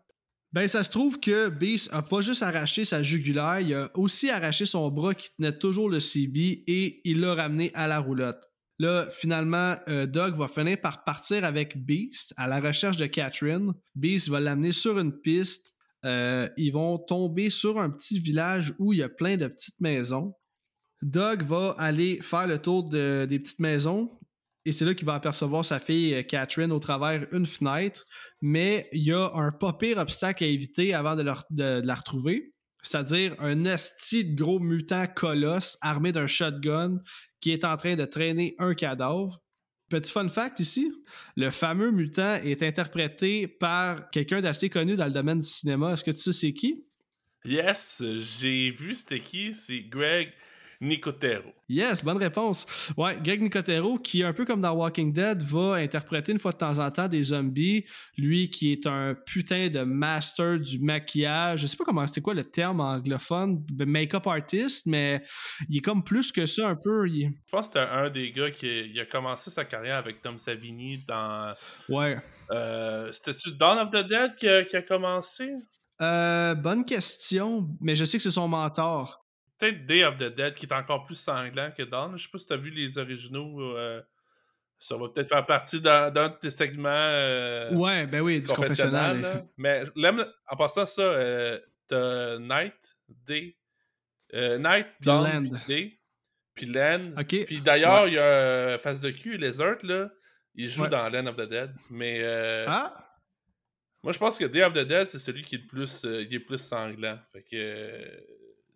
Ben, 0.53 0.67
ça 0.67 0.83
se 0.83 0.91
trouve 0.91 1.21
que 1.21 1.49
Beast 1.49 1.91
a 1.93 2.03
pas 2.03 2.23
juste 2.23 2.43
arraché 2.43 2.85
sa 2.85 3.03
jugulaire, 3.05 3.61
il 3.61 3.73
a 3.75 3.89
aussi 3.97 4.31
arraché 4.31 4.67
son 4.67 4.91
bras 4.91 5.15
qui 5.15 5.29
tenait 5.37 5.57
toujours 5.57 5.89
le 5.89 6.01
CB 6.01 6.65
et 6.67 7.01
il 7.05 7.21
l'a 7.21 7.35
ramené 7.35 7.71
à 7.75 7.87
la 7.87 8.01
roulotte. 8.01 8.43
Là, 8.81 9.07
finalement, 9.13 9.77
euh, 9.89 10.07
Doug 10.07 10.35
va 10.37 10.49
finir 10.49 10.81
par 10.81 11.05
partir 11.05 11.45
avec 11.45 11.77
Beast 11.85 12.33
à 12.37 12.49
la 12.49 12.61
recherche 12.61 12.97
de 12.97 13.07
Catherine. 13.07 13.73
Beast 13.95 14.29
va 14.29 14.41
l'amener 14.41 14.73
sur 14.73 14.99
une 14.99 15.13
piste. 15.13 15.77
euh, 16.07 16.49
ils 16.57 16.71
vont 16.71 16.97
tomber 16.97 17.51
sur 17.51 17.79
un 17.79 17.91
petit 17.91 18.19
village 18.19 18.73
où 18.79 18.95
il 18.95 19.01
y 19.01 19.03
a 19.03 19.11
plein 19.11 19.37
de 19.37 19.47
petites 19.47 19.79
maisons. 19.83 20.33
Doug 21.03 21.43
va 21.43 21.75
aller 21.79 22.21
faire 22.23 22.47
le 22.47 22.59
tour 22.59 22.89
de- 22.89 23.27
des 23.27 23.39
petites 23.39 23.59
maisons 23.61 24.11
et 24.71 24.73
c'est 24.73 24.85
là 24.85 24.95
qu'il 24.95 25.05
va 25.05 25.15
apercevoir 25.15 25.65
sa 25.65 25.81
fille 25.81 26.15
euh, 26.15 26.23
Catherine 26.23 26.71
au 26.71 26.79
travers 26.79 27.27
une 27.33 27.45
fenêtre. 27.45 28.05
Mais 28.41 28.89
il 28.93 29.03
y 29.03 29.13
a 29.13 29.33
un 29.35 29.51
pas 29.51 29.73
pire 29.73 29.99
obstacle 29.99 30.45
à 30.45 30.47
éviter 30.47 30.95
avant 30.95 31.17
de, 31.17 31.25
la 31.25 31.95
retrouver. 31.97 32.55
C'est-à-dire 32.81 33.35
un 33.41 33.65
esti 33.65 34.25
de 34.25 34.41
gros 34.41 34.61
mutant 34.61 35.07
colosse 35.09 35.77
armé 35.83 36.13
d'un 36.13 36.29
shotgun 36.29 37.01
qui 37.41 37.51
est 37.51 37.65
en 37.65 37.77
train 37.77 37.97
de 37.97 38.05
traîner 38.05 38.55
un 38.61 38.75
cadavre. 38.75 39.43
Petit 39.89 40.13
fun 40.13 40.29
fact 40.29 40.61
ici, 40.61 40.93
le 41.37 41.51
fameux 41.51 41.91
mutant 41.91 42.37
est 42.37 42.63
interprété 42.63 43.49
par 43.49 44.09
quelqu'un 44.11 44.41
d'assez 44.41 44.71
connu 44.71 44.95
dans 44.95 45.07
le 45.07 45.13
domaine 45.13 45.41
du 45.41 45.47
cinéma. 45.49 45.95
Est-ce 45.95 46.05
que 46.05 46.13
tu 46.13 46.19
sais 46.19 46.33
c'est 46.33 46.53
qui? 46.53 46.87
Yes, 47.45 48.05
j'ai 48.19 48.71
vu 48.71 48.95
c'était 48.95 49.19
qui, 49.19 49.53
c'est 49.53 49.81
Greg 49.81 50.33
Nicotero. 50.81 51.51
Yes, 51.69 52.03
bonne 52.05 52.17
réponse. 52.17 52.67
Ouais, 52.97 53.19
Greg 53.23 53.43
Nicotero, 53.43 53.99
qui, 53.99 54.23
un 54.23 54.33
peu 54.33 54.45
comme 54.45 54.61
dans 54.61 54.73
Walking 54.73 55.13
Dead, 55.13 55.43
va 55.43 55.75
interpréter 55.75 56.33
une 56.33 56.39
fois 56.39 56.53
de 56.53 56.57
temps 56.57 56.79
en 56.79 56.91
temps 56.91 57.07
des 57.07 57.23
zombies. 57.23 57.85
Lui 58.17 58.49
qui 58.51 58.73
est 58.73 58.87
un 58.87 59.15
putain 59.27 59.69
de 59.69 59.81
master 59.83 60.59
du 60.59 60.79
maquillage. 60.81 61.61
Je 61.61 61.67
sais 61.67 61.77
pas 61.77 61.85
comment 61.85 62.07
c'était 62.07 62.23
quoi 62.23 62.35
le 62.35 62.45
terme 62.45 62.81
anglophone, 62.81 63.65
make-up 63.79 64.27
artist, 64.27 64.87
mais 64.87 65.23
il 65.69 65.77
est 65.77 65.81
comme 65.81 66.03
plus 66.03 66.33
que 66.33 66.47
ça 66.47 66.69
un 66.69 66.77
peu. 66.77 67.09
il- 67.09 67.31
Je 67.31 67.51
pense 67.51 67.69
que 67.69 67.75
c'était 67.79 67.91
un 67.93 68.09
des 68.11 68.33
gars 68.33 68.51
qui 68.51 68.67
il 68.67 68.99
a 69.01 69.05
commencé 69.07 69.51
sa 69.51 69.65
carrière 69.65 69.97
avec 69.99 70.23
Tom 70.23 70.39
Savini 70.39 71.05
dans. 71.07 71.55
Ouais. 71.89 72.17
Euh, 72.51 73.13
C'était-tu 73.13 73.53
Dawn 73.53 73.79
of 73.79 73.91
the 73.91 74.09
Dead 74.09 74.35
qui 74.37 74.49
a, 74.49 74.65
qui 74.65 74.77
a 74.77 74.83
commencé? 74.83 75.51
Euh, 76.01 76.55
bonne 76.55 76.85
question, 76.87 77.69
mais 77.81 77.95
je 77.95 78.05
sais 78.05 78.17
que 78.17 78.23
c'est 78.23 78.31
son 78.31 78.49
mentor. 78.49 79.27
Peut-être 79.61 79.87
Day 79.87 80.05
of 80.05 80.17
the 80.17 80.35
Dead 80.35 80.55
qui 80.55 80.67
est 80.67 80.73
encore 80.73 81.05
plus 81.05 81.15
sanglant 81.15 81.71
que 81.71 81.83
Dawn. 81.83 82.17
Je 82.17 82.23
sais 82.25 82.29
pas 82.33 82.39
si 82.39 82.47
t'as 82.47 82.57
vu 82.57 82.71
les 82.71 82.99
originaux. 82.99 83.77
euh, 83.77 84.01
ça 84.79 84.97
va 84.97 85.09
peut-être 85.11 85.29
faire 85.29 85.45
partie 85.45 85.81
d'un 85.81 86.11
de 86.11 86.39
tes 86.41 86.49
segments. 86.51 86.89
euh, 86.89 87.71
Ouais, 87.75 88.07
ben 88.07 88.23
oui, 88.23 88.41
du 88.41 88.49
confessionnal. 88.49 89.47
Mais 89.59 89.83
là, 89.95 90.15
en 90.49 90.57
passant 90.57 90.87
ça, 90.87 91.03
euh, 91.03 91.61
t'as 91.87 92.39
Night, 92.39 92.97
Day, 93.27 93.57
euh, 94.35 94.57
Night, 94.59 94.87
Dawn, 95.03 95.51
Day, 95.69 95.99
puis 96.55 96.65
Land. 96.67 97.13
Ok. 97.19 97.45
Puis 97.45 97.61
d'ailleurs, 97.61 98.09
il 98.09 98.15
y 98.15 98.19
a 98.19 98.23
euh, 98.23 98.79
Face 98.79 99.03
de 99.03 99.11
cul, 99.11 99.37
Lizard, 99.37 99.77
là, 99.83 100.09
il 100.55 100.71
joue 100.71 100.85
Ouais. 100.85 100.89
dans 100.89 101.09
Land 101.11 101.27
of 101.27 101.37
the 101.37 101.49
Dead. 101.49 101.75
Mais 101.91 102.21
euh, 102.23 102.65
Ah, 102.67 103.07
moi, 104.03 104.15
je 104.15 104.19
pense 104.19 104.39
que 104.39 104.47
Day 104.47 104.63
of 104.65 104.73
the 104.73 104.79
Dead, 104.87 105.07
c'est 105.09 105.19
celui 105.19 105.43
qui 105.43 105.57
est 105.57 105.59
le 105.59 105.67
plus, 105.67 106.05
il 106.05 106.33
est 106.35 106.41
plus 106.41 106.57
sanglant. 106.59 107.19
Fait 107.35 107.43
que 107.43 108.07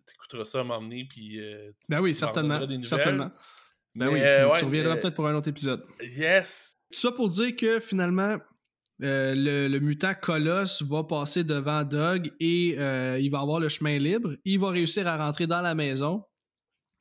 t'écouteras 0.07 0.45
ça 0.45 0.59
à 0.61 0.63
m'emmener, 0.63 1.05
puis... 1.09 1.39
euh, 1.39 1.71
tu- 1.81 1.91
ben 1.91 1.99
oui, 2.01 2.13
tu 2.13 2.21
m'en 2.23 2.27
certainement. 2.27 2.59
Certainement. 2.83 3.31
Ben 3.95 4.07
Mais, 4.07 4.13
oui, 4.13 4.19
euh, 4.21 4.49
ouais, 4.49 4.59
tu 4.59 4.65
reviendras 4.65 4.97
peut-être 4.97 5.15
pour 5.15 5.27
un 5.27 5.35
autre 5.35 5.47
épisode. 5.49 5.85
Yes! 6.01 6.75
Tout 6.91 6.99
ça 6.99 7.11
pour 7.11 7.29
dire 7.29 7.55
que 7.55 7.79
finalement, 7.79 8.37
euh, 9.03 9.33
le, 9.35 9.67
le 9.67 9.79
mutant 9.79 10.13
Colosse 10.21 10.81
va 10.83 11.03
passer 11.03 11.43
devant 11.43 11.83
Doug 11.83 12.29
et 12.39 12.75
euh, 12.77 13.17
il 13.19 13.29
va 13.29 13.39
avoir 13.39 13.59
le 13.59 13.69
chemin 13.69 13.97
libre. 13.97 14.35
Il 14.45 14.59
va 14.59 14.69
réussir 14.69 15.07
à 15.07 15.17
rentrer 15.17 15.47
dans 15.47 15.61
la 15.61 15.75
maison. 15.75 16.23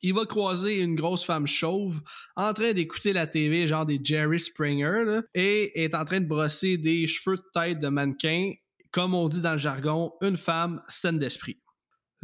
Il 0.02 0.12
va 0.14 0.26
croiser 0.26 0.80
une 0.82 0.94
grosse 0.96 1.24
femme 1.24 1.46
chauve 1.46 2.00
en 2.36 2.52
train 2.52 2.72
d'écouter 2.72 3.12
la 3.12 3.26
TV, 3.26 3.66
genre 3.66 3.86
des 3.86 3.98
Jerry 4.02 4.38
Springer, 4.38 5.04
là, 5.06 5.22
et 5.34 5.82
est 5.82 5.94
en 5.94 6.04
train 6.04 6.20
de 6.20 6.26
brosser 6.26 6.76
des 6.76 7.06
cheveux 7.06 7.36
de 7.36 7.42
tête 7.54 7.80
de 7.80 7.88
mannequin. 7.88 8.52
Comme 8.90 9.14
on 9.14 9.28
dit 9.28 9.40
dans 9.40 9.52
le 9.52 9.58
jargon, 9.58 10.12
une 10.20 10.36
femme 10.36 10.80
saine 10.88 11.18
d'esprit. 11.18 11.58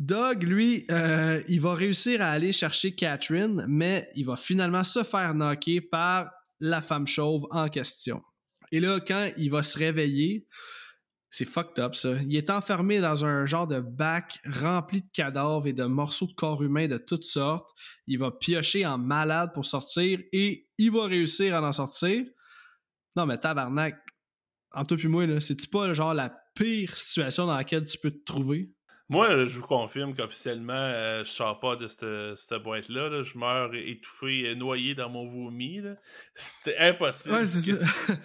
Doug, 0.00 0.44
lui, 0.44 0.86
euh, 0.90 1.42
il 1.46 1.60
va 1.60 1.74
réussir 1.74 2.22
à 2.22 2.30
aller 2.30 2.52
chercher 2.52 2.92
Catherine, 2.92 3.66
mais 3.68 4.08
il 4.14 4.24
va 4.24 4.34
finalement 4.34 4.82
se 4.82 5.02
faire 5.02 5.34
knocker 5.34 5.82
par 5.82 6.30
la 6.58 6.80
femme 6.80 7.06
chauve 7.06 7.46
en 7.50 7.68
question. 7.68 8.22
Et 8.72 8.80
là, 8.80 8.98
quand 9.00 9.28
il 9.36 9.50
va 9.50 9.62
se 9.62 9.76
réveiller, 9.76 10.46
c'est 11.28 11.44
fucked 11.44 11.78
up 11.84 11.94
ça. 11.94 12.14
Il 12.24 12.34
est 12.34 12.48
enfermé 12.48 13.00
dans 13.00 13.26
un 13.26 13.44
genre 13.44 13.66
de 13.66 13.80
bac 13.80 14.38
rempli 14.46 15.02
de 15.02 15.10
cadavres 15.12 15.66
et 15.66 15.74
de 15.74 15.84
morceaux 15.84 16.28
de 16.28 16.32
corps 16.32 16.62
humain 16.62 16.88
de 16.88 16.96
toutes 16.96 17.24
sortes. 17.24 17.68
Il 18.06 18.18
va 18.18 18.30
piocher 18.30 18.86
en 18.86 18.96
malade 18.96 19.50
pour 19.52 19.66
sortir 19.66 20.18
et 20.32 20.66
il 20.78 20.92
va 20.92 21.04
réussir 21.04 21.54
à 21.54 21.60
en 21.60 21.72
sortir. 21.72 22.24
Non, 23.16 23.26
mais 23.26 23.36
tabarnak, 23.36 23.98
en 24.72 24.82
toi 24.84 24.96
puis 24.96 25.08
moi, 25.08 25.26
c'est-tu 25.42 25.68
pas 25.68 25.92
genre 25.92 26.14
la 26.14 26.34
pire 26.54 26.96
situation 26.96 27.44
dans 27.44 27.54
laquelle 27.54 27.84
tu 27.84 27.98
peux 27.98 28.12
te 28.12 28.24
trouver? 28.24 28.72
Moi, 29.10 29.28
euh, 29.28 29.46
je 29.46 29.58
vous 29.58 29.66
confirme 29.66 30.14
qu'officiellement, 30.14 30.72
euh, 30.72 31.24
je 31.24 31.30
sors 31.30 31.58
pas 31.58 31.74
de 31.74 31.88
cette, 31.88 32.06
cette 32.36 32.62
boîte-là. 32.62 33.08
là. 33.08 33.22
Je 33.24 33.36
meurs 33.36 33.74
étouffé, 33.74 34.46
euh, 34.46 34.54
noyé 34.54 34.94
dans 34.94 35.10
mon 35.10 35.28
vomi. 35.28 35.80
C'est 36.62 36.78
impossible. 36.78 37.34
Ouais, 37.34 37.46
c'est 37.46 37.74
ça. 37.74 38.16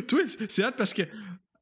Toi, 0.08 0.20
c'est 0.48 0.64
hâte 0.64 0.76
parce 0.76 0.94
que 0.94 1.02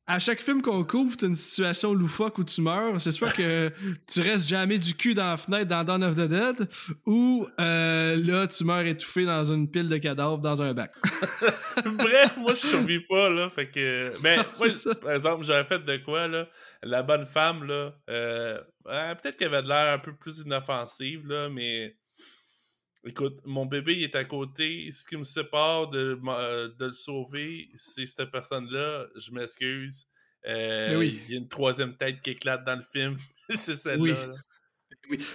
à 0.07 0.19
chaque 0.19 0.41
film 0.41 0.63
qu'on 0.63 0.83
couvre, 0.85 1.17
t'as 1.17 1.29
une 1.29 1.35
situation 1.35 1.95
loufoque 1.95 2.39
où 2.39 2.45
tu 2.45 2.61
meurs. 2.61 3.01
C'est 3.01 3.13
soit 3.13 3.31
que 3.33 3.71
tu 4.13 4.21
restes 4.21 4.49
jamais 4.49 4.79
du 4.79 4.95
cul 4.95 5.15
dans 5.15 5.31
la 5.31 5.37
fenêtre 5.37 5.67
dans 5.69 5.85
Dawn 5.85 6.03
of 6.05 6.17
the 6.17 6.29
Dead, 6.29 6.69
ou 7.07 7.47
euh, 7.61 8.17
là, 8.17 8.47
tu 8.49 8.65
meurs 8.65 8.81
étouffé 8.85 9.25
dans 9.25 9.45
une 9.53 9.71
pile 9.71 9.89
de 9.89 9.97
cadavres 9.99 10.39
dans 10.39 10.61
un 10.61 10.75
bac. 10.75 10.93
Bref, 11.85 12.37
moi, 12.39 12.53
je 12.55 12.67
survis 12.67 13.01
pas, 13.09 13.29
là. 13.31 13.49
Fait 13.49 13.67
que. 13.71 14.13
Mais, 14.23 14.37
Non, 14.43 14.45
moi, 14.59 14.71
ça. 14.71 14.95
par 14.97 15.13
exemple, 15.13 15.45
j'aurais 15.45 15.65
fait 15.65 15.85
de 15.85 15.97
quoi, 15.99 16.27
là? 16.29 16.49
La 16.83 17.03
bonne 17.03 17.27
femme, 17.27 17.65
là. 17.65 17.93
euh, 18.11 18.59
euh, 18.89 19.15
Peut-être 19.15 19.37
qu'elle 19.37 19.55
avait 19.55 19.63
de 19.63 19.69
l'air 19.69 19.95
un 19.95 19.99
peu 19.99 20.15
plus 20.15 20.39
inoffensive, 20.41 21.27
là, 21.29 21.49
mais. 21.49 21.97
Écoute, 23.05 23.41
mon 23.45 23.67
bébé 23.67 23.95
il 23.97 24.03
est 24.05 24.15
à 24.15 24.25
côté. 24.25 24.89
Ce 24.93 25.05
qui 25.05 25.17
me 25.17 25.25
sépare 25.25 25.91
de, 25.91 26.19
m- 26.23 26.29
euh, 26.29 26.69
de 26.79 26.87
le 26.87 26.93
sauver, 26.93 27.69
c'est 27.75 28.07
cette 28.07 28.31
personne-là. 28.31 29.07
Je 29.17 29.33
m'excuse. 29.33 30.07
Euh, 30.47 30.97
oui. 30.99 31.21
Il 31.27 31.33
y 31.33 31.37
a 31.37 31.39
une 31.39 31.49
troisième 31.49 31.97
tête 31.97 32.21
qui 32.23 32.31
éclate 32.31 32.65
dans 32.65 32.77
le 32.77 32.83
film. 32.93 33.17
c'est 33.55 33.77
celle-là. 33.77 33.99
Oui. 34.01 34.11
là. 34.11 34.35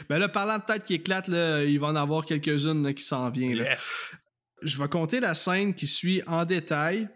Ben 0.07 0.17
là, 0.17 0.29
parlant 0.29 0.59
de 0.59 0.63
tête 0.63 0.83
qui 0.85 0.93
éclate, 0.93 1.27
là, 1.27 1.63
il 1.65 1.77
va 1.79 1.87
en 1.87 1.95
avoir 1.95 2.25
quelques-unes 2.25 2.93
qui 2.93 3.03
s'en 3.03 3.29
viennent. 3.29 3.57
Yes. 3.57 4.11
Je 4.61 4.81
vais 4.81 4.87
compter 4.87 5.19
la 5.19 5.35
scène 5.35 5.73
qui 5.73 5.87
suit 5.87 6.21
en 6.25 6.45
détail. 6.45 7.09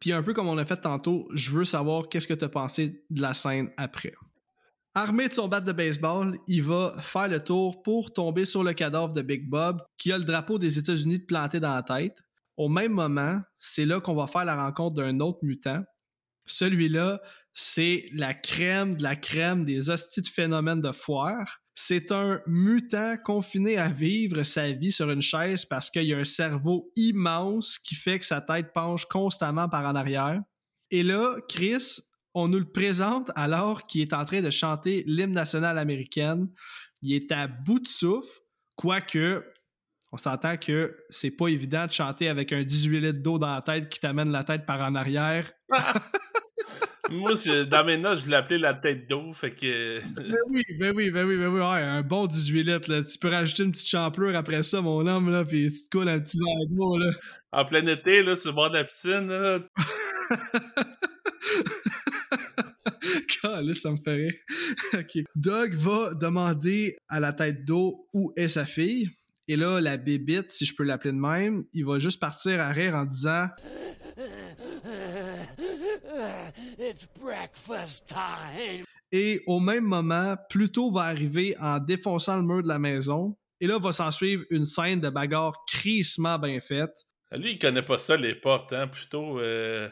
Puis 0.00 0.12
un 0.12 0.22
peu 0.22 0.34
comme 0.34 0.48
on 0.48 0.58
a 0.58 0.66
fait 0.66 0.76
tantôt, 0.76 1.26
je 1.32 1.50
veux 1.50 1.64
savoir 1.64 2.08
qu'est-ce 2.10 2.28
que 2.28 2.34
tu 2.34 2.44
as 2.44 2.50
pensé 2.50 3.02
de 3.08 3.22
la 3.22 3.32
scène 3.32 3.70
après. 3.78 4.12
Armé 4.98 5.28
de 5.28 5.34
son 5.34 5.46
bat 5.46 5.60
de 5.60 5.72
baseball, 5.72 6.38
il 6.48 6.62
va 6.62 6.94
faire 7.02 7.28
le 7.28 7.44
tour 7.44 7.82
pour 7.82 8.14
tomber 8.14 8.46
sur 8.46 8.64
le 8.64 8.72
cadavre 8.72 9.12
de 9.12 9.20
Big 9.20 9.46
Bob 9.46 9.82
qui 9.98 10.10
a 10.10 10.16
le 10.16 10.24
drapeau 10.24 10.58
des 10.58 10.78
États-Unis 10.78 11.18
planté 11.18 11.60
dans 11.60 11.74
la 11.74 11.82
tête. 11.82 12.16
Au 12.56 12.70
même 12.70 12.92
moment, 12.92 13.42
c'est 13.58 13.84
là 13.84 14.00
qu'on 14.00 14.14
va 14.14 14.26
faire 14.26 14.46
la 14.46 14.56
rencontre 14.56 14.94
d'un 14.94 15.20
autre 15.20 15.40
mutant. 15.42 15.84
Celui-là, 16.46 17.20
c'est 17.52 18.06
la 18.14 18.32
crème 18.32 18.94
de 18.94 19.02
la 19.02 19.16
crème 19.16 19.66
des 19.66 19.90
hosties 19.90 20.22
de 20.22 20.28
phénomènes 20.28 20.80
de 20.80 20.92
foire. 20.92 21.58
C'est 21.74 22.10
un 22.10 22.40
mutant 22.46 23.18
confiné 23.22 23.76
à 23.76 23.90
vivre 23.90 24.44
sa 24.44 24.72
vie 24.72 24.92
sur 24.92 25.10
une 25.10 25.20
chaise 25.20 25.66
parce 25.66 25.90
qu'il 25.90 26.10
a 26.14 26.16
un 26.16 26.24
cerveau 26.24 26.90
immense 26.96 27.76
qui 27.76 27.96
fait 27.96 28.18
que 28.18 28.24
sa 28.24 28.40
tête 28.40 28.72
penche 28.72 29.04
constamment 29.04 29.68
par 29.68 29.84
en 29.84 29.94
arrière. 29.94 30.40
Et 30.90 31.02
là, 31.02 31.36
Chris, 31.50 32.00
on 32.36 32.48
nous 32.48 32.58
le 32.58 32.70
présente 32.70 33.30
alors 33.34 33.84
qu'il 33.84 34.02
est 34.02 34.12
en 34.12 34.26
train 34.26 34.42
de 34.42 34.50
chanter 34.50 35.02
l'hymne 35.06 35.32
national 35.32 35.78
américaine. 35.78 36.48
Il 37.00 37.14
est 37.14 37.32
à 37.32 37.48
bout 37.48 37.80
de 37.80 37.88
souffle, 37.88 38.40
quoique 38.76 39.42
on 40.12 40.18
s'entend 40.18 40.58
que 40.58 40.94
c'est 41.08 41.30
pas 41.30 41.48
évident 41.48 41.86
de 41.86 41.92
chanter 41.92 42.28
avec 42.28 42.52
un 42.52 42.62
18 42.62 43.00
litres 43.00 43.22
d'eau 43.22 43.38
dans 43.38 43.52
la 43.52 43.62
tête 43.62 43.88
qui 43.88 44.00
t'amène 44.00 44.30
la 44.30 44.44
tête 44.44 44.66
par 44.66 44.82
en 44.82 44.94
arrière. 44.94 45.50
Moi, 47.10 47.32
dans 47.70 47.84
mes 47.84 47.96
notes, 47.96 48.24
je 48.26 48.30
l'appelais 48.30 48.58
la 48.58 48.74
tête 48.74 49.08
d'eau. 49.08 49.32
Fait 49.32 49.54
que. 49.54 50.00
Ben 50.16 50.36
oui, 50.50 50.62
ben 50.78 50.92
oui, 50.94 51.10
ben 51.10 51.26
oui, 51.26 51.36
ben 51.38 51.48
oui, 51.48 51.60
ouais, 51.60 51.82
un 51.82 52.02
bon 52.02 52.26
18 52.26 52.64
litres, 52.64 52.90
là. 52.90 53.02
Tu 53.02 53.18
peux 53.18 53.28
rajouter 53.28 53.62
une 53.62 53.72
petite 53.72 53.88
champlure 53.88 54.36
après 54.36 54.62
ça, 54.62 54.82
mon 54.82 55.06
homme, 55.06 55.30
là, 55.30 55.44
puis 55.44 55.70
tu 55.70 55.88
te 55.88 55.96
coules 55.96 56.08
un 56.08 56.20
petit 56.20 56.38
verre 56.38 56.68
d'eau, 56.68 56.98
là. 56.98 57.10
En 57.52 57.64
plein 57.64 57.86
été, 57.86 58.22
là, 58.22 58.36
sur 58.36 58.50
le 58.50 58.56
bord 58.56 58.70
de 58.70 58.74
la 58.74 58.84
piscine, 58.84 59.28
là, 59.28 59.60
Calisse, 63.42 63.82
ça 63.82 63.90
me 63.92 63.96
ferait. 63.98 64.34
ok. 64.94 65.24
Doug 65.36 65.74
va 65.74 66.14
demander 66.14 66.96
à 67.08 67.20
la 67.20 67.32
tête 67.32 67.64
d'eau 67.64 68.08
où 68.12 68.32
est 68.36 68.48
sa 68.48 68.66
fille. 68.66 69.08
Et 69.48 69.56
là, 69.56 69.80
la 69.80 69.96
bébite, 69.96 70.50
si 70.50 70.66
je 70.66 70.74
peux 70.74 70.82
l'appeler 70.82 71.12
de 71.12 71.18
même, 71.18 71.64
il 71.72 71.84
va 71.84 71.98
juste 72.00 72.18
partir 72.20 72.60
à 72.60 72.70
rire 72.70 72.94
en 72.94 73.04
disant 73.04 73.46
It's 76.78 77.06
breakfast 77.20 78.08
time. 78.08 78.84
Et 79.12 79.40
au 79.46 79.60
même 79.60 79.84
moment, 79.84 80.36
Pluto 80.50 80.90
va 80.90 81.02
arriver 81.02 81.54
en 81.60 81.78
défonçant 81.78 82.36
le 82.36 82.42
mur 82.42 82.62
de 82.62 82.68
la 82.68 82.78
maison. 82.78 83.36
Et 83.60 83.66
là, 83.66 83.78
va 83.78 83.92
s'en 83.92 84.10
suivre 84.10 84.44
une 84.50 84.64
scène 84.64 85.00
de 85.00 85.08
bagarre 85.08 85.64
crissement 85.66 86.38
bien 86.38 86.60
faite. 86.60 87.06
lui, 87.32 87.52
il 87.52 87.58
connaît 87.58 87.82
pas 87.82 87.98
ça, 87.98 88.16
les 88.16 88.34
portes, 88.34 88.72
hein. 88.72 88.88
Plutôt. 88.88 89.38
euh, 89.38 89.88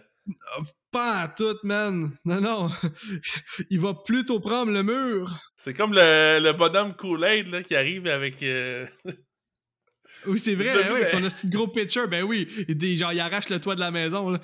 Pas 0.94 1.22
à 1.22 1.28
tout, 1.28 1.56
man. 1.64 2.12
Non, 2.24 2.40
non. 2.40 2.70
Il 3.70 3.80
va 3.80 3.94
plutôt 3.94 4.38
prendre 4.38 4.70
le 4.70 4.84
mur. 4.84 5.28
C'est 5.56 5.74
comme 5.74 5.92
le, 5.92 6.38
le 6.40 6.52
bonhomme 6.52 6.94
Kool-Aid 6.94 7.48
là, 7.48 7.64
qui 7.64 7.74
arrive 7.74 8.06
avec. 8.06 8.40
euh, 8.44 8.86
Oui, 10.26 10.38
c'est 10.38 10.54
vrai, 10.54 10.72
ben 10.72 10.86
oui, 10.90 10.96
avec 10.98 11.08
son 11.08 11.20
petit 11.20 11.50
gros 11.50 11.66
pitcher, 11.66 12.06
ben 12.06 12.22
oui. 12.22 12.46
Il, 12.68 12.76
dit- 12.76 12.96
genre, 12.96 13.12
il 13.12 13.18
arrache 13.18 13.48
le 13.48 13.58
toit 13.58 13.74
de 13.74 13.80
la 13.80 13.90
maison, 13.90 14.30
là. 14.30 14.40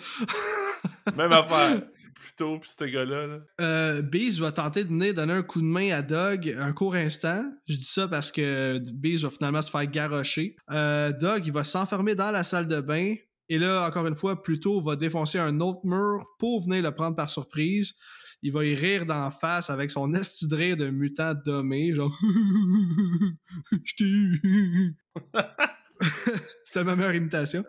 Même 1.17 1.33
affaire. 1.33 1.83
Plutôt, 2.17 2.59
puis 2.59 2.69
ce 2.77 2.85
gars-là. 2.85 3.27
Là. 3.29 3.39
Euh, 3.61 4.03
va 4.41 4.51
tenter 4.53 4.83
de 4.83 4.89
venir 4.89 5.15
donner 5.15 5.35
un 5.35 5.43
coup 5.43 5.61
de 5.61 5.67
main 5.67 5.93
à 5.93 6.03
Doug 6.03 6.53
un 6.59 6.73
court 6.73 6.97
instant. 6.97 7.45
Je 7.69 7.77
dis 7.77 7.85
ça 7.85 8.09
parce 8.09 8.33
que 8.33 8.79
Beast 8.93 9.23
va 9.23 9.31
finalement 9.31 9.63
se 9.63 9.71
faire 9.71 9.87
garrocher. 9.87 10.57
Euh, 10.73 11.13
Doug, 11.13 11.47
il 11.47 11.53
va 11.53 11.63
s'enfermer 11.63 12.17
dans 12.17 12.33
la 12.33 12.43
salle 12.43 12.67
de 12.67 12.81
bain. 12.81 13.15
Et 13.51 13.59
là, 13.59 13.85
encore 13.87 14.07
une 14.07 14.15
fois, 14.15 14.41
Pluto 14.41 14.81
va 14.81 14.95
défoncer 14.95 15.41
un 15.41 15.59
autre 15.59 15.81
mur 15.83 16.25
pour 16.39 16.63
venir 16.63 16.83
le 16.83 16.95
prendre 16.95 17.17
par 17.17 17.29
surprise. 17.29 17.95
Il 18.43 18.53
va 18.53 18.65
y 18.65 18.77
rire 18.77 19.05
d'en 19.05 19.31
face 19.33 19.71
avec 19.71 19.91
son 19.91 20.15
esti 20.15 20.47
de 20.47 20.89
mutant 20.89 21.35
dommé, 21.45 21.93
genre 21.93 22.17
Je 23.85 23.95
t'ai 23.97 24.05
eu. 24.05 24.97
C'était 26.65 26.85
ma 26.85 26.95
meilleure 26.95 27.17
imitation. 27.17 27.65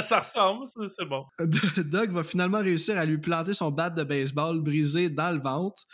Ça 0.00 0.18
ressemble, 0.18 0.66
c'est 0.66 1.06
bon. 1.06 1.24
Doug 1.38 2.10
va 2.10 2.24
finalement 2.24 2.58
réussir 2.58 2.98
à 2.98 3.06
lui 3.06 3.16
planter 3.18 3.54
son 3.54 3.70
bat 3.70 3.88
de 3.88 4.02
baseball 4.02 4.60
brisé 4.60 5.08
dans 5.08 5.34
le 5.34 5.40
ventre. 5.40 5.84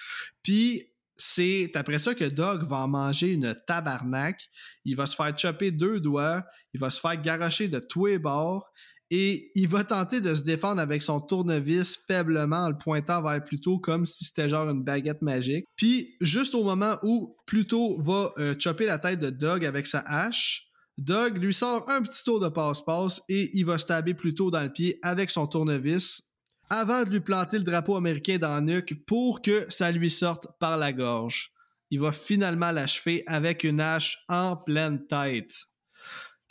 Puis 0.43 0.91
c'est 1.17 1.71
après 1.77 1.99
ça 1.99 2.15
que 2.15 2.25
Doug 2.25 2.65
va 2.65 2.79
en 2.79 2.89
manger 2.89 3.35
une 3.35 3.55
tabarnak. 3.67 4.49
Il 4.85 4.97
va 4.97 5.07
se 5.07 5.15
faire 5.15 5.37
chopper 5.39 5.71
deux 5.71 6.01
doigts. 6.01 6.43
Il 6.73 6.81
va 6.81 6.91
se 6.91 7.01
faire 7.01 7.21
garocher 7.21 7.69
de 7.69 7.79
tous 7.79 8.07
les 8.07 8.19
bords. 8.19 8.73
Et 9.11 9.53
il 9.55 9.69
va 9.69 9.85
tenter 9.85 10.21
de 10.21 10.35
se 10.35 10.43
défendre 10.43 10.81
avec 10.81 11.03
son 11.03 11.21
tournevis 11.21 11.99
faiblement 12.09 12.65
en 12.65 12.69
le 12.71 12.79
pointant 12.79 13.23
vers 13.23 13.45
Pluto 13.45 13.79
comme 13.79 14.07
si 14.07 14.25
c'était 14.25 14.49
genre 14.49 14.69
une 14.69 14.83
baguette 14.83 15.23
magique. 15.23 15.67
Puis 15.77 16.17
juste 16.21 16.55
au 16.55 16.65
moment 16.65 16.97
où 17.03 17.37
Pluto 17.47 18.01
va 18.01 18.33
euh, 18.39 18.55
chopper 18.59 18.87
la 18.87 18.99
tête 18.99 19.21
de 19.21 19.31
Doug 19.31 19.65
avec 19.65 19.87
sa 19.87 20.01
hache, 20.01 20.69
Doug 20.97 21.39
lui 21.39 21.53
sort 21.53 21.89
un 21.91 22.03
petit 22.03 22.23
tour 22.25 22.41
de 22.41 22.49
passe-passe 22.49 23.23
et 23.29 23.51
il 23.55 23.67
va 23.67 23.79
stabber 23.79 24.15
Pluto 24.15 24.51
dans 24.51 24.63
le 24.63 24.73
pied 24.73 24.99
avec 25.03 25.31
son 25.31 25.47
tournevis 25.47 26.35
avant 26.71 27.05
de 27.05 27.11
lui 27.11 27.21
planter 27.21 27.59
le 27.59 27.65
drapeau 27.65 27.97
américain 27.97 28.39
dans 28.39 28.55
la 28.55 28.61
nuque 28.61 29.05
pour 29.07 29.43
que 29.43 29.67
ça 29.69 29.91
lui 29.91 30.11
sorte 30.11 30.47
par 30.61 30.77
la 30.77 30.93
gorge. 30.93 31.53
Il 31.91 32.01
va 32.01 32.13
finalement 32.13 32.71
l'achever 32.71 33.23
avec 33.27 33.65
une 33.65 33.81
hache 33.81 34.25
en 34.29 34.57
pleine 34.57 35.07
tête. 35.07 35.53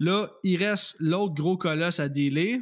Là, 0.03 0.29
il 0.43 0.61
reste 0.61 0.97
l'autre 0.99 1.33
gros 1.33 1.55
colosse 1.55 2.01
à 2.01 2.09
dealer. 2.09 2.59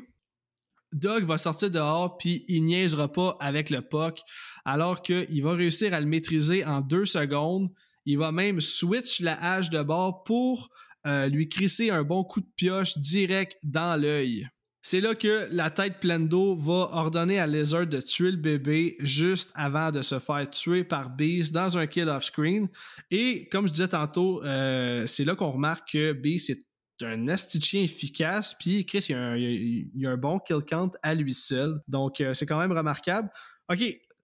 Doug 0.94 1.24
va 1.24 1.40
sortir 1.40 1.72
dehors 1.72 2.18
puis 2.18 2.46
il 2.48 2.66
niaisera 2.66 3.12
pas 3.12 3.36
avec 3.40 3.72
le 3.72 3.82
puck 3.82 4.20
alors 4.64 5.02
qu'il 5.02 5.42
va 5.42 5.56
réussir 5.56 5.92
à 5.96 6.00
le 6.00 6.06
maîtriser 6.06 6.64
en 6.66 6.82
deux 6.82 7.06
secondes. 7.06 7.70
Il 8.06 8.20
va 8.20 8.32
même 8.32 8.62
switch 8.62 9.22
la 9.22 9.44
hache 9.44 9.72
de 9.72 9.82
bord 9.82 10.24
pour 10.24 10.70
euh, 11.08 11.30
lui 11.30 11.50
crisser 11.50 11.90
un 11.90 12.04
bon 12.04 12.24
coup 12.24 12.42
de 12.42 12.52
pioche 12.56 13.00
direct 13.00 13.58
dans 13.64 14.00
l'œil. 14.00 14.48
C'est 14.84 15.02
là 15.02 15.16
que 15.16 15.48
la 15.52 15.72
tête 15.72 16.00
pleine 16.00 16.28
d'eau 16.28 16.56
va 16.56 16.90
ordonner 16.94 17.40
à 17.40 17.48
Lizard 17.48 17.88
de 17.88 18.02
tuer 18.02 18.30
le 18.30 18.38
bébé 18.38 18.98
juste 19.00 19.52
avant 19.56 19.92
de 19.92 20.04
se 20.04 20.20
faire 20.20 20.48
tuer 20.48 20.84
par 20.84 21.10
Beast 21.10 21.54
dans 21.54 21.76
un 21.80 21.88
kill 21.88 22.08
off-screen. 22.08 22.68
Et 23.10 23.48
comme 23.50 23.66
je 23.66 23.72
disais 23.72 23.88
tantôt, 23.88 24.44
euh, 24.44 25.08
c'est 25.08 25.24
là 25.24 25.36
qu'on 25.36 25.52
remarque 25.52 25.94
que 25.94 26.14
Beast 26.14 26.52
est 26.52 26.71
un 27.04 27.28
astichien 27.28 27.84
efficace, 27.84 28.54
puis 28.54 28.86
Chris, 28.86 29.06
il 29.10 29.90
y, 29.96 30.06
a 30.06 30.12
un, 30.12 30.18
bon 30.18 30.40
kill 30.40 30.60
count 30.68 30.92
à 31.04 31.16
lui 31.16 31.34
seul. 31.34 31.82
Donc, 31.88 32.22
euh, 32.22 32.34
c'est 32.34 32.46
quand 32.46 32.60
même 32.60 32.72
remarquable. 32.72 33.30
OK, 33.70 33.80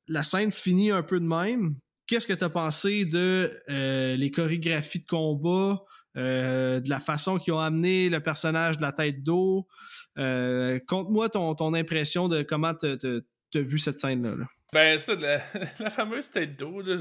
la 0.08 0.24
scène 0.24 0.52
finit 0.52 0.92
un 0.92 1.04
peu 1.04 1.20
de 1.20 1.26
même. 1.26 1.76
Qu'est-ce 2.06 2.28
que 2.28 2.34
tu 2.34 2.44
as 2.44 2.50
pensé 2.50 3.06
de 3.06 3.52
euh, 3.70 4.16
les 4.16 4.32
chorégraphies 4.32 5.02
de 5.02 5.06
combat, 5.06 5.84
euh, 6.16 6.80
de 6.80 6.90
la 6.90 7.00
façon 7.00 7.38
qu'ils 7.38 7.54
ont 7.54 7.60
amené 7.60 8.10
le 8.10 8.22
personnage 8.22 8.78
de 8.78 8.82
la 8.82 8.92
tête 8.92 9.24
d'eau? 9.24 9.68
Conte-moi 10.16 11.30
ton, 11.30 11.54
ton 11.56 11.74
impression 11.74 12.28
de 12.28 12.44
comment 12.44 12.74
tu 12.74 12.88
as 12.88 13.62
vu 13.62 13.78
cette 13.78 14.00
scène-là. 14.00 14.36
là. 14.36 14.46
Ben, 14.74 15.00
ça, 15.00 15.16
la, 15.80 15.90
fameuse 15.90 16.30
tête 16.30 16.58
d'eau, 16.58 16.82
là, 16.82 16.98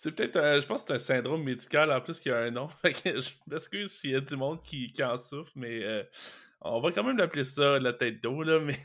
c'est 0.00 0.12
peut-être, 0.12 0.36
un- 0.36 0.60
je 0.60 0.66
pense 0.66 0.82
que 0.84 0.88
c'est 0.88 0.94
un 0.94 1.16
syndrome 1.16 1.42
médical 1.42 1.90
en 1.90 2.00
plus 2.00 2.20
qui 2.20 2.30
a 2.30 2.38
un 2.38 2.50
nom. 2.52 2.68
Je 3.04 3.30
m'excuse 3.48 3.90
s'il 3.90 4.10
y 4.10 4.14
a 4.14 4.20
du 4.20 4.36
monde 4.36 4.62
qui, 4.62 4.92
qui 4.92 5.02
en 5.02 5.16
souffre, 5.16 5.50
mais 5.56 5.82
euh, 5.82 6.04
on 6.60 6.80
va 6.80 6.92
quand 6.92 7.02
même 7.02 7.16
l'appeler 7.16 7.42
ça 7.42 7.80
la 7.80 7.92
tête 7.92 8.22
d'eau, 8.22 8.44
là. 8.44 8.60
Mais 8.64 8.76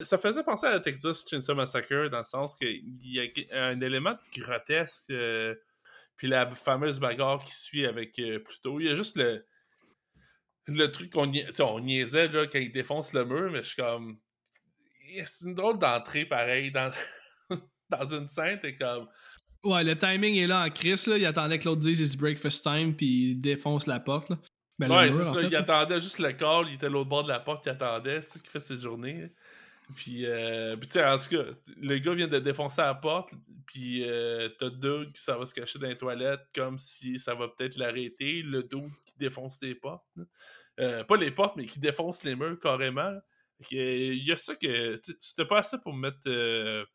ça 0.00 0.16
faisait 0.16 0.44
penser 0.44 0.66
à 0.68 0.70
la 0.70 0.80
Texas 0.80 1.24
Chainsaw 1.28 1.56
Massacre 1.56 2.08
dans 2.08 2.18
le 2.18 2.24
sens 2.24 2.56
qu'il 2.56 2.82
y 3.02 3.18
a 3.52 3.66
un 3.66 3.80
élément 3.80 4.16
grotesque. 4.36 5.10
euh, 5.10 5.56
puis 6.16 6.28
la 6.28 6.48
fameuse 6.54 7.00
bagarre 7.00 7.42
qui 7.44 7.54
suit 7.54 7.84
avec 7.86 8.16
euh, 8.20 8.38
Pluto. 8.38 8.78
Il 8.78 8.86
y 8.86 8.90
a 8.90 8.94
juste 8.94 9.16
le, 9.16 9.44
le 10.68 10.86
truc 10.86 11.10
qu'on 11.12 11.32
on 11.60 11.80
niaisait 11.80 12.28
là, 12.28 12.46
quand 12.46 12.58
il 12.60 12.70
défonce 12.70 13.12
le 13.12 13.24
mur, 13.24 13.50
mais 13.50 13.64
je 13.64 13.68
suis 13.68 13.82
comme. 13.82 14.20
C'est 15.24 15.46
une 15.46 15.54
drôle 15.54 15.78
d'entrée 15.78 16.24
pareil 16.26 16.70
dans, 16.70 16.90
dans 17.88 18.04
une 18.14 18.28
scène, 18.28 18.60
t'es 18.60 18.76
comme. 18.76 19.08
Ouais, 19.64 19.84
le 19.84 19.96
timing 19.96 20.36
est 20.36 20.46
là 20.46 20.64
en 20.66 20.70
Chris. 20.70 21.02
Là. 21.06 21.18
Il 21.18 21.26
attendait 21.26 21.58
que 21.58 21.66
l'autre 21.66 21.80
dise 21.82 22.00
it's 22.00 22.16
breakfast 22.16 22.62
time, 22.62 22.94
puis 22.94 23.32
il 23.32 23.40
défonce 23.40 23.86
la 23.86 24.00
porte. 24.00 24.30
Là. 24.30 24.38
Ben, 24.78 24.90
ouais, 24.90 25.12
c'est 25.12 25.20
en 25.20 25.24
ça, 25.34 25.40
fait, 25.40 25.46
il 25.46 25.52
là. 25.52 25.58
attendait 25.60 26.00
juste 26.00 26.18
le 26.18 26.32
call, 26.32 26.68
il 26.68 26.74
était 26.74 26.86
à 26.86 26.88
l'autre 26.88 27.10
bord 27.10 27.24
de 27.24 27.28
la 27.28 27.40
porte, 27.40 27.66
il 27.66 27.68
attendait, 27.68 28.22
c'est 28.22 28.34
ça 28.34 28.38
qu'il 28.38 28.48
fait 28.48 28.60
ses 28.60 28.78
journées. 28.78 29.30
Puis, 29.94 30.24
euh, 30.24 30.76
puis 30.76 30.86
tu 30.88 30.94
sais, 30.94 31.04
en 31.04 31.18
tout 31.18 31.28
cas, 31.36 31.42
le 31.76 31.98
gars 31.98 32.14
vient 32.14 32.28
de 32.28 32.38
défoncer 32.38 32.80
la 32.80 32.94
porte, 32.94 33.34
puis 33.66 34.02
euh, 34.04 34.48
t'as 34.58 34.70
Doug 34.70 35.12
qui 35.12 35.20
s'en 35.20 35.38
va 35.38 35.44
se 35.44 35.52
cacher 35.52 35.78
dans 35.78 35.88
les 35.88 35.98
toilettes 35.98 36.46
comme 36.54 36.78
si 36.78 37.18
ça 37.18 37.34
va 37.34 37.48
peut-être 37.48 37.76
l'arrêter, 37.76 38.40
le 38.42 38.62
Doug 38.62 38.90
qui 39.04 39.12
défonce 39.18 39.60
les 39.60 39.74
portes. 39.74 40.06
Euh, 40.78 41.04
pas 41.04 41.16
les 41.16 41.30
portes, 41.30 41.56
mais 41.56 41.66
qui 41.66 41.78
défonce 41.78 42.22
les 42.24 42.34
murs 42.34 42.58
carrément. 42.58 43.02
Euh, 43.10 43.20
Il 43.70 44.26
y 44.26 44.32
a 44.32 44.36
ça 44.36 44.54
que. 44.54 44.96
C'était 45.18 45.44
pas 45.44 45.58
assez 45.58 45.76
pour 45.78 45.92
me 45.92 46.08
mettre. 46.08 46.86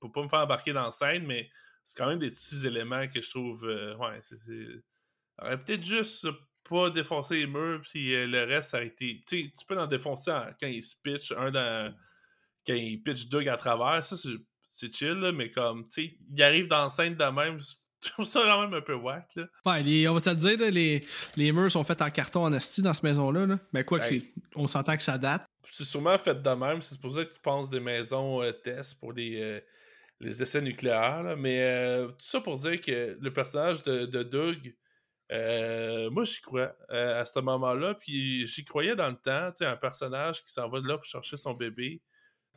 Pour 0.00 0.10
pas 0.12 0.22
me 0.22 0.28
faire 0.28 0.40
embarquer 0.40 0.72
dans 0.72 0.84
la 0.84 0.90
scène, 0.90 1.26
mais 1.26 1.48
c'est 1.84 1.96
quand 1.98 2.08
même 2.08 2.18
des 2.18 2.30
petits 2.30 2.66
éléments 2.66 3.06
que 3.08 3.20
je 3.20 3.30
trouve. 3.30 3.68
euh, 3.68 3.94
ouais, 3.96 4.18
c'est. 4.22 4.36
peut-être 5.38 5.82
juste 5.84 6.26
pas 6.68 6.90
défoncer 6.90 7.36
les 7.40 7.46
murs, 7.46 7.80
puis 7.82 8.14
euh, 8.14 8.26
le 8.26 8.44
reste, 8.44 8.70
ça 8.70 8.78
a 8.78 8.82
été. 8.82 9.22
Tu 9.26 9.44
sais, 9.44 9.52
tu 9.58 9.64
peux 9.66 9.78
en 9.78 9.86
défoncer 9.86 10.30
en- 10.30 10.46
quand 10.60 10.66
il 10.68 10.82
se 10.82 10.94
pitch, 11.02 11.32
un 11.32 11.50
dans. 11.50 11.94
Quand 12.66 12.74
il 12.74 13.02
pitch 13.02 13.28
Doug 13.28 13.48
à 13.48 13.56
travers, 13.56 14.04
ça, 14.04 14.16
c'est- 14.16 14.92
chill, 14.94 15.14
là, 15.14 15.32
mais 15.32 15.50
comme, 15.50 15.84
tu 15.88 16.06
sais, 16.08 16.16
il 16.32 16.42
arrive 16.42 16.66
dans 16.68 16.82
la 16.84 16.88
scène 16.90 17.16
de 17.16 17.24
même, 17.24 17.58
je 18.02 18.10
trouve 18.10 18.26
ça 18.26 18.40
quand 18.44 18.62
même 18.62 18.74
un 18.74 18.80
peu 18.82 18.94
whack, 18.94 19.26
là. 19.36 19.46
Ouais, 19.66 19.82
les- 19.82 20.06
on 20.08 20.14
va 20.14 20.20
te 20.20 20.30
le 20.30 20.36
dire, 20.36 20.58
là, 20.58 20.70
les, 20.70 21.04
les 21.36 21.52
murs 21.52 21.70
sont 21.70 21.82
faits 21.84 22.02
en 22.02 22.10
carton 22.10 22.44
en 22.44 22.52
asti 22.52 22.82
dans 22.82 22.92
cette 22.94 23.02
maison-là. 23.04 23.46
Là. 23.46 23.58
Ben, 23.72 23.82
quoi 23.84 23.98
que 23.98 24.04
c'est. 24.06 24.22
On 24.54 24.66
s'entend 24.66 24.96
que 24.96 25.02
ça 25.02 25.18
date. 25.18 25.44
C'est 25.64 25.84
sûrement 25.84 26.16
fait 26.18 26.40
de 26.40 26.50
même, 26.50 26.82
c'est 26.82 27.00
pour 27.00 27.12
ça 27.14 27.24
qu'ils 27.24 27.40
pensent 27.42 27.70
des 27.70 27.80
maisons 27.80 28.42
euh, 28.42 28.52
tests 28.52 28.98
pour 29.00 29.12
les, 29.12 29.40
euh, 29.40 29.60
les 30.20 30.42
essais 30.42 30.60
nucléaires, 30.60 31.34
mais 31.38 31.60
euh, 31.60 32.08
tout 32.08 32.14
ça 32.26 32.40
pour 32.40 32.56
dire 32.56 32.80
que 32.80 33.16
le 33.20 33.32
personnage 33.32 33.82
de, 33.82 34.22
Doug, 34.22 34.74
euh, 35.32 36.10
moi 36.10 36.24
j'y 36.24 36.40
crois 36.40 36.76
euh, 36.90 37.20
à 37.20 37.24
ce 37.24 37.40
moment-là, 37.40 37.94
puis 37.94 38.46
j'y 38.46 38.64
croyais 38.64 38.94
dans 38.94 39.08
le 39.08 39.16
temps, 39.16 39.50
tu 39.50 39.58
sais, 39.58 39.66
un 39.66 39.76
personnage 39.76 40.44
qui 40.44 40.52
s'en 40.52 40.68
va 40.68 40.80
de 40.80 40.88
là 40.88 40.96
pour 40.96 41.06
chercher 41.06 41.36
son 41.36 41.54
bébé. 41.54 42.02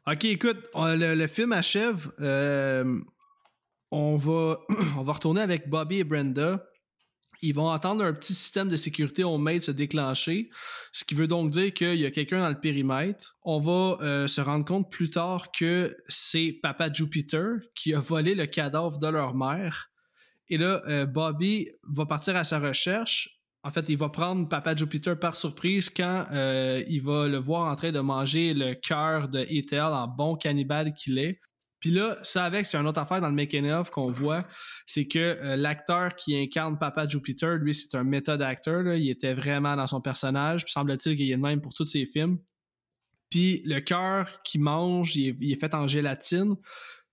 Ok, 0.05 0.25
écoute, 0.25 0.67
le, 0.75 1.15
le 1.15 1.27
film 1.27 1.53
achève. 1.53 2.11
on, 3.91 4.17
va, 4.17 4.59
on 4.97 5.03
va 5.03 5.13
retourner 5.13 5.41
avec 5.41 5.69
Bobby 5.69 5.99
et 5.99 6.03
Brenda. 6.03 6.65
Ils 7.45 7.53
vont 7.53 7.69
entendre 7.69 8.05
un 8.05 8.13
petit 8.13 8.33
système 8.33 8.69
de 8.69 8.77
sécurité 8.77 9.25
homemade 9.25 9.61
se 9.63 9.71
déclencher, 9.71 10.49
ce 10.93 11.03
qui 11.03 11.13
veut 11.13 11.27
donc 11.27 11.51
dire 11.51 11.73
qu'il 11.73 11.99
y 11.99 12.05
a 12.05 12.11
quelqu'un 12.11 12.39
dans 12.39 12.47
le 12.47 12.57
périmètre. 12.57 13.35
On 13.43 13.59
va 13.59 13.97
euh, 14.01 14.27
se 14.27 14.39
rendre 14.39 14.63
compte 14.63 14.89
plus 14.89 15.09
tard 15.09 15.51
que 15.51 15.93
c'est 16.07 16.57
Papa 16.61 16.89
Jupiter 16.89 17.57
qui 17.75 17.93
a 17.93 17.99
volé 17.99 18.33
le 18.33 18.45
cadavre 18.45 18.97
de 18.97 19.07
leur 19.07 19.35
mère. 19.35 19.91
Et 20.47 20.57
là, 20.57 20.81
euh, 20.87 21.05
Bobby 21.05 21.67
va 21.83 22.05
partir 22.05 22.37
à 22.37 22.45
sa 22.45 22.59
recherche. 22.59 23.41
En 23.63 23.71
fait, 23.71 23.89
il 23.89 23.97
va 23.97 24.07
prendre 24.07 24.47
Papa 24.47 24.73
Jupiter 24.73 25.19
par 25.19 25.35
surprise 25.35 25.89
quand 25.89 26.25
euh, 26.31 26.81
il 26.87 27.01
va 27.01 27.27
le 27.27 27.39
voir 27.39 27.69
en 27.69 27.75
train 27.75 27.91
de 27.91 27.99
manger 27.99 28.53
le 28.53 28.73
cœur 28.73 29.27
de 29.27 29.39
Ethel 29.49 29.81
en 29.81 30.07
bon 30.07 30.37
cannibale 30.37 30.93
qu'il 30.93 31.19
est. 31.19 31.41
Puis 31.83 31.91
là, 31.91 32.15
ça 32.23 32.45
avec, 32.45 32.65
c'est 32.65 32.77
une 32.77 32.87
autre 32.87 33.01
affaire 33.01 33.19
dans 33.19 33.27
le 33.27 33.35
making-of 33.35 33.89
qu'on 33.89 34.09
voit, 34.09 34.45
c'est 34.85 35.05
que 35.05 35.19
euh, 35.19 35.57
l'acteur 35.57 36.15
qui 36.15 36.33
incarne 36.33 36.79
Papa 36.79 37.05
Jupiter, 37.09 37.57
lui, 37.57 37.73
c'est 37.73 37.93
un 37.97 38.05
méthode 38.05 38.41
acteur. 38.41 38.87
Il 38.93 39.09
était 39.09 39.33
vraiment 39.33 39.75
dans 39.75 39.85
son 39.85 39.99
personnage. 39.99 40.63
Puis 40.63 40.71
semble-t-il 40.71 41.17
qu'il 41.17 41.29
est 41.29 41.35
le 41.35 41.41
même 41.41 41.59
pour 41.59 41.73
tous 41.73 41.85
ses 41.85 42.05
films. 42.05 42.39
Puis 43.29 43.63
le 43.65 43.81
cœur 43.81 44.41
qu'il 44.43 44.61
mange, 44.61 45.17
il 45.17 45.51
est, 45.51 45.55
fait 45.55 45.73
en 45.73 45.85
gélatine. 45.85 46.55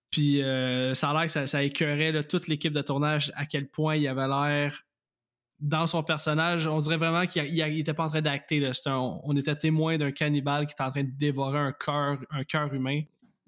Puis 0.08 0.40
euh, 0.40 0.94
ça 0.94 1.10
a 1.10 1.14
l'air 1.14 1.32
que 1.34 1.46
ça, 1.48 1.62
écœurait 1.64 2.22
toute 2.22 2.46
l'équipe 2.46 2.72
de 2.72 2.82
tournage 2.82 3.32
à 3.34 3.46
quel 3.46 3.68
point 3.68 3.96
il 3.96 4.06
avait 4.06 4.28
l'air 4.28 4.84
dans 5.58 5.88
son 5.88 6.04
personnage. 6.04 6.68
On 6.68 6.78
dirait 6.78 6.96
vraiment 6.96 7.26
qu'il 7.26 7.44
il- 7.44 7.58
il 7.58 7.80
était 7.80 7.92
pas 7.92 8.04
en 8.04 8.08
train 8.08 8.22
d'acter. 8.22 8.70
on 8.86 9.36
était 9.36 9.56
témoin 9.56 9.98
d'un 9.98 10.12
cannibale 10.12 10.66
qui 10.66 10.74
était 10.74 10.84
en 10.84 10.92
train 10.92 11.02
de 11.02 11.10
dévorer 11.10 11.58
un 11.58 11.72
cœur 11.72 12.18
un 12.30 12.44
cœur 12.44 12.72
humain. 12.72 13.02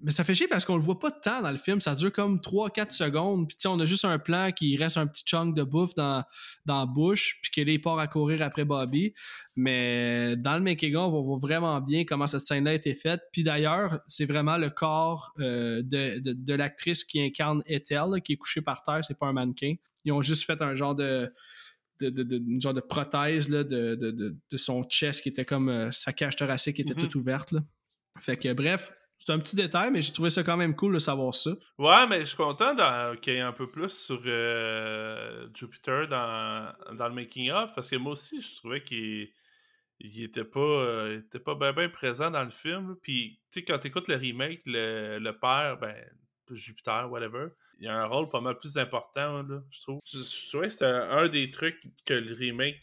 Mais 0.05 0.11
ça 0.11 0.23
fait 0.25 0.35
chier 0.35 0.47
parce 0.49 0.65
qu'on 0.65 0.75
le 0.75 0.81
voit 0.83 0.99
pas 0.99 1.11
tant 1.11 1.41
dans 1.41 1.49
le 1.51 1.57
film. 1.57 1.79
Ça 1.79 1.95
dure 1.95 2.11
comme 2.11 2.39
3-4 2.39 2.91
secondes. 2.91 3.47
Puis, 3.47 3.55
tu 3.55 3.61
sais, 3.61 3.67
on 3.69 3.79
a 3.79 3.85
juste 3.85 4.03
un 4.03 4.19
plan 4.19 4.51
qui 4.51 4.75
reste 4.75 4.97
un 4.97 5.07
petit 5.07 5.23
chunk 5.25 5.55
de 5.55 5.63
bouffe 5.63 5.93
dans, 5.93 6.23
dans 6.65 6.79
la 6.81 6.85
bouche. 6.85 7.39
Puis 7.41 7.51
qu'il 7.51 7.69
est 7.69 7.79
part 7.79 7.97
à 7.99 8.07
courir 8.07 8.41
après 8.41 8.65
Bobby. 8.65 9.13
Mais 9.55 10.35
dans 10.35 10.55
le 10.55 10.59
making 10.59 10.95
on 10.95 11.09
voit 11.21 11.37
vraiment 11.37 11.79
bien 11.79 12.03
comment 12.05 12.27
cette 12.27 12.41
scène-là 12.41 12.71
a 12.71 12.73
été 12.73 12.93
faite. 12.95 13.21
Puis 13.31 13.43
d'ailleurs, 13.43 13.99
c'est 14.07 14.25
vraiment 14.25 14.57
le 14.57 14.69
corps 14.69 15.31
euh, 15.39 15.81
de, 15.83 16.19
de, 16.19 16.33
de 16.33 16.53
l'actrice 16.53 17.03
qui 17.03 17.21
incarne 17.21 17.61
Ethel, 17.65 18.03
là, 18.11 18.19
qui 18.19 18.33
est 18.33 18.37
couchée 18.37 18.61
par 18.61 18.83
terre. 18.83 18.99
C'est 19.05 19.17
pas 19.17 19.27
un 19.27 19.33
mannequin. 19.33 19.75
Ils 20.05 20.11
ont 20.11 20.21
juste 20.21 20.43
fait 20.45 20.61
un 20.61 20.75
genre 20.75 20.95
de. 20.95 21.31
De, 22.01 22.09
de, 22.09 22.23
de- 22.23 22.37
une 22.37 22.59
genre 22.59 22.73
de 22.73 22.81
prothèse 22.81 23.47
là, 23.49 23.63
de, 23.63 23.95
de, 23.95 24.57
son 24.57 24.81
chest 24.83 25.21
qui 25.21 25.29
était 25.29 25.45
comme 25.45 25.69
euh, 25.69 25.91
sa 25.91 26.11
cage 26.11 26.35
thoracique 26.35 26.75
qui 26.77 26.81
était 26.81 26.95
Mhm. 26.95 26.99
toute 27.01 27.15
ouverte. 27.15 27.51
Là. 27.51 27.61
Fait 28.19 28.35
que 28.35 28.51
bref, 28.51 28.91
c'est 29.25 29.31
un 29.31 29.39
petit 29.39 29.55
détail, 29.55 29.89
mais 29.89 30.01
j'ai 30.01 30.11
trouvé 30.11 30.29
ça 30.29 30.43
quand 30.43 30.57
même 30.57 30.75
cool 30.75 30.95
de 30.95 30.99
savoir 30.99 31.33
ça. 31.33 31.51
Ouais, 31.77 32.07
mais 32.09 32.21
je 32.21 32.25
suis 32.25 32.37
content 32.37 32.75
qu'il 33.21 33.33
y 33.33 33.37
ait 33.37 33.39
un 33.39 33.53
peu 33.53 33.69
plus 33.69 33.89
sur 33.89 34.21
euh, 34.25 35.47
Jupiter 35.53 36.09
dans, 36.09 36.73
dans 36.97 37.07
le 37.07 37.13
making-of, 37.13 37.73
parce 37.73 37.87
que 37.87 37.95
moi 37.95 38.13
aussi, 38.13 38.41
je 38.41 38.55
trouvais 38.57 38.83
qu'il 38.83 39.29
il 40.01 40.23
était 40.23 40.43
pas, 40.43 40.59
euh, 40.59 41.19
était 41.19 41.39
pas 41.39 41.55
bien 41.55 41.71
ben 41.71 41.89
présent 41.89 42.29
dans 42.31 42.43
le 42.43 42.49
film. 42.49 42.97
Puis, 43.01 43.39
tu 43.49 43.59
sais, 43.59 43.63
quand 43.63 43.79
tu 43.79 43.87
écoutes 43.87 44.09
le 44.09 44.15
remake, 44.15 44.63
le, 44.65 45.19
le 45.19 45.39
père, 45.39 45.77
ben, 45.79 45.95
Jupiter, 46.51 47.09
whatever, 47.09 47.47
il 47.79 47.87
a 47.87 48.01
un 48.01 48.05
rôle 48.05 48.27
pas 48.27 48.41
mal 48.41 48.57
plus 48.57 48.77
important, 48.77 49.41
là, 49.43 49.63
je 49.71 49.81
trouve. 49.81 49.99
Je, 50.05 50.49
trouvais 50.49 50.67
que 50.67 50.73
c'était 50.73 50.85
un 50.85 51.29
des 51.29 51.49
trucs 51.49 51.81
que 52.05 52.13
le 52.13 52.33
remake 52.33 52.81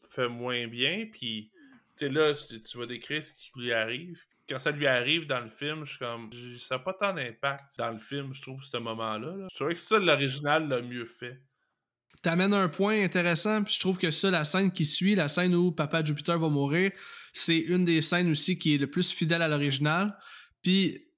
fait 0.00 0.28
moins 0.28 0.66
bien, 0.66 1.06
puis, 1.12 1.52
tu 1.96 2.06
sais, 2.06 2.08
là, 2.08 2.32
tu 2.34 2.78
vas 2.78 2.86
décrire 2.86 3.22
ce 3.22 3.32
qui 3.32 3.50
lui 3.54 3.72
arrive. 3.72 4.24
Quand 4.48 4.58
ça 4.58 4.70
lui 4.70 4.86
arrive 4.86 5.26
dans 5.26 5.40
le 5.40 5.50
film, 5.50 5.84
je 5.84 5.90
suis 5.90 5.98
comme. 5.98 6.30
Ça 6.58 6.76
n'a 6.76 6.78
pas 6.80 6.94
tant 6.94 7.12
d'impact 7.12 7.76
dans 7.78 7.90
le 7.90 7.98
film, 7.98 8.32
je 8.32 8.40
trouve, 8.40 8.62
ce 8.62 8.76
moment-là. 8.78 9.36
là. 9.36 9.46
Je 9.50 9.54
trouvais 9.56 9.74
que 9.74 9.80
ça, 9.80 9.98
l'original 9.98 10.68
l'a 10.68 10.80
mieux 10.80 11.04
fait. 11.04 11.42
T'amènes 12.22 12.54
un 12.54 12.68
point 12.68 13.02
intéressant, 13.04 13.62
puis 13.62 13.74
je 13.74 13.80
trouve 13.80 13.98
que 13.98 14.10
ça, 14.10 14.30
la 14.30 14.44
scène 14.44 14.72
qui 14.72 14.84
suit, 14.84 15.14
la 15.14 15.28
scène 15.28 15.54
où 15.54 15.70
Papa 15.70 16.02
Jupiter 16.02 16.38
va 16.38 16.48
mourir, 16.48 16.90
c'est 17.32 17.58
une 17.58 17.84
des 17.84 18.02
scènes 18.02 18.30
aussi 18.30 18.58
qui 18.58 18.74
est 18.74 18.78
le 18.78 18.90
plus 18.90 19.12
fidèle 19.12 19.42
à 19.42 19.48
l'original. 19.48 20.16
Puis 20.62 21.08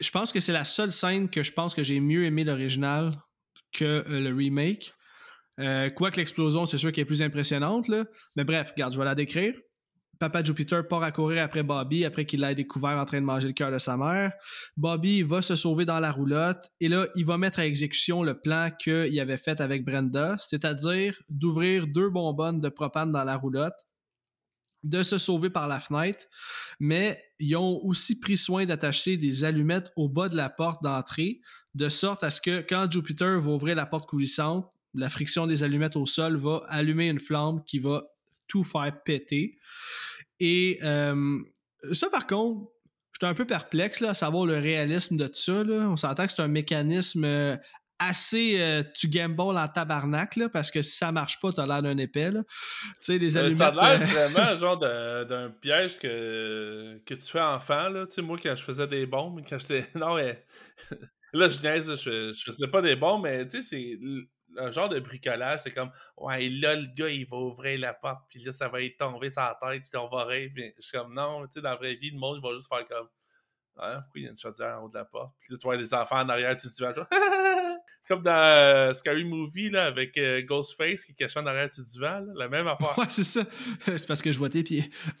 je 0.00 0.10
pense 0.10 0.32
que 0.32 0.40
c'est 0.40 0.52
la 0.52 0.64
seule 0.64 0.92
scène 0.92 1.30
que 1.30 1.42
je 1.42 1.52
pense 1.52 1.74
que 1.74 1.82
j'ai 1.82 2.00
mieux 2.00 2.24
aimé 2.24 2.42
l'original 2.42 3.12
que 3.72 3.84
euh, 3.84 4.20
le 4.20 4.34
remake. 4.34 4.92
Euh, 5.60 5.90
Quoique 5.90 6.16
l'explosion, 6.16 6.66
c'est 6.66 6.78
sûr 6.78 6.90
qu'elle 6.92 7.02
est 7.02 7.06
plus 7.06 7.22
impressionnante, 7.22 7.88
là. 7.88 8.04
Mais 8.36 8.44
bref, 8.44 8.72
regarde, 8.72 8.92
je 8.92 8.98
vais 8.98 9.04
la 9.04 9.14
décrire. 9.14 9.54
Papa 10.18 10.42
Jupiter 10.42 10.86
part 10.86 11.02
à 11.02 11.12
courir 11.12 11.42
après 11.42 11.62
Bobby 11.62 12.04
après 12.04 12.24
qu'il 12.24 12.40
l'a 12.40 12.54
découvert 12.54 12.98
en 12.98 13.04
train 13.04 13.20
de 13.20 13.26
manger 13.26 13.48
le 13.48 13.52
cœur 13.52 13.70
de 13.70 13.78
sa 13.78 13.96
mère. 13.96 14.32
Bobby 14.76 15.22
va 15.22 15.42
se 15.42 15.56
sauver 15.56 15.84
dans 15.84 16.00
la 16.00 16.12
roulotte 16.12 16.70
et 16.80 16.88
là, 16.88 17.06
il 17.16 17.24
va 17.26 17.38
mettre 17.38 17.58
à 17.58 17.66
exécution 17.66 18.22
le 18.22 18.38
plan 18.38 18.70
qu'il 18.78 19.18
avait 19.20 19.38
fait 19.38 19.60
avec 19.60 19.84
Brenda, 19.84 20.36
c'est-à-dire 20.38 21.14
d'ouvrir 21.28 21.86
deux 21.86 22.10
bonbonnes 22.10 22.60
de 22.60 22.68
propane 22.68 23.12
dans 23.12 23.24
la 23.24 23.36
roulotte, 23.36 23.86
de 24.82 25.02
se 25.02 25.18
sauver 25.18 25.50
par 25.50 25.68
la 25.68 25.80
fenêtre, 25.80 26.26
mais 26.78 27.22
ils 27.38 27.56
ont 27.56 27.80
aussi 27.84 28.18
pris 28.18 28.36
soin 28.36 28.64
d'attacher 28.64 29.16
des 29.16 29.44
allumettes 29.44 29.90
au 29.96 30.08
bas 30.08 30.28
de 30.28 30.36
la 30.36 30.48
porte 30.48 30.82
d'entrée, 30.82 31.40
de 31.74 31.88
sorte 31.88 32.24
à 32.24 32.30
ce 32.30 32.40
que 32.40 32.60
quand 32.60 32.90
Jupiter 32.90 33.40
va 33.40 33.50
ouvrir 33.50 33.74
la 33.74 33.86
porte 33.86 34.08
coulissante, 34.08 34.70
la 34.94 35.10
friction 35.10 35.46
des 35.46 35.62
allumettes 35.62 35.96
au 35.96 36.06
sol 36.06 36.36
va 36.36 36.62
allumer 36.68 37.08
une 37.08 37.18
flamme 37.18 37.62
qui 37.66 37.78
va 37.78 38.02
tout 38.48 38.64
faire 38.64 38.92
péter. 39.04 39.58
Et 40.40 40.78
euh, 40.82 41.38
ça, 41.92 42.10
par 42.10 42.26
contre, 42.26 42.70
j'étais 43.14 43.26
un 43.26 43.34
peu 43.34 43.46
perplexe 43.46 44.00
là, 44.00 44.10
à 44.10 44.14
savoir 44.14 44.46
le 44.46 44.58
réalisme 44.58 45.16
de 45.16 45.28
ça. 45.32 45.64
Là. 45.64 45.88
On 45.88 45.96
s'entend 45.96 46.26
que 46.26 46.32
c'est 46.32 46.42
un 46.42 46.48
mécanisme 46.48 47.24
euh, 47.24 47.56
assez. 47.98 48.56
euh, 48.60 48.82
tu 48.94 49.08
gambles 49.08 49.40
en 49.56 49.68
tabarnak, 49.68 50.36
là, 50.36 50.48
parce 50.50 50.70
que 50.70 50.82
si 50.82 50.96
ça 50.96 51.12
marche 51.12 51.40
pas, 51.40 51.52
t'as 51.52 51.66
l'air 51.66 51.82
d'un 51.82 51.96
épais. 51.96 52.30
là. 52.30 52.42
Tu 52.44 52.92
sais, 53.00 53.18
les 53.18 53.36
allumettes. 53.36 53.56
ça 53.58 53.68
a 53.68 53.96
l'air 53.96 54.06
vraiment 54.06 54.56
genre 54.58 54.78
d'un 54.78 55.50
piège 55.60 55.98
que, 55.98 57.00
que 57.06 57.14
tu 57.14 57.22
fais 57.30 57.40
enfant. 57.40 57.88
Là. 57.88 58.06
Tu 58.06 58.16
sais, 58.16 58.22
moi, 58.22 58.36
quand 58.42 58.54
je 58.54 58.62
faisais 58.62 58.86
des 58.86 59.06
bombes, 59.06 59.40
quand 59.48 59.58
j'étais. 59.58 59.86
Non, 59.94 60.16
mais. 60.16 60.44
Là, 61.32 61.48
je 61.50 61.60
niaise, 61.60 61.90
je, 62.02 62.32
je 62.32 62.44
faisais 62.44 62.68
pas 62.68 62.80
des 62.80 62.96
bombes, 62.96 63.24
mais 63.24 63.46
tu 63.46 63.60
sais, 63.60 63.68
c'est 63.68 63.98
un 64.58 64.70
genre 64.70 64.88
de 64.88 65.00
bricolage. 65.00 65.60
C'est 65.62 65.72
comme, 65.72 65.90
ouais, 66.16 66.48
là, 66.48 66.74
le 66.74 66.86
gars, 66.94 67.08
il 67.08 67.26
va 67.26 67.36
ouvrir 67.36 67.78
la 67.78 67.94
porte, 67.94 68.22
puis 68.28 68.40
là, 68.42 68.52
ça 68.52 68.68
va 68.68 68.82
être 68.82 68.96
tombé 68.98 69.30
la 69.36 69.58
tête, 69.60 69.82
puis 69.82 69.96
on 69.96 70.08
va 70.08 70.24
rire. 70.24 70.50
Puis 70.54 70.72
je 70.76 70.82
suis 70.82 70.98
comme, 70.98 71.14
non, 71.14 71.46
tu 71.46 71.54
sais, 71.54 71.60
dans 71.60 71.70
la 71.70 71.76
vraie 71.76 71.94
vie, 71.94 72.10
le 72.10 72.18
monde, 72.18 72.40
il 72.42 72.48
va 72.48 72.54
juste 72.54 72.68
faire 72.68 72.86
comme, 72.86 73.08
Hein, 73.78 74.00
pourquoi 74.00 74.20
il 74.20 74.24
y 74.24 74.26
a 74.26 74.30
une 74.30 74.38
chaudière 74.38 74.78
en 74.78 74.84
haut 74.84 74.88
de 74.88 74.94
la 74.94 75.04
porte? 75.04 75.34
Puis 75.40 75.52
là, 75.52 75.58
tu 75.58 75.64
vois 75.64 75.76
des 75.76 75.92
enfants 75.92 76.20
en 76.20 76.28
arrière, 76.28 76.56
tu 76.56 76.68
te 76.68 76.72
dis, 76.72 76.78
genre, 76.78 77.06
comme 78.08 78.22
dans 78.22 78.42
euh, 78.44 78.92
Scary 78.94 79.24
Movie, 79.24 79.68
là, 79.68 79.86
avec 79.86 80.16
euh, 80.16 80.42
Ghostface 80.42 81.04
qui 81.04 81.12
est 81.12 81.14
caché 81.14 81.38
en 81.38 81.46
arrière 81.46 81.68
du 81.68 81.82
divan, 81.82 82.20
là, 82.20 82.32
la 82.34 82.48
même 82.48 82.66
affaire. 82.68 82.98
Ouais, 82.98 83.04
c'est 83.10 83.24
ça. 83.24 83.42
C'est 83.84 84.06
parce 84.06 84.22
que 84.22 84.32
je 84.32 84.38
vois 84.38 84.48
tes 84.48 84.62
pieds. 84.62 84.90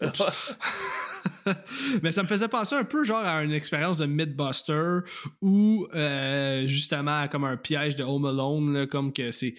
Mais 2.02 2.12
ça 2.12 2.22
me 2.22 2.28
faisait 2.28 2.48
penser 2.48 2.74
un 2.74 2.84
peu 2.84 3.04
genre 3.04 3.24
à 3.24 3.42
une 3.42 3.52
expérience 3.52 3.98
de 3.98 4.06
Mythbuster 4.06 4.98
ou 5.40 5.86
euh, 5.94 6.66
justement 6.66 7.28
comme 7.28 7.44
un 7.44 7.56
piège 7.56 7.96
de 7.96 8.04
Home 8.04 8.24
Alone, 8.26 8.72
là, 8.72 8.86
comme 8.86 9.12
que 9.12 9.30
c'est 9.30 9.54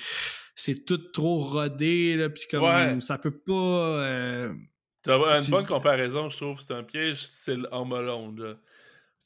c'est 0.55 0.85
tout 0.85 0.97
trop 0.97 1.38
rodé, 1.38 2.15
là, 2.15 2.29
puis 2.29 2.43
comme 2.49 2.63
Ouais. 2.63 2.99
ça 2.99 3.17
peut 3.17 3.38
pas. 3.38 3.53
euh, 3.53 4.53
T'as 5.03 5.17
une 5.17 5.41
C'est- 5.41 5.51
bonne 5.51 5.65
comparaison, 5.65 6.29
je 6.29 6.38
trouve. 6.38 6.59
C'est 6.61 6.73
un 6.73 6.83
piège 6.83 7.21
style 7.21 7.67
Home 7.71 7.93
Alone. 7.93 8.39
Là, 8.41 8.53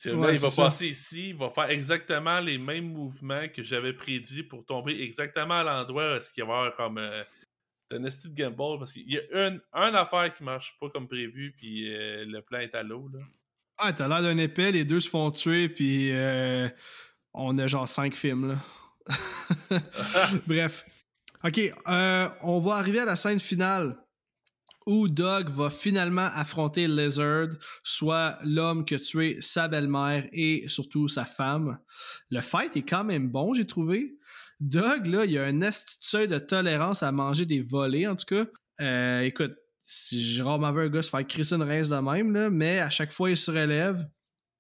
Ouais, 0.04 0.12
il 0.14 0.18
va 0.20 0.36
c'est 0.36 0.48
ça. 0.50 0.64
passer 0.64 0.88
ici, 0.88 1.30
il 1.30 1.36
va 1.36 1.50
faire 1.52 1.70
exactement 1.70 2.40
les 2.40 2.58
mêmes 2.58 2.92
mouvements 2.92 3.48
que 3.54 3.62
j'avais 3.62 3.94
prédit 3.94 4.42
pour 4.44 4.66
tomber 4.66 5.00
exactement 5.02 5.60
à 5.60 5.64
l'endroit 5.64 6.14
où 6.14 6.16
est-ce 6.18 6.32
qu'il 6.32 6.44
va 6.44 6.50
y 6.50 6.52
avoir 6.58 6.76
comme. 6.76 6.98
Euh, 6.98 7.24
c'est 7.92 7.98
un 7.98 8.04
esti 8.06 8.30
de 8.30 8.36
gamble 8.36 8.80
parce 8.80 8.94
qu'il 8.94 9.12
y 9.12 9.18
a 9.18 9.48
une, 9.48 9.62
une 9.74 9.96
affaire 9.96 10.34
qui 10.34 10.44
marche 10.44 10.78
pas 10.80 10.90
comme 10.90 11.08
prévu, 11.08 11.54
puis 11.58 11.94
euh, 11.94 12.26
le 12.26 12.42
plan 12.42 12.60
est 12.60 12.74
à 12.74 12.84
l'eau. 12.84 13.10
Ah, 13.78 13.92
t'as 13.92 14.08
l'air 14.08 14.22
d'un 14.22 14.38
épais, 14.38 14.72
les 14.72 14.86
deux 14.86 15.00
se 15.00 15.10
font 15.10 15.30
tuer, 15.32 15.68
puis 15.68 16.12
euh, 16.12 16.68
on 17.34 17.58
a 17.58 17.68
genre 17.68 17.88
cinq 17.88 18.16
films, 18.16 18.48
là. 18.48 18.64
Bref. 20.48 20.86
OK, 21.44 21.60
euh, 21.60 22.30
on 22.42 22.60
va 22.60 22.76
arriver 22.76 23.00
à 23.00 23.06
la 23.06 23.16
scène 23.16 23.40
finale 23.40 23.98
où 24.86 25.08
Doug 25.08 25.50
va 25.50 25.70
finalement 25.70 26.30
affronter 26.34 26.88
Lizard, 26.88 27.50
soit 27.84 28.38
l'homme 28.44 28.86
qui 28.86 28.96
a 28.96 29.00
tué 29.00 29.38
sa 29.42 29.68
belle-mère 29.68 30.28
et 30.32 30.68
surtout 30.68 31.08
sa 31.08 31.26
femme. 31.26 31.80
Le 32.30 32.42
fight 32.42 32.76
est 32.78 32.88
quand 32.88 33.04
même 33.04 33.30
bon, 33.30 33.54
j'ai 33.54 33.68
trouvé. 33.68 34.18
Doug, 34.62 35.08
là, 35.08 35.26
il 35.26 35.36
a 35.40 35.46
un 35.46 35.72
seuil 35.72 36.28
de 36.28 36.38
tolérance 36.38 37.02
à 37.02 37.12
manger 37.12 37.48
des 37.48 37.62
volets, 37.62 38.06
en 38.06 38.16
tout 38.16 38.28
cas. 38.28 38.46
Euh, 38.80 39.22
écoute, 39.22 39.56
si 39.82 40.22
j'ai 40.22 40.44
rarement 40.44 40.68
un 40.68 40.88
gars 40.88 41.02
se 41.02 41.10
faire 41.10 41.26
crisser 41.26 41.56
une 41.56 41.64
rince 41.64 41.90
de 41.90 41.96
même, 41.96 42.54
mais 42.54 42.80
à 42.80 42.92
chaque 42.92 43.12
fois, 43.12 43.32
il 43.32 43.38
se 43.38 43.50
relève. 43.50 44.08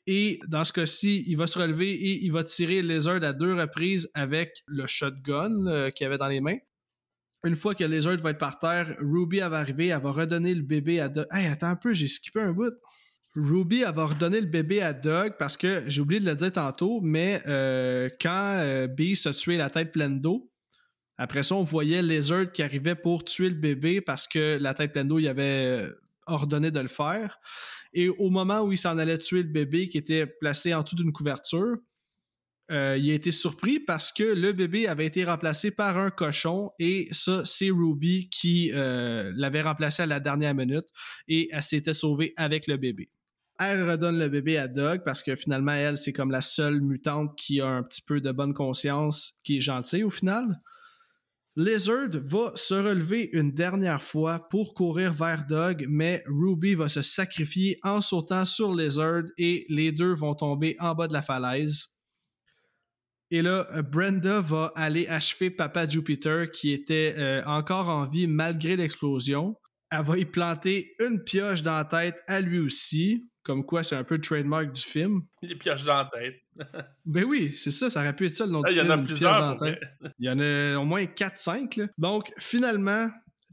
Et 0.07 0.39
dans 0.47 0.63
ce 0.63 0.73
cas-ci, 0.73 1.23
il 1.27 1.37
va 1.37 1.45
se 1.45 1.59
relever 1.59 1.91
et 1.91 2.25
il 2.25 2.31
va 2.31 2.43
tirer 2.43 2.81
Lizard 2.81 3.23
à 3.23 3.31
deux 3.31 3.53
reprises 3.53 4.09
avec 4.15 4.63
le 4.65 4.87
shotgun 4.87 5.67
euh, 5.67 5.91
qu'il 5.91 6.07
avait 6.07 6.17
dans 6.17 6.27
les 6.27 6.41
mains. 6.41 6.57
Une 7.43 7.55
fois 7.55 7.75
que 7.75 7.83
Lizard 7.83 8.17
va 8.17 8.31
être 8.31 8.39
par 8.39 8.57
terre, 8.57 8.95
Ruby 8.99 9.39
va 9.39 9.59
arriver, 9.59 9.87
elle 9.87 10.01
va 10.01 10.11
redonner 10.11 10.55
le 10.55 10.63
bébé 10.63 10.99
à 10.99 11.09
Doug. 11.09 11.27
Hey, 11.31 11.45
attends 11.45 11.67
un 11.67 11.75
peu, 11.75 11.93
j'ai 11.93 12.07
skippé 12.07 12.41
un 12.41 12.53
bout. 12.53 12.73
Ruby, 13.35 13.83
va 13.83 14.05
redonner 14.05 14.41
le 14.41 14.47
bébé 14.47 14.81
à 14.81 14.91
Doug 14.91 15.35
parce 15.39 15.55
que 15.55 15.83
j'ai 15.87 16.01
oublié 16.01 16.19
de 16.19 16.25
le 16.25 16.35
dire 16.35 16.51
tantôt, 16.51 16.99
mais 17.01 17.41
euh, 17.47 18.09
quand 18.19 18.57
euh, 18.59 18.87
Beast 18.87 19.25
a 19.25 19.33
tué 19.33 19.55
la 19.55 19.69
tête 19.69 19.93
pleine 19.93 20.19
d'eau, 20.19 20.51
après 21.17 21.43
ça, 21.43 21.55
on 21.55 21.63
voyait 21.63 22.01
Lizard 22.01 22.51
qui 22.51 22.61
arrivait 22.61 22.95
pour 22.95 23.23
tuer 23.23 23.49
le 23.49 23.55
bébé 23.55 24.01
parce 24.01 24.27
que 24.27 24.57
la 24.59 24.73
tête 24.73 24.91
pleine 24.91 25.07
d'eau, 25.07 25.19
il 25.19 25.29
avait 25.29 25.65
euh, 25.65 25.93
ordonné 26.27 26.71
de 26.71 26.79
le 26.79 26.89
faire. 26.89 27.39
Et 27.93 28.09
au 28.09 28.29
moment 28.29 28.61
où 28.61 28.73
il 28.73 28.77
s'en 28.77 28.97
allait 28.97 29.17
tuer 29.17 29.43
le 29.43 29.49
bébé 29.49 29.87
qui 29.87 29.97
était 29.97 30.25
placé 30.25 30.73
en 30.73 30.83
dessous 30.83 30.95
d'une 30.97 31.13
couverture, 31.13 31.77
euh, 32.69 32.97
il 32.97 33.11
a 33.11 33.13
été 33.13 33.31
surpris 33.31 33.79
parce 33.79 34.11
que 34.11 34.23
le 34.23 34.51
bébé 34.51 34.87
avait 34.87 35.05
été 35.05 35.23
remplacé 35.23 35.71
par 35.71 35.97
un 35.97 36.09
cochon 36.09 36.71
et 36.79 37.07
ça, 37.11 37.45
c'est 37.45 37.69
Ruby 37.69 38.29
qui 38.29 38.71
l'avait 38.73 39.61
remplacé 39.61 40.03
à 40.03 40.05
la 40.05 40.19
dernière 40.19 40.55
minute 40.55 40.85
et 41.29 41.49
elle 41.51 41.63
s'était 41.63 41.93
sauvée 41.93 42.33
avec 42.35 42.67
le 42.67 42.75
bébé. 42.77 43.09
Elle 43.63 43.87
redonne 43.87 44.17
le 44.17 44.27
bébé 44.27 44.57
à 44.57 44.67
Doug 44.67 45.03
parce 45.05 45.21
que 45.21 45.35
finalement, 45.35 45.73
elle, 45.73 45.95
c'est 45.95 46.13
comme 46.13 46.31
la 46.31 46.41
seule 46.41 46.81
mutante 46.81 47.37
qui 47.37 47.61
a 47.61 47.67
un 47.67 47.83
petit 47.83 48.01
peu 48.01 48.19
de 48.19 48.31
bonne 48.31 48.55
conscience, 48.55 49.33
qui 49.43 49.57
est 49.57 49.61
gentille 49.61 50.03
au 50.03 50.09
final. 50.09 50.59
Lizard 51.55 52.09
va 52.23 52.53
se 52.55 52.73
relever 52.73 53.29
une 53.33 53.51
dernière 53.51 54.01
fois 54.01 54.47
pour 54.49 54.73
courir 54.73 55.13
vers 55.13 55.45
Doug, 55.45 55.85
mais 55.87 56.23
Ruby 56.25 56.73
va 56.73 56.89
se 56.89 57.03
sacrifier 57.03 57.77
en 57.83 58.01
sautant 58.01 58.45
sur 58.45 58.73
Lizard 58.73 59.25
et 59.37 59.67
les 59.69 59.91
deux 59.91 60.13
vont 60.15 60.33
tomber 60.33 60.75
en 60.79 60.95
bas 60.95 61.07
de 61.07 61.13
la 61.13 61.21
falaise. 61.21 61.89
Et 63.29 63.43
là, 63.43 63.67
Brenda 63.83 64.41
va 64.41 64.71
aller 64.75 65.05
achever 65.07 65.51
Papa 65.51 65.87
Jupiter 65.87 66.49
qui 66.49 66.73
était 66.73 67.13
euh, 67.17 67.43
encore 67.45 67.89
en 67.89 68.07
vie 68.07 68.25
malgré 68.25 68.75
l'explosion. 68.75 69.55
Elle 69.91 70.03
va 70.03 70.17
y 70.17 70.25
planter 70.25 70.95
une 70.99 71.23
pioche 71.23 71.61
dans 71.61 71.75
la 71.75 71.85
tête 71.85 72.23
à 72.27 72.41
lui 72.41 72.57
aussi. 72.57 73.30
Comme 73.43 73.65
quoi 73.65 73.83
c'est 73.83 73.95
un 73.95 74.03
peu 74.03 74.15
le 74.15 74.21
trademark 74.21 74.71
du 74.71 74.81
film. 74.81 75.21
Les 75.41 75.55
pièges 75.55 75.83
dans 75.85 75.97
la 75.97 76.09
tête. 76.13 76.35
Ben 77.05 77.23
oui, 77.23 77.51
c'est 77.53 77.71
ça, 77.71 77.89
ça 77.89 78.01
aurait 78.01 78.15
pu 78.15 78.25
être 78.27 78.35
ça 78.35 78.45
le 78.45 78.51
nom 78.51 78.61
Ah, 78.65 78.69
du 78.69 78.75
Il 78.75 78.77
y 78.77 78.81
en 78.81 78.83
film. 78.85 78.99
a 78.99 79.03
plusieurs. 79.03 79.57
Il 80.19 80.25
y 80.25 80.29
en 80.29 80.39
a 80.39 80.77
au 80.77 80.85
moins 80.85 81.03
4-5. 81.03 81.79
là. 81.79 81.87
Donc, 81.97 82.31
finalement, 82.37 83.09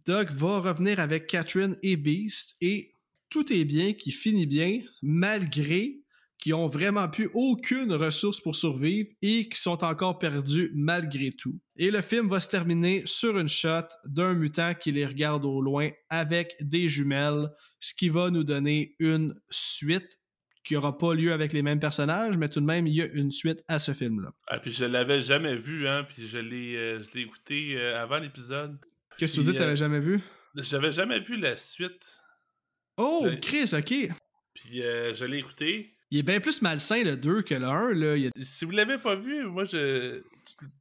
Doug 0.07 0.31
va 0.33 0.61
revenir 0.61 1.01
avec 1.01 1.27
Catherine 1.27 1.77
et 1.83 1.97
Beast 1.97 2.57
et 2.61 2.93
tout 3.31 3.51
est 3.53 3.65
bien 3.65 3.93
qui 3.95 4.11
finit 4.11 4.47
bien 4.47 4.81
malgré 5.03 5.97
qu'ils 6.39 6.55
ont 6.55 6.69
vraiment 6.69 7.09
plus 7.09 7.29
aucune 7.35 7.93
ressource 7.93 8.41
pour 8.41 8.55
survivre 8.55 9.11
et 9.23 9.49
qui 9.49 9.61
sont 9.61 9.83
encore 9.85 10.19
perdus 10.19 10.71
malgré 10.75 11.31
tout. 11.31 11.59
Et 11.77 11.91
le 11.91 12.01
film 12.01 12.29
va 12.29 12.39
se 12.41 12.49
terminer 12.49 13.03
sur 13.07 13.39
une 13.39 13.49
shot 13.49 13.89
d'un 14.07 14.35
mutant 14.35 14.73
qui 14.75 14.93
les 14.93 15.05
regarde 15.05 15.45
au 15.45 15.61
loin 15.61 15.91
avec 16.11 16.55
des 16.61 16.89
jumelles, 16.89 17.49
ce 17.81 17.95
qui 17.95 18.09
va 18.09 18.31
nous 18.31 18.45
donner 18.45 18.95
une 18.99 19.35
suite 19.51 20.19
qui 20.65 20.77
aura 20.77 20.99
pas 20.99 21.15
lieu 21.15 21.33
avec 21.33 21.53
les 21.55 21.63
mêmes 21.63 21.81
personnages, 21.81 22.37
mais 22.37 22.49
tout 22.49 22.61
de 22.61 22.67
même, 22.67 22.87
il 22.87 22.95
y 22.95 23.01
a 23.03 23.07
une 23.07 23.31
suite 23.31 23.65
à 23.69 23.79
ce 23.79 23.93
film-là. 23.95 24.33
Ah, 24.49 24.59
puis 24.59 24.71
je 24.71 24.85
l'avais 24.85 25.21
jamais 25.21 25.57
vu, 25.57 25.89
hein, 25.89 26.05
puis 26.05 26.27
je 26.27 26.39
l'ai 26.39 26.77
euh, 26.77 27.03
écouté 27.15 27.75
euh, 27.77 28.03
avant 28.03 28.19
l'épisode. 28.19 28.79
Qu'est-ce 29.17 29.37
que 29.37 29.45
tu 29.47 29.53
dis, 29.53 29.57
t'avais 29.57 29.73
euh, 29.73 29.77
jamais 29.77 30.01
vu? 30.01 30.21
J'avais 30.57 30.93
jamais 30.93 31.21
vu 31.21 31.37
la 31.37 31.57
suite, 31.57 32.19
Oh, 32.99 33.27
Chris, 33.41 33.71
ok. 33.73 34.11
puis 34.53 34.83
euh, 34.83 35.15
je 35.15 35.25
l'ai 35.25 35.39
écouté. 35.39 35.95
Il 36.11 36.19
est 36.19 36.23
bien 36.23 36.41
plus 36.41 36.63
malsain 36.63 37.03
le 37.05 37.17
2 37.17 37.43
que 37.43 37.55
le 37.55 37.65
1, 37.67 37.93
là. 37.95 38.17
Il 38.17 38.25
y 38.25 38.27
a- 38.29 38.31
Si 38.41 38.65
vous 38.65 38.71
l'avez 38.71 38.97
pas 38.97 39.15
vu, 39.15 39.45
moi, 39.47 39.65
je... 39.65 40.23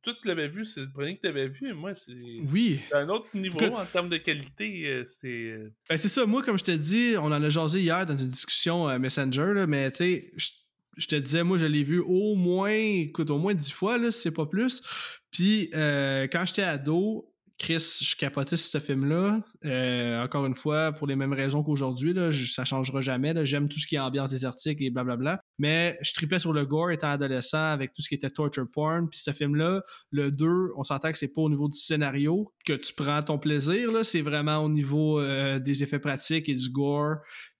toi, 0.01 0.13
tu 0.13 0.27
l'avais 0.27 0.47
vu, 0.47 0.63
c'est 0.63 0.79
le 0.81 0.89
premier 0.89 1.17
que 1.17 1.21
tu 1.21 1.27
avais 1.27 1.49
vu, 1.49 1.73
moi, 1.73 1.93
c'est 1.95 2.13
Oui. 2.51 2.79
c'est 2.87 2.95
un 2.95 3.09
autre 3.09 3.27
niveau 3.33 3.59
Écoute- 3.59 3.73
en 3.77 3.85
termes 3.85 4.07
de 4.09 4.17
qualité, 4.17 4.83
euh, 4.87 5.03
c'est... 5.05 5.27
euh, 5.27 5.69
Ben, 5.89 5.97
c'est 5.97 6.07
ça, 6.07 6.25
moi, 6.25 6.41
comme 6.43 6.57
je 6.57 6.63
te 6.63 6.71
dis, 6.71 7.15
on 7.17 7.25
en 7.25 7.43
a 7.43 7.49
jasé 7.49 7.81
hier 7.81 8.05
dans 8.05 8.15
une 8.15 8.29
discussion 8.29 8.89
euh, 8.89 8.99
Messenger, 8.99 9.51
là, 9.53 9.67
mais 9.67 9.91
tu 9.91 9.97
sais, 9.97 10.31
je- 10.37 10.51
je 10.95 11.07
te 11.07 11.15
disais, 11.15 11.43
moi, 11.43 11.57
je 11.57 11.65
l'ai 11.65 11.83
vu 11.83 11.99
au 11.99 12.35
moins, 12.35 12.71
écoute, 12.71 13.29
au 13.29 13.37
moins 13.37 13.53
dix 13.53 13.71
fois, 13.71 13.97
là, 13.97 14.11
si 14.11 14.21
c'est 14.21 14.31
pas 14.31 14.45
plus. 14.45 14.81
Puis, 15.29 15.69
euh, 15.75 16.25
quand 16.31 16.45
j'étais 16.47 16.63
ado, 16.63 17.29
Chris, 17.57 18.01
je 18.03 18.15
capotais 18.15 18.55
ce 18.55 18.77
film-là. 18.79 19.39
Euh, 19.65 20.23
encore 20.23 20.45
une 20.45 20.53
fois, 20.53 20.91
pour 20.91 21.07
les 21.07 21.15
mêmes 21.15 21.33
raisons 21.33 21.63
qu'aujourd'hui, 21.63 22.13
ça 22.31 22.65
changera 22.65 23.01
jamais. 23.01 23.33
J'aime 23.45 23.67
tout 23.67 23.79
ce 23.79 23.87
qui 23.87 23.95
est 23.95 23.99
ambiance 23.99 24.29
désertique 24.29 24.79
et 24.81 24.91
blablabla. 24.91 25.39
Mais 25.57 25.97
je 26.01 26.13
tripais 26.13 26.37
sur 26.39 26.53
le 26.53 26.65
gore 26.65 26.91
étant 26.91 27.09
adolescent 27.09 27.57
avec 27.71 27.93
tout 27.93 28.01
ce 28.03 28.09
qui 28.09 28.15
était 28.15 28.29
torture 28.29 28.67
porn. 28.71 29.09
Puis 29.09 29.19
ce 29.19 29.31
film-là, 29.31 29.81
le 30.11 30.29
2, 30.31 30.47
on 30.77 30.83
s'entend 30.83 31.11
que 31.11 31.17
c'est 31.17 31.33
pas 31.33 31.41
au 31.41 31.49
niveau 31.49 31.67
du 31.67 31.77
scénario 31.79 32.53
que 32.65 32.73
tu 32.73 32.93
prends 32.93 33.23
ton 33.23 33.39
plaisir. 33.39 33.89
C'est 34.03 34.21
vraiment 34.21 34.57
au 34.59 34.69
niveau 34.69 35.19
euh, 35.19 35.57
des 35.57 35.81
effets 35.81 35.99
pratiques 35.99 36.49
et 36.49 36.53
du 36.55 36.69
gore. 36.69 37.15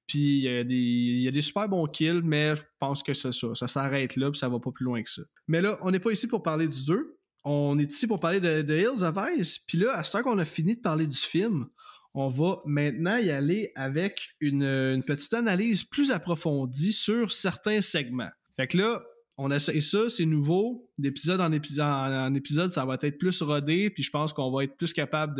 Puis 0.05 0.19
il 0.19 0.43
y, 0.43 0.47
a 0.47 0.63
des- 0.63 0.75
il 0.75 1.21
y 1.23 1.27
a 1.27 1.31
des 1.31 1.41
super 1.41 1.67
bons 1.67 1.85
kills, 1.87 2.21
mais 2.23 2.55
je 2.55 2.61
pense 2.79 3.03
que 3.03 3.13
c'est 3.13 3.33
ça. 3.33 3.53
Ça 3.55 3.67
s'arrête 3.67 4.15
là, 4.15 4.31
puis 4.31 4.39
ça 4.39 4.47
va 4.47 4.57
pas 4.59 4.71
plus 4.71 4.85
loin 4.85 5.01
que 5.03 5.09
ça. 5.09 5.21
Mais 5.47 5.61
là, 5.61 5.77
on 5.81 5.91
n'est 5.91 5.99
pas 5.99 6.11
ici 6.11 6.27
pour 6.27 6.43
parler 6.43 6.67
du 6.67 6.85
2. 6.85 7.16
On 7.49 7.79
est 7.79 7.89
ici 7.89 8.07
pour 8.07 8.19
parler 8.19 8.41
de, 8.41 8.77
Hills 8.77 9.05
of 9.05 9.15
Ice. 9.37 9.57
Puis 9.57 9.77
là, 9.77 9.93
à 9.93 10.03
ce 10.03 10.17
qu'on 10.17 10.37
a 10.37 10.43
fini 10.43 10.75
de 10.75 10.81
parler 10.81 11.07
du 11.07 11.15
film, 11.15 11.69
on 12.13 12.27
va 12.27 12.61
maintenant 12.65 13.15
y 13.15 13.29
aller 13.29 13.71
avec 13.75 14.31
une, 14.41 15.01
petite 15.07 15.33
analyse 15.33 15.85
plus 15.85 16.11
approfondie 16.11 16.91
sur 16.91 17.31
certains 17.31 17.79
segments. 17.79 18.31
Fait 18.57 18.67
que 18.67 18.77
là, 18.77 19.01
on 19.37 19.49
essaie 19.49 19.79
ça, 19.79 20.09
c'est 20.09 20.25
nouveau. 20.25 20.89
D'épisode 20.97 21.39
en 21.39 21.53
épisode, 21.53 22.69
ça 22.69 22.83
va 22.83 22.97
être 23.01 23.17
plus 23.17 23.41
rodé, 23.41 23.91
puis 23.91 24.03
je 24.03 24.11
pense 24.11 24.33
qu'on 24.33 24.51
va 24.51 24.65
être 24.65 24.75
plus 24.75 24.91
capable 24.91 25.39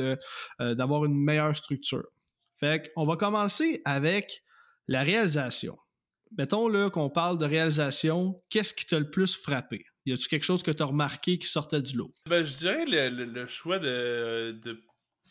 euh, 0.61 0.75
d'avoir 0.75 1.03
une 1.03 1.15
meilleure 1.15 1.57
structure. 1.57 2.07
Fait 2.57 2.89
qu'on 2.95 3.05
va 3.05 3.17
commencer 3.17 3.81
avec 3.84 4.43
la 4.88 5.03
réalisation. 5.03 5.77
Mettons 6.38 6.69
là 6.69 6.89
qu'on 6.89 7.09
parle 7.09 7.38
de 7.38 7.45
réalisation, 7.45 8.41
qu'est-ce 8.49 8.73
qui 8.73 8.85
t'a 8.85 8.97
le 8.97 9.09
plus 9.09 9.35
frappé? 9.35 9.85
Y 10.07 10.13
a-tu 10.13 10.29
quelque 10.29 10.45
chose 10.45 10.63
que 10.63 10.71
t'as 10.71 10.85
remarqué 10.85 11.38
qui 11.38 11.47
sortait 11.47 11.81
du 11.81 11.97
lot? 11.97 12.13
Ben, 12.27 12.41
je 12.43 12.55
dirais 12.55 12.85
le, 12.85 13.09
le- 13.09 13.25
le 13.25 13.45
choix 13.45 13.77
de, 13.77 14.51
de, 14.63 14.81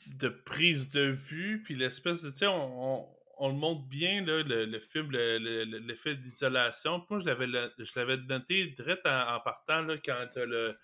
de 0.08 0.28
prise 0.28 0.90
de 0.90 1.00
vue, 1.00 1.62
puis 1.64 1.74
l'espèce 1.74 2.20
de. 2.20 2.28
Tu 2.30 2.36
sais, 2.36 2.46
on, 2.46 2.98
on, 3.00 3.08
on 3.38 3.48
le 3.48 3.54
montre 3.54 3.86
bien, 3.88 4.22
là, 4.24 4.42
le, 4.42 4.66
le 4.66 4.78
film, 4.80 5.10
le- 5.10 5.38
le- 5.38 5.64
le- 5.64 5.78
l'effet 5.78 6.14
d'isolation. 6.14 7.02
Moi, 7.08 7.20
je 7.20 7.24
l'avais, 7.26 7.46
le- 7.46 7.72
je 7.78 7.90
l'avais 7.96 8.18
noté 8.18 8.66
direct 8.66 9.06
en, 9.06 9.36
en 9.36 9.40
partant, 9.40 9.80
là, 9.80 9.96
quand 9.96 10.26
t'as 10.30 10.44
le, 10.44 10.76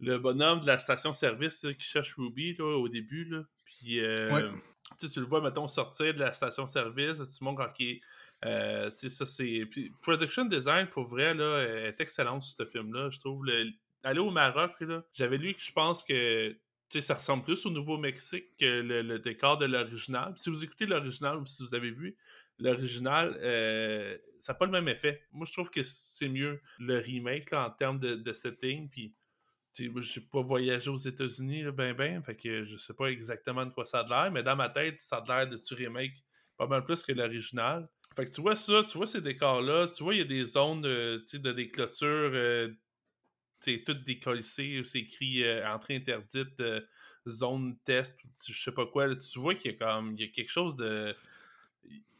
le 0.00 0.18
bonhomme 0.18 0.60
de 0.60 0.66
la 0.66 0.78
station-service 0.78 1.66
qui 1.78 1.86
cherche 1.86 2.14
Ruby 2.16 2.56
là, 2.58 2.76
au 2.76 2.88
début. 2.90 3.24
Là. 3.24 3.42
Puis, 3.64 4.00
euh, 4.00 4.30
Ouais. 4.34 4.42
tu 4.98 5.08
tu 5.08 5.18
le 5.20 5.24
vois, 5.26 5.40
mettons, 5.40 5.66
sortir 5.66 6.12
de 6.12 6.18
la 6.18 6.34
station-service, 6.34 7.18
tu 7.32 7.38
te 7.38 7.42
montres, 7.44 7.62
ok. 7.62 7.80
euh, 7.80 7.94
tu 7.94 8.00
sais, 8.42 9.08
ça 9.08 9.26
c'est. 9.26 9.68
Production 10.00 10.44
design, 10.44 10.86
pour 10.86 11.04
vrai, 11.04 11.34
là, 11.34 11.62
est 11.62 12.00
excellent 12.00 12.40
ce 12.40 12.64
film-là. 12.64 13.10
Je 13.10 13.18
trouve. 13.18 13.44
Le... 13.44 13.70
Aller 14.02 14.20
au 14.20 14.30
Maroc, 14.30 14.72
là, 14.80 15.04
j'avais 15.12 15.36
lu 15.36 15.52
que 15.52 15.60
je 15.60 15.72
pense 15.72 16.02
que 16.02 16.56
ça 16.98 17.14
ressemble 17.14 17.44
plus 17.44 17.64
au 17.66 17.70
Nouveau-Mexique 17.70 18.56
que 18.58 18.80
le, 18.80 19.18
décor 19.18 19.58
de 19.58 19.66
l'original. 19.66 20.32
Si 20.36 20.50
vous 20.50 20.64
écoutez 20.64 20.86
l'original 20.86 21.36
ou 21.36 21.46
si 21.46 21.62
vous 21.62 21.74
avez 21.74 21.90
vu 21.90 22.16
l'original, 22.58 23.38
euh, 23.40 24.16
ça 24.40 24.52
n'a 24.52 24.58
pas 24.58 24.64
le 24.64 24.72
même 24.72 24.88
effet. 24.88 25.22
Moi, 25.30 25.46
je 25.46 25.52
trouve 25.52 25.70
que 25.70 25.82
c'est 25.84 26.28
mieux 26.28 26.60
le 26.80 26.98
remake 26.98 27.52
en 27.52 27.70
termes 27.70 28.00
de, 28.00 28.16
de 28.16 28.32
setting. 28.32 28.88
Puis, 28.88 29.14
j'ai 29.72 30.20
pas 30.20 30.42
voyagé 30.42 30.90
aux 30.90 30.96
États-Unis, 30.96 31.64
ben 31.72 31.94
ben, 31.94 32.22
fait 32.22 32.34
que 32.34 32.64
je 32.64 32.76
sais 32.76 32.94
pas 32.94 33.06
exactement 33.06 33.64
de 33.64 33.70
quoi 33.70 33.84
ça 33.84 34.00
a 34.00 34.04
l'air, 34.24 34.32
mais 34.32 34.42
dans 34.42 34.56
ma 34.56 34.68
tête, 34.68 34.98
ça 34.98 35.18
a 35.18 35.24
l'air 35.24 35.48
de 35.48 35.56
tu 35.56 35.74
remake 35.74 36.24
pas 36.56 36.66
mal 36.66 36.84
plus 36.84 37.02
que 37.02 37.12
l'original. 37.12 37.88
Fait 38.16 38.24
que 38.24 38.30
tu 38.30 38.40
vois 38.40 38.56
ça, 38.56 38.82
tu 38.84 38.98
vois 38.98 39.06
ces 39.06 39.20
décors-là, 39.20 39.86
tu 39.88 40.02
vois, 40.02 40.14
il 40.14 40.18
y 40.18 40.20
a 40.22 40.24
des 40.24 40.44
zones 40.44 40.84
euh, 40.84 41.20
de 41.32 41.52
des 41.52 41.70
clôtures, 41.70 42.32
euh, 42.34 42.68
toutes 43.86 44.04
décollissées, 44.04 44.82
c'est 44.84 45.00
écrit 45.00 45.44
euh, 45.44 45.68
entrée 45.68 45.96
interdite, 45.96 46.60
euh, 46.60 46.80
zone 47.28 47.78
test, 47.84 48.16
je 48.46 48.60
sais 48.60 48.72
pas 48.72 48.86
quoi. 48.86 49.14
tu 49.14 49.38
vois 49.38 49.54
qu'il 49.54 49.72
y 49.72 49.74
a 49.74 49.78
comme, 49.78 50.14
il 50.16 50.22
y 50.22 50.24
a 50.24 50.28
quelque 50.28 50.50
chose 50.50 50.76
de. 50.76 51.14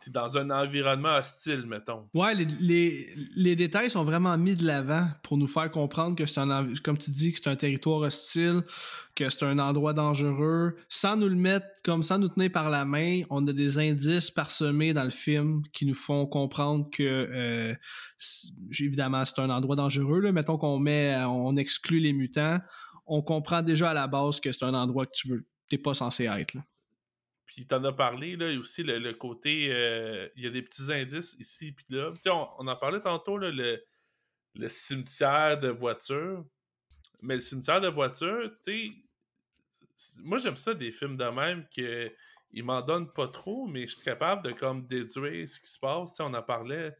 T'es 0.03 0.11
dans 0.11 0.39
un 0.39 0.49
environnement 0.49 1.17
hostile, 1.17 1.67
mettons. 1.67 2.09
Ouais, 2.15 2.35
les, 2.35 3.55
détails 3.57 3.91
sont 3.91 4.03
vraiment 4.03 4.39
mis 4.39 4.57
de 4.57 4.65
l'avant 4.65 5.07
pour 5.23 5.37
nous 5.37 5.47
faire 5.47 5.71
comprendre 5.71 6.17
que 6.17 6.25
c'est 6.25 6.41
un, 6.41 6.73
comme 6.83 6.97
tu 6.97 7.11
dis, 7.11 7.33
que 7.33 7.39
c'est 7.39 7.51
un 7.51 7.57
territoire 7.57 8.01
hostile, 8.01 8.63
que 9.15 9.29
c'est 9.29 9.45
un 9.45 9.59
endroit 9.59 9.93
dangereux, 9.93 10.75
sans 10.89 11.19
nous 11.19 11.29
le 11.29 11.35
mettre 11.35 11.67
comme 11.85 12.03
sans 12.03 12.19
nous 12.19 12.29
tenir 12.29 12.51
par 12.51 12.71
la 12.71 12.87
main. 12.87 13.23
On 13.29 13.47
a 13.47 13.53
des 13.53 13.77
indices 13.77 14.31
parsemés 14.31 14.95
dans 14.95 15.05
le 15.05 15.11
film 15.11 15.63
qui 15.75 15.85
nous 15.85 15.95
font 15.95 16.25
comprendre 16.25 16.89
que, 16.91 17.03
euh, 17.03 17.75
évidemment, 18.81 19.23
c'est 19.27 19.39
un 19.39 19.51
endroit 19.51 19.77
dangereux. 19.77 20.21
Là. 20.21 20.33
Mettons 20.33 20.57
qu'on 20.57 20.79
met, 20.79 21.15
on 21.27 21.57
exclut 21.57 22.01
les 22.01 22.15
mutants, 22.15 22.59
on 23.07 23.21
comprend 23.21 23.61
déjà 23.61 23.91
à 23.91 23.95
la 23.95 24.07
base 24.07 24.41
que 24.41 24.51
c'est 24.51 24.65
un 24.65 24.73
endroit 24.73 25.05
que 25.05 25.13
tu 25.13 25.29
veux, 25.29 25.47
t'es 25.69 25.77
pas 25.77 25.93
censé 25.93 26.25
être. 26.25 26.57
Puis 27.61 27.67
t'en 27.67 27.85
as 27.85 27.93
parlé, 27.93 28.37
là, 28.37 28.59
aussi 28.59 28.83
le, 28.83 29.13
côté. 29.13 29.69
euh, 29.71 30.31
il 30.35 30.45
y 30.45 30.47
a 30.47 30.51
des 30.51 30.63
petits 30.63 30.91
indices 30.91 31.37
ici 31.39 31.73
puis 31.73 31.85
là. 31.91 32.11
On, 32.29 32.49
on 32.61 32.67
en 32.67 32.75
parlait 32.77 33.01
tantôt, 33.01 33.37
le, 33.37 33.83
cimetière 34.69 35.61
de 35.61 35.69
voitures. 35.69 36.43
Mais 37.21 37.35
le 37.35 37.41
cimetière 37.41 37.83
de 37.83 37.89
voitures, 37.89 38.51
tu 38.65 38.97
sais. 39.95 40.21
Moi, 40.23 40.39
j'aime 40.39 40.57
ça 40.57 40.73
des 40.73 40.91
films 40.91 41.19
de 41.19 41.25
même 41.27 41.67
que. 41.77 42.11
Ils 42.53 42.65
m'en 42.65 42.81
donnent 42.81 43.13
pas 43.13 43.29
trop, 43.29 43.67
mais 43.67 43.87
je 43.87 43.97
suis 43.97 44.05
capable 44.05 44.43
de 44.43 44.53
comme 44.53 44.87
déduire 44.87 45.47
ce 45.47 45.61
qui 45.61 45.69
se 45.69 45.79
passe. 45.79 46.19
On 46.19 46.33
en 46.33 46.43
parlait. 46.43 46.97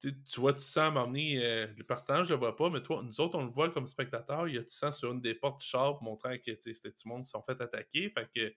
Tu 0.00 0.12
vois, 0.40 0.54
tu 0.54 0.60
sens 0.60 0.92
m'emmener. 0.92 1.38
euh, 1.40 1.68
le 1.76 1.84
personnage, 1.84 2.26
je 2.26 2.34
le 2.34 2.40
vois 2.40 2.56
pas, 2.56 2.68
mais 2.68 2.82
toi, 2.82 3.00
nous 3.00 3.20
autres, 3.20 3.38
on 3.38 3.44
le 3.44 3.48
voit 3.48 3.70
comme 3.70 3.86
spectateur. 3.86 4.48
Il 4.48 4.56
y 4.56 4.58
a 4.58 4.62
du 4.62 4.70
sang 4.70 4.90
sur 4.90 5.12
une 5.12 5.20
des 5.20 5.36
portes 5.36 5.60
du 5.60 6.04
montrant 6.04 6.36
que 6.36 6.52
c'était 6.58 6.90
tout 6.90 7.06
le 7.06 7.10
monde 7.10 7.24
qui 7.24 7.30
sont 7.30 7.42
fait 7.42 7.60
attaquer. 7.60 8.10
Fait 8.10 8.28
que 8.34 8.52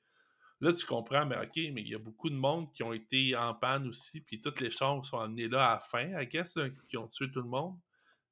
Là, 0.64 0.72
tu 0.72 0.86
comprends, 0.86 1.26
mais 1.26 1.36
OK, 1.36 1.58
mais 1.74 1.82
il 1.82 1.90
y 1.90 1.94
a 1.94 2.00
beaucoup 2.00 2.30
de 2.30 2.36
monde 2.36 2.72
qui 2.72 2.84
ont 2.84 2.94
été 2.94 3.36
en 3.36 3.54
panne 3.54 3.86
aussi, 3.86 4.22
puis 4.22 4.40
toutes 4.40 4.62
les 4.62 4.70
chars 4.70 5.04
sont 5.04 5.20
amenés 5.20 5.50
là 5.50 5.72
à 5.72 5.74
la 5.74 5.80
fin, 5.82 6.22
I 6.22 6.26
guess, 6.26 6.58
qui 6.88 6.96
ont 6.96 7.10
tué 7.10 7.30
tout 7.30 7.42
le 7.42 7.50
monde. 7.50 7.78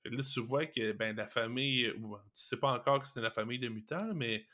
Fait 0.01 0.09
là, 0.11 0.23
tu 0.23 0.39
vois 0.39 0.65
que 0.65 0.93
ben, 0.93 1.13
la 1.13 1.25
famille, 1.25 1.91
ou, 1.99 2.15
tu 2.15 2.21
sais 2.35 2.55
pas 2.55 2.71
encore 2.71 2.99
que 2.99 3.07
c'est 3.07 3.19
la 3.19 3.31
famille 3.31 3.59
de 3.59 3.67
mutants, 3.67 4.13
mais 4.15 4.45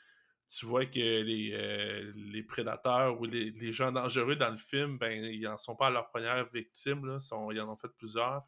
tu 0.48 0.66
vois 0.66 0.86
que 0.86 0.98
les, 0.98 1.52
euh, 1.52 2.12
les 2.16 2.42
prédateurs 2.42 3.20
ou 3.20 3.26
les, 3.26 3.52
les 3.52 3.72
gens 3.72 3.92
dangereux 3.92 4.34
dans 4.34 4.50
le 4.50 4.56
film, 4.56 4.98
ben, 4.98 5.24
ils 5.24 5.46
en 5.46 5.56
sont 5.56 5.76
pas 5.76 5.86
à 5.86 5.90
leur 5.90 6.08
première 6.08 6.50
victime, 6.50 7.06
là, 7.06 7.18
ils 7.52 7.60
en 7.60 7.72
ont 7.72 7.76
fait 7.76 7.92
plusieurs. 7.96 8.44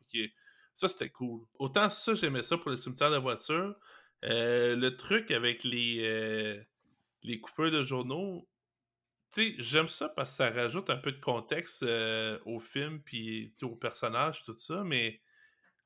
Ça, 0.75 0.89
c'était 0.89 1.11
cool. 1.11 1.47
Autant 1.61 1.89
ça, 1.89 2.15
j'aimais 2.15 2.43
ça 2.43 2.59
pour 2.59 2.71
le 2.71 2.77
cimetière 2.77 3.13
de 3.13 3.19
voiture. 3.19 3.77
Euh, 4.25 4.75
le 4.75 4.97
truc 4.97 5.31
avec 5.31 5.63
les, 5.63 6.01
euh, 6.01 6.61
les 7.23 7.39
coupeurs 7.39 7.71
de 7.71 7.85
journaux, 7.85 8.50
j'aime 9.37 9.89
ça 9.89 10.09
parce 10.09 10.31
que 10.31 10.37
ça 10.37 10.51
rajoute 10.51 10.91
un 10.91 10.97
peu 10.97 11.13
de 11.13 11.21
contexte 11.21 11.83
euh, 11.83 12.39
au 12.45 12.59
film 12.59 13.01
puis 13.01 13.55
au 13.63 13.77
personnage, 13.77 14.43
tout 14.45 14.57
ça, 14.57 14.83
mais 14.85 15.21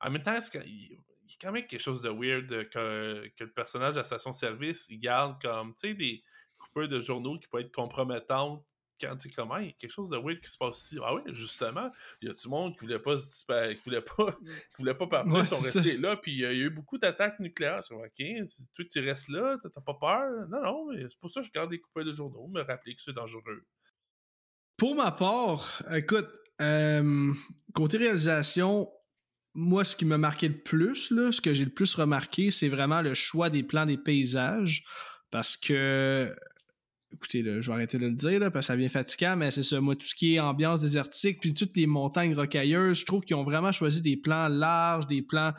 en 0.01 0.09
même 0.09 0.21
temps, 0.21 0.37
il 0.65 0.91
y 0.91 0.93
a 0.93 1.37
quand 1.41 1.51
même 1.51 1.65
quelque 1.65 1.81
chose 1.81 2.01
de 2.01 2.09
weird 2.09 2.69
que, 2.69 3.29
le 3.39 3.51
personnage 3.51 3.93
de 3.93 3.99
la 3.99 4.03
station-service, 4.03 4.87
il 4.89 4.99
garde 4.99 5.41
comme, 5.41 5.73
des 5.83 6.23
coupeurs 6.57 6.87
de 6.87 6.99
journaux 6.99 7.37
qui 7.37 7.47
peuvent 7.47 7.61
être 7.61 7.71
compromettantes 7.71 8.63
quand 8.99 9.15
tu 9.17 9.29
comment 9.29 9.57
il 9.57 9.67
y 9.67 9.69
a 9.69 9.73
quelque 9.73 9.91
chose 9.91 10.09
de 10.09 10.17
weird 10.17 10.39
qui 10.39 10.49
se 10.49 10.57
passe 10.57 10.81
ici. 10.83 10.97
Ah 11.03 11.13
oui, 11.13 11.21
justement, 11.27 11.89
il 12.21 12.27
y 12.27 12.31
a 12.31 12.33
du 12.33 12.47
monde 12.47 12.73
qui 12.73 12.81
voulait 12.81 12.99
pas 12.99 13.15
qui 13.15 13.81
voulait 13.83 14.01
pas, 14.01 14.31
qui 14.41 14.77
voulait 14.79 14.93
pas 14.93 15.07
partir, 15.07 15.39
ils 15.39 15.47
sont 15.47 15.57
restés 15.57 15.97
là, 15.97 16.17
puis 16.17 16.33
il 16.33 16.39
y 16.39 16.45
a 16.45 16.53
eu 16.53 16.69
beaucoup 16.69 16.97
d'attaques 16.97 17.39
nucléaires. 17.39 17.81
Je 17.89 17.95
dis, 17.95 18.43
ok, 18.43 18.49
toi 18.73 18.85
tu 18.91 18.99
restes 18.99 19.29
là, 19.29 19.57
t'as 19.61 19.81
pas 19.81 19.93
peur? 19.93 20.47
Non, 20.49 20.61
non, 20.61 20.91
mais 20.91 21.03
c'est 21.09 21.19
pour 21.19 21.29
ça 21.29 21.41
que 21.41 21.47
je 21.47 21.51
garde 21.51 21.69
des 21.69 21.79
coupures 21.79 22.05
de 22.05 22.11
journaux, 22.11 22.47
me 22.47 22.61
rappeler 22.61 22.95
que 22.95 23.01
c'est 23.01 23.13
dangereux. 23.13 23.65
Pour 24.77 24.95
ma 24.95 25.11
part, 25.11 25.83
écoute, 25.93 26.27
euh, 26.61 27.33
côté 27.73 27.97
réalisation, 27.97 28.89
moi, 29.53 29.85
ce 29.85 29.95
qui 29.95 30.05
m'a 30.05 30.17
marqué 30.17 30.49
le 30.49 30.57
plus, 30.57 31.11
là, 31.11 31.31
ce 31.31 31.39
que 31.39 31.53
j'ai 31.53 31.63
le 31.63 31.71
plus 31.71 31.95
remarqué, 31.95 32.51
c'est 32.51 32.67
vraiment 32.67 33.01
le 33.01 33.13
choix 33.13 33.49
des 33.49 33.63
plans 33.63 33.85
des 33.85 33.97
paysages. 33.97 34.83
Parce 35.31 35.55
que, 35.57 36.33
écoutez, 37.15 37.43
je 37.43 37.67
vais 37.67 37.73
arrêter 37.73 37.97
de 37.97 38.05
le 38.05 38.13
dire, 38.13 38.39
parce 38.39 38.53
que 38.53 38.61
ça 38.61 38.75
devient 38.75 38.89
fatigant, 38.89 39.35
mais 39.37 39.51
c'est 39.51 39.63
ça, 39.63 39.81
moi, 39.81 39.95
tout 39.95 40.05
ce 40.05 40.15
qui 40.15 40.35
est 40.35 40.39
ambiance 40.39 40.81
désertique, 40.81 41.39
puis 41.39 41.53
toutes 41.53 41.75
les 41.75 41.87
montagnes 41.87 42.35
rocailleuses, 42.35 42.99
je 42.99 43.05
trouve 43.05 43.21
qu'ils 43.21 43.35
ont 43.35 43.43
vraiment 43.43 43.71
choisi 43.71 44.01
des 44.01 44.17
plans 44.17 44.47
larges, 44.47 45.07
des 45.07 45.21
plans 45.21 45.53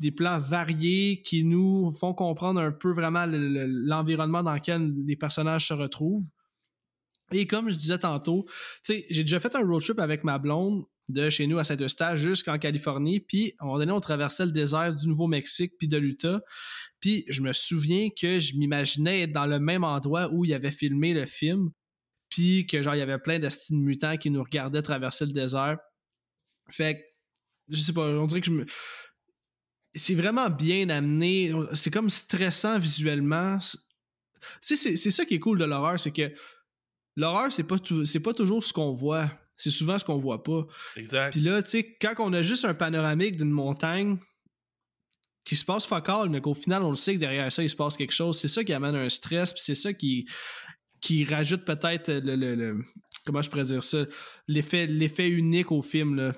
des 0.00 0.10
plans 0.10 0.38
variés 0.38 1.22
qui 1.22 1.44
nous 1.44 1.90
font 1.90 2.12
comprendre 2.12 2.60
un 2.60 2.70
peu 2.70 2.92
vraiment 2.92 3.24
l'environnement 3.26 4.42
dans 4.42 4.54
lequel 4.54 4.92
les 5.06 5.16
personnages 5.16 5.68
se 5.68 5.74
retrouvent. 5.74 6.28
Et 7.32 7.46
comme 7.46 7.70
je 7.70 7.76
disais 7.76 7.98
tantôt, 7.98 8.44
tu 8.84 8.92
sais, 8.94 9.06
j'ai 9.10 9.22
déjà 9.22 9.40
fait 9.40 9.56
un 9.56 9.66
road 9.66 9.82
trip 9.82 9.98
avec 9.98 10.22
ma 10.22 10.38
blonde 10.38 10.84
de 11.08 11.30
chez 11.30 11.46
nous 11.46 11.58
à 11.58 11.64
Saint-Eustache 11.64 12.20
jusqu'en 12.20 12.58
Californie. 12.58 13.20
Puis, 13.20 13.54
à 13.58 13.64
un 13.64 13.66
moment 13.66 13.78
donné, 13.78 13.92
on 13.92 14.00
traversait 14.00 14.44
le 14.44 14.52
désert 14.52 14.94
du 14.94 15.08
Nouveau-Mexique 15.08 15.74
puis 15.78 15.88
de 15.88 15.96
l'Utah. 15.96 16.42
Puis, 17.00 17.24
je 17.28 17.42
me 17.42 17.52
souviens 17.52 18.08
que 18.10 18.40
je 18.40 18.56
m'imaginais 18.56 19.22
être 19.22 19.32
dans 19.32 19.46
le 19.46 19.58
même 19.60 19.84
endroit 19.84 20.28
où 20.32 20.44
il 20.44 20.52
avait 20.52 20.72
filmé 20.72 21.14
le 21.14 21.26
film. 21.26 21.70
Puis, 22.28 22.66
que 22.66 22.82
genre, 22.82 22.94
il 22.94 22.98
y 22.98 23.02
avait 23.02 23.18
plein 23.18 23.38
d'estimes 23.38 23.82
mutants 23.82 24.16
qui 24.16 24.30
nous 24.30 24.42
regardaient 24.42 24.82
traverser 24.82 25.26
le 25.26 25.32
désert. 25.32 25.78
Fait 26.70 26.96
que, 26.96 27.00
je 27.76 27.80
sais 27.80 27.92
pas, 27.92 28.08
on 28.08 28.26
dirait 28.26 28.40
que 28.40 28.46
je. 28.46 28.64
C'est 29.94 30.14
vraiment 30.14 30.50
bien 30.50 30.88
amené. 30.88 31.52
C'est 31.72 31.92
comme 31.92 32.10
stressant 32.10 32.78
visuellement. 32.78 33.58
C'est 34.60 34.96
ça 34.96 35.24
qui 35.24 35.34
est 35.34 35.40
cool 35.40 35.58
de 35.58 35.64
l'horreur, 35.64 35.98
c'est 35.98 36.12
que 36.12 36.32
l'horreur, 37.16 37.50
c'est 37.50 37.64
pas, 37.64 37.76
c'est 38.04 38.20
pas 38.20 38.34
toujours 38.34 38.62
ce 38.62 38.72
qu'on 38.72 38.92
voit 38.92 39.30
c'est 39.56 39.70
souvent 39.70 39.98
ce 39.98 40.04
qu'on 40.04 40.18
voit 40.18 40.42
pas. 40.42 40.66
Exact. 40.96 41.32
Puis 41.32 41.40
là, 41.40 41.62
tu 41.62 41.70
sais, 41.70 41.96
quand 42.00 42.14
on 42.18 42.32
a 42.32 42.42
juste 42.42 42.64
un 42.64 42.74
panoramique 42.74 43.36
d'une 43.36 43.50
montagne 43.50 44.18
qui 45.44 45.56
se 45.56 45.64
passe 45.64 45.86
focal, 45.86 46.28
mais 46.28 46.40
qu'au 46.40 46.54
final, 46.54 46.82
on 46.82 46.90
le 46.90 46.96
sait 46.96 47.14
que 47.14 47.20
derrière 47.20 47.50
ça, 47.52 47.62
il 47.62 47.70
se 47.70 47.76
passe 47.76 47.96
quelque 47.96 48.12
chose, 48.12 48.38
c'est 48.38 48.48
ça 48.48 48.64
qui 48.64 48.72
amène 48.72 48.96
un 48.96 49.08
stress, 49.08 49.52
puis 49.52 49.62
c'est 49.64 49.76
ça 49.76 49.92
qui, 49.92 50.26
qui 51.00 51.24
rajoute 51.24 51.64
peut-être 51.64 52.12
le, 52.12 52.34
le, 52.34 52.82
Comment 53.24 53.42
je 53.42 53.50
pourrais 53.50 53.64
dire 53.64 53.82
ça? 53.82 54.04
L'effet, 54.46 54.86
l'effet 54.86 55.28
unique 55.28 55.72
au 55.72 55.82
film, 55.82 56.14
là. 56.14 56.32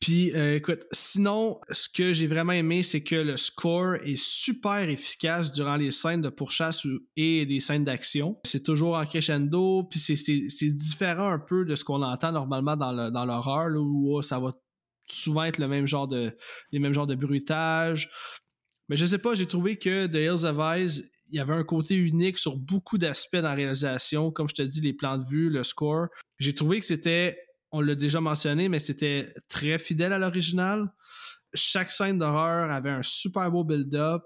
Puis, 0.00 0.34
euh, 0.34 0.56
écoute, 0.56 0.86
sinon, 0.92 1.60
ce 1.70 1.86
que 1.90 2.14
j'ai 2.14 2.26
vraiment 2.26 2.54
aimé, 2.54 2.82
c'est 2.82 3.02
que 3.02 3.16
le 3.16 3.36
score 3.36 3.96
est 3.96 4.16
super 4.16 4.88
efficace 4.88 5.52
durant 5.52 5.76
les 5.76 5.90
scènes 5.90 6.22
de 6.22 6.30
pourchasse 6.30 6.86
et 7.16 7.44
les 7.44 7.60
scènes 7.60 7.84
d'action. 7.84 8.38
C'est 8.44 8.62
toujours 8.62 8.96
en 8.96 9.04
crescendo, 9.04 9.84
puis 9.84 10.00
c'est 10.00 10.68
différent 10.68 11.28
un 11.28 11.38
peu 11.38 11.66
de 11.66 11.74
ce 11.74 11.84
qu'on 11.84 12.02
entend 12.02 12.32
normalement 12.32 12.76
dans 12.76 12.92
l'horreur, 12.92 13.70
dans 13.70 13.78
où 13.78 14.16
oh, 14.16 14.22
ça 14.22 14.40
va 14.40 14.52
souvent 15.10 15.44
être 15.44 15.58
le 15.58 15.68
même 15.68 15.86
genre 15.86 16.08
de, 16.08 16.34
les 16.72 16.78
mêmes 16.78 16.94
genres 16.94 17.06
de 17.06 17.14
bruitage. 17.14 18.10
Mais 18.88 18.96
je 18.96 19.04
sais 19.04 19.18
pas, 19.18 19.34
j'ai 19.34 19.46
trouvé 19.46 19.76
que 19.76 20.06
The 20.06 20.14
Hills 20.14 20.46
of 20.46 20.58
Eyes, 20.58 21.02
il 21.30 21.36
y 21.36 21.40
avait 21.40 21.54
un 21.54 21.62
côté 21.62 21.94
unique 21.94 22.38
sur 22.38 22.56
beaucoup 22.56 22.96
d'aspects 22.96 23.36
dans 23.36 23.42
la 23.48 23.54
réalisation, 23.54 24.30
comme 24.32 24.48
je 24.48 24.54
te 24.54 24.62
dis, 24.62 24.80
les 24.80 24.94
plans 24.94 25.18
de 25.18 25.28
vue, 25.28 25.50
le 25.50 25.62
score. 25.62 26.06
J'ai 26.38 26.54
trouvé 26.54 26.80
que 26.80 26.86
c'était 26.86 27.36
on 27.72 27.80
l'a 27.80 27.94
déjà 27.94 28.20
mentionné, 28.20 28.68
mais 28.68 28.78
c'était 28.78 29.32
très 29.48 29.78
fidèle 29.78 30.12
à 30.12 30.18
l'original. 30.18 30.92
Chaque 31.54 31.90
scène 31.90 32.18
d'horreur 32.18 32.70
avait 32.70 32.90
un 32.90 33.02
super 33.02 33.50
beau 33.50 33.64
build-up. 33.64 34.22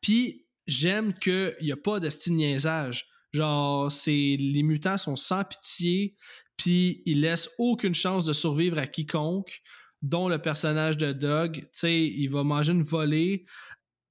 Puis 0.00 0.46
j'aime 0.66 1.12
qu'il 1.14 1.54
n'y 1.62 1.72
a 1.72 1.76
pas 1.76 2.00
de 2.00 2.08
style 2.08 2.34
niaisage. 2.34 3.06
Genre, 3.32 3.90
les 4.06 4.62
mutants 4.62 4.98
sont 4.98 5.16
sans 5.16 5.44
pitié, 5.44 6.16
puis 6.56 7.02
ils 7.04 7.20
laissent 7.20 7.50
aucune 7.58 7.94
chance 7.94 8.24
de 8.24 8.32
survivre 8.32 8.78
à 8.78 8.86
quiconque, 8.86 9.60
dont 10.00 10.28
le 10.28 10.40
personnage 10.40 10.96
de 10.96 11.12
Doug. 11.12 11.56
Tu 11.56 11.68
sais, 11.72 12.02
il 12.02 12.28
va 12.28 12.44
manger 12.44 12.72
une 12.72 12.82
volée. 12.82 13.44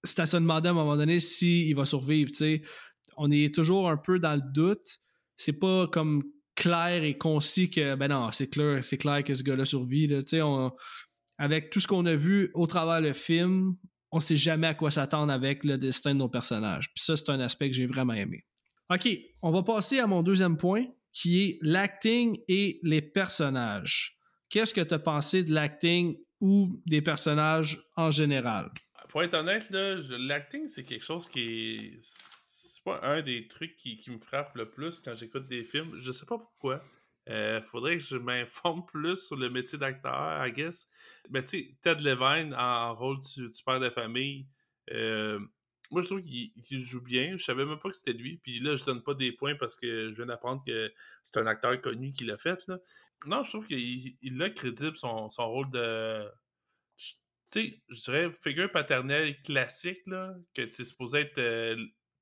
C'est 0.04 0.20
à 0.20 0.26
se 0.28 0.38
demander 0.38 0.68
à 0.68 0.72
un 0.72 0.76
moment 0.76 0.96
donné 0.96 1.20
s'il 1.20 1.76
va 1.76 1.86
survivre, 1.86 2.30
tu 2.30 2.38
sais. 2.38 2.62
On 3.18 3.32
est 3.32 3.54
toujours 3.54 3.90
un 3.90 3.98
peu 3.98 4.20
dans 4.20 4.36
le 4.36 4.42
doute. 4.54 5.00
C'est 5.38 5.54
pas 5.54 5.88
comme 5.88 6.24
clair 6.56 7.04
et 7.04 7.18
concis 7.18 7.70
que 7.70 7.96
ben 7.96 8.08
non, 8.08 8.32
c'est 8.32 8.50
clair, 8.50 8.84
c'est 8.84 8.98
clair 8.98 9.24
que 9.24 9.34
ce 9.34 9.44
gars-là 9.44 9.66
survit. 9.66 10.10
avec 11.38 11.70
tout 11.70 11.80
ce 11.80 11.88
qu'on 11.88 12.06
a 12.06 12.16
vu 12.16 12.50
au 12.54 12.66
travers 12.66 13.02
le 13.02 13.14
film, 13.14 13.76
on 14.12 14.20
sait 14.20 14.38
jamais 14.38 14.68
à 14.68 14.74
quoi 14.74 14.92
s'attendre 14.92 15.32
avec 15.32 15.66
le 15.66 15.78
destin 15.78 16.14
de 16.14 16.20
nos 16.20 16.30
personnages. 16.30 16.88
Puis 16.94 17.04
ça, 17.04 17.18
c'est 17.18 17.30
un 17.30 17.40
aspect 17.42 17.70
que 17.70 17.76
j'ai 17.76 17.86
vraiment 17.86 18.14
aimé. 18.14 18.46
OK, 18.90 19.10
on 19.42 19.52
va 19.52 19.64
passer 19.64 20.00
à 20.00 20.08
mon 20.08 20.24
deuxième 20.24 20.58
point, 20.58 20.86
qui 21.12 21.42
est 21.42 21.60
l'acting 21.62 22.38
et 22.48 22.80
les 22.84 23.02
personnages. 23.02 24.18
Qu'est-ce 24.50 24.74
que 24.74 24.82
tu 24.82 24.94
as 24.94 25.00
pensé 25.00 25.44
de 25.44 25.54
l'acting 25.54 26.18
ou 26.40 26.82
des 26.86 27.02
personnages 27.02 27.80
en 27.96 28.12
général? 28.12 28.70
Pour 29.10 29.24
être 29.24 29.34
honnête, 29.34 29.68
l'acting, 29.72 30.68
c'est 30.68 30.84
quelque 30.84 31.04
chose 31.04 31.28
qui 31.28 31.92
pas 32.86 33.00
un 33.04 33.22
des 33.22 33.48
trucs 33.48 33.76
qui, 33.76 34.00
me 34.08 34.20
frappe 34.20 34.56
le 34.56 34.70
plus 34.70 35.00
quand 35.00 35.16
j'écoute 35.16 35.48
des 35.48 35.64
films. 35.64 35.98
Je 35.98 36.12
sais 36.12 36.26
pas 36.26 36.38
pourquoi. 36.38 36.82
Euh, 37.28 37.60
faudrait 37.60 37.98
que 37.98 38.04
je 38.04 38.18
m'informe 38.18 38.86
plus 38.94 39.28
sur 39.28 39.36
le 39.36 39.50
métier 39.50 39.78
d'acteur, 39.78 40.46
I 40.46 40.52
guess. 40.52 40.88
Mais 41.32 41.42
tu 41.42 41.48
sais, 41.48 41.78
Ted 41.82 42.04
Levine 42.04 42.54
en, 42.54 42.94
rôle 42.96 43.20
du, 43.22 43.50
père 43.66 43.80
de 43.80 43.90
famille, 43.90 44.48
euh, 44.92 45.40
moi 45.90 46.02
je 46.02 46.08
trouve 46.08 46.22
qu'il 46.22 46.80
joue 46.80 47.02
bien. 47.02 47.36
Je 47.36 47.44
savais 47.44 47.66
même 47.66 47.80
pas 47.80 47.90
que 47.90 47.96
c'était 47.96 48.14
lui. 48.14 48.38
Puis 48.38 48.60
là, 48.60 48.76
je 48.76 48.86
donne 48.86 49.02
pas 49.02 49.16
des 49.16 49.32
points 49.32 49.56
parce 49.56 49.76
que 49.76 50.12
je 50.12 50.16
viens 50.16 50.28
d'apprendre 50.28 50.64
que 50.66 50.94
c'est 51.24 51.40
un 51.40 51.48
acteur 51.48 51.82
connu 51.82 52.12
qui 52.12 52.24
l'a 52.24 52.38
fait. 52.38 52.66
Là. 52.68 52.78
Non, 53.26 53.42
je 53.44 53.50
trouve 53.50 53.66
qu'il 53.66 54.42
a 54.42 54.50
crédible 54.52 54.96
son, 54.96 55.28
rôle 55.40 55.72
de. 55.72 56.30
Tu 57.52 57.62
sais, 57.62 57.82
je 57.90 58.02
dirais 58.02 58.32
figure 58.32 58.72
paternelle 58.72 59.42
classique, 59.42 60.02
là, 60.06 60.36
que 60.54 60.62
tu 60.62 60.84
es 60.84 60.86
supposé 60.86 61.20
être 61.22 61.40
euh, 61.40 61.76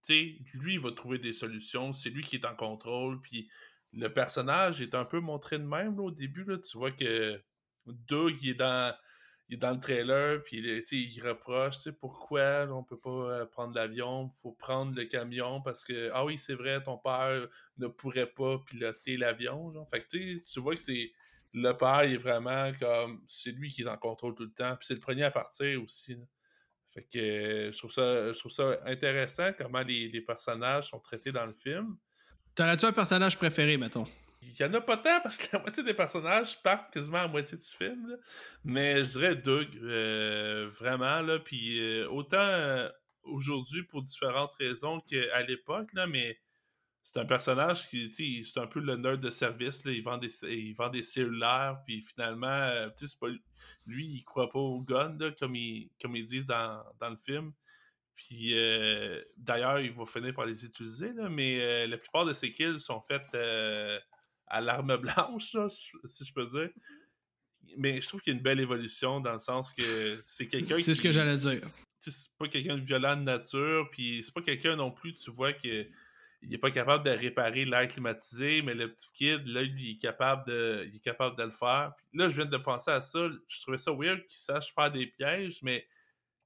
lui, 0.10 0.74
il 0.74 0.80
va 0.80 0.92
trouver 0.92 1.18
des 1.20 1.34
solutions. 1.34 1.94
C'est 1.94 2.10
lui 2.10 2.24
qui 2.24 2.36
est 2.36 2.46
en 2.46 2.56
contrôle. 2.56 3.22
Puis 3.22 3.50
le 3.94 4.12
personnage 4.12 4.82
est 4.82 4.96
un 4.96 5.06
peu 5.06 5.20
montré 5.20 5.58
de 5.60 5.64
même 5.64 6.00
au 6.00 6.12
début. 6.12 6.44
Là, 6.44 6.58
tu 6.58 6.78
vois 6.78 6.92
que 6.92 7.42
Doug, 7.86 8.42
il 8.42 8.50
est 8.50 8.54
dans, 8.56 8.96
il 9.50 9.56
est 9.56 9.58
dans 9.58 9.72
le 9.72 9.80
trailer. 9.80 10.44
Puis 10.44 10.60
il 10.92 11.22
reproche 11.22 11.90
pourquoi 12.00 12.68
on 12.70 12.84
peut 12.84 13.00
pas 13.00 13.10
euh, 13.10 13.46
prendre 13.46 13.76
l'avion. 13.76 14.30
Faut 14.42 14.54
prendre 14.54 14.96
le 14.96 15.06
camion 15.06 15.62
parce 15.62 15.84
que, 15.84 16.10
ah 16.14 16.26
oui, 16.26 16.38
c'est 16.38 16.56
vrai, 16.56 16.82
ton 16.84 16.98
père 16.98 17.48
ne 17.78 17.88
pourrait 17.88 18.32
pas 18.32 18.60
piloter 18.60 19.18
l'avion. 19.18 19.74
Fait 19.86 20.06
tu 20.08 20.42
vois 20.58 20.76
que 20.76 20.82
c'est. 20.82 21.12
Le 21.56 21.72
père, 21.74 22.00
est 22.00 22.18
vraiment 22.18 22.72
comme. 22.80 23.24
C'est 23.28 23.52
lui 23.52 23.70
qui 23.70 23.84
est 23.84 23.88
en 23.88 23.98
contrôle 23.98 24.34
tout 24.34 24.44
le 24.44 24.54
temps. 24.54 24.76
Puis 24.76 24.88
c'est 24.88 24.96
le 24.96 25.00
premier 25.00 25.24
à 25.24 25.32
partir 25.32 25.84
aussi. 25.84 26.18
Fait 26.94 27.04
que 27.04 27.18
euh, 27.18 27.72
je 27.72 27.78
trouve 27.78 27.92
ça, 27.92 28.32
je 28.32 28.40
trouve 28.40 28.52
ça 28.52 28.78
intéressant 28.86 29.52
comment 29.58 29.82
les, 29.82 30.22
personnages 30.22 30.90
sont 30.90 31.00
traités 31.00 31.32
dans 31.32 31.46
le 31.46 31.54
film. 31.54 31.98
T'aurais-tu 32.56 32.86
un 32.86 32.92
personnage 32.92 33.38
préféré, 33.38 33.78
mettons? 33.78 34.06
Il 34.42 34.60
y 34.60 34.64
en 34.64 34.74
a 34.74 34.82
pas 34.82 34.98
tant 34.98 35.20
parce 35.22 35.38
que 35.38 35.48
la 35.56 35.60
moitié 35.60 35.84
des 35.84 35.94
personnages 35.94 36.62
partent 36.62 36.94
quasiment 36.94 37.20
à 37.20 37.28
moitié 37.28 37.58
du 37.58 37.66
film. 37.66 38.18
Mais 38.64 39.04
je 39.04 39.12
dirais 39.12 39.36
Doug, 39.36 39.68
euh, 39.82 40.70
vraiment. 40.78 41.22
Là, 41.22 41.40
puis 41.40 41.80
euh, 41.80 42.08
autant 42.10 42.90
aujourd'hui 43.24 43.84
pour 43.84 44.04
différentes 44.04 44.54
raisons 44.56 45.00
qu'à 45.00 45.42
l'époque, 45.44 45.92
là, 45.94 46.06
mais 46.06 46.38
c'est 47.04 47.20
un 47.20 47.26
personnage 47.26 47.90
qui, 47.90 48.44
c'est 48.46 48.60
un 48.60 48.68
peu 48.68 48.80
le 48.80 48.96
nerd 48.96 49.20
de 49.20 49.30
service. 49.30 49.84
Là. 49.84 49.92
Il, 49.92 50.02
vend 50.04 50.18
des, 50.18 50.32
il 50.44 50.74
vend 50.74 50.90
des 50.90 51.04
cellulaires, 51.04 51.82
puis 51.86 52.02
finalement, 52.02 52.48
euh, 52.48 52.90
c'est 52.96 53.20
pas, 53.20 53.28
lui, 53.86 54.06
il 54.06 54.24
croit 54.24 54.50
pas 54.50 54.60
au 54.60 54.82
gun, 54.82 55.18
comme, 55.38 55.56
ils, 55.56 55.92
comme 56.02 56.16
ils 56.16 56.24
disent 56.24 56.48
dans, 56.48 56.82
le 57.02 57.18
film. 57.18 57.52
Puis 58.16 58.52
euh, 58.54 59.22
d'ailleurs, 59.36 59.80
il 59.80 59.92
va 59.92 60.06
finir 60.06 60.34
par 60.34 60.46
les 60.46 60.64
utiliser, 60.64 61.12
là, 61.12 61.28
mais 61.28 61.60
euh, 61.60 61.88
la 61.88 61.98
plupart 61.98 62.24
de 62.24 62.32
ses 62.32 62.54
kills 62.54 62.80
sont 62.80 63.02
faites 63.02 63.36
à 64.48 64.62
l'arme 64.62 64.96
blanche, 64.98 65.58
si 66.06 66.26
je 66.26 66.34
peux 66.34 66.46
dire. 66.46 66.70
Mais 67.78 68.00
je 68.00 68.08
trouve 68.08 68.22
qu'il 68.22 68.32
y 68.32 68.36
a 68.36 68.38
une 68.38 68.44
belle 68.44 68.60
évolution 68.60 69.20
dans 69.20 69.34
le 69.34 69.40
sens 69.40 69.72
que 69.74 70.22
c'est 70.24 70.48
quelqu'un 70.48 70.80
C'est 70.80 70.94
ce 70.94 71.02
que 71.02 71.12
j'allais 71.12 71.38
dire. 71.38 71.68
C'est 72.00 72.32
pas 72.38 72.48
quelqu'un 72.48 72.78
de 72.78 72.82
violent 72.82 73.16
de 73.18 73.24
nature, 73.24 73.90
puis 73.92 74.22
c'est 74.22 74.34
pas 74.34 74.42
quelqu'un 74.42 74.76
non 74.76 74.92
plus, 74.92 75.16
tu 75.16 75.32
vois, 75.32 75.54
que 75.54 75.88
il 76.44 76.50
n'est 76.50 76.58
pas 76.58 76.72
capable 76.72 77.06
de 77.06 77.12
réparer 77.12 77.66
l'air 77.66 77.88
climatisé, 77.88 78.62
mais 78.62 78.74
le 78.74 78.92
petit 78.92 79.12
kid, 79.14 79.48
là, 79.48 79.62
il 79.64 79.92
est 79.92 80.02
capable 80.02 80.48
de, 80.48 80.86
il 80.88 80.96
est 80.98 81.04
capable 81.04 81.38
de 81.38 81.44
le 81.44 81.52
faire. 81.52 81.94
là, 82.14 82.30
je 82.30 82.36
viens 82.36 82.46
de 82.46 82.58
penser 82.58 82.92
à 82.92 83.02
ça. 83.02 83.30
Je 83.48 83.62
trouvais 83.62 83.78
ça 83.78 83.92
weird 83.92 84.24
qu'il 84.26 84.40
sache 84.40 84.74
faire 84.74 84.92
des 84.92 85.08
pièges, 85.08 85.60
mais 85.62 85.86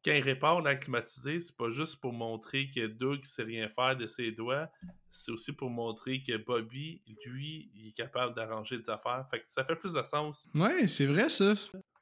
quand 0.06 0.14
il 0.14 0.22
répare 0.22 0.62
la 0.62 0.76
climatisée, 0.76 1.40
c'est 1.40 1.58
pas 1.58 1.70
juste 1.70 2.00
pour 2.00 2.14
montrer 2.14 2.70
que 2.70 2.88
Doug 2.88 3.24
sait 3.24 3.44
rien 3.44 3.68
faire 3.68 3.98
de 3.98 4.08
ses 4.08 4.32
doigts, 4.32 4.70
c'est 5.10 5.32
aussi 5.32 5.52
pour 5.52 5.70
montrer 5.70 6.22
que 6.22 6.38
Bobby, 6.38 7.02
lui, 7.26 7.70
il 7.76 7.90
est 7.90 7.98
capable 7.98 8.36
d'arranger 8.36 8.78
des 8.78 8.90
affaires. 8.90 9.26
Fait 9.30 9.40
que 9.40 9.46
ça 9.48 9.66
fait 9.66 9.76
plus 9.76 9.94
de 9.94 10.04
sens. 10.04 10.48
Ouais, 10.54 10.88
c'est 10.88 11.08
vrai 11.08 11.30
ça. 11.30 11.54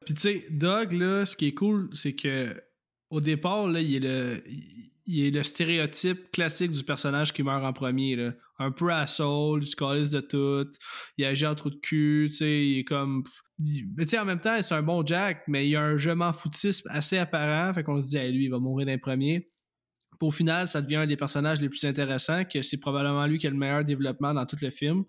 Puis 0.05 0.13
tu 0.13 0.21
sais, 0.21 0.45
Doug, 0.51 0.91
là, 0.93 1.25
ce 1.25 1.35
qui 1.35 1.47
est 1.47 1.53
cool, 1.53 1.89
c'est 1.93 2.15
que 2.15 2.61
au 3.09 3.21
départ, 3.21 3.67
là, 3.67 3.79
il 3.79 3.95
est 3.95 4.07
le. 4.07 4.43
Est 5.07 5.31
le 5.31 5.43
stéréotype 5.43 6.31
classique 6.31 6.71
du 6.71 6.83
personnage 6.83 7.31
qui 7.33 7.43
meurt 7.43 7.63
en 7.63 7.73
premier. 7.73 8.15
Là. 8.15 8.33
Un 8.59 8.71
peu 8.71 8.91
asshole, 8.91 9.63
il 9.63 9.67
se 9.67 10.11
de 10.15 10.21
tout, 10.21 10.69
il 11.17 11.25
agit 11.25 11.45
en 11.45 11.55
trou 11.55 11.69
de 11.69 11.75
cul, 11.75 12.27
tu 12.31 12.37
sais, 12.37 12.67
il 12.67 12.79
est 12.79 12.83
comme. 12.83 13.23
il- 13.59 13.85
Mais 13.95 14.05
tu 14.05 14.17
en 14.17 14.25
même 14.25 14.39
temps, 14.39 14.57
c'est 14.61 14.73
un 14.73 14.81
bon 14.81 15.05
Jack, 15.05 15.43
mais 15.47 15.67
il 15.67 15.75
a 15.75 15.81
un 15.83 15.97
je 15.97 16.09
m'en 16.11 16.33
foutisme 16.33 16.89
assez 16.91 17.17
apparent, 17.17 17.73
fait 17.73 17.83
qu'on 17.83 18.01
se 18.01 18.07
dit, 18.07 18.17
hey, 18.17 18.31
lui, 18.31 18.45
il 18.45 18.49
va 18.49 18.59
mourir 18.59 18.87
d'un 18.87 18.97
premier. 18.97 19.51
Puis 20.19 20.27
au 20.27 20.31
final, 20.31 20.67
ça 20.67 20.81
devient 20.81 20.95
un 20.95 21.07
des 21.07 21.17
personnages 21.17 21.59
les 21.61 21.67
plus 21.69 21.83
intéressants, 21.83 22.45
que 22.45 22.61
c'est 22.61 22.79
probablement 22.79 23.25
lui 23.27 23.37
qui 23.37 23.47
a 23.47 23.49
le 23.49 23.57
meilleur 23.57 23.83
développement 23.83 24.33
dans 24.33 24.45
tout 24.45 24.55
le 24.61 24.69
film. 24.69 25.03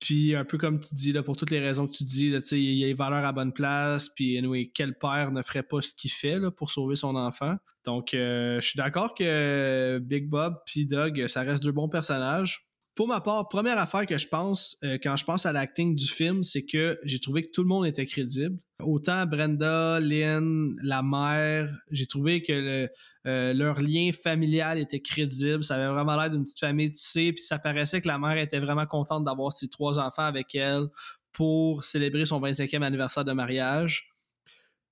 Puis 0.00 0.34
un 0.34 0.44
peu 0.44 0.58
comme 0.58 0.80
tu 0.80 0.94
dis, 0.94 1.12
là, 1.12 1.22
pour 1.22 1.36
toutes 1.36 1.50
les 1.50 1.60
raisons 1.60 1.86
que 1.86 1.92
tu 1.92 2.04
dis, 2.04 2.30
là, 2.30 2.38
il 2.52 2.58
y 2.58 2.84
a 2.84 2.88
les 2.88 2.94
valeurs 2.94 3.24
à 3.24 3.32
bonne 3.32 3.52
place, 3.52 4.08
puis 4.08 4.40
quel 4.74 4.98
père 4.98 5.32
ne 5.32 5.42
ferait 5.42 5.62
pas 5.62 5.80
ce 5.80 5.92
qu'il 5.94 6.10
fait 6.10 6.38
là, 6.38 6.50
pour 6.50 6.70
sauver 6.70 6.96
son 6.96 7.16
enfant? 7.16 7.56
Donc 7.84 8.14
euh, 8.14 8.60
je 8.60 8.68
suis 8.68 8.76
d'accord 8.76 9.14
que 9.14 9.98
Big 9.98 10.28
Bob 10.28 10.56
puis 10.66 10.86
Doug, 10.86 11.26
ça 11.28 11.42
reste 11.42 11.62
deux 11.62 11.72
bons 11.72 11.88
personnages. 11.88 12.66
Pour 12.94 13.08
ma 13.08 13.20
part, 13.20 13.48
première 13.48 13.78
affaire 13.78 14.06
que 14.06 14.16
je 14.18 14.28
pense 14.28 14.76
euh, 14.84 14.98
quand 15.02 15.16
je 15.16 15.24
pense 15.24 15.46
à 15.46 15.52
l'acting 15.52 15.96
du 15.96 16.06
film, 16.06 16.44
c'est 16.44 16.64
que 16.64 16.96
j'ai 17.04 17.18
trouvé 17.18 17.42
que 17.42 17.50
tout 17.50 17.62
le 17.62 17.68
monde 17.68 17.86
était 17.86 18.06
crédible. 18.06 18.56
Autant 18.80 19.26
Brenda, 19.26 19.98
Lynn, 19.98 20.76
la 20.80 21.02
mère, 21.02 21.76
j'ai 21.90 22.06
trouvé 22.06 22.42
que 22.42 22.88
euh, 23.26 23.52
leur 23.52 23.80
lien 23.80 24.10
familial 24.12 24.78
était 24.78 25.00
crédible. 25.00 25.64
Ça 25.64 25.74
avait 25.74 25.92
vraiment 25.92 26.16
l'air 26.16 26.30
d'une 26.30 26.44
petite 26.44 26.60
famille 26.60 26.92
tissée, 26.92 27.32
puis 27.32 27.42
ça 27.42 27.58
paraissait 27.58 28.00
que 28.00 28.06
la 28.06 28.18
mère 28.18 28.38
était 28.38 28.60
vraiment 28.60 28.86
contente 28.86 29.24
d'avoir 29.24 29.52
ses 29.52 29.68
trois 29.68 29.98
enfants 29.98 30.22
avec 30.24 30.54
elle 30.54 30.86
pour 31.32 31.82
célébrer 31.82 32.26
son 32.26 32.40
25e 32.40 32.82
anniversaire 32.82 33.24
de 33.24 33.32
mariage. 33.32 34.08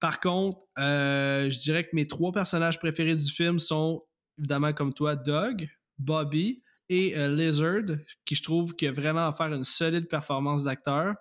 Par 0.01 0.19
contre, 0.19 0.59
euh, 0.81 1.49
je 1.49 1.59
dirais 1.61 1.85
que 1.85 1.91
mes 1.93 2.07
trois 2.07 2.33
personnages 2.33 2.81
préférés 2.81 3.15
du 3.15 3.31
film 3.31 3.61
sont 3.61 4.03
évidemment 4.41 4.73
comme 4.73 4.93
toi, 4.93 5.15
Doug, 5.15 5.69
Bobby 5.99 6.63
et 6.93 7.17
euh, 7.17 7.35
Lizard, 7.35 7.97
qui 8.27 8.35
je 8.35 8.43
trouve 8.43 8.75
qui 8.77 8.87
a 8.87 8.93
vraiment 8.93 9.27
à 9.27 9.33
faire 9.33 9.53
une 9.53 9.65
solide 9.65 10.09
performance 10.09 10.65
d'acteur. 10.65 11.15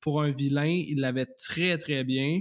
Pour 0.00 0.20
un 0.20 0.30
vilain, 0.30 0.82
il 0.88 0.98
l'avait 0.98 1.26
très 1.26 1.78
très 1.78 2.02
bien. 2.02 2.40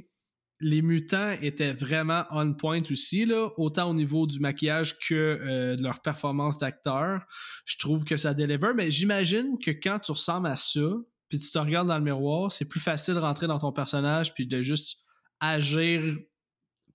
Les 0.59 0.81
mutants 0.81 1.31
étaient 1.41 1.73
vraiment 1.73 2.25
on 2.31 2.53
point 2.53 2.81
aussi, 2.91 3.25
là, 3.25 3.49
autant 3.57 3.91
au 3.91 3.93
niveau 3.93 4.25
du 4.25 4.39
maquillage 4.39 4.97
que 4.99 5.13
euh, 5.13 5.75
de 5.75 5.83
leur 5.83 6.01
performance 6.01 6.57
d'acteur. 6.57 7.23
Je 7.65 7.77
trouve 7.77 8.03
que 8.03 8.17
ça 8.17 8.33
deliver, 8.33 8.73
mais 8.75 8.89
j'imagine 8.89 9.57
que 9.63 9.71
quand 9.71 9.99
tu 9.99 10.11
ressembles 10.11 10.47
à 10.47 10.55
ça, 10.55 10.89
puis 11.29 11.39
tu 11.39 11.51
te 11.51 11.59
regardes 11.59 11.87
dans 11.87 11.97
le 11.97 12.03
miroir, 12.03 12.51
c'est 12.51 12.65
plus 12.65 12.79
facile 12.79 13.13
de 13.13 13.19
rentrer 13.19 13.47
dans 13.47 13.59
ton 13.59 13.71
personnage 13.71 14.33
puis 14.33 14.47
de 14.47 14.61
juste 14.61 15.05
agir 15.39 16.17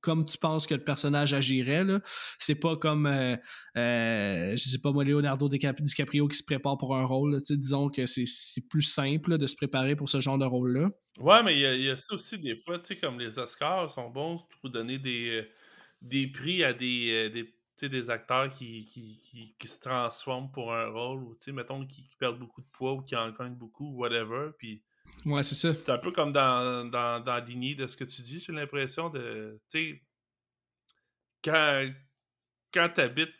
comme 0.06 0.24
tu 0.24 0.38
penses 0.38 0.68
que 0.68 0.74
le 0.74 0.84
personnage 0.84 1.34
agirait. 1.34 1.82
C'est 2.38 2.54
pas 2.54 2.76
comme, 2.76 3.06
euh, 3.06 3.34
euh, 3.76 4.52
je 4.52 4.68
sais 4.68 4.78
pas 4.78 4.92
moi, 4.92 5.02
Leonardo 5.02 5.48
DiCap- 5.48 5.82
DiCaprio 5.82 6.28
qui 6.28 6.36
se 6.36 6.44
prépare 6.44 6.78
pour 6.78 6.96
un 6.96 7.04
rôle. 7.04 7.38
Disons 7.50 7.88
que 7.88 8.06
c'est- 8.06 8.68
plus 8.70 8.82
simple 8.82 9.36
de 9.36 9.46
se 9.48 9.56
préparer 9.56 9.96
pour 9.96 10.08
ce 10.08 10.20
genre 10.20 10.38
de 10.38 10.44
rôle-là. 10.44 10.90
Ouais, 11.18 11.42
mais 11.42 11.54
il 11.54 11.82
y, 11.82 11.90
a- 11.90 11.96
ça 11.96 12.14
aussi 12.14 12.38
des 12.38 12.56
fois, 12.56 12.78
tu 12.78 12.86
sais, 12.94 12.96
comme 12.96 13.18
les 13.18 13.36
Oscars 13.38 13.90
sont 13.90 14.08
bons 14.10 14.42
pour 14.60 14.70
donner 14.70 14.98
des, 14.98 15.28
euh, 15.30 15.48
des 16.02 16.28
prix 16.28 16.62
à 16.62 16.72
des, 16.72 17.10
euh, 17.10 17.30
des, 17.30 17.88
des 17.88 18.10
acteurs 18.10 18.48
qui, 18.50 18.84
qui, 18.84 19.54
qui, 19.58 19.68
se 19.68 19.80
transforment 19.80 20.50
pour 20.52 20.72
un 20.72 20.86
rôle, 20.88 21.24
ou 21.24 21.36
mettons, 21.52 21.84
qui, 21.84 22.06
qui 22.08 22.16
perdent 22.16 22.38
beaucoup 22.38 22.60
de 22.60 22.68
poids 22.72 22.92
ou 22.92 23.02
qui 23.02 23.16
en 23.16 23.30
gagnent 23.32 23.56
beaucoup, 23.56 23.96
whatever. 23.96 24.50
Puis 24.56 24.82
Ouais, 25.24 25.42
c'est 25.42 25.54
ça. 25.54 25.74
c'est 25.74 25.90
un 25.90 25.98
peu 25.98 26.12
comme 26.12 26.32
dans, 26.32 26.84
dans, 26.88 27.20
dans 27.20 27.44
lignée 27.44 27.74
de 27.74 27.86
ce 27.86 27.96
que 27.96 28.04
tu 28.04 28.22
dis, 28.22 28.38
j'ai 28.38 28.52
l'impression 28.52 29.08
de, 29.10 29.58
tu 29.70 29.78
sais, 29.78 30.02
quand, 31.42 31.90
quand 32.72 32.88
t'habites 32.94 33.34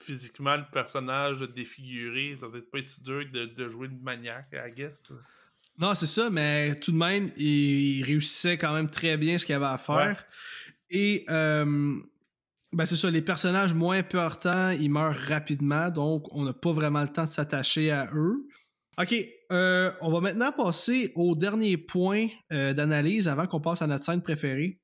physiquement 0.00 0.56
le 0.56 0.64
personnage 0.72 1.40
défiguré, 1.40 2.36
ça 2.36 2.48
doit 2.48 2.58
être 2.58 2.70
pas 2.70 2.82
si 2.84 3.02
dur 3.02 3.24
de, 3.32 3.46
de 3.46 3.68
jouer 3.68 3.88
une 3.88 4.00
maniaque, 4.00 4.48
I 4.52 4.72
guess. 4.72 5.04
Non, 5.78 5.94
c'est 5.94 6.06
ça, 6.06 6.28
mais 6.30 6.74
tout 6.76 6.90
de 6.92 6.96
même, 6.96 7.30
il, 7.36 7.98
il 7.98 8.04
réussissait 8.04 8.58
quand 8.58 8.74
même 8.74 8.88
très 8.88 9.16
bien 9.16 9.38
ce 9.38 9.46
qu'il 9.46 9.54
avait 9.54 9.66
à 9.66 9.78
faire. 9.78 10.24
Et 10.90 11.24
euh, 11.30 12.00
ben 12.72 12.84
c'est 12.84 12.96
ça, 12.96 13.10
les 13.10 13.22
personnages 13.22 13.74
moins 13.74 13.98
importants, 13.98 14.70
ils 14.70 14.90
meurent 14.90 15.16
rapidement, 15.16 15.90
donc 15.90 16.26
on 16.34 16.44
n'a 16.44 16.52
pas 16.52 16.72
vraiment 16.72 17.02
le 17.02 17.08
temps 17.08 17.24
de 17.24 17.28
s'attacher 17.28 17.90
à 17.90 18.08
eux. 18.14 18.48
Ok, 19.00 19.14
euh, 19.52 19.92
on 20.00 20.10
va 20.10 20.20
maintenant 20.20 20.50
passer 20.50 21.12
au 21.14 21.36
dernier 21.36 21.76
point 21.76 22.26
euh, 22.50 22.72
d'analyse 22.72 23.28
avant 23.28 23.46
qu'on 23.46 23.60
passe 23.60 23.80
à 23.80 23.86
notre 23.86 24.04
scène 24.04 24.22
préférée. 24.22 24.80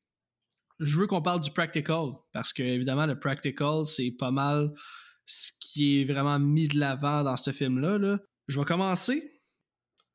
Je 0.78 0.99
veux 0.99 1.09
qu'on 1.09 1.20
parle 1.20 1.41
du 1.41 1.51
practical, 1.51 2.11
parce 2.32 2.53
que 2.53 2.62
évidemment, 2.62 3.07
le 3.07 3.19
practical, 3.19 3.85
c'est 3.86 4.15
pas 4.16 4.31
mal 4.31 4.70
ce 5.27 5.51
qui 5.61 6.01
est 6.01 6.05
vraiment 6.05 6.39
mis 6.39 6.69
de 6.69 6.78
l'avant 6.78 7.24
dans 7.24 7.36
ce 7.36 7.51
film-là. 7.51 7.99
là. 7.99 8.19
Je 8.47 8.59
vais 8.61 8.65
commencer. 8.65 9.32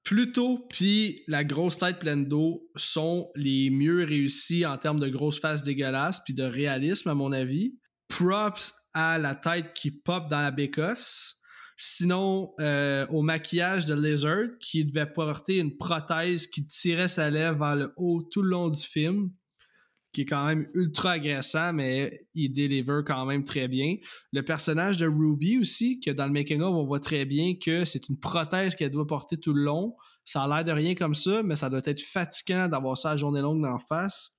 Pluto 0.06 0.66
puis 0.70 1.24
la 1.28 1.44
grosse 1.44 1.78
tête 1.78 2.00
pleine 2.00 2.26
d'eau 2.26 2.70
sont 2.76 3.30
les 3.36 3.70
mieux 3.70 4.06
réussis 4.06 4.66
en 4.66 4.78
termes 4.78 5.00
de 5.00 5.10
grosses 5.10 5.42
faces 5.42 5.64
dégueulasses 5.64 6.22
puis 6.24 6.34
de 6.34 6.44
réalisme 6.44 7.10
à 7.10 7.16
mon 7.16 7.34
avis. 7.34 7.78
Props 8.08 8.74
à 8.94 9.18
la 9.18 9.36
tête 9.36 9.74
qui 9.74 9.92
pop 9.92 10.30
dans 10.30 10.42
la 10.42 10.52
bécosse. 10.52 11.39
Sinon, 11.82 12.52
euh, 12.60 13.08
au 13.08 13.22
maquillage 13.22 13.86
de 13.86 13.94
Lizard 13.96 14.50
qui 14.60 14.84
devait 14.84 15.06
porter 15.06 15.60
une 15.60 15.78
prothèse 15.78 16.46
qui 16.46 16.68
tirait 16.68 17.08
sa 17.08 17.30
lèvre 17.30 17.58
vers 17.58 17.78
le 17.78 17.94
haut 17.96 18.22
tout 18.22 18.42
le 18.42 18.50
long 18.50 18.68
du 18.68 18.82
film, 18.82 19.32
qui 20.12 20.22
est 20.22 20.26
quand 20.26 20.46
même 20.46 20.68
ultra 20.74 21.12
agressant, 21.12 21.72
mais 21.72 22.28
il 22.36 22.52
deliver 22.52 23.00
quand 23.08 23.26
même 23.26 23.46
très 23.46 23.70
bien. 23.70 23.96
Le 24.34 24.44
personnage 24.44 24.98
de 24.98 25.08
Ruby 25.08 25.58
aussi, 25.58 26.02
que 26.02 26.12
dans 26.12 26.26
le 26.26 26.34
making-of, 26.34 26.76
on 26.76 26.86
voit 26.86 27.00
très 27.00 27.24
bien 27.24 27.54
que 27.56 27.86
c'est 27.86 28.10
une 28.10 28.20
prothèse 28.20 28.76
qu'elle 28.76 28.92
doit 28.92 29.08
porter 29.08 29.38
tout 29.38 29.54
le 29.54 29.64
long. 29.64 29.96
Ça 30.26 30.44
a 30.44 30.48
l'air 30.50 30.66
de 30.66 30.74
rien 30.74 30.96
comme 30.96 31.16
ça, 31.16 31.44
mais 31.44 31.56
ça 31.56 31.70
doit 31.70 31.80
être 31.86 32.02
fatigant 32.02 32.68
d'avoir 32.68 32.98
ça 32.98 33.12
à 33.12 33.16
journée 33.16 33.40
longue 33.40 33.64
d'en 33.64 33.80
face. 33.80 34.39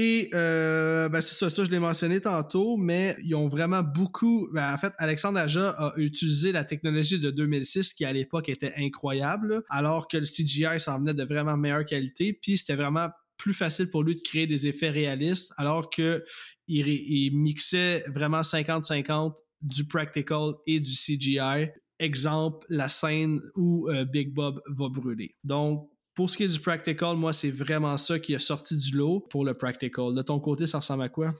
Et 0.00 0.30
euh, 0.32 1.08
ben 1.08 1.20
c'est 1.20 1.50
ça, 1.50 1.64
je 1.64 1.70
l'ai 1.72 1.80
mentionné 1.80 2.20
tantôt, 2.20 2.76
mais 2.76 3.16
ils 3.24 3.34
ont 3.34 3.48
vraiment 3.48 3.82
beaucoup. 3.82 4.48
ben, 4.52 4.72
en 4.72 4.78
fait, 4.78 4.92
Alexandre 4.96 5.40
Aja 5.40 5.70
a 5.70 5.92
utilisé 5.96 6.52
la 6.52 6.62
technologie 6.62 7.18
de 7.18 7.32
2006 7.32 7.94
qui 7.94 8.04
à 8.04 8.12
l'époque 8.12 8.48
était 8.48 8.72
incroyable, 8.76 9.64
alors 9.70 10.06
que 10.06 10.16
le 10.16 10.22
CGI 10.22 10.78
s'en 10.78 11.00
venait 11.00 11.14
de 11.14 11.24
vraiment 11.24 11.56
meilleure 11.56 11.84
qualité, 11.84 12.32
puis 12.32 12.58
c'était 12.58 12.76
vraiment 12.76 13.08
plus 13.38 13.54
facile 13.54 13.90
pour 13.90 14.04
lui 14.04 14.14
de 14.14 14.20
créer 14.20 14.46
des 14.46 14.68
effets 14.68 14.90
réalistes, 14.90 15.52
alors 15.56 15.90
que 15.90 16.22
il 16.68 17.36
mixait 17.36 18.04
vraiment 18.06 18.42
50-50 18.42 19.34
du 19.62 19.84
practical 19.88 20.52
et 20.68 20.78
du 20.78 20.92
CGI. 20.92 21.70
Exemple, 21.98 22.64
la 22.70 22.86
scène 22.86 23.40
où 23.56 23.88
euh, 23.88 24.04
Big 24.04 24.32
Bob 24.32 24.60
va 24.68 24.88
brûler. 24.88 25.34
Donc, 25.42 25.90
pour 26.18 26.28
ce 26.28 26.36
qui 26.36 26.42
est 26.42 26.48
du 26.48 26.58
practical, 26.58 27.14
moi, 27.14 27.32
c'est 27.32 27.52
vraiment 27.52 27.96
ça 27.96 28.18
qui 28.18 28.34
a 28.34 28.40
sorti 28.40 28.76
du 28.76 28.96
lot 28.96 29.20
pour 29.20 29.44
le 29.44 29.54
practical. 29.54 30.12
De 30.12 30.22
ton 30.22 30.40
côté, 30.40 30.66
ça 30.66 30.78
ressemble 30.78 31.04
à 31.04 31.08
quoi? 31.08 31.32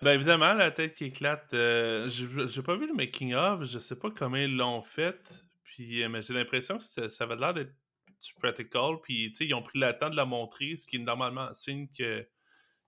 Ben 0.00 0.12
évidemment, 0.12 0.54
la 0.54 0.70
tête 0.70 0.94
qui 0.94 1.06
éclate. 1.06 1.52
euh, 1.52 2.08
j'ai 2.08 2.62
pas 2.62 2.76
vu 2.76 2.86
le 2.86 2.94
making 2.94 3.34
of, 3.34 3.64
je 3.64 3.80
sais 3.80 3.96
pas 3.96 4.12
comment 4.12 4.36
ils 4.36 4.56
l'ont 4.56 4.84
fait. 4.84 5.44
Puis, 5.64 6.04
euh, 6.04 6.08
mais 6.08 6.22
j'ai 6.22 6.32
l'impression 6.32 6.78
que 6.78 6.84
ça, 6.84 7.08
ça 7.08 7.24
avait 7.24 7.34
l'air 7.34 7.52
d'être 7.52 7.72
du 8.22 8.34
practical. 8.38 9.00
Puis, 9.02 9.32
tu 9.32 9.38
sais, 9.38 9.46
ils 9.46 9.54
ont 9.54 9.62
pris 9.62 9.80
le 9.80 9.92
temps 9.98 10.10
de 10.10 10.14
la 10.14 10.24
montrer, 10.24 10.76
ce 10.76 10.86
qui 10.86 10.94
est 10.94 11.00
normalement 11.00 11.48
un 11.48 11.52
signe 11.52 11.88
que 11.88 12.24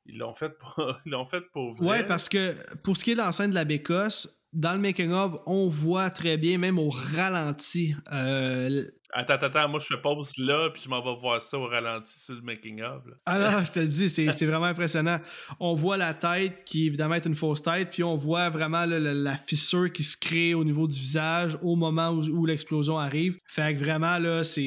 ils 0.06 0.16
l'ont 0.16 0.34
fait 0.34 0.56
pour, 0.60 0.76
ils 1.06 1.10
l'ont 1.10 1.26
fait 1.26 1.40
pour 1.40 1.72
vrai. 1.74 1.88
Ouais, 1.88 2.06
parce 2.06 2.28
que 2.28 2.54
pour 2.84 2.96
ce 2.96 3.02
qui 3.02 3.10
est 3.10 3.14
de 3.14 3.20
l'enceinte 3.20 3.50
de 3.50 3.56
la 3.56 3.64
Bécosse, 3.64 4.46
dans 4.52 4.74
le 4.74 4.78
making-of, 4.78 5.38
on 5.46 5.68
voit 5.68 6.10
très 6.10 6.36
bien, 6.36 6.56
même 6.58 6.78
au 6.78 6.90
ralenti, 6.90 7.96
euh, 8.12 8.84
Attends, 9.12 9.34
attends, 9.34 9.46
attends, 9.46 9.68
moi 9.68 9.80
je 9.80 9.86
fais 9.86 10.00
pause 10.00 10.32
là, 10.38 10.70
puis 10.70 10.82
je 10.84 10.88
m'en 10.88 11.02
vais 11.02 11.18
voir 11.20 11.42
ça 11.42 11.58
au 11.58 11.66
ralenti 11.66 12.18
sur 12.18 12.34
le 12.34 12.42
making 12.42 12.80
of. 12.82 13.04
là. 13.06 13.14
Ah 13.26 13.38
non, 13.38 13.58
je 13.64 13.72
te 13.72 13.80
le 13.80 13.86
dis, 13.86 14.08
c'est 14.08 14.46
vraiment 14.46 14.66
impressionnant. 14.66 15.18
On 15.58 15.74
voit 15.74 15.96
la 15.96 16.14
tête 16.14 16.64
qui 16.64 16.86
évidemment 16.86 17.14
est 17.14 17.26
une 17.26 17.34
fausse 17.34 17.62
tête, 17.62 17.90
puis 17.90 18.02
on 18.02 18.14
voit 18.14 18.50
vraiment 18.50 18.86
là, 18.86 18.98
la, 18.98 19.12
la 19.12 19.36
fissure 19.36 19.92
qui 19.92 20.02
se 20.02 20.16
crée 20.16 20.54
au 20.54 20.64
niveau 20.64 20.86
du 20.86 20.98
visage 20.98 21.58
au 21.62 21.76
moment 21.76 22.10
où, 22.10 22.22
où 22.28 22.46
l'explosion 22.46 22.98
arrive. 22.98 23.38
Fait 23.46 23.74
que 23.74 23.80
vraiment 23.80 24.18
là, 24.18 24.44
c'est 24.44 24.62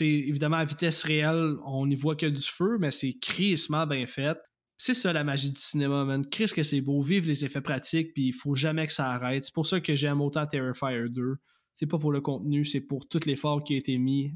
évidemment 0.00 0.56
à 0.56 0.64
vitesse 0.64 1.04
réelle, 1.04 1.56
on 1.66 1.86
n'y 1.86 1.96
voit 1.96 2.16
que 2.16 2.26
du 2.26 2.42
feu, 2.42 2.78
mais 2.80 2.90
c'est 2.90 3.14
crissement 3.20 3.86
bien 3.86 4.06
fait. 4.06 4.38
C'est 4.80 4.94
ça 4.94 5.12
la 5.12 5.24
magie 5.24 5.50
du 5.50 5.58
cinéma, 5.58 6.04
man. 6.04 6.24
Chris 6.24 6.52
que 6.54 6.62
c'est 6.62 6.80
beau, 6.80 7.00
vive 7.00 7.26
les 7.26 7.44
effets 7.44 7.60
pratiques, 7.60 8.14
puis 8.14 8.28
il 8.28 8.32
faut 8.32 8.54
jamais 8.54 8.86
que 8.86 8.92
ça 8.92 9.10
arrête. 9.10 9.44
C'est 9.44 9.54
pour 9.54 9.66
ça 9.66 9.80
que 9.80 9.96
j'aime 9.96 10.20
autant 10.20 10.46
Terrifier 10.46 11.08
2. 11.10 11.34
C'est 11.78 11.86
pas 11.86 11.98
pour 12.00 12.10
le 12.10 12.20
contenu, 12.20 12.64
c'est 12.64 12.80
pour 12.80 13.06
tout 13.08 13.20
l'effort 13.24 13.62
qui 13.62 13.74
a 13.74 13.76
été 13.76 13.98
mis 13.98 14.32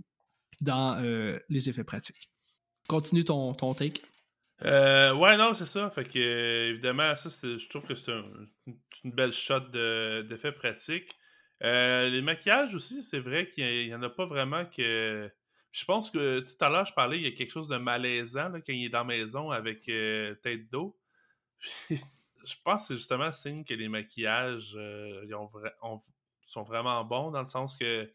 dans 0.60 1.02
euh, 1.02 1.36
les 1.48 1.68
effets 1.68 1.82
pratiques. 1.82 2.30
Continue 2.86 3.24
ton, 3.24 3.52
ton 3.52 3.74
take. 3.74 4.00
Euh, 4.64 5.12
ouais, 5.12 5.36
non, 5.36 5.52
c'est 5.52 5.66
ça. 5.66 5.90
Fait 5.90 6.04
que, 6.08 6.68
évidemment, 6.70 7.16
ça, 7.16 7.30
je 7.42 7.68
trouve 7.68 7.82
que 7.82 7.96
c'est 7.96 8.12
un- 8.12 8.24
une 9.02 9.10
belle 9.10 9.32
shot 9.32 9.58
de- 9.72 10.22
d'effet 10.22 10.52
pratique. 10.52 11.10
Euh, 11.64 12.08
les 12.10 12.22
maquillages 12.22 12.76
aussi, 12.76 13.02
c'est 13.02 13.18
vrai 13.18 13.50
qu'il 13.50 13.88
n'y 13.88 13.92
en 13.94 14.02
a 14.04 14.08
pas 14.10 14.26
vraiment 14.26 14.64
que. 14.64 15.28
Je 15.72 15.84
pense 15.84 16.10
que 16.10 16.38
tout 16.38 16.64
à 16.64 16.68
l'heure, 16.68 16.86
je 16.86 16.92
parlais, 16.92 17.16
il 17.16 17.24
y 17.24 17.26
a 17.26 17.32
quelque 17.32 17.50
chose 17.50 17.66
de 17.66 17.76
malaisant 17.76 18.52
quand 18.52 18.72
il 18.72 18.84
est 18.84 18.88
dans 18.88 18.98
la 18.98 19.04
maison 19.04 19.50
avec 19.50 19.88
euh, 19.88 20.36
tête 20.36 20.70
d'eau. 20.70 20.96
Je 22.44 22.54
pense 22.64 22.82
que 22.82 22.86
c'est 22.88 22.96
justement 22.96 23.32
signe 23.32 23.64
que 23.64 23.74
les 23.74 23.88
maquillages 23.88 24.74
ont 24.76 25.46
vra- 25.46 25.72
ont- 25.82 26.00
sont 26.50 26.62
vraiment 26.62 27.04
bons 27.04 27.30
dans 27.30 27.40
le 27.40 27.46
sens 27.46 27.76
que 27.76 28.10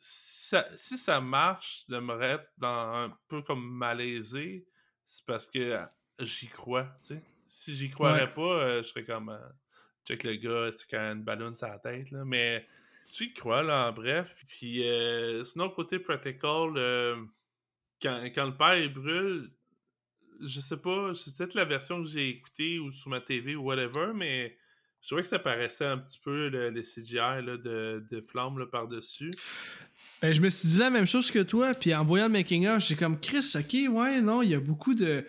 si 0.00 0.48
ça, 0.48 0.66
si 0.74 0.98
ça 0.98 1.20
marche 1.20 1.86
de 1.88 1.98
me 1.98 2.16
mettre 2.16 2.44
dans 2.58 2.94
un 3.06 3.18
peu 3.28 3.42
comme 3.42 3.64
malaisé, 3.66 4.66
c'est 5.06 5.24
parce 5.26 5.46
que 5.46 5.78
j'y 6.20 6.48
crois. 6.48 6.88
Si 7.46 7.74
j'y 7.74 7.90
croirais 7.90 8.26
Ouais. 8.26 8.32
pas, 8.32 8.40
euh, 8.42 8.82
je 8.82 8.88
serais 8.88 9.04
comme 9.04 9.28
euh, 9.30 9.38
check 10.06 10.24
le 10.24 10.34
gars, 10.36 10.70
c'est 10.72 10.88
quand 10.90 11.12
une 11.12 11.22
ballonne 11.22 11.54
sur 11.54 11.68
la 11.68 11.78
tête, 11.78 12.10
là. 12.10 12.24
Mais 12.24 12.66
tu 13.12 13.24
y 13.26 13.32
crois, 13.32 13.62
là, 13.62 13.88
en 13.88 13.92
bref. 13.92 14.36
Puis 14.48 14.84
euh, 14.88 15.44
sinon, 15.44 15.70
côté 15.70 15.98
practical, 15.98 16.72
euh, 16.76 17.16
quand, 18.02 18.22
quand 18.34 18.46
le 18.46 18.56
père 18.56 18.76
il 18.76 18.92
brûle, 18.92 19.52
je 20.40 20.60
sais 20.60 20.76
pas, 20.76 21.14
c'est 21.14 21.36
peut-être 21.36 21.54
la 21.54 21.64
version 21.64 22.02
que 22.02 22.08
j'ai 22.08 22.28
écoutée 22.28 22.78
ou 22.78 22.90
sur 22.90 23.08
ma 23.10 23.20
TV 23.20 23.56
ou 23.56 23.62
whatever, 23.64 24.12
mais 24.14 24.56
je 25.00 25.08
trouvais 25.08 25.22
que 25.22 25.28
ça 25.28 25.38
paraissait 25.38 25.84
un 25.84 25.98
petit 25.98 26.18
peu 26.18 26.48
le, 26.48 26.70
le 26.70 26.82
CGI 26.82 27.14
là, 27.14 27.56
de, 27.56 28.04
de 28.10 28.20
flammes 28.20 28.66
par-dessus. 28.70 29.30
Ben, 30.22 30.32
je 30.32 30.40
me 30.40 30.48
suis 30.48 30.68
dit 30.68 30.78
la 30.78 30.90
même 30.90 31.06
chose 31.06 31.30
que 31.30 31.42
toi, 31.42 31.74
puis 31.74 31.94
en 31.94 32.04
voyant 32.04 32.26
le 32.26 32.32
making-of, 32.32 32.84
j'ai 32.84 32.96
comme 32.96 33.20
Chris, 33.20 33.52
ok, 33.54 33.94
ouais, 33.94 34.20
non, 34.20 34.42
il 34.42 34.50
y 34.50 34.54
a 34.54 34.60
beaucoup 34.60 34.94
de. 34.94 35.26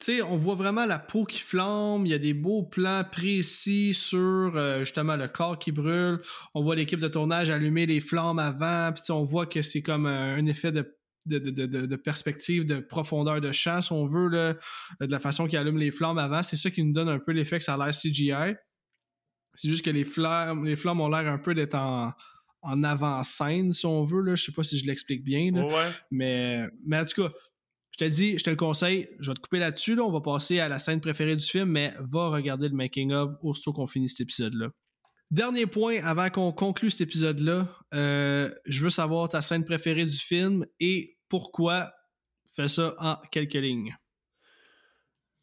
Tu 0.00 0.16
sais, 0.16 0.22
on 0.22 0.36
voit 0.36 0.56
vraiment 0.56 0.84
la 0.84 0.98
peau 0.98 1.24
qui 1.24 1.40
flambe, 1.40 2.06
il 2.06 2.10
y 2.10 2.14
a 2.14 2.18
des 2.18 2.34
beaux 2.34 2.64
plans 2.64 3.04
précis 3.10 3.94
sur 3.94 4.52
euh, 4.56 4.80
justement 4.80 5.16
le 5.16 5.28
corps 5.28 5.58
qui 5.58 5.70
brûle. 5.70 6.20
On 6.52 6.62
voit 6.62 6.74
l'équipe 6.74 6.98
de 6.98 7.08
tournage 7.08 7.48
allumer 7.50 7.86
les 7.86 8.00
flammes 8.00 8.40
avant, 8.40 8.92
puis 8.92 9.12
on 9.12 9.22
voit 9.22 9.46
que 9.46 9.62
c'est 9.62 9.82
comme 9.82 10.06
euh, 10.06 10.34
un 10.34 10.44
effet 10.46 10.72
de, 10.72 10.94
de, 11.26 11.38
de, 11.38 11.66
de- 11.66 11.86
de 11.86 11.96
perspective, 11.96 12.64
de 12.64 12.80
profondeur 12.80 13.40
de 13.40 13.52
champ, 13.52 13.80
si 13.82 13.92
on 13.92 14.06
veut, 14.06 14.28
là, 14.28 14.54
de 15.00 15.06
la 15.10 15.18
façon 15.18 15.46
qu'ils 15.46 15.58
allument 15.58 15.78
les 15.78 15.90
flammes 15.90 16.18
avant. 16.18 16.42
C'est 16.42 16.56
ça 16.56 16.70
qui 16.70 16.82
nous 16.84 16.92
donne 16.92 17.08
un 17.08 17.18
peu 17.18 17.32
l'effet 17.32 17.58
que 17.58 17.64
ça 17.64 17.74
a 17.74 17.76
l'air 17.78 17.90
CGI. 17.94 18.54
C'est 19.56 19.68
juste 19.68 19.84
que 19.84 19.90
les 19.90 20.04
flammes, 20.04 20.64
les 20.64 20.76
flammes 20.76 21.00
ont 21.00 21.08
l'air 21.08 21.26
un 21.32 21.38
peu 21.38 21.54
d'être 21.54 21.74
en, 21.76 22.12
en 22.62 22.82
avant-scène, 22.82 23.72
si 23.72 23.86
on 23.86 24.04
veut. 24.04 24.22
Là. 24.22 24.34
Je 24.34 24.44
sais 24.44 24.52
pas 24.52 24.62
si 24.64 24.78
je 24.78 24.86
l'explique 24.86 25.22
bien. 25.24 25.50
là. 25.52 25.64
Ouais. 25.66 25.90
Mais, 26.10 26.66
mais 26.86 26.98
en 26.98 27.04
tout 27.04 27.22
cas, 27.22 27.32
je 27.92 27.98
te 27.98 28.04
le 28.04 28.10
dis, 28.10 28.36
je 28.36 28.42
te 28.42 28.50
le 28.50 28.56
conseille. 28.56 29.08
Je 29.20 29.30
vais 29.30 29.34
te 29.34 29.40
couper 29.40 29.60
là-dessus. 29.60 29.94
Là. 29.94 30.02
On 30.02 30.10
va 30.10 30.20
passer 30.20 30.58
à 30.58 30.68
la 30.68 30.78
scène 30.80 31.00
préférée 31.00 31.36
du 31.36 31.44
film, 31.44 31.70
mais 31.70 31.92
va 32.00 32.28
regarder 32.30 32.68
le 32.68 32.74
making-of 32.74 33.32
aussitôt 33.42 33.72
qu'on 33.72 33.86
finit 33.86 34.08
cet 34.08 34.22
épisode-là. 34.22 34.70
Dernier 35.30 35.66
point 35.66 36.02
avant 36.04 36.28
qu'on 36.30 36.52
conclue 36.52 36.90
cet 36.90 37.02
épisode-là. 37.02 37.68
euh, 37.94 38.50
je 38.66 38.82
veux 38.84 38.90
savoir 38.90 39.28
ta 39.28 39.40
scène 39.42 39.64
préférée 39.64 40.04
du 40.04 40.16
film 40.16 40.66
et 40.80 41.13
pourquoi. 41.38 41.92
Fais 42.54 42.68
ça 42.68 42.94
en 42.98 43.16
quelques 43.32 43.54
lignes? 43.54 43.96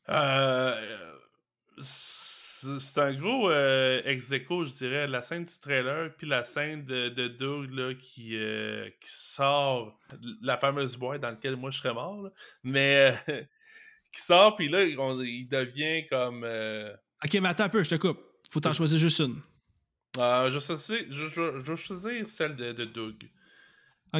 Euh, 0.09 1.11
c'est 1.79 2.97
un 3.01 3.13
gros 3.13 3.49
euh, 3.49 4.01
ex 4.05 4.31
aequo, 4.31 4.65
je 4.65 4.71
dirais, 4.71 5.07
la 5.07 5.21
scène 5.21 5.45
du 5.45 5.59
trailer, 5.59 6.13
puis 6.15 6.27
la 6.27 6.43
scène 6.43 6.85
de, 6.85 7.09
de 7.09 7.27
Doug 7.27 7.71
là, 7.71 7.93
qui, 7.95 8.35
euh, 8.37 8.89
qui 9.01 9.09
sort 9.11 9.99
la 10.41 10.57
fameuse 10.57 10.95
boîte 10.95 11.21
dans 11.21 11.29
laquelle 11.31 11.55
moi 11.57 11.71
je 11.71 11.79
serais 11.79 11.93
mort, 11.93 12.21
là. 12.23 12.29
mais 12.63 13.19
euh, 13.29 13.41
qui 14.13 14.21
sort, 14.21 14.55
puis 14.55 14.69
là, 14.69 14.85
on- 14.99 15.19
il 15.21 15.47
devient 15.47 16.05
comme. 16.05 16.43
Ok, 17.23 17.33
mais 17.41 17.49
attends 17.49 17.65
un 17.65 17.69
peu, 17.69 17.83
je 17.83 17.89
te 17.89 17.95
coupe. 17.95 18.19
Faut 18.49 18.59
t'en 18.59 18.73
choisir 18.73 18.99
juste 18.99 19.19
une. 19.19 19.41
euh, 20.17 20.49
je, 20.51 20.55
vais 20.57 20.65
choisir, 20.65 21.05
je, 21.09 21.27
je- 21.27 21.59
je 21.59 21.71
vais 21.71 21.75
choisir 21.77 22.27
celle 22.27 22.55
de, 22.55 22.71
de 22.73 22.85
Doug. 22.85 23.29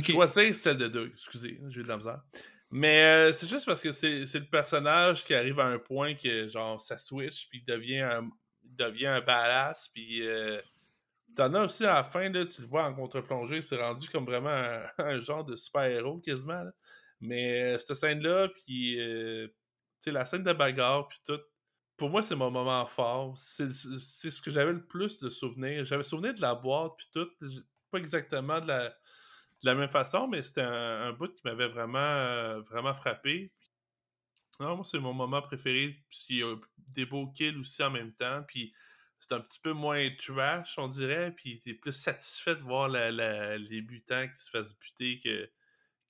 Choisir 0.04 0.56
celle 0.56 0.78
de 0.78 0.88
Doug, 0.88 1.10
excusez, 1.14 1.60
j'ai 1.70 1.80
eu 1.80 1.84
de 1.84 1.88
la 1.88 1.98
misère. 1.98 2.22
Mais 2.70 3.04
euh, 3.04 3.32
c'est 3.34 3.50
juste 3.50 3.66
parce 3.66 3.82
que 3.82 3.92
c'est 3.92 4.24
le 4.34 4.50
personnage 4.50 5.26
qui 5.26 5.34
arrive 5.34 5.60
à 5.60 5.66
un 5.66 5.78
point 5.78 6.16
que, 6.16 6.48
genre, 6.48 6.80
ça 6.80 6.98
switch, 6.98 7.50
puis 7.50 7.60
il 7.60 7.66
devient 7.66 8.00
un, 8.00 8.30
il 8.64 8.76
devient 8.76 9.08
un 9.08 9.22
badass, 9.22 9.90
puis 9.90 10.26
euh, 10.26 10.62
t'en 11.36 11.54
as 11.54 11.66
aussi 11.66 11.86
à 11.86 11.96
la 11.96 12.04
fin, 12.04 12.30
là, 12.30 12.46
tu 12.46 12.62
le 12.62 12.68
vois 12.68 12.84
en 12.84 12.94
contre-plongée, 12.94 13.62
c'est 13.62 13.82
rendu 13.82 14.08
comme 14.10 14.26
vraiment 14.26 14.82
un, 14.98 15.20
genre 15.20 15.44
de 15.44 15.56
super-héros 15.56 16.20
quasiment. 16.20 16.64
Mais 17.20 17.74
euh, 17.74 17.78
cette 17.78 17.98
scène-là, 17.98 18.50
puis, 18.50 19.00
euh, 19.00 19.48
la 20.08 20.26
scène 20.26 20.44
de 20.44 20.54
bagarre, 20.54 21.08
puis 21.08 21.20
tout, 21.26 21.40
pour 21.98 22.10
moi, 22.10 22.22
c'est 22.22 22.36
mon 22.36 22.50
moment 22.50 22.86
fort. 22.88 23.38
C'est 23.38 23.72
ce 23.72 24.42
que 24.42 24.50
j'avais 24.50 24.74
le 24.74 24.84
plus 24.84 25.20
de 25.20 25.30
souvenirs. 25.30 25.86
J'avais 25.86 26.02
souvenir 26.02 26.34
de 26.34 26.42
la 26.42 26.56
boîte, 26.56 26.94
puis 26.98 27.08
tout, 27.14 27.28
pas 27.92 28.00
exactement 28.00 28.60
de 28.60 28.68
la 28.68 28.96
de 29.64 29.70
la 29.70 29.76
même 29.76 29.90
façon, 29.90 30.28
mais 30.28 30.42
c'était 30.42 30.62
un, 30.62 31.14
bout 31.14 31.34
qui 31.34 31.42
m'avait 31.46 31.68
vraiment, 31.68 32.00
euh, 32.00 32.62
vraiment 32.62 32.94
frappé. 32.94 33.52
Non, 34.60 34.76
moi, 34.76 34.86
c'est 34.86 35.00
mon 35.00 35.14
moment 35.14 35.42
préféré, 35.42 36.04
puisqu'il 36.10 36.38
y 36.38 36.44
a 36.44 36.56
des 36.78 37.06
beaux 37.06 37.28
kills 37.28 37.58
aussi 37.58 37.82
en 37.84 37.92
même 37.92 38.14
temps, 38.14 38.44
puis 38.48 38.74
c'est 39.20 39.34
un 39.34 39.40
petit 39.40 39.60
peu 39.60 39.74
moins 39.74 40.10
trash, 40.18 40.78
on 40.78 40.88
dirait, 40.88 41.32
puis 41.32 41.60
t'es 41.64 41.74
plus 41.74 41.92
satisfait 41.92 42.56
de 42.56 42.64
voir 42.64 42.90
les 42.90 43.82
butants 43.82 44.28
qui 44.28 44.40
se 44.40 44.50
fassent 44.50 44.78
buter 44.78 45.20
que, 45.24 45.50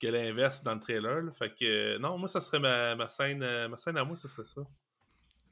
l'inverse 0.04 0.64
dans 0.64 0.74
le 0.74 0.80
trailer. 0.80 1.22
Fait 1.32 1.54
que, 1.54 1.96
non, 1.98 2.18
moi, 2.18 2.26
ça 2.26 2.40
serait 2.40 2.58
ma, 2.58 2.96
ma 2.96 3.06
scène, 3.06 3.40
euh, 3.40 3.68
ma 3.68 3.76
scène 3.76 3.96
à 3.96 4.02
moi, 4.04 4.16
ça 4.16 4.26
serait 4.26 4.42
ça. 4.42 4.62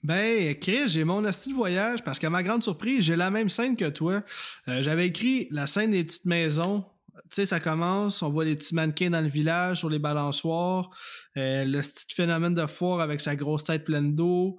Ben, 0.02 0.58
Chris, 0.58 0.88
j'ai 0.88 1.04
mon 1.04 1.24
hostie 1.24 1.50
de 1.50 1.54
voyage 1.54 2.02
parce 2.02 2.18
qu'à 2.18 2.30
ma 2.30 2.42
grande 2.42 2.62
surprise, 2.62 3.04
j'ai 3.04 3.14
la 3.14 3.30
même 3.30 3.48
scène 3.48 3.76
que 3.76 3.88
toi. 3.88 4.22
Euh, 4.66 4.82
J'avais 4.82 5.06
écrit 5.06 5.46
la 5.50 5.68
scène 5.68 5.90
des 5.90 6.02
petites 6.02 6.24
maisons. 6.24 6.84
Tu 7.24 7.34
sais, 7.34 7.46
ça 7.46 7.60
commence, 7.60 8.22
on 8.22 8.30
voit 8.30 8.44
les 8.44 8.56
petits 8.56 8.74
mannequins 8.74 9.10
dans 9.10 9.20
le 9.20 9.28
village 9.28 9.78
sur 9.78 9.90
les 9.90 9.98
balançoires, 9.98 10.90
euh, 11.36 11.64
le 11.64 11.80
petit 11.80 12.14
phénomène 12.14 12.54
de 12.54 12.66
foire 12.66 13.00
avec 13.00 13.20
sa 13.20 13.36
grosse 13.36 13.64
tête 13.64 13.84
pleine 13.84 14.14
d'eau, 14.14 14.58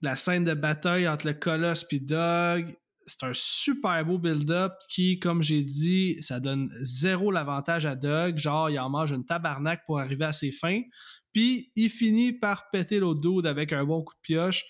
la 0.00 0.16
scène 0.16 0.44
de 0.44 0.54
bataille 0.54 1.08
entre 1.08 1.26
le 1.26 1.34
colosse 1.34 1.86
et 1.90 2.00
Doug. 2.00 2.76
C'est 3.06 3.24
un 3.24 3.32
super 3.34 4.04
beau 4.04 4.18
build-up 4.18 4.72
qui, 4.88 5.18
comme 5.18 5.42
j'ai 5.42 5.62
dit, 5.62 6.22
ça 6.22 6.40
donne 6.40 6.72
zéro 6.80 7.30
l'avantage 7.30 7.84
à 7.84 7.96
Doug. 7.96 8.38
Genre, 8.38 8.70
il 8.70 8.78
en 8.78 8.90
mange 8.90 9.12
une 9.12 9.24
tabarnak 9.24 9.82
pour 9.86 9.98
arriver 9.98 10.24
à 10.24 10.32
ses 10.32 10.52
fins. 10.52 10.82
Puis 11.32 11.72
il 11.74 11.90
finit 11.90 12.32
par 12.32 12.70
péter 12.70 13.00
l'autre 13.00 13.20
dude 13.20 13.46
avec 13.46 13.72
un 13.72 13.84
bon 13.84 14.02
coup 14.02 14.14
de 14.14 14.20
pioche. 14.20 14.64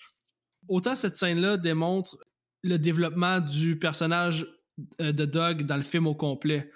Autant 0.67 0.95
cette 0.95 1.17
scène-là 1.17 1.57
démontre 1.57 2.17
le 2.63 2.77
développement 2.77 3.39
du 3.39 3.77
personnage 3.77 4.47
euh, 5.01 5.11
de 5.11 5.25
Doug 5.25 5.65
dans 5.65 5.77
le 5.77 5.83
film 5.83 6.07
au 6.07 6.15
complet. 6.15 6.71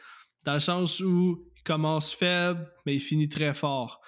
Dans 0.48 0.54
le 0.54 0.62
sens 0.62 1.02
où 1.02 1.44
il 1.58 1.64
commence 1.64 2.14
faible, 2.14 2.72
mais 2.86 2.96
il 2.96 3.02
finit 3.02 3.28
très 3.28 3.54
fort. 3.54 4.00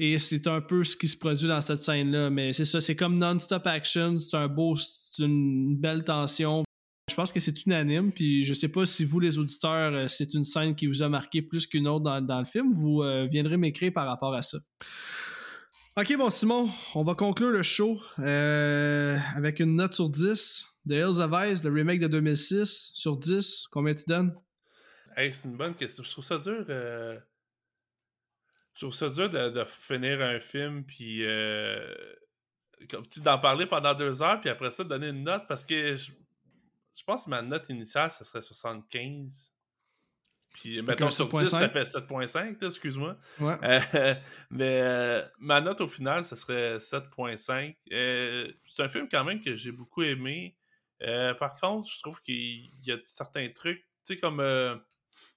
Et 0.00 0.18
c'est 0.18 0.48
un 0.48 0.60
peu 0.60 0.82
ce 0.82 0.96
qui 0.96 1.06
se 1.06 1.16
produit 1.16 1.46
dans 1.46 1.60
cette 1.60 1.82
scène-là. 1.82 2.30
Mais 2.30 2.52
c'est 2.52 2.64
ça, 2.64 2.80
c'est 2.80 2.96
comme 2.96 3.16
non-stop 3.16 3.64
action. 3.64 4.18
C'est 4.18 4.36
un 4.36 4.48
beau, 4.48 4.74
c'est 4.74 5.22
une 5.22 5.76
belle 5.76 6.02
tension. 6.02 6.64
Je 7.08 7.14
pense 7.14 7.30
que 7.30 7.38
c'est 7.38 7.64
unanime. 7.64 8.10
Puis 8.10 8.42
je 8.42 8.54
sais 8.54 8.66
pas 8.66 8.84
si 8.86 9.04
vous, 9.04 9.20
les 9.20 9.38
auditeurs, 9.38 9.94
euh, 9.94 10.08
c'est 10.08 10.34
une 10.34 10.42
scène 10.42 10.74
qui 10.74 10.88
vous 10.88 11.00
a 11.04 11.08
marqué 11.08 11.42
plus 11.42 11.64
qu'une 11.64 11.86
autre 11.86 12.02
dans, 12.02 12.20
dans 12.20 12.40
le 12.40 12.44
film. 12.44 12.72
Vous 12.72 13.04
euh, 13.04 13.28
viendrez 13.30 13.56
m'écrire 13.56 13.92
par 13.92 14.08
rapport 14.08 14.34
à 14.34 14.42
ça. 14.42 14.58
Ok, 15.96 16.12
bon, 16.16 16.28
Simon, 16.28 16.68
on 16.96 17.04
va 17.04 17.14
conclure 17.14 17.50
le 17.50 17.62
show 17.62 18.00
euh, 18.18 19.16
avec 19.36 19.60
une 19.60 19.76
note 19.76 19.94
sur 19.94 20.10
10 20.10 20.66
de 20.86 20.96
Hills 20.96 21.20
of 21.20 21.30
Ice, 21.46 21.62
le 21.62 21.72
remake 21.72 22.00
de 22.00 22.08
2006. 22.08 22.90
Sur 22.94 23.16
10, 23.16 23.68
combien 23.70 23.94
tu 23.94 24.02
donnes? 24.08 24.34
Hey, 25.16 25.32
c'est 25.32 25.48
une 25.48 25.56
bonne 25.56 25.74
question. 25.74 26.02
Je 26.02 26.10
trouve 26.10 26.24
ça 26.24 26.38
dur. 26.38 26.64
euh, 26.68 27.18
Je 28.74 28.80
trouve 28.80 28.94
ça 28.94 29.08
dur 29.08 29.30
de, 29.30 29.50
de 29.50 29.64
finir 29.64 30.20
un 30.20 30.40
film, 30.40 30.84
puis 30.84 31.24
euh, 31.24 31.94
d'en 33.22 33.38
parler 33.38 33.66
pendant 33.66 33.94
deux 33.94 34.22
heures, 34.22 34.40
puis 34.40 34.50
après 34.50 34.70
ça, 34.70 34.84
de 34.84 34.88
donner 34.88 35.08
une 35.08 35.22
note, 35.24 35.44
parce 35.48 35.64
que 35.64 35.94
je, 35.94 36.12
je 36.96 37.04
pense 37.04 37.24
que 37.26 37.30
ma 37.30 37.42
note 37.42 37.68
initiale, 37.68 38.10
ça 38.10 38.24
serait 38.24 38.42
75. 38.42 39.52
Puis, 40.52 40.80
mettons, 40.82 41.10
sur 41.10 41.28
10, 41.28 41.36
7.5. 41.36 41.46
ça 41.46 41.68
fait 41.68 41.82
7.5, 41.82 42.60
là, 42.60 42.66
excuse-moi. 42.68 43.16
Ouais. 43.40 43.56
Euh, 43.64 44.14
mais 44.50 44.80
euh, 44.82 45.24
ma 45.38 45.60
note 45.60 45.80
au 45.80 45.88
final, 45.88 46.22
ça 46.22 46.36
serait 46.36 46.78
7.5. 46.78 47.76
Euh, 47.92 48.52
c'est 48.64 48.82
un 48.84 48.88
film 48.88 49.08
quand 49.08 49.24
même 49.24 49.40
que 49.40 49.54
j'ai 49.54 49.72
beaucoup 49.72 50.02
aimé. 50.02 50.56
Par 51.38 51.58
contre, 51.60 51.88
je 51.90 52.00
trouve 52.00 52.20
qu'il 52.22 52.70
y 52.86 52.92
a 52.92 52.98
certains 53.02 53.48
trucs, 53.50 53.80
tu 53.80 54.14
sais, 54.14 54.16
comme 54.16 54.40
euh, 54.40 54.76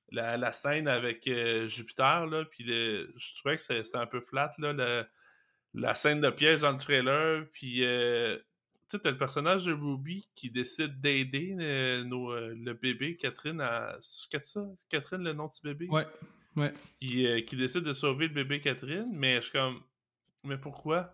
la, 0.10 0.38
la 0.38 0.52
scène 0.52 0.88
avec 0.88 1.28
euh, 1.28 1.68
Jupiter, 1.68 2.26
là, 2.28 2.46
puis 2.46 2.64
le- 2.64 3.14
je 3.18 3.36
trouvais 3.36 3.56
que 3.58 3.62
c'était 3.62 3.96
un 3.98 4.06
peu 4.06 4.22
flat, 4.22 4.52
là, 4.60 4.74
le- 4.74 5.06
la 5.74 5.94
scène 5.94 6.22
de 6.22 6.30
piège 6.30 6.62
dans 6.62 6.72
le 6.72 6.78
trailer, 6.78 7.46
puis 7.52 7.84
euh, 7.84 8.38
tu 8.38 8.44
sais, 8.90 9.00
t'as 9.00 9.12
le 9.12 9.18
personnage 9.18 9.66
de 9.66 9.74
Ruby 9.74 10.28
qui 10.34 10.50
décide 10.50 11.02
d'aider 11.02 11.56
euh, 11.60 12.04
le 12.58 12.74
bébé, 12.74 13.16
Catherine, 13.18 13.60
à... 13.62 13.98
ça? 14.00 14.66
Catherine, 14.90 15.24
le 15.24 15.34
nom 15.34 15.48
du 15.48 15.60
bébé? 15.62 15.88
Ouais. 15.90 16.06
Ouais. 16.56 16.74
qui, 17.00 17.46
qui 17.46 17.56
décide 17.56 17.84
de 17.84 17.94
sauver 17.94 18.28
le 18.30 18.34
bébé 18.34 18.60
Catherine, 18.60 19.10
mais 19.12 19.36
je 19.36 19.42
suis 19.42 19.52
comme, 19.52 19.84
mais 20.44 20.58
pourquoi? 20.58 21.14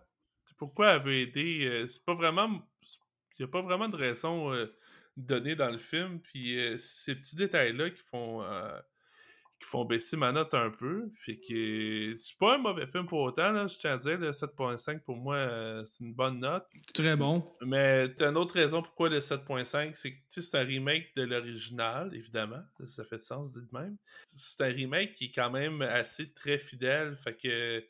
pourquoi 0.56 0.92
elle 0.92 1.02
veut 1.02 1.14
aider. 1.14 1.84
c'est 1.86 2.04
pas 2.04 2.14
vraiment. 2.14 2.66
Il 3.38 3.42
n'y 3.42 3.44
a 3.44 3.48
pas 3.48 3.60
vraiment 3.60 3.88
de 3.88 3.96
raison 3.96 4.52
euh, 4.54 4.66
donnée 5.16 5.54
dans 5.54 5.70
le 5.70 5.78
film. 5.78 6.20
Puis 6.20 6.58
euh, 6.58 6.78
ces 6.78 7.14
petits 7.14 7.36
détails-là 7.36 7.90
qui 7.90 8.02
font. 8.02 8.42
euh, 8.42 8.78
qui 9.64 9.68
font 9.68 9.84
baisser 9.84 10.16
ma 10.16 10.32
note 10.32 10.52
un 10.54 10.70
peu. 10.70 11.10
Fait 11.14 11.38
que 11.38 12.14
c'est 12.16 12.36
pas 12.38 12.56
un 12.56 12.58
mauvais 12.58 12.86
film 12.86 13.06
pour 13.06 13.20
autant, 13.20 13.52
là, 13.52 13.66
je 13.66 13.78
tiens 13.78 13.92
à 13.92 13.96
dire. 13.96 14.18
Le 14.18 14.30
7.5 14.30 15.00
pour 15.00 15.16
moi, 15.16 15.36
euh, 15.36 15.84
c'est 15.84 16.04
une 16.04 16.14
bonne 16.14 16.40
note. 16.40 16.66
Très 16.92 17.16
bon. 17.16 17.44
Mais 17.62 18.12
t'as 18.14 18.30
une 18.30 18.36
autre 18.36 18.54
raison 18.54 18.82
pourquoi 18.82 19.08
le 19.08 19.20
7.5, 19.20 19.94
c'est 19.94 20.12
que 20.12 20.18
c'est 20.28 20.58
un 20.58 20.64
remake 20.64 21.14
de 21.16 21.22
l'original, 21.22 22.14
évidemment. 22.14 22.62
Ça 22.86 23.04
fait 23.04 23.18
sens 23.18 23.52
dit 23.52 23.60
de 23.60 23.78
même. 23.78 23.96
C'est 24.24 24.64
un 24.64 24.72
remake 24.72 25.14
qui 25.14 25.26
est 25.26 25.34
quand 25.34 25.50
même 25.50 25.82
assez 25.82 26.32
très 26.32 26.58
fidèle. 26.58 27.16
Fait 27.16 27.36
que 27.36 27.84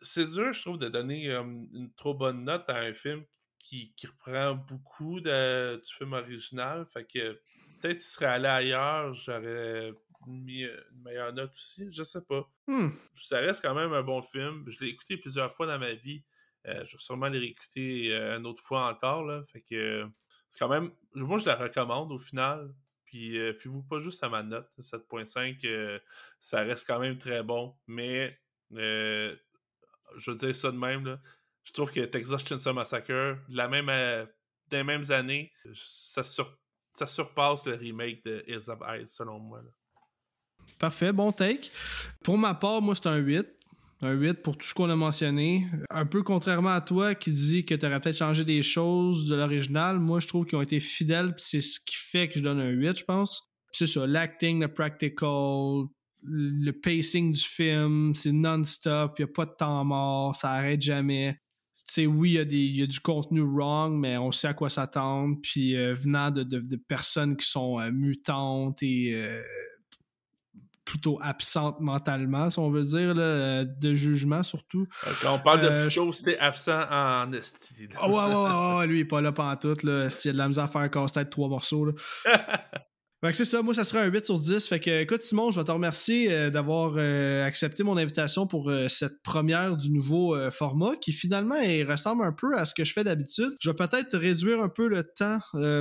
c'est 0.00 0.26
dur, 0.26 0.52
je 0.52 0.60
trouve, 0.60 0.78
de 0.78 0.88
donner 0.88 1.30
euh, 1.30 1.42
une 1.42 1.90
trop 1.96 2.14
bonne 2.14 2.44
note 2.44 2.68
à 2.68 2.78
un 2.78 2.92
film 2.92 3.24
qui, 3.64 3.92
qui 3.96 4.06
reprend 4.06 4.54
beaucoup 4.54 5.20
de- 5.20 5.76
du 5.84 5.92
film 5.94 6.12
original. 6.12 6.86
Fait 6.92 7.04
que 7.04 7.32
peut-être 7.80 7.98
s'il 7.98 8.12
serait 8.12 8.26
allé 8.26 8.46
ailleurs, 8.46 9.12
j'aurais 9.14 9.92
mis 10.26 10.62
une 10.64 11.02
meilleure 11.02 11.32
note 11.32 11.52
aussi. 11.54 11.88
Je 11.92 12.02
sais 12.02 12.22
pas 12.22 12.48
Hmm. 12.66 12.90
ça 13.16 13.38
reste 13.40 13.60
quand 13.62 13.74
même 13.74 13.92
un 13.92 14.02
bon 14.02 14.22
film. 14.22 14.64
Je 14.68 14.82
l'ai 14.84 14.90
écouté 14.90 15.16
plusieurs 15.16 15.52
fois 15.52 15.66
dans 15.66 15.78
ma 15.78 15.92
vie. 15.94 16.22
Euh, 16.66 16.84
je 16.86 16.92
vais 16.96 16.98
sûrement 17.02 17.28
les 17.28 17.38
réécouter 17.40 18.14
euh, 18.14 18.38
une 18.38 18.46
autre 18.46 18.62
fois 18.62 18.88
encore. 18.90 19.22
Là. 19.24 19.42
Fait 19.52 19.60
que 19.60 19.74
euh, 19.74 20.06
c'est 20.48 20.58
quand 20.58 20.68
même. 20.70 20.90
Moi, 21.14 21.36
je 21.38 21.46
la 21.46 21.56
recommande 21.56 22.10
au 22.12 22.18
final. 22.18 22.72
Puis, 23.04 23.36
euh, 23.38 23.52
fiez-vous 23.52 23.82
pas 23.82 23.98
juste 23.98 24.22
à 24.24 24.28
ma 24.30 24.42
note. 24.42 24.66
7.5, 24.78 25.64
euh, 25.66 25.98
ça 26.40 26.60
reste 26.62 26.86
quand 26.86 26.98
même 27.00 27.18
très 27.18 27.42
bon. 27.42 27.76
Mais, 27.86 28.28
euh, 28.72 29.36
je 30.16 30.30
veux 30.30 30.36
dire 30.38 30.56
ça 30.56 30.70
de 30.72 30.78
même. 30.78 31.04
Là. 31.06 31.20
Je 31.64 31.72
trouve 31.72 31.90
que 31.90 32.00
Texas 32.00 32.46
Chainsaw 32.46 32.72
Massacre, 32.74 33.36
de 33.48 33.56
la 33.56 33.68
même, 33.68 33.88
euh, 33.88 34.26
des 34.70 34.82
mêmes 34.84 35.10
années, 35.10 35.50
ça, 35.74 36.22
sur- 36.22 36.56
ça 36.92 37.06
surpasse 37.06 37.66
le 37.66 37.74
remake 37.74 38.24
de 38.24 38.44
Hills 38.46 38.68
of 38.70 38.78
Eyes, 38.88 39.06
selon 39.06 39.38
moi. 39.38 39.60
Parfait, 40.78 41.12
bon 41.12 41.32
take. 41.32 41.70
Pour 42.22 42.36
ma 42.38 42.54
part, 42.54 42.82
moi, 42.82 42.94
c'est 42.94 43.06
un 43.06 43.16
8. 43.16 43.46
Un 44.02 44.12
8 44.12 44.42
pour 44.42 44.58
tout 44.58 44.66
ce 44.66 44.74
qu'on 44.74 44.90
a 44.90 44.96
mentionné. 44.96 45.66
Un 45.88 46.04
peu 46.04 46.22
contrairement 46.22 46.70
à 46.74 46.80
toi 46.80 47.14
qui 47.14 47.30
dis 47.30 47.64
que 47.64 47.74
tu 47.74 47.86
aurais 47.86 48.00
peut-être 48.00 48.18
changé 48.18 48.44
des 48.44 48.60
choses 48.60 49.26
de 49.26 49.34
l'original, 49.36 49.98
moi, 49.98 50.20
je 50.20 50.26
trouve 50.26 50.44
qu'ils 50.44 50.58
ont 50.58 50.62
été 50.62 50.78
fidèles, 50.80 51.34
puis 51.34 51.44
c'est 51.46 51.60
ce 51.62 51.80
qui 51.80 51.96
fait 51.96 52.28
que 52.28 52.38
je 52.38 52.44
donne 52.44 52.60
un 52.60 52.68
8, 52.70 52.98
je 52.98 53.04
pense. 53.04 53.50
C'est 53.72 53.86
ça, 53.86 54.06
l'acting, 54.06 54.60
le 54.60 54.68
practical, 54.72 55.86
le 56.22 56.70
pacing 56.72 57.32
du 57.32 57.40
film, 57.40 58.14
c'est 58.14 58.32
non-stop, 58.32 59.14
il 59.18 59.24
n'y 59.24 59.30
a 59.30 59.32
pas 59.32 59.46
de 59.46 59.54
temps 59.58 59.84
mort, 59.84 60.36
ça 60.36 60.50
arrête 60.52 60.80
jamais. 60.82 61.38
Sais, 61.76 62.06
oui, 62.06 62.30
il 62.30 62.34
y, 62.34 62.38
a 62.38 62.44
des- 62.44 62.56
il 62.56 62.76
y 62.76 62.82
a 62.82 62.86
du 62.86 63.00
contenu 63.00 63.40
wrong, 63.42 63.98
mais 63.98 64.16
on 64.16 64.30
sait 64.30 64.46
à 64.46 64.54
quoi 64.54 64.68
s'attendre. 64.70 65.36
Puis 65.42 65.76
euh, 65.76 65.92
venant 65.92 66.30
de, 66.30 66.44
de- 66.44 66.60
de 66.60 66.76
personnes 66.76 67.36
qui 67.36 67.46
sont 67.48 67.80
euh, 67.80 67.90
mutantes 67.90 68.80
et 68.84 69.10
euh, 69.14 69.42
plutôt 70.84 71.18
absentes 71.20 71.80
mentalement, 71.80 72.48
si 72.50 72.58
on 72.60 72.70
veut 72.70 72.84
dire, 72.84 73.14
là, 73.14 73.64
de 73.64 73.94
jugement 73.94 74.42
surtout. 74.44 74.86
Quand 75.22 75.34
on 75.34 75.38
parle 75.40 75.62
de 75.62 75.86
plutôt, 75.86 76.12
c'était 76.12 76.38
absent 76.38 76.82
en 76.90 77.32
esti. 77.32 77.88
là. 77.88 77.96
Ah 77.98 78.08
ouais, 78.08 78.14
ouais, 78.14 78.42
ouais, 78.42 78.76
ouais, 78.78 78.86
lui, 78.86 78.98
il 78.98 79.00
est 79.00 79.04
pas 79.06 79.20
là 79.20 79.32
pantoute, 79.32 79.82
là. 79.82 80.10
S'il 80.10 80.28
y 80.28 80.30
a 80.30 80.32
de 80.34 80.38
la 80.38 80.46
misère 80.46 80.64
à 80.64 80.68
faire 80.68 80.82
un 80.82 80.88
casse-tête 80.88 81.30
trois 81.30 81.48
morceaux, 81.48 81.86
là. 81.86 81.92
Fait 83.24 83.30
que 83.30 83.38
c'est 83.38 83.46
ça, 83.46 83.62
moi 83.62 83.72
ça 83.72 83.84
serait 83.84 84.00
un 84.00 84.10
8 84.10 84.26
sur 84.26 84.38
10. 84.38 84.68
Fait 84.68 84.80
que 84.80 85.00
écoute 85.00 85.22
Simon, 85.22 85.50
je 85.50 85.58
vais 85.58 85.64
te 85.64 85.72
remercier 85.72 86.30
euh, 86.30 86.50
d'avoir 86.50 86.96
euh, 86.98 87.42
accepté 87.46 87.82
mon 87.82 87.96
invitation 87.96 88.46
pour 88.46 88.68
euh, 88.68 88.86
cette 88.88 89.22
première 89.22 89.78
du 89.78 89.90
nouveau 89.90 90.36
format 90.50 90.94
qui 90.96 91.10
finalement 91.10 91.54
ressemble 91.88 92.22
un 92.22 92.32
peu 92.32 92.54
à 92.58 92.66
ce 92.66 92.74
que 92.74 92.84
je 92.84 92.92
fais 92.92 93.02
d'habitude. 93.02 93.56
Je 93.62 93.70
vais 93.70 93.76
peut-être 93.76 94.18
réduire 94.18 94.60
un 94.60 94.68
peu 94.68 94.88
le 94.88 95.04
temps 95.04 95.38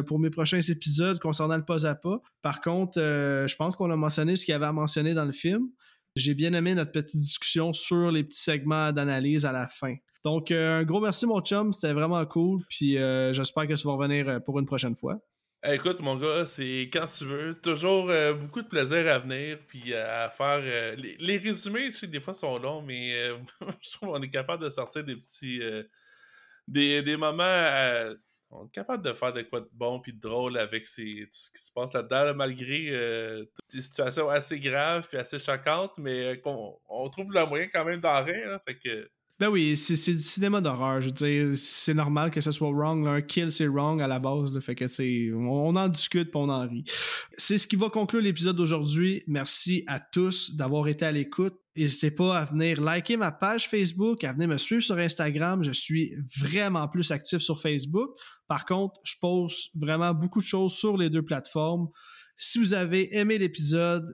pour 0.08 0.20
mes 0.20 0.30
prochains 0.30 0.62
épisodes 0.62 1.20
concernant 1.20 1.58
le 1.58 1.66
pas 1.66 1.86
à 1.86 1.96
pas. 1.96 2.22
Par 2.42 2.62
contre, 2.62 2.98
je 2.98 3.56
pense 3.58 3.76
qu'on 3.76 3.92
a 3.92 3.98
mentionné 3.98 4.38
ce 4.38 4.46
qu'il 4.46 4.54
y 4.54 4.56
avait 4.56 4.68
à 4.68 4.72
mentionner 4.72 5.14
dans 5.14 5.26
le 5.26 5.34
film. 5.34 5.68
J'ai 6.16 6.36
bien 6.36 6.54
aimé 6.54 6.76
notre 6.76 6.94
petite 6.94 7.20
discussion 7.20 7.74
sur 7.74 8.10
les 8.10 8.24
petits 8.24 8.42
segments 8.42 8.94
d'analyse 8.94 9.46
à 9.46 9.52
la 9.52 9.68
fin. 9.68 9.96
Donc, 10.24 10.52
un 10.52 10.84
gros 10.84 11.02
merci, 11.02 11.26
mon 11.26 11.42
chum. 11.42 11.74
C'était 11.74 11.92
vraiment 11.92 12.26
cool. 12.26 12.62
Puis, 12.70 12.94
j'espère 13.34 13.68
que 13.68 13.74
tu 13.74 13.86
vas 13.86 13.96
revenir 13.96 14.40
pour 14.46 14.60
une 14.60 14.66
prochaine 14.66 14.96
fois. 14.96 15.20
Eh, 15.64 15.76
Écoute, 15.76 16.00
mon 16.02 16.16
gars, 16.18 16.46
c'est 16.46 16.90
quand 16.92 17.06
tu 17.06 17.26
veux. 17.26 17.56
Toujours 17.60 18.10
euh, 18.10 18.34
beaucoup 18.34 18.62
de 18.62 18.68
plaisir 18.68 19.08
à 19.12 19.20
venir, 19.20 19.60
puis 19.68 19.94
euh, 19.94 20.26
à 20.26 20.30
faire. 20.30 20.60
euh, 20.64 20.96
les, 20.96 21.16
les 21.18 21.38
résumés, 21.38 21.88
tu 21.92 21.94
sais, 22.00 22.08
des 22.08 22.20
fois, 22.20 22.34
sont 22.34 22.58
longs, 22.58 22.82
mais 22.82 23.14
je 23.82 23.92
trouve 23.94 24.10
qu'on 24.10 24.22
est 24.22 24.30
capable 24.30 24.64
de 24.64 24.70
sortir 24.70 25.04
des 25.04 25.16
petits. 25.16 25.62
des, 26.68 27.02
des 27.02 27.18
moments. 27.18 27.44
on 28.52 28.66
est 28.68 28.72
capable 28.72 29.04
de 29.04 29.14
faire 29.14 29.34
de 29.34 29.42
quoi 29.44 29.62
de 29.62 29.70
bon 29.74 30.00
puis 30.00 30.14
de 30.14 30.20
drôle 30.20 30.58
avec 30.58 30.86
ces, 30.86 31.28
ce 31.32 31.50
qui 31.52 31.62
se 31.64 31.72
passe 31.74 31.94
là-dedans, 31.94 32.24
là, 32.26 32.34
malgré 32.34 32.90
toutes 33.56 33.74
les 33.74 33.82
situations 33.82 34.30
assez 34.30 34.60
graves 34.60 35.08
puis 35.08 35.18
assez 35.18 35.40
choquantes, 35.40 35.98
mais 35.98 36.40
qu'on 36.42 36.80
on 36.90 37.10
trouve 37.10 37.34
le 37.34 37.46
moyen 37.46 37.68
quand 37.72 37.86
même 37.86 38.02
d'en 38.02 38.24
rire. 38.24 38.50
là, 38.52 38.60
fait 38.68 38.78
que. 38.78 39.10
Ben 39.40 39.50
oui, 39.50 39.76
c'est 39.76 40.14
du 40.14 40.20
cinéma 40.20 40.62
d'horreur. 40.62 41.02
Je 41.02 41.08
veux 41.08 41.12
dire, 41.12 41.50
c'est 41.56 41.96
normal 41.96 42.30
que 42.30 42.40
ce 42.40 42.52
soit 42.52 42.70
wrong. 42.70 43.08
Un 43.08 43.22
kill, 43.22 43.52
c'est 43.52 43.68
wrong 43.68 44.00
à 44.02 44.08
la 44.08 44.20
base. 44.20 44.54
là. 44.54 44.62
Fait 44.62 44.76
que, 44.76 44.86
tu 44.86 45.34
on, 45.34 45.68
on 45.70 45.76
en 45.76 45.88
discute 45.90 46.30
on 46.36 46.50
en 46.50 46.68
rit. 46.68 46.86
C'est 47.38 47.58
ce 47.58 47.66
qui 47.66 47.76
va 47.76 47.90
conclure 47.90 48.22
l'épisode 48.22 48.56
d'aujourd'hui. 48.56 49.24
Merci 49.28 49.84
à 49.88 50.00
tous 50.00 50.56
d'avoir 50.56 50.88
été 50.88 51.06
à 51.06 51.12
l'écoute. 51.12 51.56
N'hésitez 51.76 52.12
pas 52.12 52.38
à 52.38 52.46
venir 52.46 52.80
liker 52.80 53.18
ma 53.18 53.32
page 53.32 53.68
Facebook, 53.68 54.24
à 54.24 54.34
venir 54.34 54.48
me 54.48 54.58
suivre 54.58 54.84
sur 54.84 54.98
Instagram. 54.98 55.64
Je 55.64 55.72
suis 55.72 56.14
vraiment 56.40 56.88
plus 56.88 57.10
actif 57.12 57.40
sur 57.40 57.60
Facebook. 57.60 58.12
Par 58.48 58.66
contre, 58.66 58.94
je 59.04 59.16
poste 59.20 59.72
vraiment 59.76 60.14
beaucoup 60.14 60.42
de 60.42 60.46
choses 60.46 60.74
sur 60.74 60.96
les 60.96 61.10
deux 61.10 61.24
plateformes. 61.24 61.88
Si 62.38 62.60
vous 62.60 62.76
avez 62.76 63.18
aimé 63.18 63.40
l'épisode, 63.40 64.06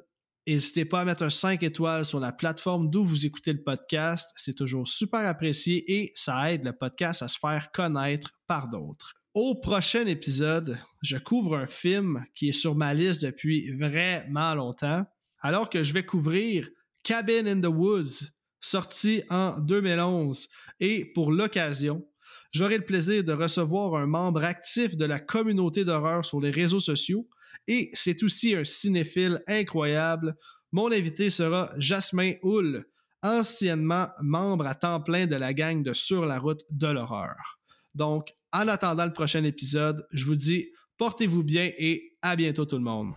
N'hésitez 0.49 0.83
pas 0.83 1.01
à 1.01 1.05
mettre 1.05 1.21
un 1.21 1.29
5 1.29 1.61
étoiles 1.61 2.05
sur 2.05 2.19
la 2.19 2.31
plateforme 2.31 2.89
d'où 2.89 3.05
vous 3.05 3.27
écoutez 3.27 3.53
le 3.53 3.61
podcast. 3.61 4.31
C'est 4.35 4.55
toujours 4.55 4.87
super 4.87 5.19
apprécié 5.19 5.83
et 5.99 6.11
ça 6.15 6.51
aide 6.51 6.65
le 6.65 6.73
podcast 6.73 7.21
à 7.21 7.27
se 7.27 7.37
faire 7.37 7.71
connaître 7.71 8.31
par 8.47 8.67
d'autres. 8.67 9.13
Au 9.35 9.53
prochain 9.53 10.07
épisode, 10.07 10.79
je 11.03 11.17
couvre 11.17 11.55
un 11.55 11.67
film 11.67 12.25
qui 12.33 12.49
est 12.49 12.51
sur 12.51 12.73
ma 12.73 12.95
liste 12.95 13.21
depuis 13.21 13.71
vraiment 13.77 14.55
longtemps, 14.55 15.05
alors 15.39 15.69
que 15.69 15.83
je 15.83 15.93
vais 15.93 16.03
couvrir 16.03 16.67
Cabin 17.03 17.45
in 17.45 17.61
the 17.61 17.71
Woods, 17.71 18.31
sorti 18.59 19.21
en 19.29 19.59
2011. 19.59 20.47
Et 20.79 21.13
pour 21.13 21.31
l'occasion, 21.31 22.07
j'aurai 22.51 22.79
le 22.79 22.85
plaisir 22.85 23.23
de 23.23 23.33
recevoir 23.33 24.01
un 24.01 24.07
membre 24.07 24.43
actif 24.43 24.95
de 24.95 25.05
la 25.05 25.19
communauté 25.19 25.85
d'horreur 25.85 26.25
sur 26.25 26.41
les 26.41 26.49
réseaux 26.49 26.79
sociaux 26.79 27.29
et 27.67 27.91
c'est 27.93 28.23
aussi 28.23 28.55
un 28.55 28.63
cinéphile 28.63 29.41
incroyable. 29.47 30.35
Mon 30.71 30.91
invité 30.91 31.29
sera 31.29 31.71
Jasmin 31.77 32.33
Hull, 32.43 32.85
anciennement 33.21 34.09
membre 34.21 34.67
à 34.67 34.75
temps 34.75 35.01
plein 35.01 35.27
de 35.27 35.35
la 35.35 35.53
gang 35.53 35.83
de 35.83 35.93
Sur 35.93 36.25
la 36.25 36.39
route 36.39 36.61
de 36.71 36.87
l'horreur. 36.87 37.59
Donc, 37.95 38.33
en 38.51 38.67
attendant 38.67 39.05
le 39.05 39.13
prochain 39.13 39.43
épisode, 39.43 40.05
je 40.11 40.25
vous 40.25 40.35
dis 40.35 40.69
portez-vous 40.97 41.43
bien 41.43 41.71
et 41.77 42.15
à 42.21 42.35
bientôt 42.35 42.65
tout 42.65 42.77
le 42.77 42.83
monde. 42.83 43.13